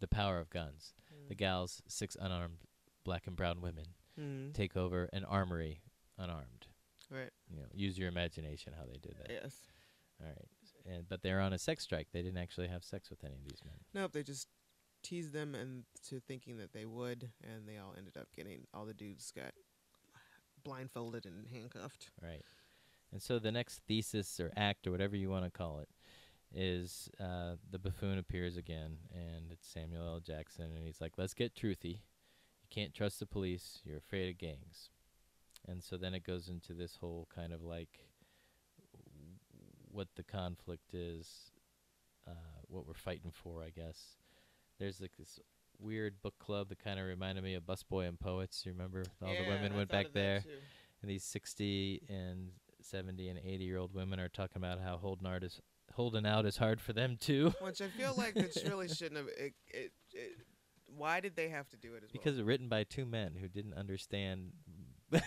The 0.00 0.08
power 0.08 0.38
of 0.40 0.48
guns. 0.50 0.94
The 1.28 1.34
Mm. 1.34 1.38
gals, 1.38 1.82
six 1.86 2.16
unarmed 2.18 2.58
black 3.04 3.26
and 3.26 3.36
brown 3.36 3.60
women, 3.60 3.94
Mhm. 4.18 4.54
take 4.54 4.76
over 4.76 5.04
an 5.12 5.24
armory 5.26 5.82
unarmed. 6.16 6.66
Right. 7.10 7.30
You 7.50 7.60
know, 7.60 7.68
use 7.72 7.98
your 7.98 8.08
imagination 8.08 8.72
how 8.72 8.86
they 8.86 8.96
did 8.98 9.16
that. 9.18 9.30
Yes. 9.30 9.66
All 10.20 10.26
right. 10.28 10.48
And 10.86 11.08
but 11.08 11.20
they're 11.22 11.40
on 11.40 11.52
a 11.52 11.58
sex 11.58 11.84
strike. 11.84 12.10
They 12.10 12.22
didn't 12.22 12.38
actually 12.38 12.68
have 12.68 12.84
sex 12.84 13.10
with 13.10 13.22
any 13.22 13.34
of 13.36 13.44
these 13.44 13.62
men. 13.64 13.84
Nope, 13.92 14.12
they 14.12 14.22
just 14.22 14.48
teased 15.02 15.32
them 15.32 15.54
and 15.54 15.84
to 16.08 16.20
thinking 16.20 16.58
that 16.58 16.72
they 16.72 16.84
would, 16.84 17.30
and 17.42 17.66
they 17.66 17.78
all 17.78 17.94
ended 17.96 18.16
up 18.16 18.28
getting 18.34 18.66
all 18.72 18.84
the 18.84 18.94
dudes 18.94 19.32
got 19.34 19.52
blindfolded 20.64 21.26
and 21.26 21.46
handcuffed. 21.52 22.10
Right. 22.22 22.42
And 23.12 23.20
so 23.20 23.38
the 23.38 23.52
next 23.52 23.80
thesis 23.86 24.40
or 24.40 24.50
act 24.56 24.86
or 24.86 24.90
whatever 24.90 25.16
you 25.16 25.28
want 25.28 25.44
to 25.44 25.50
call 25.50 25.80
it 25.80 25.88
is 26.54 27.08
uh, 27.20 27.54
the 27.70 27.78
buffoon 27.78 28.18
appears 28.18 28.56
again, 28.56 28.96
and 29.12 29.50
it's 29.50 29.66
Samuel 29.66 30.06
L. 30.06 30.20
Jackson, 30.20 30.70
and 30.76 30.84
he's 30.84 31.00
like, 31.00 31.12
"Let's 31.16 31.34
get 31.34 31.54
truthy. 31.54 32.00
You 32.62 32.68
can't 32.70 32.94
trust 32.94 33.20
the 33.20 33.26
police. 33.26 33.80
You're 33.84 33.98
afraid 33.98 34.30
of 34.30 34.38
gangs." 34.38 34.90
And 35.66 35.82
so 35.82 35.96
then 35.96 36.14
it 36.14 36.24
goes 36.24 36.48
into 36.48 36.74
this 36.74 36.96
whole 36.96 37.28
kind 37.34 37.52
of 37.52 37.62
like 37.62 38.00
what 39.90 40.08
the 40.16 40.22
conflict 40.22 40.94
is, 40.94 41.52
uh, 42.26 42.60
what 42.68 42.86
we're 42.86 42.94
fighting 42.94 43.30
for, 43.30 43.62
I 43.62 43.70
guess. 43.70 44.16
There's 44.82 45.00
like 45.00 45.16
this 45.16 45.38
weird 45.78 46.20
book 46.22 46.34
club 46.40 46.68
that 46.70 46.82
kind 46.82 46.98
of 46.98 47.06
reminded 47.06 47.44
me 47.44 47.54
of 47.54 47.62
Busboy 47.62 48.08
and 48.08 48.18
Poets. 48.18 48.64
You 48.66 48.72
remember 48.72 49.04
all 49.24 49.32
the 49.32 49.48
women 49.48 49.76
went 49.76 49.90
back 49.90 50.06
there, 50.12 50.42
and 51.00 51.08
these 51.08 51.22
60 51.22 52.02
and 52.08 52.48
70 52.80 53.28
and 53.28 53.38
80 53.38 53.62
year 53.62 53.78
old 53.78 53.94
women 53.94 54.18
are 54.18 54.28
talking 54.28 54.56
about 54.56 54.80
how 54.80 54.96
holding 54.96 55.28
out 55.28 55.44
is 55.44 55.60
holding 55.92 56.26
out 56.26 56.46
is 56.46 56.56
hard 56.56 56.80
for 56.80 56.92
them 56.92 57.16
too. 57.16 57.54
Which 57.60 57.80
I 57.80 57.86
feel 57.86 58.12
like 58.18 58.34
it 58.34 58.60
really 58.68 58.88
shouldn't 58.88 59.18
have. 59.18 59.28
It, 59.28 59.54
it, 59.68 59.92
it, 60.14 60.32
why 60.96 61.20
did 61.20 61.36
they 61.36 61.48
have 61.48 61.68
to 61.68 61.76
do 61.76 61.94
it 61.94 61.98
as 61.98 62.02
well? 62.02 62.08
because 62.10 62.32
well? 62.32 62.40
it's 62.40 62.48
written 62.48 62.68
by 62.68 62.82
two 62.82 63.06
men 63.06 63.36
who 63.40 63.46
didn't 63.46 63.74
understand. 63.74 64.50
like 65.12 65.22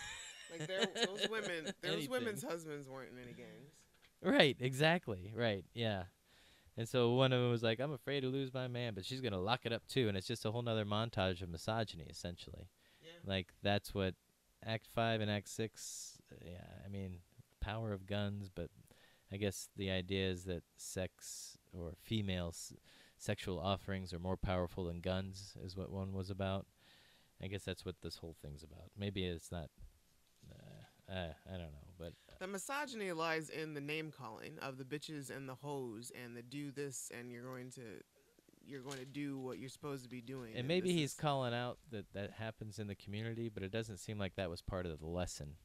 those 0.67 1.29
women, 1.31 1.71
those 1.81 1.93
anything. 1.93 2.11
women's 2.11 2.43
husbands 2.43 2.89
weren't 2.89 3.11
in 3.13 3.23
any 3.23 3.31
gangs. 3.31 3.71
Right, 4.21 4.57
exactly. 4.59 5.31
Right, 5.33 5.63
yeah. 5.73 6.03
And 6.77 6.87
so 6.87 7.13
one 7.13 7.31
of 7.31 7.41
them 7.41 7.51
was 7.51 7.63
like, 7.63 7.79
I'm 7.79 7.93
afraid 7.93 8.21
to 8.21 8.27
lose 8.27 8.53
my 8.53 8.67
man, 8.67 8.93
but 8.93 9.05
she's 9.05 9.21
going 9.21 9.33
to 9.33 9.39
lock 9.39 9.61
it 9.65 9.71
up 9.71 9.87
too. 9.87 10.07
And 10.07 10.17
it's 10.17 10.27
just 10.27 10.45
a 10.45 10.51
whole 10.51 10.61
nother 10.61 10.85
montage 10.85 11.41
of 11.41 11.49
misogyny, 11.49 12.05
essentially. 12.09 12.67
Yeah. 13.01 13.11
Like, 13.23 13.53
that's 13.63 13.93
what 13.93 14.15
Act 14.65 14.87
5 14.93 15.21
and 15.21 15.31
Act 15.31 15.47
6, 15.47 16.17
uh, 16.31 16.35
yeah, 16.45 16.65
I 16.83 16.89
mean, 16.89 17.19
power 17.61 17.93
of 17.93 18.05
guns, 18.07 18.49
but 18.53 18.69
I 19.31 19.37
guess 19.37 19.69
the 19.75 19.89
idea 19.89 20.29
is 20.29 20.43
that 20.45 20.63
sex 20.75 21.57
or 21.73 21.93
female 22.01 22.49
s- 22.49 22.73
sexual 23.17 23.59
offerings 23.59 24.13
are 24.13 24.19
more 24.19 24.37
powerful 24.37 24.85
than 24.85 25.01
guns, 25.01 25.55
is 25.63 25.77
what 25.77 25.91
one 25.91 26.13
was 26.13 26.29
about. 26.29 26.65
I 27.41 27.47
guess 27.47 27.63
that's 27.63 27.85
what 27.85 27.95
this 28.01 28.17
whole 28.17 28.35
thing's 28.41 28.63
about. 28.63 28.91
Maybe 28.97 29.25
it's 29.25 29.51
not. 29.51 29.69
Uh, 30.49 31.11
uh, 31.13 31.33
I 31.47 31.51
don't 31.51 31.71
know, 31.71 31.89
but 31.97 32.13
The 32.39 32.47
misogyny 32.47 33.11
lies 33.11 33.49
in 33.49 33.73
the 33.73 33.81
name 33.81 34.11
calling 34.11 34.57
of 34.61 34.77
the 34.77 34.83
bitches 34.83 35.29
and 35.35 35.47
the 35.47 35.55
hoes 35.55 36.11
and 36.23 36.35
the 36.35 36.41
do 36.41 36.71
this 36.71 37.11
and 37.17 37.31
you're 37.31 37.43
going 37.43 37.71
to 37.71 37.81
you're 38.67 38.81
going 38.81 38.97
to 38.97 39.05
do 39.05 39.37
what 39.37 39.59
you're 39.59 39.69
supposed 39.69 40.03
to 40.03 40.09
be 40.09 40.21
doing. 40.21 40.53
And 40.55 40.67
maybe 40.67 40.91
he's 40.91 41.11
is- 41.11 41.17
calling 41.17 41.53
out 41.53 41.77
that 41.91 42.05
that 42.13 42.31
happens 42.31 42.79
in 42.79 42.87
the 42.87 42.95
community, 42.95 43.47
but 43.47 43.61
it 43.63 43.71
doesn't 43.71 43.97
seem 43.97 44.17
like 44.17 44.35
that 44.35 44.49
was 44.49 44.61
part 44.61 44.85
of 44.85 44.99
the 44.99 45.05
lesson. 45.07 45.55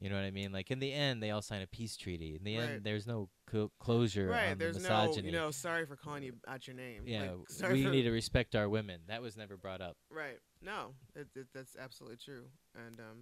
You 0.00 0.08
know 0.08 0.16
what 0.16 0.24
I 0.24 0.30
mean? 0.30 0.50
Like 0.50 0.70
in 0.70 0.78
the 0.78 0.94
end, 0.94 1.22
they 1.22 1.30
all 1.30 1.42
sign 1.42 1.60
a 1.60 1.66
peace 1.66 1.94
treaty. 1.98 2.34
In 2.34 2.42
the 2.42 2.56
Right. 2.56 2.68
end, 2.70 2.84
there's 2.84 3.06
no 3.06 3.28
clo- 3.46 3.70
closure 3.78 4.28
right. 4.28 4.52
on 4.52 4.56
There's 4.58 4.78
the 4.82 4.88
no 4.88 5.02
misogyny. 5.02 5.26
you 5.26 5.32
know 5.32 5.50
sorry 5.50 5.84
for 5.84 5.94
calling 5.96 6.22
you 6.22 6.32
out 6.48 6.66
your 6.66 6.74
name. 6.74 7.02
yeah, 7.06 7.32
Like, 7.32 7.32
sorry 7.50 7.74
we 7.74 7.84
for- 7.84 7.90
need 7.90 8.04
to 8.04 8.10
respect 8.10 8.54
our 8.54 8.66
women. 8.66 9.02
That 9.08 9.20
was 9.20 9.36
never 9.36 9.58
brought 9.58 9.82
up. 9.82 9.98
Right. 10.10 10.38
No, 10.62 10.94
it, 11.14 11.28
it, 11.36 11.48
that's 11.52 11.76
absolutely 11.78 12.16
true. 12.16 12.44
And 12.74 12.98
um, 12.98 13.18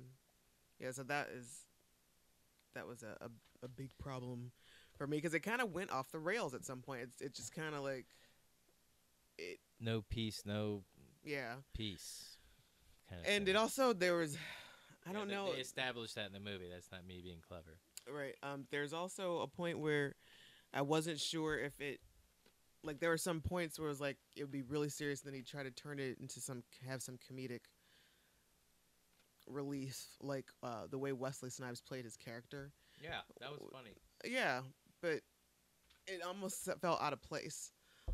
yeah, 0.79 0.93
so 0.93 1.03
that 1.03 1.31
is 1.37 1.67
that 2.75 2.87
was 2.87 3.03
a 3.03 3.17
a, 3.25 3.31
a 3.65 3.69
big 3.69 3.91
problem 3.99 4.53
for 4.97 5.07
me 5.07 5.17
because 5.19 5.35
it 5.35 5.41
kind 5.41 5.61
of 5.61 5.73
went 5.73 5.91
off 5.91 6.11
the 6.11 6.19
rails 6.19 6.55
at 6.55 6.65
some 6.65 6.81
point. 6.81 7.03
It's 7.03 7.21
it 7.23 7.35
just 7.35 7.53
kind 7.55 7.75
of 7.75 7.83
like 7.83 8.07
it. 9.39 9.59
No 9.81 10.03
peace, 10.09 10.43
no 10.45 10.83
Yeah. 11.25 11.55
peace. 11.75 12.37
And 13.25 13.49
it 13.49 13.57
also 13.57 13.93
there 13.93 14.17
was 14.17 14.37
I 15.07 15.11
Yeah, 15.11 15.13
don't 15.13 15.29
they- 15.29 15.35
know 15.35 15.53
They 15.53 15.61
established 15.61 16.15
that 16.17 16.27
in 16.27 16.33
the 16.33 16.41
movie. 16.41 16.69
That's 16.71 16.91
not 16.93 17.07
me 17.07 17.21
being 17.23 17.41
clever. 17.41 17.79
right. 18.11 18.35
Um, 18.43 18.67
there's 18.71 18.93
also 18.93 19.41
a 19.41 19.47
point 19.47 19.79
where 19.79 20.15
I 20.73 20.83
wasn't 20.83 21.21
sure 21.21 21.59
if 21.59 21.81
it 21.81 22.01
like 22.83 23.01
there 23.01 23.11
were 23.11 23.17
some 23.19 23.41
points 23.41 23.79
where 23.79 23.89
it 23.89 23.91
was 23.91 24.01
like 24.01 24.19
it 24.37 24.43
would 24.45 24.53
be 24.53 24.63
really 24.63 24.89
serious, 24.89 25.21
and 25.23 25.29
then 25.29 25.35
he'd 25.35 25.47
try 25.47 25.63
to 25.63 25.71
turn 25.71 25.99
it 25.99 26.19
into 26.21 26.41
some 26.41 26.63
have 26.87 27.03
some 27.03 27.17
comedic 27.19 27.61
relief, 29.49 30.07
like 30.21 30.47
uh, 30.63 30.87
the 30.91 30.99
way 30.99 31.13
Wesley 31.13 31.51
Snipes 31.51 31.81
played 31.81 32.05
his 32.05 32.17
character. 32.17 32.73
Yeah, 33.03 33.21
that 33.41 33.51
was 33.51 33.61
funny. 33.73 33.95
Yeah, 34.25 34.61
but 35.01 35.21
it 36.07 36.23
almost 36.27 36.69
felt 36.81 37.01
out 37.01 37.13
of 37.13 37.23
place. 37.23 37.73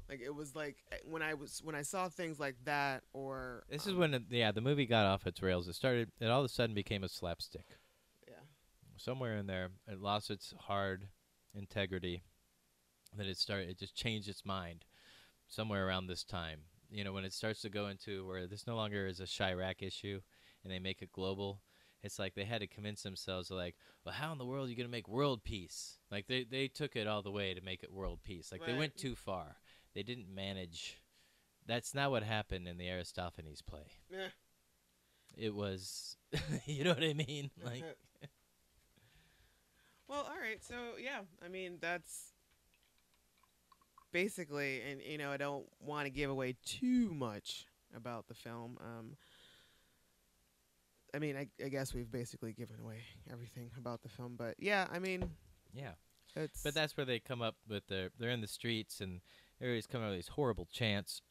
Like 0.08 0.20
it 0.20 0.34
was 0.34 0.54
like 0.54 0.76
eh, 0.92 0.96
when 1.04 1.22
I 1.22 1.34
was 1.34 1.60
when 1.62 1.74
I 1.74 1.82
saw 1.82 2.08
things 2.08 2.38
like 2.38 2.56
that, 2.64 3.02
or 3.12 3.64
This 3.70 3.86
is 3.86 3.92
um, 3.92 3.98
when 3.98 4.14
it, 4.14 4.22
yeah 4.28 4.52
the 4.52 4.60
movie 4.60 4.86
got 4.86 5.06
off 5.06 5.26
its 5.26 5.42
rails. 5.42 5.68
It 5.68 5.74
started. 5.74 6.10
It 6.20 6.26
all 6.26 6.40
of 6.40 6.46
a 6.46 6.48
sudden 6.48 6.74
became 6.74 7.04
a 7.04 7.08
slapstick. 7.08 7.66
yeah, 8.28 8.34
Somewhere 8.96 9.36
in 9.36 9.46
there, 9.46 9.70
it 9.88 10.00
lost 10.00 10.30
its 10.30 10.52
hard 10.58 11.08
integrity. 11.54 12.22
That 13.16 13.26
it 13.26 13.38
started. 13.38 13.70
It 13.70 13.78
just 13.78 13.94
changed 13.94 14.28
its 14.28 14.44
mind. 14.44 14.84
Somewhere 15.46 15.86
around 15.86 16.06
this 16.08 16.24
time, 16.24 16.62
you 16.90 17.04
know, 17.04 17.12
when 17.12 17.24
it 17.24 17.32
starts 17.32 17.60
to 17.62 17.68
go 17.68 17.86
into 17.86 18.26
where 18.26 18.46
this 18.46 18.66
no 18.66 18.74
longer 18.76 19.06
is 19.06 19.20
a 19.20 19.26
Chi-Raq 19.26 19.82
issue, 19.82 20.20
and 20.64 20.72
they 20.72 20.78
make 20.78 21.02
it 21.02 21.12
global. 21.12 21.60
It's 22.02 22.18
like 22.18 22.34
they 22.34 22.44
had 22.44 22.60
to 22.60 22.66
convince 22.66 23.02
themselves, 23.02 23.50
like, 23.50 23.76
well, 24.04 24.14
how 24.14 24.32
in 24.32 24.38
the 24.38 24.44
world 24.44 24.66
are 24.66 24.70
you 24.70 24.76
gonna 24.76 24.88
make 24.88 25.08
world 25.08 25.44
peace? 25.44 25.98
Like 26.10 26.26
they 26.26 26.44
they 26.44 26.68
took 26.68 26.96
it 26.96 27.06
all 27.06 27.22
the 27.22 27.30
way 27.30 27.54
to 27.54 27.60
make 27.60 27.82
it 27.82 27.92
world 27.92 28.20
peace. 28.22 28.50
Like 28.52 28.66
they 28.66 28.74
went 28.74 28.96
too 28.96 29.14
far. 29.14 29.56
They 29.94 30.02
didn't 30.02 30.34
manage. 30.34 31.00
That's 31.66 31.94
not 31.94 32.10
what 32.10 32.22
happened 32.22 32.68
in 32.68 32.76
the 32.76 32.90
Aristophanes 32.90 33.62
play. 33.62 33.86
yeah. 34.10 34.28
It 35.36 35.54
was, 35.54 36.16
you 36.66 36.84
know 36.84 36.90
what 36.90 37.02
I 37.02 37.14
mean? 37.14 37.50
Like, 37.64 37.84
well, 40.08 40.20
all 40.20 40.40
right. 40.40 40.62
So 40.62 40.74
yeah, 41.02 41.20
I 41.44 41.48
mean 41.48 41.78
that's 41.80 42.34
basically, 44.12 44.80
and 44.82 45.00
you 45.02 45.18
know, 45.18 45.30
I 45.30 45.36
don't 45.36 45.66
want 45.80 46.06
to 46.06 46.10
give 46.10 46.30
away 46.30 46.56
too 46.64 47.12
much 47.12 47.66
about 47.96 48.28
the 48.28 48.34
film. 48.34 48.78
Um, 48.80 49.16
I 51.14 51.18
mean, 51.18 51.36
I, 51.36 51.46
I 51.64 51.68
guess 51.68 51.94
we've 51.94 52.10
basically 52.10 52.52
given 52.52 52.76
away 52.80 52.98
everything 53.30 53.70
about 53.78 54.02
the 54.02 54.08
film, 54.08 54.34
but 54.36 54.56
yeah, 54.58 54.86
I 54.92 54.98
mean, 54.98 55.30
yeah. 55.72 55.92
it's 56.34 56.62
But 56.62 56.74
that's 56.74 56.96
where 56.96 57.06
they 57.06 57.20
come 57.20 57.40
up 57.40 57.56
with 57.68 57.86
their. 57.86 58.10
They're 58.18 58.30
in 58.30 58.40
the 58.40 58.48
streets 58.48 59.00
and 59.00 59.20
everybody's 59.60 59.86
coming 59.86 60.06
up 60.06 60.10
with 60.10 60.18
these 60.18 60.28
horrible 60.28 60.66
chants, 60.72 61.22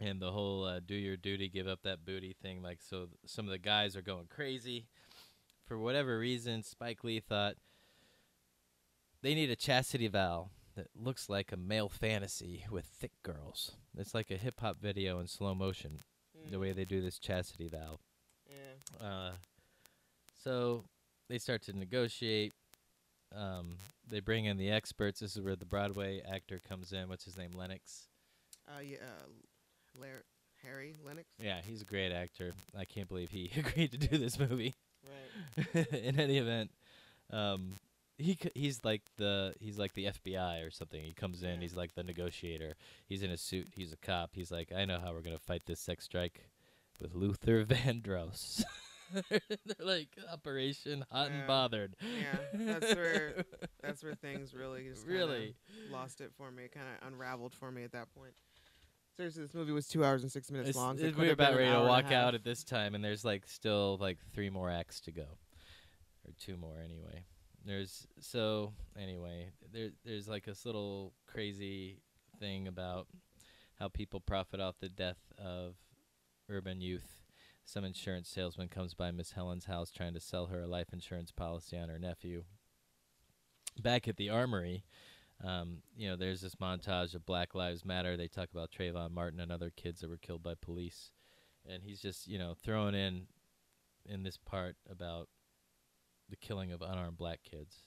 and 0.00 0.20
the 0.20 0.32
whole 0.32 0.64
uh, 0.64 0.80
"do 0.84 0.94
your 0.94 1.16
duty, 1.16 1.48
give 1.48 1.68
up 1.68 1.82
that 1.84 2.04
booty" 2.04 2.34
thing. 2.42 2.62
Like, 2.62 2.80
so 2.82 3.06
th- 3.06 3.10
some 3.26 3.44
of 3.44 3.52
the 3.52 3.58
guys 3.58 3.96
are 3.96 4.02
going 4.02 4.26
crazy. 4.28 4.86
For 5.66 5.78
whatever 5.78 6.18
reason, 6.18 6.64
Spike 6.64 7.04
Lee 7.04 7.20
thought 7.20 7.54
they 9.22 9.34
need 9.34 9.50
a 9.50 9.56
chastity 9.56 10.08
vow 10.08 10.50
that 10.74 10.88
looks 10.94 11.28
like 11.28 11.52
a 11.52 11.56
male 11.56 11.88
fantasy 11.88 12.64
with 12.70 12.86
thick 12.86 13.12
girls. 13.22 13.72
It's 13.96 14.14
like 14.14 14.30
a 14.30 14.36
hip 14.36 14.60
hop 14.60 14.80
video 14.80 15.20
in 15.20 15.28
slow 15.28 15.54
motion. 15.54 16.00
The 16.50 16.58
way 16.58 16.72
they 16.72 16.84
do 16.84 17.00
this 17.00 17.20
chastity 17.20 17.68
vow. 17.68 18.00
Uh, 19.00 19.32
so 20.44 20.84
they 21.28 21.38
start 21.38 21.62
to 21.62 21.72
negotiate. 21.76 22.54
Um, 23.34 23.76
they 24.08 24.20
bring 24.20 24.44
in 24.44 24.56
the 24.56 24.70
experts. 24.70 25.20
This 25.20 25.36
is 25.36 25.42
where 25.42 25.56
the 25.56 25.64
Broadway 25.64 26.20
actor 26.28 26.60
comes 26.68 26.92
in. 26.92 27.08
What's 27.08 27.24
his 27.24 27.36
name? 27.36 27.52
Lennix. 27.56 28.06
uh, 28.68 28.80
yeah, 28.80 28.96
uh, 28.98 29.28
Lar- 30.00 30.24
Harry 30.62 30.94
Lennix, 31.06 31.24
Yeah, 31.38 31.60
he's 31.64 31.82
a 31.82 31.84
great 31.86 32.12
actor. 32.12 32.52
I 32.78 32.84
can't 32.84 33.08
believe 33.08 33.30
he 33.30 33.50
agreed 33.56 33.92
to 33.92 33.98
do 33.98 34.18
this 34.18 34.38
movie. 34.38 34.76
right? 35.04 35.86
in 35.92 36.20
any 36.20 36.38
event, 36.38 36.70
um, 37.30 37.78
he 38.18 38.38
c- 38.40 38.52
he's 38.54 38.84
like 38.84 39.02
the 39.16 39.54
he's 39.58 39.78
like 39.78 39.94
the 39.94 40.04
FBI 40.06 40.64
or 40.66 40.70
something. 40.70 41.02
He 41.02 41.12
comes 41.14 41.42
in. 41.42 41.54
Yeah. 41.54 41.60
He's 41.60 41.74
like 41.74 41.94
the 41.94 42.02
negotiator. 42.04 42.76
He's 43.06 43.22
in 43.22 43.30
a 43.30 43.36
suit. 43.36 43.68
He's 43.74 43.92
a 43.92 43.96
cop. 43.96 44.30
He's 44.34 44.52
like, 44.52 44.70
I 44.76 44.84
know 44.84 45.00
how 45.00 45.12
we're 45.12 45.22
gonna 45.22 45.38
fight 45.38 45.62
this 45.66 45.80
sex 45.80 46.04
strike 46.04 46.44
with 47.02 47.14
Luther 47.14 47.64
Vandross. 47.66 48.62
They're 49.30 49.40
like 49.80 50.08
Operation 50.32 51.04
Hot 51.10 51.28
Yeah. 51.30 51.36
and 51.38 51.46
Bothered. 51.46 51.96
Yeah, 52.00 52.38
that's 52.74 52.94
where 52.94 53.44
that's 53.82 54.02
where 54.02 54.14
things 54.14 54.54
really 54.54 54.88
just 54.88 55.06
Really? 55.06 55.54
lost 55.90 56.20
it 56.22 56.32
for 56.38 56.50
me. 56.50 56.68
Kind 56.72 56.86
of 57.00 57.08
unraveled 57.08 57.54
for 57.54 57.70
me 57.70 57.84
at 57.84 57.92
that 57.92 58.08
point. 58.14 58.32
Seriously, 59.18 59.42
this 59.42 59.52
movie 59.52 59.72
was 59.72 59.86
two 59.86 60.02
hours 60.02 60.22
and 60.22 60.32
six 60.32 60.50
minutes 60.50 60.70
It's, 60.70 60.78
long. 60.78 60.96
so 60.96 61.04
it 61.04 61.18
we're 61.18 61.32
about 61.32 61.52
ready 61.54 61.64
to 61.66 61.72
hour 61.72 61.80
and 61.80 61.86
a 61.86 61.88
walk 61.90 62.10
out 62.12 62.34
at 62.34 62.42
this 62.44 62.64
time, 62.64 62.94
and 62.94 63.04
there's 63.04 63.22
like 63.26 63.46
still 63.46 63.98
like 64.00 64.16
three 64.32 64.48
more 64.48 64.70
acts 64.70 65.00
to 65.00 65.12
go, 65.12 65.26
or 66.24 66.32
two 66.40 66.56
more 66.56 66.78
anyway. 66.82 67.24
There's 67.66 68.06
so 68.20 68.72
anyway. 68.98 69.50
There 69.74 69.90
there's 70.06 70.26
like 70.28 70.46
this 70.46 70.64
little 70.64 71.12
crazy 71.26 71.98
thing 72.40 72.66
about 72.66 73.06
how 73.78 73.88
people 73.88 74.20
profit 74.20 74.60
off 74.60 74.76
the 74.80 74.88
death 74.88 75.18
of 75.36 75.74
urban 76.52 76.80
youth. 76.80 77.22
Some 77.64 77.84
insurance 77.84 78.28
salesman 78.28 78.68
comes 78.68 78.94
by 78.94 79.10
Miss 79.10 79.32
Helen's 79.32 79.66
house 79.66 79.90
trying 79.90 80.14
to 80.14 80.20
sell 80.20 80.46
her 80.46 80.62
a 80.62 80.66
life 80.66 80.92
insurance 80.92 81.30
policy 81.30 81.78
on 81.78 81.88
her 81.88 81.98
nephew. 81.98 82.44
Back 83.80 84.06
at 84.06 84.16
the 84.16 84.28
armory, 84.28 84.84
um, 85.44 85.78
you 85.96 86.08
know, 86.08 86.16
there's 86.16 86.40
this 86.40 86.56
montage 86.56 87.14
of 87.14 87.26
Black 87.26 87.54
Lives 87.54 87.84
Matter. 87.84 88.16
They 88.16 88.28
talk 88.28 88.48
about 88.52 88.70
Trayvon 88.70 89.10
Martin 89.10 89.40
and 89.40 89.50
other 89.50 89.72
kids 89.74 90.00
that 90.00 90.10
were 90.10 90.18
killed 90.18 90.42
by 90.42 90.54
police, 90.54 91.10
and 91.66 91.82
he's 91.82 92.00
just, 92.00 92.28
you 92.28 92.38
know, 92.38 92.54
throwing 92.54 92.94
in 92.94 93.26
in 94.04 94.22
this 94.22 94.36
part 94.36 94.76
about 94.90 95.28
the 96.28 96.36
killing 96.36 96.72
of 96.72 96.82
unarmed 96.82 97.16
black 97.16 97.40
kids. 97.42 97.86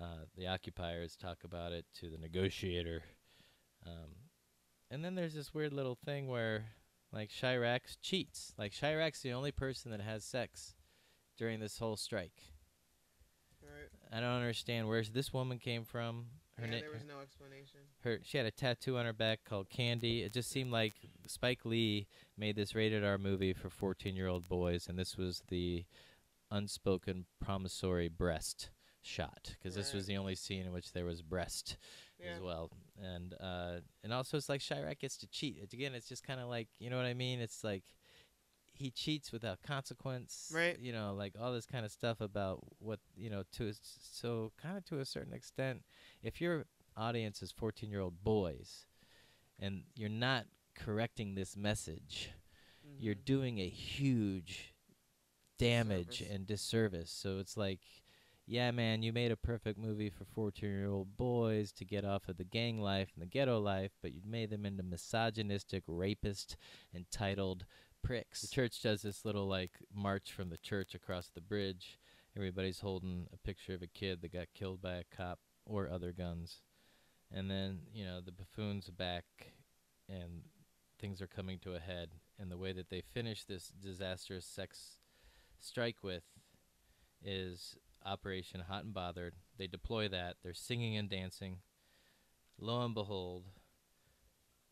Uh, 0.00 0.24
the 0.36 0.46
occupiers 0.46 1.16
talk 1.16 1.38
about 1.44 1.72
it 1.72 1.86
to 2.00 2.08
the 2.08 2.18
negotiator, 2.18 3.02
um, 3.86 4.10
and 4.90 5.04
then 5.04 5.14
there's 5.14 5.34
this 5.34 5.52
weird 5.52 5.72
little 5.72 5.98
thing 6.04 6.28
where, 6.28 6.66
like, 7.14 7.30
Chi-Raq 7.40 7.96
cheats. 8.02 8.52
Like, 8.58 8.72
Chi-Raq's 8.78 9.22
the 9.22 9.32
only 9.32 9.52
person 9.52 9.90
that 9.92 10.00
has 10.00 10.24
sex 10.24 10.74
during 11.38 11.60
this 11.60 11.78
whole 11.78 11.96
strike. 11.96 12.42
Right. 13.62 13.88
I 14.12 14.20
don't 14.20 14.36
understand 14.36 14.88
where 14.88 15.02
this 15.02 15.32
woman 15.32 15.58
came 15.58 15.84
from. 15.84 16.26
Her 16.58 16.66
yeah, 16.66 16.80
there 16.80 16.90
was 16.92 17.04
no 17.04 17.20
explanation. 17.20 17.80
her 18.04 18.20
she 18.22 18.38
had 18.38 18.46
a 18.46 18.50
tattoo 18.50 18.96
on 18.96 19.06
her 19.06 19.12
back 19.12 19.40
called 19.44 19.68
Candy. 19.68 20.22
It 20.22 20.32
just 20.32 20.50
seemed 20.50 20.70
like 20.70 20.94
Spike 21.26 21.64
Lee 21.64 22.06
made 22.38 22.54
this 22.54 22.76
rated 22.76 23.04
R 23.04 23.18
movie 23.18 23.52
for 23.52 23.70
14-year-old 23.70 24.48
boys 24.48 24.86
and 24.88 24.96
this 24.96 25.16
was 25.16 25.42
the 25.48 25.84
unspoken 26.52 27.24
promissory 27.44 28.08
breast 28.08 28.70
shot 29.02 29.56
because 29.58 29.74
this 29.74 29.92
was 29.92 30.06
the 30.06 30.16
only 30.16 30.36
scene 30.36 30.64
in 30.64 30.72
which 30.72 30.92
there 30.92 31.04
was 31.04 31.22
breast 31.22 31.76
Yeah. 32.18 32.34
as 32.36 32.40
well. 32.40 32.70
And 33.02 33.34
uh 33.40 33.80
and 34.02 34.12
also 34.12 34.36
it's 34.36 34.48
like 34.48 34.62
Chi-Raq 34.66 34.98
gets 35.00 35.16
to 35.18 35.26
cheat. 35.26 35.58
It, 35.62 35.72
again, 35.72 35.94
it's 35.94 36.08
just 36.08 36.22
kind 36.24 36.40
of 36.40 36.48
like, 36.48 36.68
you 36.78 36.90
know 36.90 36.96
what 36.96 37.06
I 37.06 37.14
mean? 37.14 37.40
It's 37.40 37.64
like 37.64 37.84
he 38.72 38.90
cheats 38.90 39.30
without 39.30 39.62
consequence, 39.62 40.50
Right. 40.52 40.78
You 40.78 40.92
know, 40.92 41.14
like 41.16 41.34
all 41.40 41.52
this 41.52 41.66
kind 41.66 41.84
of 41.84 41.92
stuff 41.92 42.20
about 42.20 42.60
what 42.78 42.98
you 43.16 43.30
know. 43.30 43.44
To 43.52 43.72
so 43.82 44.52
kind 44.60 44.76
of 44.76 44.84
to 44.86 44.98
a 45.00 45.04
certain 45.04 45.32
extent, 45.32 45.82
if 46.22 46.40
your 46.40 46.66
audience 46.96 47.42
is 47.42 47.52
fourteen-year-old 47.52 48.22
boys, 48.24 48.86
and 49.60 49.84
you're 49.94 50.08
not 50.08 50.46
correcting 50.74 51.34
this 51.36 51.56
message, 51.56 52.30
you're 52.98 53.14
Mhm. 53.14 53.24
doing 53.24 53.58
a 53.60 53.68
huge 53.68 54.74
damage 55.58 56.20
and 56.20 56.46
disservice. 56.46 57.10
So 57.10 57.38
it's 57.38 57.56
like, 57.56 57.80
yeah, 58.46 58.70
man, 58.70 59.02
you 59.02 59.12
made 59.12 59.32
a 59.32 59.36
perfect 59.36 59.78
movie 59.78 60.10
for 60.10 60.24
14 60.24 60.68
year 60.68 60.88
old 60.88 61.16
boys 61.16 61.72
to 61.72 61.84
get 61.84 62.04
off 62.04 62.28
of 62.28 62.36
the 62.36 62.44
gang 62.44 62.80
life 62.80 63.10
and 63.14 63.22
the 63.22 63.26
ghetto 63.26 63.58
life, 63.58 63.92
but 64.02 64.12
you 64.12 64.20
made 64.26 64.50
them 64.50 64.66
into 64.66 64.82
misogynistic, 64.82 65.82
rapist, 65.86 66.56
entitled 66.94 67.64
pricks. 68.02 68.42
The 68.42 68.48
church 68.48 68.82
does 68.82 69.02
this 69.02 69.24
little 69.24 69.46
like 69.46 69.72
march 69.94 70.32
from 70.32 70.50
the 70.50 70.58
church 70.58 70.94
across 70.94 71.30
the 71.34 71.40
bridge. 71.40 71.98
Everybody's 72.36 72.80
holding 72.80 73.28
a 73.32 73.38
picture 73.38 73.74
of 73.74 73.82
a 73.82 73.86
kid 73.86 74.20
that 74.20 74.32
got 74.32 74.48
killed 74.54 74.82
by 74.82 74.94
a 74.94 75.16
cop 75.16 75.38
or 75.64 75.88
other 75.88 76.12
guns. 76.12 76.60
And 77.32 77.50
then, 77.50 77.80
you 77.92 78.04
know, 78.04 78.20
the 78.20 78.32
buffoon's 78.32 78.90
back 78.90 79.24
and 80.08 80.42
things 81.00 81.22
are 81.22 81.26
coming 81.26 81.58
to 81.60 81.74
a 81.74 81.80
head. 81.80 82.10
And 82.38 82.50
the 82.50 82.58
way 82.58 82.72
that 82.72 82.90
they 82.90 83.00
finish 83.00 83.44
this 83.44 83.68
disastrous 83.68 84.44
sex 84.44 84.98
strike 85.60 86.02
with 86.02 86.24
is 87.24 87.76
Operation 88.04 88.60
Hot 88.60 88.84
and 88.84 88.94
Bothered. 88.94 89.34
They 89.58 89.66
deploy 89.66 90.08
that. 90.08 90.36
They're 90.42 90.54
singing 90.54 90.96
and 90.96 91.08
dancing. 91.08 91.58
Lo 92.58 92.84
and 92.84 92.94
behold, 92.94 93.44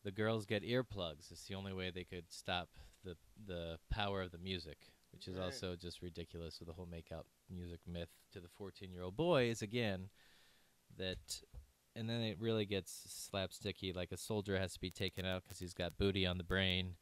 the 0.04 0.10
girls 0.12 0.46
get 0.46 0.62
earplugs. 0.64 1.30
It's 1.30 1.46
the 1.46 1.54
only 1.54 1.72
way 1.72 1.90
they 1.90 2.04
could 2.04 2.24
stop 2.30 2.68
the 3.04 3.16
the 3.46 3.78
power 3.90 4.22
of 4.22 4.30
the 4.32 4.38
music, 4.38 4.92
which 5.12 5.26
is 5.28 5.36
Right. 5.36 5.44
also 5.46 5.74
just 5.76 6.02
ridiculous 6.02 6.58
with 6.60 6.68
the 6.68 6.74
whole 6.74 6.86
make 6.86 7.10
out 7.12 7.26
music 7.50 7.80
myth 7.86 8.10
to 8.32 8.40
the 8.40 8.48
14 8.48 8.92
year 8.92 9.02
old 9.02 9.16
boys 9.16 9.62
again. 9.62 10.10
That, 10.98 11.42
and 11.96 12.08
then 12.08 12.20
it 12.20 12.38
really 12.38 12.66
gets 12.66 13.28
slapsticky. 13.32 13.94
Like 13.96 14.12
a 14.12 14.16
soldier 14.16 14.58
has 14.58 14.74
to 14.74 14.80
be 14.80 14.90
taken 14.90 15.24
out 15.24 15.42
because 15.42 15.58
he's 15.58 15.74
got 15.74 15.96
booty 15.98 16.26
on 16.26 16.36
the 16.38 16.44
brain, 16.44 16.96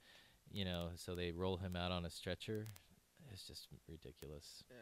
you 0.51 0.65
know. 0.65 0.91
So 0.95 1.15
they 1.15 1.33
roll 1.33 1.57
him 1.59 1.75
out 1.77 1.91
on 1.93 2.05
a 2.05 2.11
stretcher. 2.11 2.69
It's 3.33 3.47
just 3.47 3.67
ridiculous. 3.89 4.63
Yeah. 4.71 4.77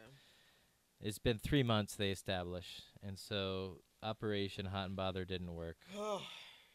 It's 1.01 1.19
been 1.19 1.39
three 1.39 1.63
months 1.63 1.95
they 1.95 2.09
establish, 2.11 2.81
and 3.01 3.17
so 3.17 3.81
Operation 4.03 4.65
Hot 4.65 4.87
and 4.87 4.95
Bother 4.95 5.25
didn't 5.25 5.53
work. 5.53 5.77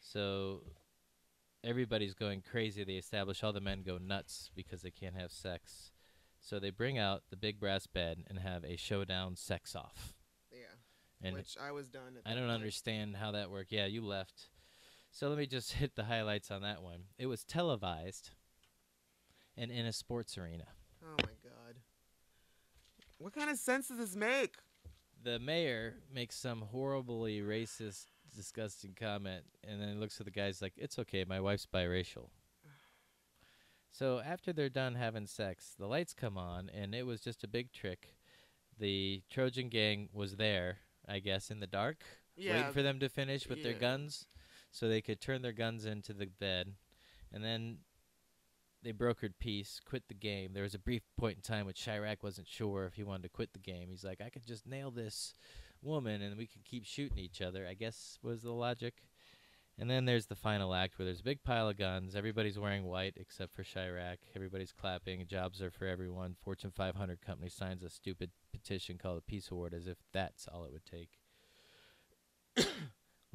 So 0.07 0.61
everybody's 1.63 2.13
going 2.13 2.43
crazy. 2.47 2.83
They 2.83 2.93
establish 2.93 3.43
all 3.43 3.53
the 3.53 3.59
men 3.59 3.81
go 3.81 3.97
nuts 3.97 4.51
because 4.55 4.83
they 4.83 4.91
can't 4.91 5.15
have 5.15 5.31
sex. 5.31 5.91
So 6.39 6.59
they 6.59 6.69
bring 6.69 6.99
out 6.99 7.23
the 7.31 7.35
big 7.35 7.59
brass 7.59 7.87
bed 7.87 8.23
and 8.27 8.37
have 8.37 8.63
a 8.63 8.75
showdown 8.75 9.35
sex 9.35 9.75
off. 9.75 10.13
Yeah. 10.51 11.27
And 11.27 11.35
Which 11.35 11.57
I 11.59 11.71
was 11.71 11.87
done. 11.89 12.17
At 12.23 12.31
I 12.31 12.35
don't 12.35 12.43
point. 12.43 12.55
understand 12.55 13.15
how 13.15 13.31
that 13.31 13.49
worked. 13.49 13.71
Yeah, 13.71 13.87
you 13.87 14.05
left. 14.05 14.49
So 15.09 15.27
let 15.27 15.39
me 15.39 15.47
just 15.47 15.71
hit 15.81 15.95
the 15.95 16.03
highlights 16.03 16.51
on 16.51 16.61
that 16.61 16.83
one. 16.83 17.05
It 17.17 17.25
was 17.25 17.43
televised 17.43 18.29
and 19.57 19.71
in 19.71 19.87
a 19.87 19.93
sports 19.93 20.37
arena. 20.37 20.67
Oh 21.03 21.15
my 21.17 21.33
god. 21.43 21.44
What 23.25 23.33
kind 23.33 23.49
of 23.49 23.57
sense 23.57 23.87
does 23.87 23.97
this 23.97 24.15
make? 24.15 24.53
The 25.23 25.39
mayor 25.39 25.95
makes 26.13 26.35
some 26.35 26.61
horribly 26.61 27.39
racist, 27.39 28.05
disgusting 28.35 28.93
comment, 28.93 29.45
and 29.63 29.81
then 29.81 29.99
looks 29.99 30.19
at 30.19 30.27
the 30.27 30.31
guys 30.31 30.61
like, 30.61 30.73
"It's 30.77 30.99
okay, 30.99 31.25
my 31.25 31.39
wife's 31.39 31.65
biracial." 31.65 32.29
So 33.89 34.19
after 34.19 34.53
they're 34.53 34.69
done 34.69 34.93
having 34.93 35.25
sex, 35.25 35.73
the 35.75 35.87
lights 35.87 36.13
come 36.13 36.37
on, 36.37 36.69
and 36.69 36.93
it 36.93 37.07
was 37.07 37.19
just 37.19 37.43
a 37.43 37.47
big 37.47 37.71
trick. 37.71 38.15
The 38.77 39.23
Trojan 39.31 39.69
gang 39.69 40.09
was 40.13 40.35
there, 40.35 40.81
I 41.07 41.17
guess, 41.17 41.49
in 41.49 41.61
the 41.61 41.65
dark, 41.65 42.03
Yeah, 42.35 42.57
waiting 42.57 42.73
for 42.73 42.83
them 42.83 42.99
to 42.99 43.09
finish 43.09 43.47
with 43.47 43.63
their 43.63 43.73
guns, 43.73 44.27
so 44.69 44.87
they 44.87 45.01
could 45.01 45.19
turn 45.19 45.41
their 45.41 45.51
guns 45.51 45.85
into 45.85 46.13
the 46.13 46.27
bed, 46.27 46.75
and 47.31 47.43
then 47.43 47.79
they 48.85 48.93
brokered 48.93 49.33
peace, 49.39 49.81
quit 49.83 50.03
the 50.07 50.13
game. 50.13 50.51
There 50.53 50.63
was 50.63 50.75
a 50.75 50.79
brief 50.79 51.01
point 51.17 51.37
in 51.37 51.41
time 51.41 51.65
when 51.65 51.73
Chi-Raq 51.73 52.17
wasn't 52.21 52.47
sure 52.47 52.85
if 52.85 52.93
he 52.93 53.03
wanted 53.03 53.23
to 53.23 53.29
quit 53.29 53.53
the 53.53 53.59
game. 53.59 53.89
He's 53.89 54.03
like, 54.03 54.21
I 54.21 54.29
could 54.29 54.45
just 54.45 54.67
nail 54.67 54.91
this 54.91 55.33
woman 55.81 56.21
and 56.21 56.37
we 56.37 56.45
could 56.45 56.63
keep 56.63 56.85
shooting 56.85 57.17
each 57.17 57.41
other, 57.41 57.65
I 57.67 57.73
guess 57.73 58.19
was 58.21 58.43
the 58.43 58.51
logic. 58.51 58.93
And 59.77 59.89
then 59.89 60.05
there's 60.05 60.27
the 60.27 60.35
final 60.35 60.73
act 60.73 60.97
where 60.97 61.05
there's 61.05 61.19
a 61.19 61.23
big 61.23 61.43
pile 61.43 61.67
of 61.67 61.77
guns. 61.77 62.15
Everybody's 62.15 62.57
wearing 62.57 62.85
white 62.85 63.15
except 63.17 63.53
for 63.53 63.63
Chi-Raq. 63.63 64.17
Everybody's 64.33 64.71
clapping. 64.71 65.25
Jobs 65.27 65.61
are 65.61 65.71
for 65.71 65.85
everyone. 65.85 66.35
Fortune 66.39 66.71
500 66.71 67.21
company 67.21 67.49
signs 67.49 67.83
a 67.83 67.89
stupid 67.89 68.31
petition 68.53 68.97
called 68.97 69.17
a 69.17 69.21
peace 69.21 69.49
award 69.51 69.73
as 69.73 69.87
if 69.87 69.97
that's 70.13 70.47
all 70.47 70.63
it 70.63 70.71
would 70.71 70.85
take. 70.85 71.09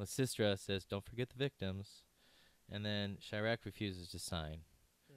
Lysistra 0.01 0.59
says, 0.59 0.87
Don't 0.87 1.05
forget 1.05 1.29
the 1.29 1.37
victims. 1.37 2.05
And 2.73 2.87
then 2.87 3.19
Chi-Raq 3.31 3.59
refuses 3.67 4.09
to 4.11 4.19
sign 4.19 4.61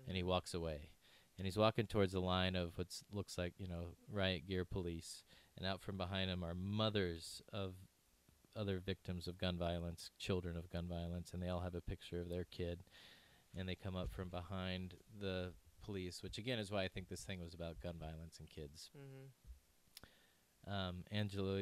and 0.08 0.18
he 0.18 0.24
walks 0.24 0.54
away. 0.54 0.90
And 1.38 1.46
he's 1.46 1.58
walking 1.58 1.88
towards 1.88 2.14
the 2.14 2.22
line 2.22 2.56
of 2.56 2.78
what 2.78 2.88
looks 3.12 3.38
like, 3.38 3.54
you 3.58 3.68
know, 3.68 3.96
riot 4.12 4.48
gear 4.48 4.66
police. 4.66 5.24
And 5.58 5.66
out 5.66 5.82
from 5.82 5.98
behind 5.98 6.30
him 6.30 6.44
are 6.44 6.54
mothers 6.54 7.42
of 7.52 7.74
other 8.56 8.80
victims 8.80 9.28
of 9.28 9.38
gun 9.38 9.58
violence, 9.58 10.12
children 10.20 10.56
of 10.56 10.70
gun 10.70 10.88
violence, 10.88 11.32
and 11.34 11.42
they 11.42 11.50
all 11.50 11.62
have 11.62 11.76
a 11.76 11.82
picture 11.82 12.22
of 12.22 12.30
their 12.30 12.44
kid. 12.44 12.84
And 13.58 13.68
they 13.68 13.76
come 13.76 13.96
up 13.96 14.12
from 14.12 14.30
behind 14.30 14.96
the 15.20 15.54
police, 15.84 16.24
which 16.24 16.38
again 16.38 16.60
is 16.60 16.72
why 16.72 16.84
I 16.84 16.88
think 16.88 17.10
this 17.10 17.24
thing 17.24 17.42
was 17.42 17.54
about 17.54 17.82
gun 17.82 17.96
violence 18.00 18.38
and 18.40 18.50
kids. 18.50 18.90
Mm-hmm. 18.98 20.74
Um, 20.74 21.04
Angela, 21.12 21.62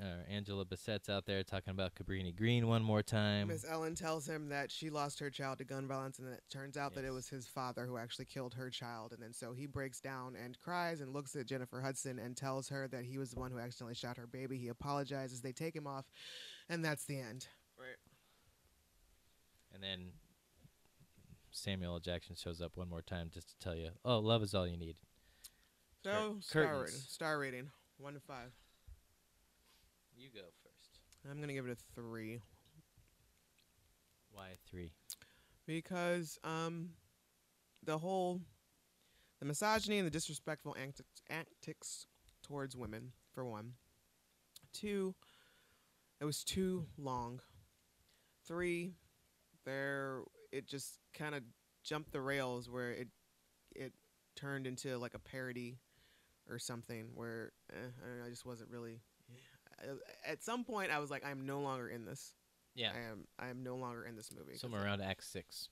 uh, 0.00 0.28
Angela 0.28 0.64
Bassett's 0.64 1.08
out 1.08 1.24
there 1.24 1.44
talking 1.44 1.70
about 1.70 1.94
Cabrini 1.94 2.34
Green 2.34 2.66
one 2.66 2.82
more 2.82 3.02
time. 3.02 3.48
Miss 3.48 3.64
Ellen 3.68 3.94
tells 3.94 4.26
him 4.26 4.48
that 4.48 4.72
she 4.72 4.90
lost 4.90 5.20
her 5.20 5.30
child 5.30 5.58
to 5.58 5.64
gun 5.64 5.86
violence, 5.86 6.18
and 6.18 6.28
it 6.28 6.42
turns 6.50 6.76
out 6.76 6.94
that 6.94 7.04
it 7.04 7.12
was 7.12 7.28
his 7.28 7.46
father 7.46 7.86
who 7.86 7.96
actually 7.96 8.24
killed 8.24 8.54
her 8.54 8.70
child. 8.70 9.12
And 9.12 9.22
then 9.22 9.32
so 9.32 9.52
he 9.52 9.66
breaks 9.66 10.00
down 10.00 10.34
and 10.42 10.58
cries 10.58 11.00
and 11.00 11.12
looks 11.12 11.36
at 11.36 11.46
Jennifer 11.46 11.80
Hudson 11.80 12.18
and 12.18 12.36
tells 12.36 12.68
her 12.70 12.88
that 12.88 13.04
he 13.04 13.18
was 13.18 13.30
the 13.30 13.40
one 13.40 13.52
who 13.52 13.58
accidentally 13.58 13.94
shot 13.94 14.16
her 14.16 14.26
baby. 14.26 14.58
He 14.58 14.68
apologizes. 14.68 15.40
They 15.40 15.52
take 15.52 15.76
him 15.76 15.86
off, 15.86 16.06
and 16.68 16.84
that's 16.84 17.04
the 17.04 17.20
end. 17.20 17.46
Right. 17.78 17.96
And 19.72 19.82
then 19.82 20.12
Samuel 21.52 21.94
L. 21.94 22.00
Jackson 22.00 22.34
shows 22.34 22.60
up 22.60 22.72
one 22.76 22.88
more 22.88 23.02
time 23.02 23.30
just 23.32 23.48
to 23.50 23.58
tell 23.58 23.76
you, 23.76 23.90
"Oh, 24.04 24.18
love 24.18 24.42
is 24.42 24.54
all 24.54 24.66
you 24.66 24.76
need." 24.76 24.96
So 26.02 26.10
Cur- 26.10 26.40
star 26.40 26.80
rating. 26.80 26.94
Star 26.94 27.38
rating. 27.38 27.70
One 27.98 28.14
to 28.14 28.20
five. 28.20 28.50
You 30.16 30.28
go 30.32 30.40
first. 30.62 31.00
I'm 31.30 31.40
gonna 31.40 31.52
give 31.52 31.66
it 31.66 31.72
a 31.72 32.00
three 32.00 32.40
Why 34.30 34.56
three? 34.68 34.92
because 35.66 36.38
um, 36.44 36.90
the 37.82 37.98
whole 37.98 38.40
the 39.40 39.46
misogyny 39.46 39.98
and 39.98 40.06
the 40.06 40.10
disrespectful 40.10 40.76
antics, 40.80 41.22
antics 41.30 42.06
towards 42.42 42.76
women 42.76 43.12
for 43.32 43.44
one. 43.44 43.72
Two, 44.72 45.14
it 46.20 46.24
was 46.24 46.44
too 46.44 46.86
long. 46.98 47.40
Three, 48.46 48.92
there 49.64 50.20
it 50.52 50.66
just 50.66 50.98
kind 51.14 51.34
of 51.34 51.42
jumped 51.82 52.12
the 52.12 52.20
rails 52.20 52.70
where 52.70 52.92
it 52.92 53.08
it 53.74 53.92
turned 54.36 54.66
into 54.66 54.96
like 54.98 55.14
a 55.14 55.18
parody 55.18 55.78
or 56.48 56.58
something 56.58 57.06
where 57.14 57.52
eh, 57.72 57.76
I 57.76 58.08
don't 58.08 58.18
know, 58.20 58.26
I 58.26 58.30
just 58.30 58.46
wasn't 58.46 58.70
really. 58.70 59.00
I- 59.84 60.30
At 60.32 60.42
some 60.42 60.64
point, 60.64 60.90
I 60.90 60.98
was 60.98 61.10
like, 61.10 61.24
I'm 61.24 61.46
no 61.46 61.60
longer 61.60 61.88
in 61.88 62.04
this. 62.04 62.34
Yeah, 62.74 62.90
I 62.94 63.10
am. 63.10 63.26
I 63.38 63.48
am 63.50 63.62
no 63.62 63.76
longer 63.76 64.04
in 64.04 64.16
this 64.16 64.30
movie. 64.36 64.56
somewhere 64.56 64.84
around 64.84 65.00
Act 65.00 65.22
Six. 65.24 65.68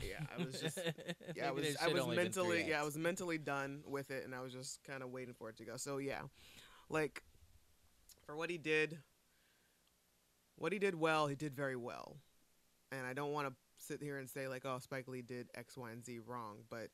yeah, 0.00 0.20
I 0.36 0.42
was 0.44 0.60
just 0.60 0.78
yeah, 1.36 1.48
I 1.48 1.52
was 1.52 1.76
I 1.80 1.88
was 1.88 2.02
only 2.02 2.16
been 2.16 2.32
three 2.32 2.42
mentally 2.42 2.64
yeah, 2.68 2.80
I 2.80 2.84
was 2.84 2.96
mentally 2.96 3.38
done 3.38 3.82
with 3.86 4.10
it 4.10 4.24
and 4.24 4.34
I 4.34 4.40
was 4.40 4.52
just 4.52 4.82
kind 4.84 5.02
of 5.04 5.10
waiting 5.10 5.34
for 5.34 5.48
it 5.50 5.56
to 5.58 5.64
go. 5.64 5.76
So 5.76 5.98
yeah. 5.98 6.22
Like 6.88 7.22
for 8.26 8.36
what 8.36 8.50
he 8.50 8.58
did 8.58 8.98
what 10.56 10.72
he 10.72 10.78
did 10.78 10.94
well, 10.94 11.26
he 11.26 11.34
did 11.34 11.54
very 11.54 11.76
well. 11.76 12.16
And 12.92 13.06
I 13.06 13.12
don't 13.12 13.32
want 13.32 13.48
to 13.48 13.54
sit 13.78 14.02
here 14.02 14.18
and 14.18 14.28
say 14.30 14.46
like, 14.48 14.64
oh, 14.64 14.78
Spike 14.78 15.08
Lee 15.08 15.22
did 15.22 15.48
X, 15.54 15.76
Y, 15.76 15.90
and 15.90 16.04
Z 16.04 16.20
wrong, 16.26 16.58
but 16.70 16.88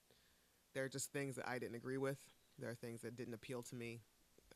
there 0.75 0.85
are 0.85 0.89
just 0.89 1.13
things 1.13 1.37
that 1.37 1.47
I 1.49 1.59
didn't 1.59 1.75
agree 1.75 1.99
with. 1.99 2.19
There 2.59 2.71
are 2.71 2.75
things 2.75 3.03
that 3.03 3.17
didn't 3.17 3.35
appeal 3.35 3.63
to 3.65 3.75
me, 3.75 4.01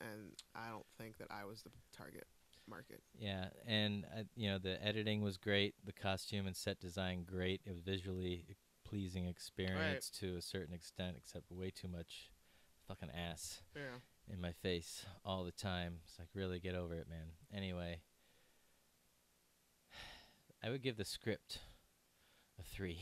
and 0.01 0.33
I 0.55 0.69
don't 0.71 0.87
think 0.99 1.19
that 1.19 1.29
I 1.31 1.45
was 1.45 1.63
the 1.63 1.71
target 1.97 2.27
market. 2.69 3.03
Yeah, 3.19 3.47
and 3.67 4.05
uh, 4.17 4.23
you 4.35 4.51
know 4.51 4.59
the 4.59 4.83
editing 4.85 5.21
was 5.23 5.37
great, 5.37 5.75
the 5.85 5.93
costume 5.93 6.47
and 6.47 6.57
set 6.57 6.81
design 6.81 7.25
great. 7.25 7.61
It 7.65 7.71
was 7.71 7.81
visually 7.81 8.45
pleasing 8.85 9.27
experience 9.27 10.11
to 10.21 10.37
a 10.37 10.43
certain 10.43 10.75
extent, 10.75 11.17
except 11.19 11.51
way 11.51 11.71
too 11.71 11.89
much 11.89 12.31
fucking 12.87 13.11
ass 13.11 13.63
Yeah. 13.75 13.99
in 14.33 14.41
my 14.41 14.53
face 14.53 15.07
all 15.25 15.43
the 15.45 15.53
time. 15.53 16.01
It's 16.05 16.19
like 16.19 16.29
really 16.35 16.61
get 16.61 16.75
over 16.75 16.95
it, 16.95 17.09
man. 17.09 17.29
Anyway, 17.53 18.01
I 20.63 20.71
would 20.71 20.83
give 20.83 20.97
the 20.97 21.05
script 21.05 21.59
a 22.59 22.63
three. 22.63 23.01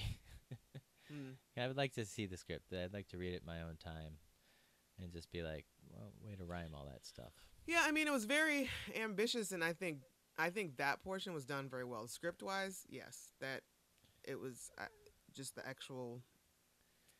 Hmm. 1.08 1.30
I 1.56 1.66
would 1.66 1.76
like 1.76 1.92
to 1.94 2.04
see 2.04 2.26
the 2.26 2.36
script. 2.36 2.72
I'd 2.72 2.92
like 2.92 3.08
to 3.08 3.18
read 3.18 3.34
it 3.34 3.42
my 3.46 3.62
own 3.62 3.76
time, 3.82 4.14
and 5.00 5.12
just 5.12 5.30
be 5.30 5.42
like, 5.42 5.66
well, 5.92 6.12
way 6.24 6.34
to 6.36 6.44
rhyme 6.44 6.74
all 6.74 6.86
that 6.86 7.04
stuff. 7.04 7.32
Yeah, 7.66 7.82
I 7.84 7.92
mean 7.92 8.06
it 8.06 8.12
was 8.12 8.24
very 8.24 8.68
ambitious, 9.00 9.52
and 9.52 9.62
I 9.62 9.72
think 9.72 9.98
I 10.38 10.50
think 10.50 10.76
that 10.78 11.02
portion 11.02 11.34
was 11.34 11.44
done 11.44 11.68
very 11.68 11.84
well. 11.84 12.06
Script 12.08 12.42
wise, 12.42 12.86
yes, 12.88 13.32
that 13.40 13.62
it 14.24 14.38
was 14.38 14.70
uh, 14.78 14.84
just 15.34 15.54
the 15.54 15.66
actual. 15.66 16.22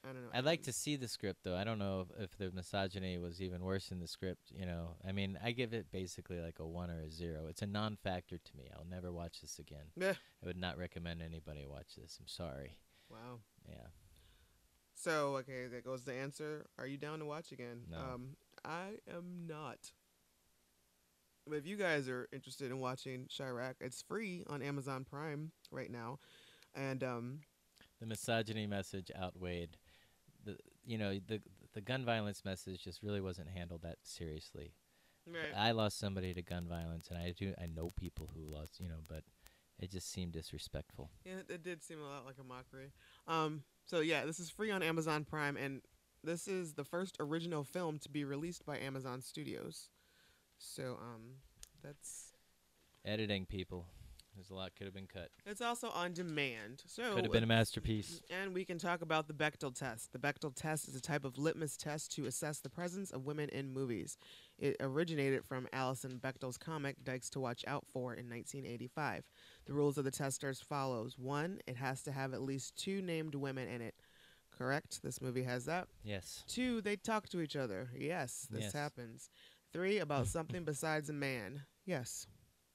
I 0.04 0.08
don't 0.08 0.22
know. 0.22 0.30
I'd 0.34 0.44
like 0.44 0.64
to 0.64 0.72
see 0.72 0.96
the 0.96 1.06
script 1.06 1.44
though. 1.44 1.54
I 1.54 1.62
don't 1.62 1.78
know 1.78 2.06
if, 2.18 2.24
if 2.24 2.36
the 2.36 2.50
misogyny 2.50 3.18
was 3.18 3.40
even 3.40 3.62
worse 3.62 3.92
in 3.92 4.00
the 4.00 4.08
script. 4.08 4.50
You 4.50 4.66
know, 4.66 4.96
I 5.06 5.12
mean, 5.12 5.38
I 5.44 5.52
give 5.52 5.72
it 5.74 5.92
basically 5.92 6.40
like 6.40 6.58
a 6.58 6.66
one 6.66 6.90
or 6.90 7.02
a 7.02 7.10
zero. 7.10 7.46
It's 7.48 7.62
a 7.62 7.66
non-factor 7.66 8.38
to 8.38 8.56
me. 8.56 8.64
I'll 8.76 8.84
never 8.84 9.12
watch 9.12 9.40
this 9.40 9.60
again. 9.60 9.92
Yeah. 9.96 10.14
I 10.42 10.46
would 10.46 10.56
not 10.56 10.76
recommend 10.76 11.22
anybody 11.22 11.66
watch 11.66 11.94
this. 11.96 12.18
I'm 12.20 12.26
sorry. 12.26 12.78
Wow. 13.08 13.40
Yeah. 13.68 13.86
So 14.94 15.36
okay, 15.36 15.68
that 15.68 15.84
goes 15.84 16.02
the 16.02 16.14
answer. 16.14 16.66
Are 16.78 16.86
you 16.86 16.96
down 16.96 17.20
to 17.20 17.24
watch 17.24 17.52
again? 17.52 17.82
No. 17.88 17.98
Um, 17.98 18.36
I 18.64 18.98
am 19.08 19.46
not. 19.46 19.92
But 21.46 21.56
if 21.56 21.66
you 21.66 21.76
guys 21.76 22.08
are 22.08 22.28
interested 22.32 22.70
in 22.70 22.78
watching 22.78 23.28
Chi-Raq, 23.36 23.74
it's 23.80 24.02
free 24.02 24.44
on 24.48 24.62
Amazon 24.62 25.04
Prime 25.04 25.50
right 25.72 25.90
now, 25.90 26.18
and 26.74 27.02
um, 27.02 27.40
The 28.00 28.06
misogyny 28.06 28.66
message 28.66 29.10
outweighed 29.20 29.76
the 30.44 30.56
you 30.84 30.98
know 30.98 31.18
the 31.26 31.40
the 31.74 31.80
gun 31.80 32.04
violence 32.04 32.44
message 32.44 32.82
just 32.84 33.02
really 33.02 33.20
wasn't 33.20 33.48
handled 33.48 33.82
that 33.82 33.98
seriously. 34.02 34.74
Right. 35.26 35.52
I 35.56 35.70
lost 35.72 35.98
somebody 35.98 36.32
to 36.34 36.42
gun 36.42 36.66
violence, 36.68 37.08
and 37.08 37.18
I 37.18 37.32
do 37.36 37.54
I 37.60 37.66
know 37.66 37.90
people 37.96 38.30
who 38.34 38.42
lost 38.52 38.78
you 38.78 38.88
know, 38.88 39.00
but 39.08 39.24
it 39.80 39.90
just 39.90 40.12
seemed 40.12 40.32
disrespectful. 40.32 41.10
Yeah, 41.24 41.38
it- 41.38 41.50
it 41.50 41.62
did 41.64 41.82
seem 41.82 42.00
a 42.00 42.06
lot 42.06 42.24
like 42.24 42.38
a 42.38 42.44
mockery. 42.44 42.92
Um, 43.26 43.64
so 43.84 43.98
yeah, 44.00 44.24
this 44.24 44.38
is 44.38 44.48
free 44.50 44.70
on 44.70 44.82
Amazon 44.82 45.24
Prime, 45.24 45.56
and 45.56 45.82
this 46.24 46.48
is 46.48 46.74
the 46.74 46.84
first 46.84 47.16
original 47.20 47.64
film 47.64 47.98
to 48.00 48.08
be 48.08 48.24
released 48.24 48.64
by 48.64 48.78
Amazon 48.78 49.20
Studios. 49.20 49.88
So 50.58 50.98
um, 51.00 51.36
that's 51.82 52.32
Editing 53.04 53.46
people, 53.46 53.86
there's 54.36 54.50
a 54.50 54.54
lot 54.54 54.70
could 54.76 54.86
have 54.86 54.94
been 54.94 55.08
cut. 55.08 55.28
it's 55.44 55.60
also 55.60 55.90
on 55.90 56.12
demand. 56.12 56.82
So 56.86 57.14
Could 57.14 57.24
have 57.24 57.32
been 57.32 57.42
a 57.42 57.48
masterpiece. 57.48 58.22
And 58.30 58.54
we 58.54 58.64
can 58.64 58.78
talk 58.78 59.02
about 59.02 59.26
the 59.26 59.34
Bechdel 59.34 59.74
test. 59.74 60.12
The 60.12 60.18
Bechdel 60.18 60.54
test 60.54 60.88
is 60.88 60.94
a 60.94 61.00
type 61.00 61.24
of 61.24 61.36
litmus 61.36 61.76
test 61.76 62.14
to 62.16 62.26
assess 62.26 62.60
the 62.60 62.70
presence 62.70 63.10
of 63.10 63.26
women 63.26 63.48
in 63.48 63.72
movies. 63.72 64.16
It 64.58 64.76
originated 64.78 65.44
from 65.44 65.66
Alison 65.72 66.20
Bechdel's 66.22 66.56
comic 66.56 67.02
Dykes 67.02 67.28
to 67.30 67.40
Watch 67.40 67.64
Out 67.66 67.84
For 67.92 68.14
in 68.14 68.30
1985. 68.30 69.24
The 69.66 69.72
rules 69.72 69.98
of 69.98 70.04
the 70.04 70.10
test 70.10 70.44
are 70.44 70.50
as 70.50 70.60
follows: 70.60 71.18
one, 71.18 71.58
it 71.66 71.76
has 71.76 72.02
to 72.04 72.12
have 72.12 72.32
at 72.32 72.42
least 72.42 72.76
two 72.76 73.02
named 73.02 73.34
women 73.34 73.68
in 73.68 73.82
it. 73.82 73.94
Correct. 74.62 75.02
This 75.02 75.20
movie 75.20 75.42
has 75.42 75.64
that. 75.64 75.88
Yes. 76.04 76.44
Two, 76.46 76.80
they 76.82 76.94
talk 76.94 77.28
to 77.30 77.40
each 77.40 77.56
other. 77.56 77.90
Yes, 77.98 78.46
this 78.48 78.62
Yes. 78.64 78.72
happens. 78.72 79.28
Three, 79.72 79.98
about 79.98 80.28
something 80.28 80.62
besides 80.64 81.10
a 81.10 81.12
man. 81.12 81.62
Yes. 81.84 82.28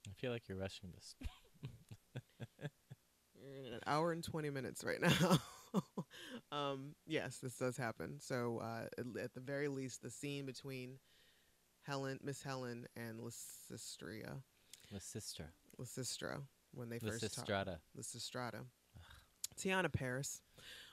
I 0.06 0.10
feel 0.20 0.30
like 0.30 0.48
you're 0.48 0.58
rushing 0.58 0.90
this. 0.94 1.14
We're 3.40 3.66
in 3.66 3.72
an 3.72 3.80
hour 3.86 4.12
and 4.12 4.22
20 4.22 4.50
minutes 4.50 4.84
right 4.84 5.00
now. 5.00 5.38
um, 6.52 6.94
yes, 7.06 7.38
this 7.38 7.56
does 7.56 7.78
happen. 7.78 8.18
So, 8.20 8.58
uh, 8.58 8.88
at, 9.18 9.32
the 9.32 9.40
very 9.40 9.68
least, 9.68 10.02
the 10.02 10.10
scene 10.10 10.44
between 10.44 10.98
Helen, 11.84 12.18
Miss 12.22 12.42
Helen, 12.42 12.86
and 12.96 13.18
Lysistria, 13.20 14.42
Lysistra. 14.94 15.46
Lysistra, 15.80 16.42
when 16.74 16.90
they 16.90 16.98
first 16.98 17.34
talk- 17.34 17.46
Lysistrata. 17.46 17.76
Lysistrata. 17.98 18.60
Teyonah 19.58 19.92
Parris. 19.92 20.42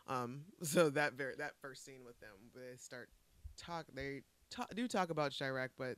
Um, 0.07 0.41
so 0.61 0.89
that 0.91 1.13
very 1.13 1.35
that 1.37 1.53
first 1.61 1.85
scene 1.85 2.03
with 2.05 2.19
them, 2.19 2.51
they 2.53 2.77
start 2.77 3.09
talk. 3.57 3.85
They 3.93 4.21
ta- 4.49 4.67
do 4.75 4.87
talk 4.87 5.09
about 5.09 5.33
Chi-Raq, 5.37 5.69
but 5.77 5.97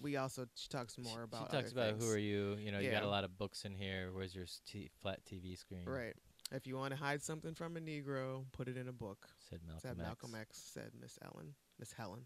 we 0.00 0.16
also 0.16 0.46
she 0.54 0.68
talks 0.68 0.96
more 0.98 1.22
about. 1.22 1.50
She 1.50 1.56
talks 1.56 1.72
about 1.72 1.92
things. 1.92 2.04
who 2.04 2.10
are 2.12 2.18
you? 2.18 2.56
You 2.58 2.72
know, 2.72 2.78
you 2.78 2.90
got 2.90 3.02
a 3.02 3.08
lot 3.08 3.24
of 3.24 3.36
books 3.38 3.64
in 3.64 3.74
here. 3.74 4.10
Where's 4.12 4.34
your 4.34 4.46
t- 4.66 4.90
flat 5.02 5.20
TV 5.24 5.58
screen? 5.58 5.84
Right. 5.86 6.14
If 6.50 6.66
you 6.66 6.76
want 6.76 6.92
to 6.92 6.96
hide 6.96 7.22
something 7.22 7.52
from 7.54 7.76
a 7.76 7.80
Negro, 7.80 8.44
put 8.52 8.68
it 8.68 8.76
in 8.78 8.88
a 8.88 8.92
book. 8.92 9.26
Said 9.50 9.60
Malcolm 9.66 10.30
said 10.30 10.40
X. 10.40 10.50
X. 10.50 10.70
Said 10.72 10.90
Miss 10.98 11.18
Ellen. 11.22 11.54
Miss 11.78 11.92
Helen. 11.92 12.24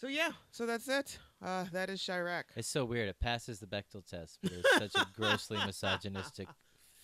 So 0.00 0.06
yeah, 0.06 0.30
so 0.50 0.64
that's 0.64 0.88
it. 0.88 1.18
Uh, 1.44 1.66
that 1.72 1.90
is 1.90 2.02
Chi-Raq. 2.02 2.44
It's 2.56 2.68
so 2.68 2.84
weird. 2.86 3.08
It 3.08 3.20
passes 3.20 3.58
the 3.60 3.66
Bechdel 3.66 4.06
test, 4.06 4.38
but 4.42 4.52
it's 4.52 4.94
such 4.94 5.02
a 5.02 5.06
grossly 5.14 5.58
misogynistic 5.66 6.48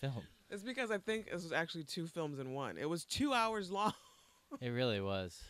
film. 0.00 0.22
It's 0.50 0.62
because 0.62 0.90
I 0.90 0.98
think 0.98 1.26
it 1.28 1.34
was 1.34 1.52
actually 1.52 1.84
two 1.84 2.06
films 2.06 2.38
in 2.38 2.52
one. 2.52 2.78
It 2.78 2.88
was 2.88 3.04
two 3.04 3.32
hours 3.32 3.70
long. 3.70 3.92
It 4.60 4.68
really 4.70 5.00
was. 5.00 5.40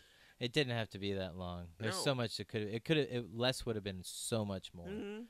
It 0.40 0.52
didn't 0.52 0.74
have 0.76 0.88
to 0.90 0.98
be 0.98 1.12
that 1.14 1.36
long. 1.36 1.66
There's 1.78 1.96
No. 1.96 2.02
so 2.02 2.14
much 2.14 2.36
that 2.38 2.48
could. 2.48 2.62
It 2.62 2.84
could. 2.84 2.96
It 2.98 3.34
less 3.34 3.64
would 3.66 3.74
have 3.76 3.84
been 3.84 4.02
so 4.02 4.44
much 4.44 4.72
more. 4.74 4.86
Mhm. 4.88 5.24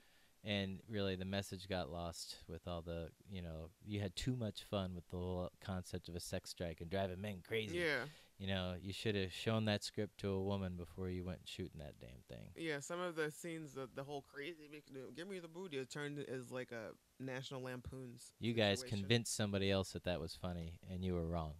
And 0.44 0.80
really, 0.88 1.16
the 1.16 1.24
message 1.24 1.68
got 1.68 1.90
lost 1.90 2.36
with 2.48 2.66
all 2.68 2.82
the. 2.82 3.10
You 3.28 3.42
know, 3.42 3.70
you 3.84 4.00
had 4.00 4.14
too 4.16 4.36
much 4.36 4.62
fun 4.64 4.94
with 4.94 5.08
the 5.10 5.16
whole 5.16 5.50
concept 5.60 6.08
of 6.08 6.14
a 6.16 6.20
sex 6.20 6.50
strike 6.50 6.80
and 6.80 6.88
driving 6.90 7.20
men 7.20 7.42
crazy. 7.46 7.78
Yeah. 7.78 8.04
You 8.38 8.48
know, 8.48 8.74
you 8.78 8.92
should 8.92 9.14
have 9.14 9.32
shown 9.32 9.64
that 9.64 9.82
script 9.82 10.18
to 10.18 10.28
a 10.28 10.42
woman 10.42 10.74
before 10.76 11.08
you 11.08 11.24
went 11.24 11.40
shooting 11.44 11.78
that 11.78 11.94
damn 11.98 12.20
thing. 12.28 12.50
Yeah, 12.54 12.80
some 12.80 13.00
of 13.00 13.16
the 13.16 13.30
scenes, 13.30 13.72
the, 13.72 13.88
the 13.94 14.04
whole 14.04 14.22
crazy, 14.30 14.68
give 15.16 15.26
me 15.26 15.38
the 15.38 15.48
booty, 15.48 15.78
it 15.78 15.90
turned 15.90 16.18
as 16.18 16.50
like 16.50 16.70
a 16.70 16.90
National 17.18 17.62
Lampoon's. 17.62 18.34
You 18.38 18.52
guys 18.52 18.80
situation. 18.80 18.98
convinced 18.98 19.34
somebody 19.34 19.70
else 19.70 19.92
that 19.92 20.04
that 20.04 20.20
was 20.20 20.34
funny, 20.34 20.78
and 20.90 21.02
you 21.02 21.14
were 21.14 21.26
wrong. 21.26 21.54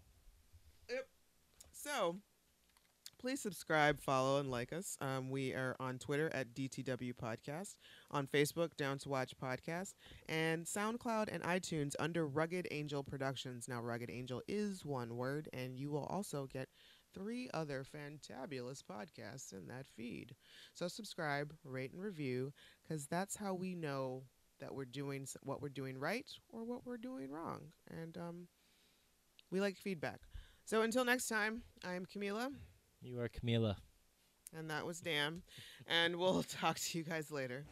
Yep. 0.90 1.08
So, 1.72 2.16
please 3.18 3.40
subscribe, 3.40 4.00
follow, 4.00 4.38
and 4.38 4.50
like 4.50 4.72
us. 4.72 4.96
Um, 5.00 5.30
we 5.30 5.52
are 5.52 5.76
on 5.80 5.98
Twitter 5.98 6.30
at 6.32 6.54
DTW 6.54 7.14
Podcast, 7.14 7.76
on 8.10 8.26
Facebook, 8.26 8.76
Down 8.76 8.98
to 8.98 9.08
Watch 9.08 9.34
Podcast, 9.42 9.94
and 10.28 10.64
SoundCloud 10.64 11.28
and 11.32 11.42
iTunes 11.42 11.94
under 11.98 12.26
Rugged 12.26 12.68
Angel 12.70 13.02
Productions. 13.02 13.68
Now, 13.68 13.80
Rugged 13.80 14.10
Angel 14.10 14.42
is 14.48 14.84
one 14.84 15.16
word, 15.16 15.48
and 15.52 15.76
you 15.76 15.90
will 15.90 16.04
also 16.04 16.46
get 16.52 16.68
three 17.14 17.48
other 17.54 17.84
fantabulous 17.84 18.82
podcasts 18.82 19.52
in 19.52 19.66
that 19.68 19.86
feed. 19.96 20.34
So, 20.74 20.88
subscribe, 20.88 21.54
rate, 21.64 21.92
and 21.92 22.02
review, 22.02 22.52
because 22.82 23.06
that's 23.06 23.36
how 23.36 23.54
we 23.54 23.74
know 23.74 24.24
that 24.60 24.74
we're 24.74 24.84
doing 24.84 25.26
what 25.42 25.60
we're 25.60 25.68
doing 25.68 25.98
right 25.98 26.30
or 26.50 26.64
what 26.64 26.86
we're 26.86 26.96
doing 26.96 27.30
wrong. 27.30 27.60
And 27.90 28.16
um, 28.16 28.48
we 29.50 29.60
like 29.60 29.76
feedback. 29.76 30.20
So 30.64 30.82
until 30.82 31.04
next 31.04 31.28
time, 31.28 31.62
I'm 31.84 32.06
Camila, 32.06 32.50
You 33.06 33.20
are 33.20 33.28
Camila. 33.28 33.76
and 34.52 34.68
that 34.68 34.84
was 34.84 34.98
Dan, 34.98 35.42
and 35.86 36.16
we'll 36.16 36.42
talk 36.60 36.76
to 36.76 36.98
you 36.98 37.04
guys 37.04 37.30
later. 37.30 37.64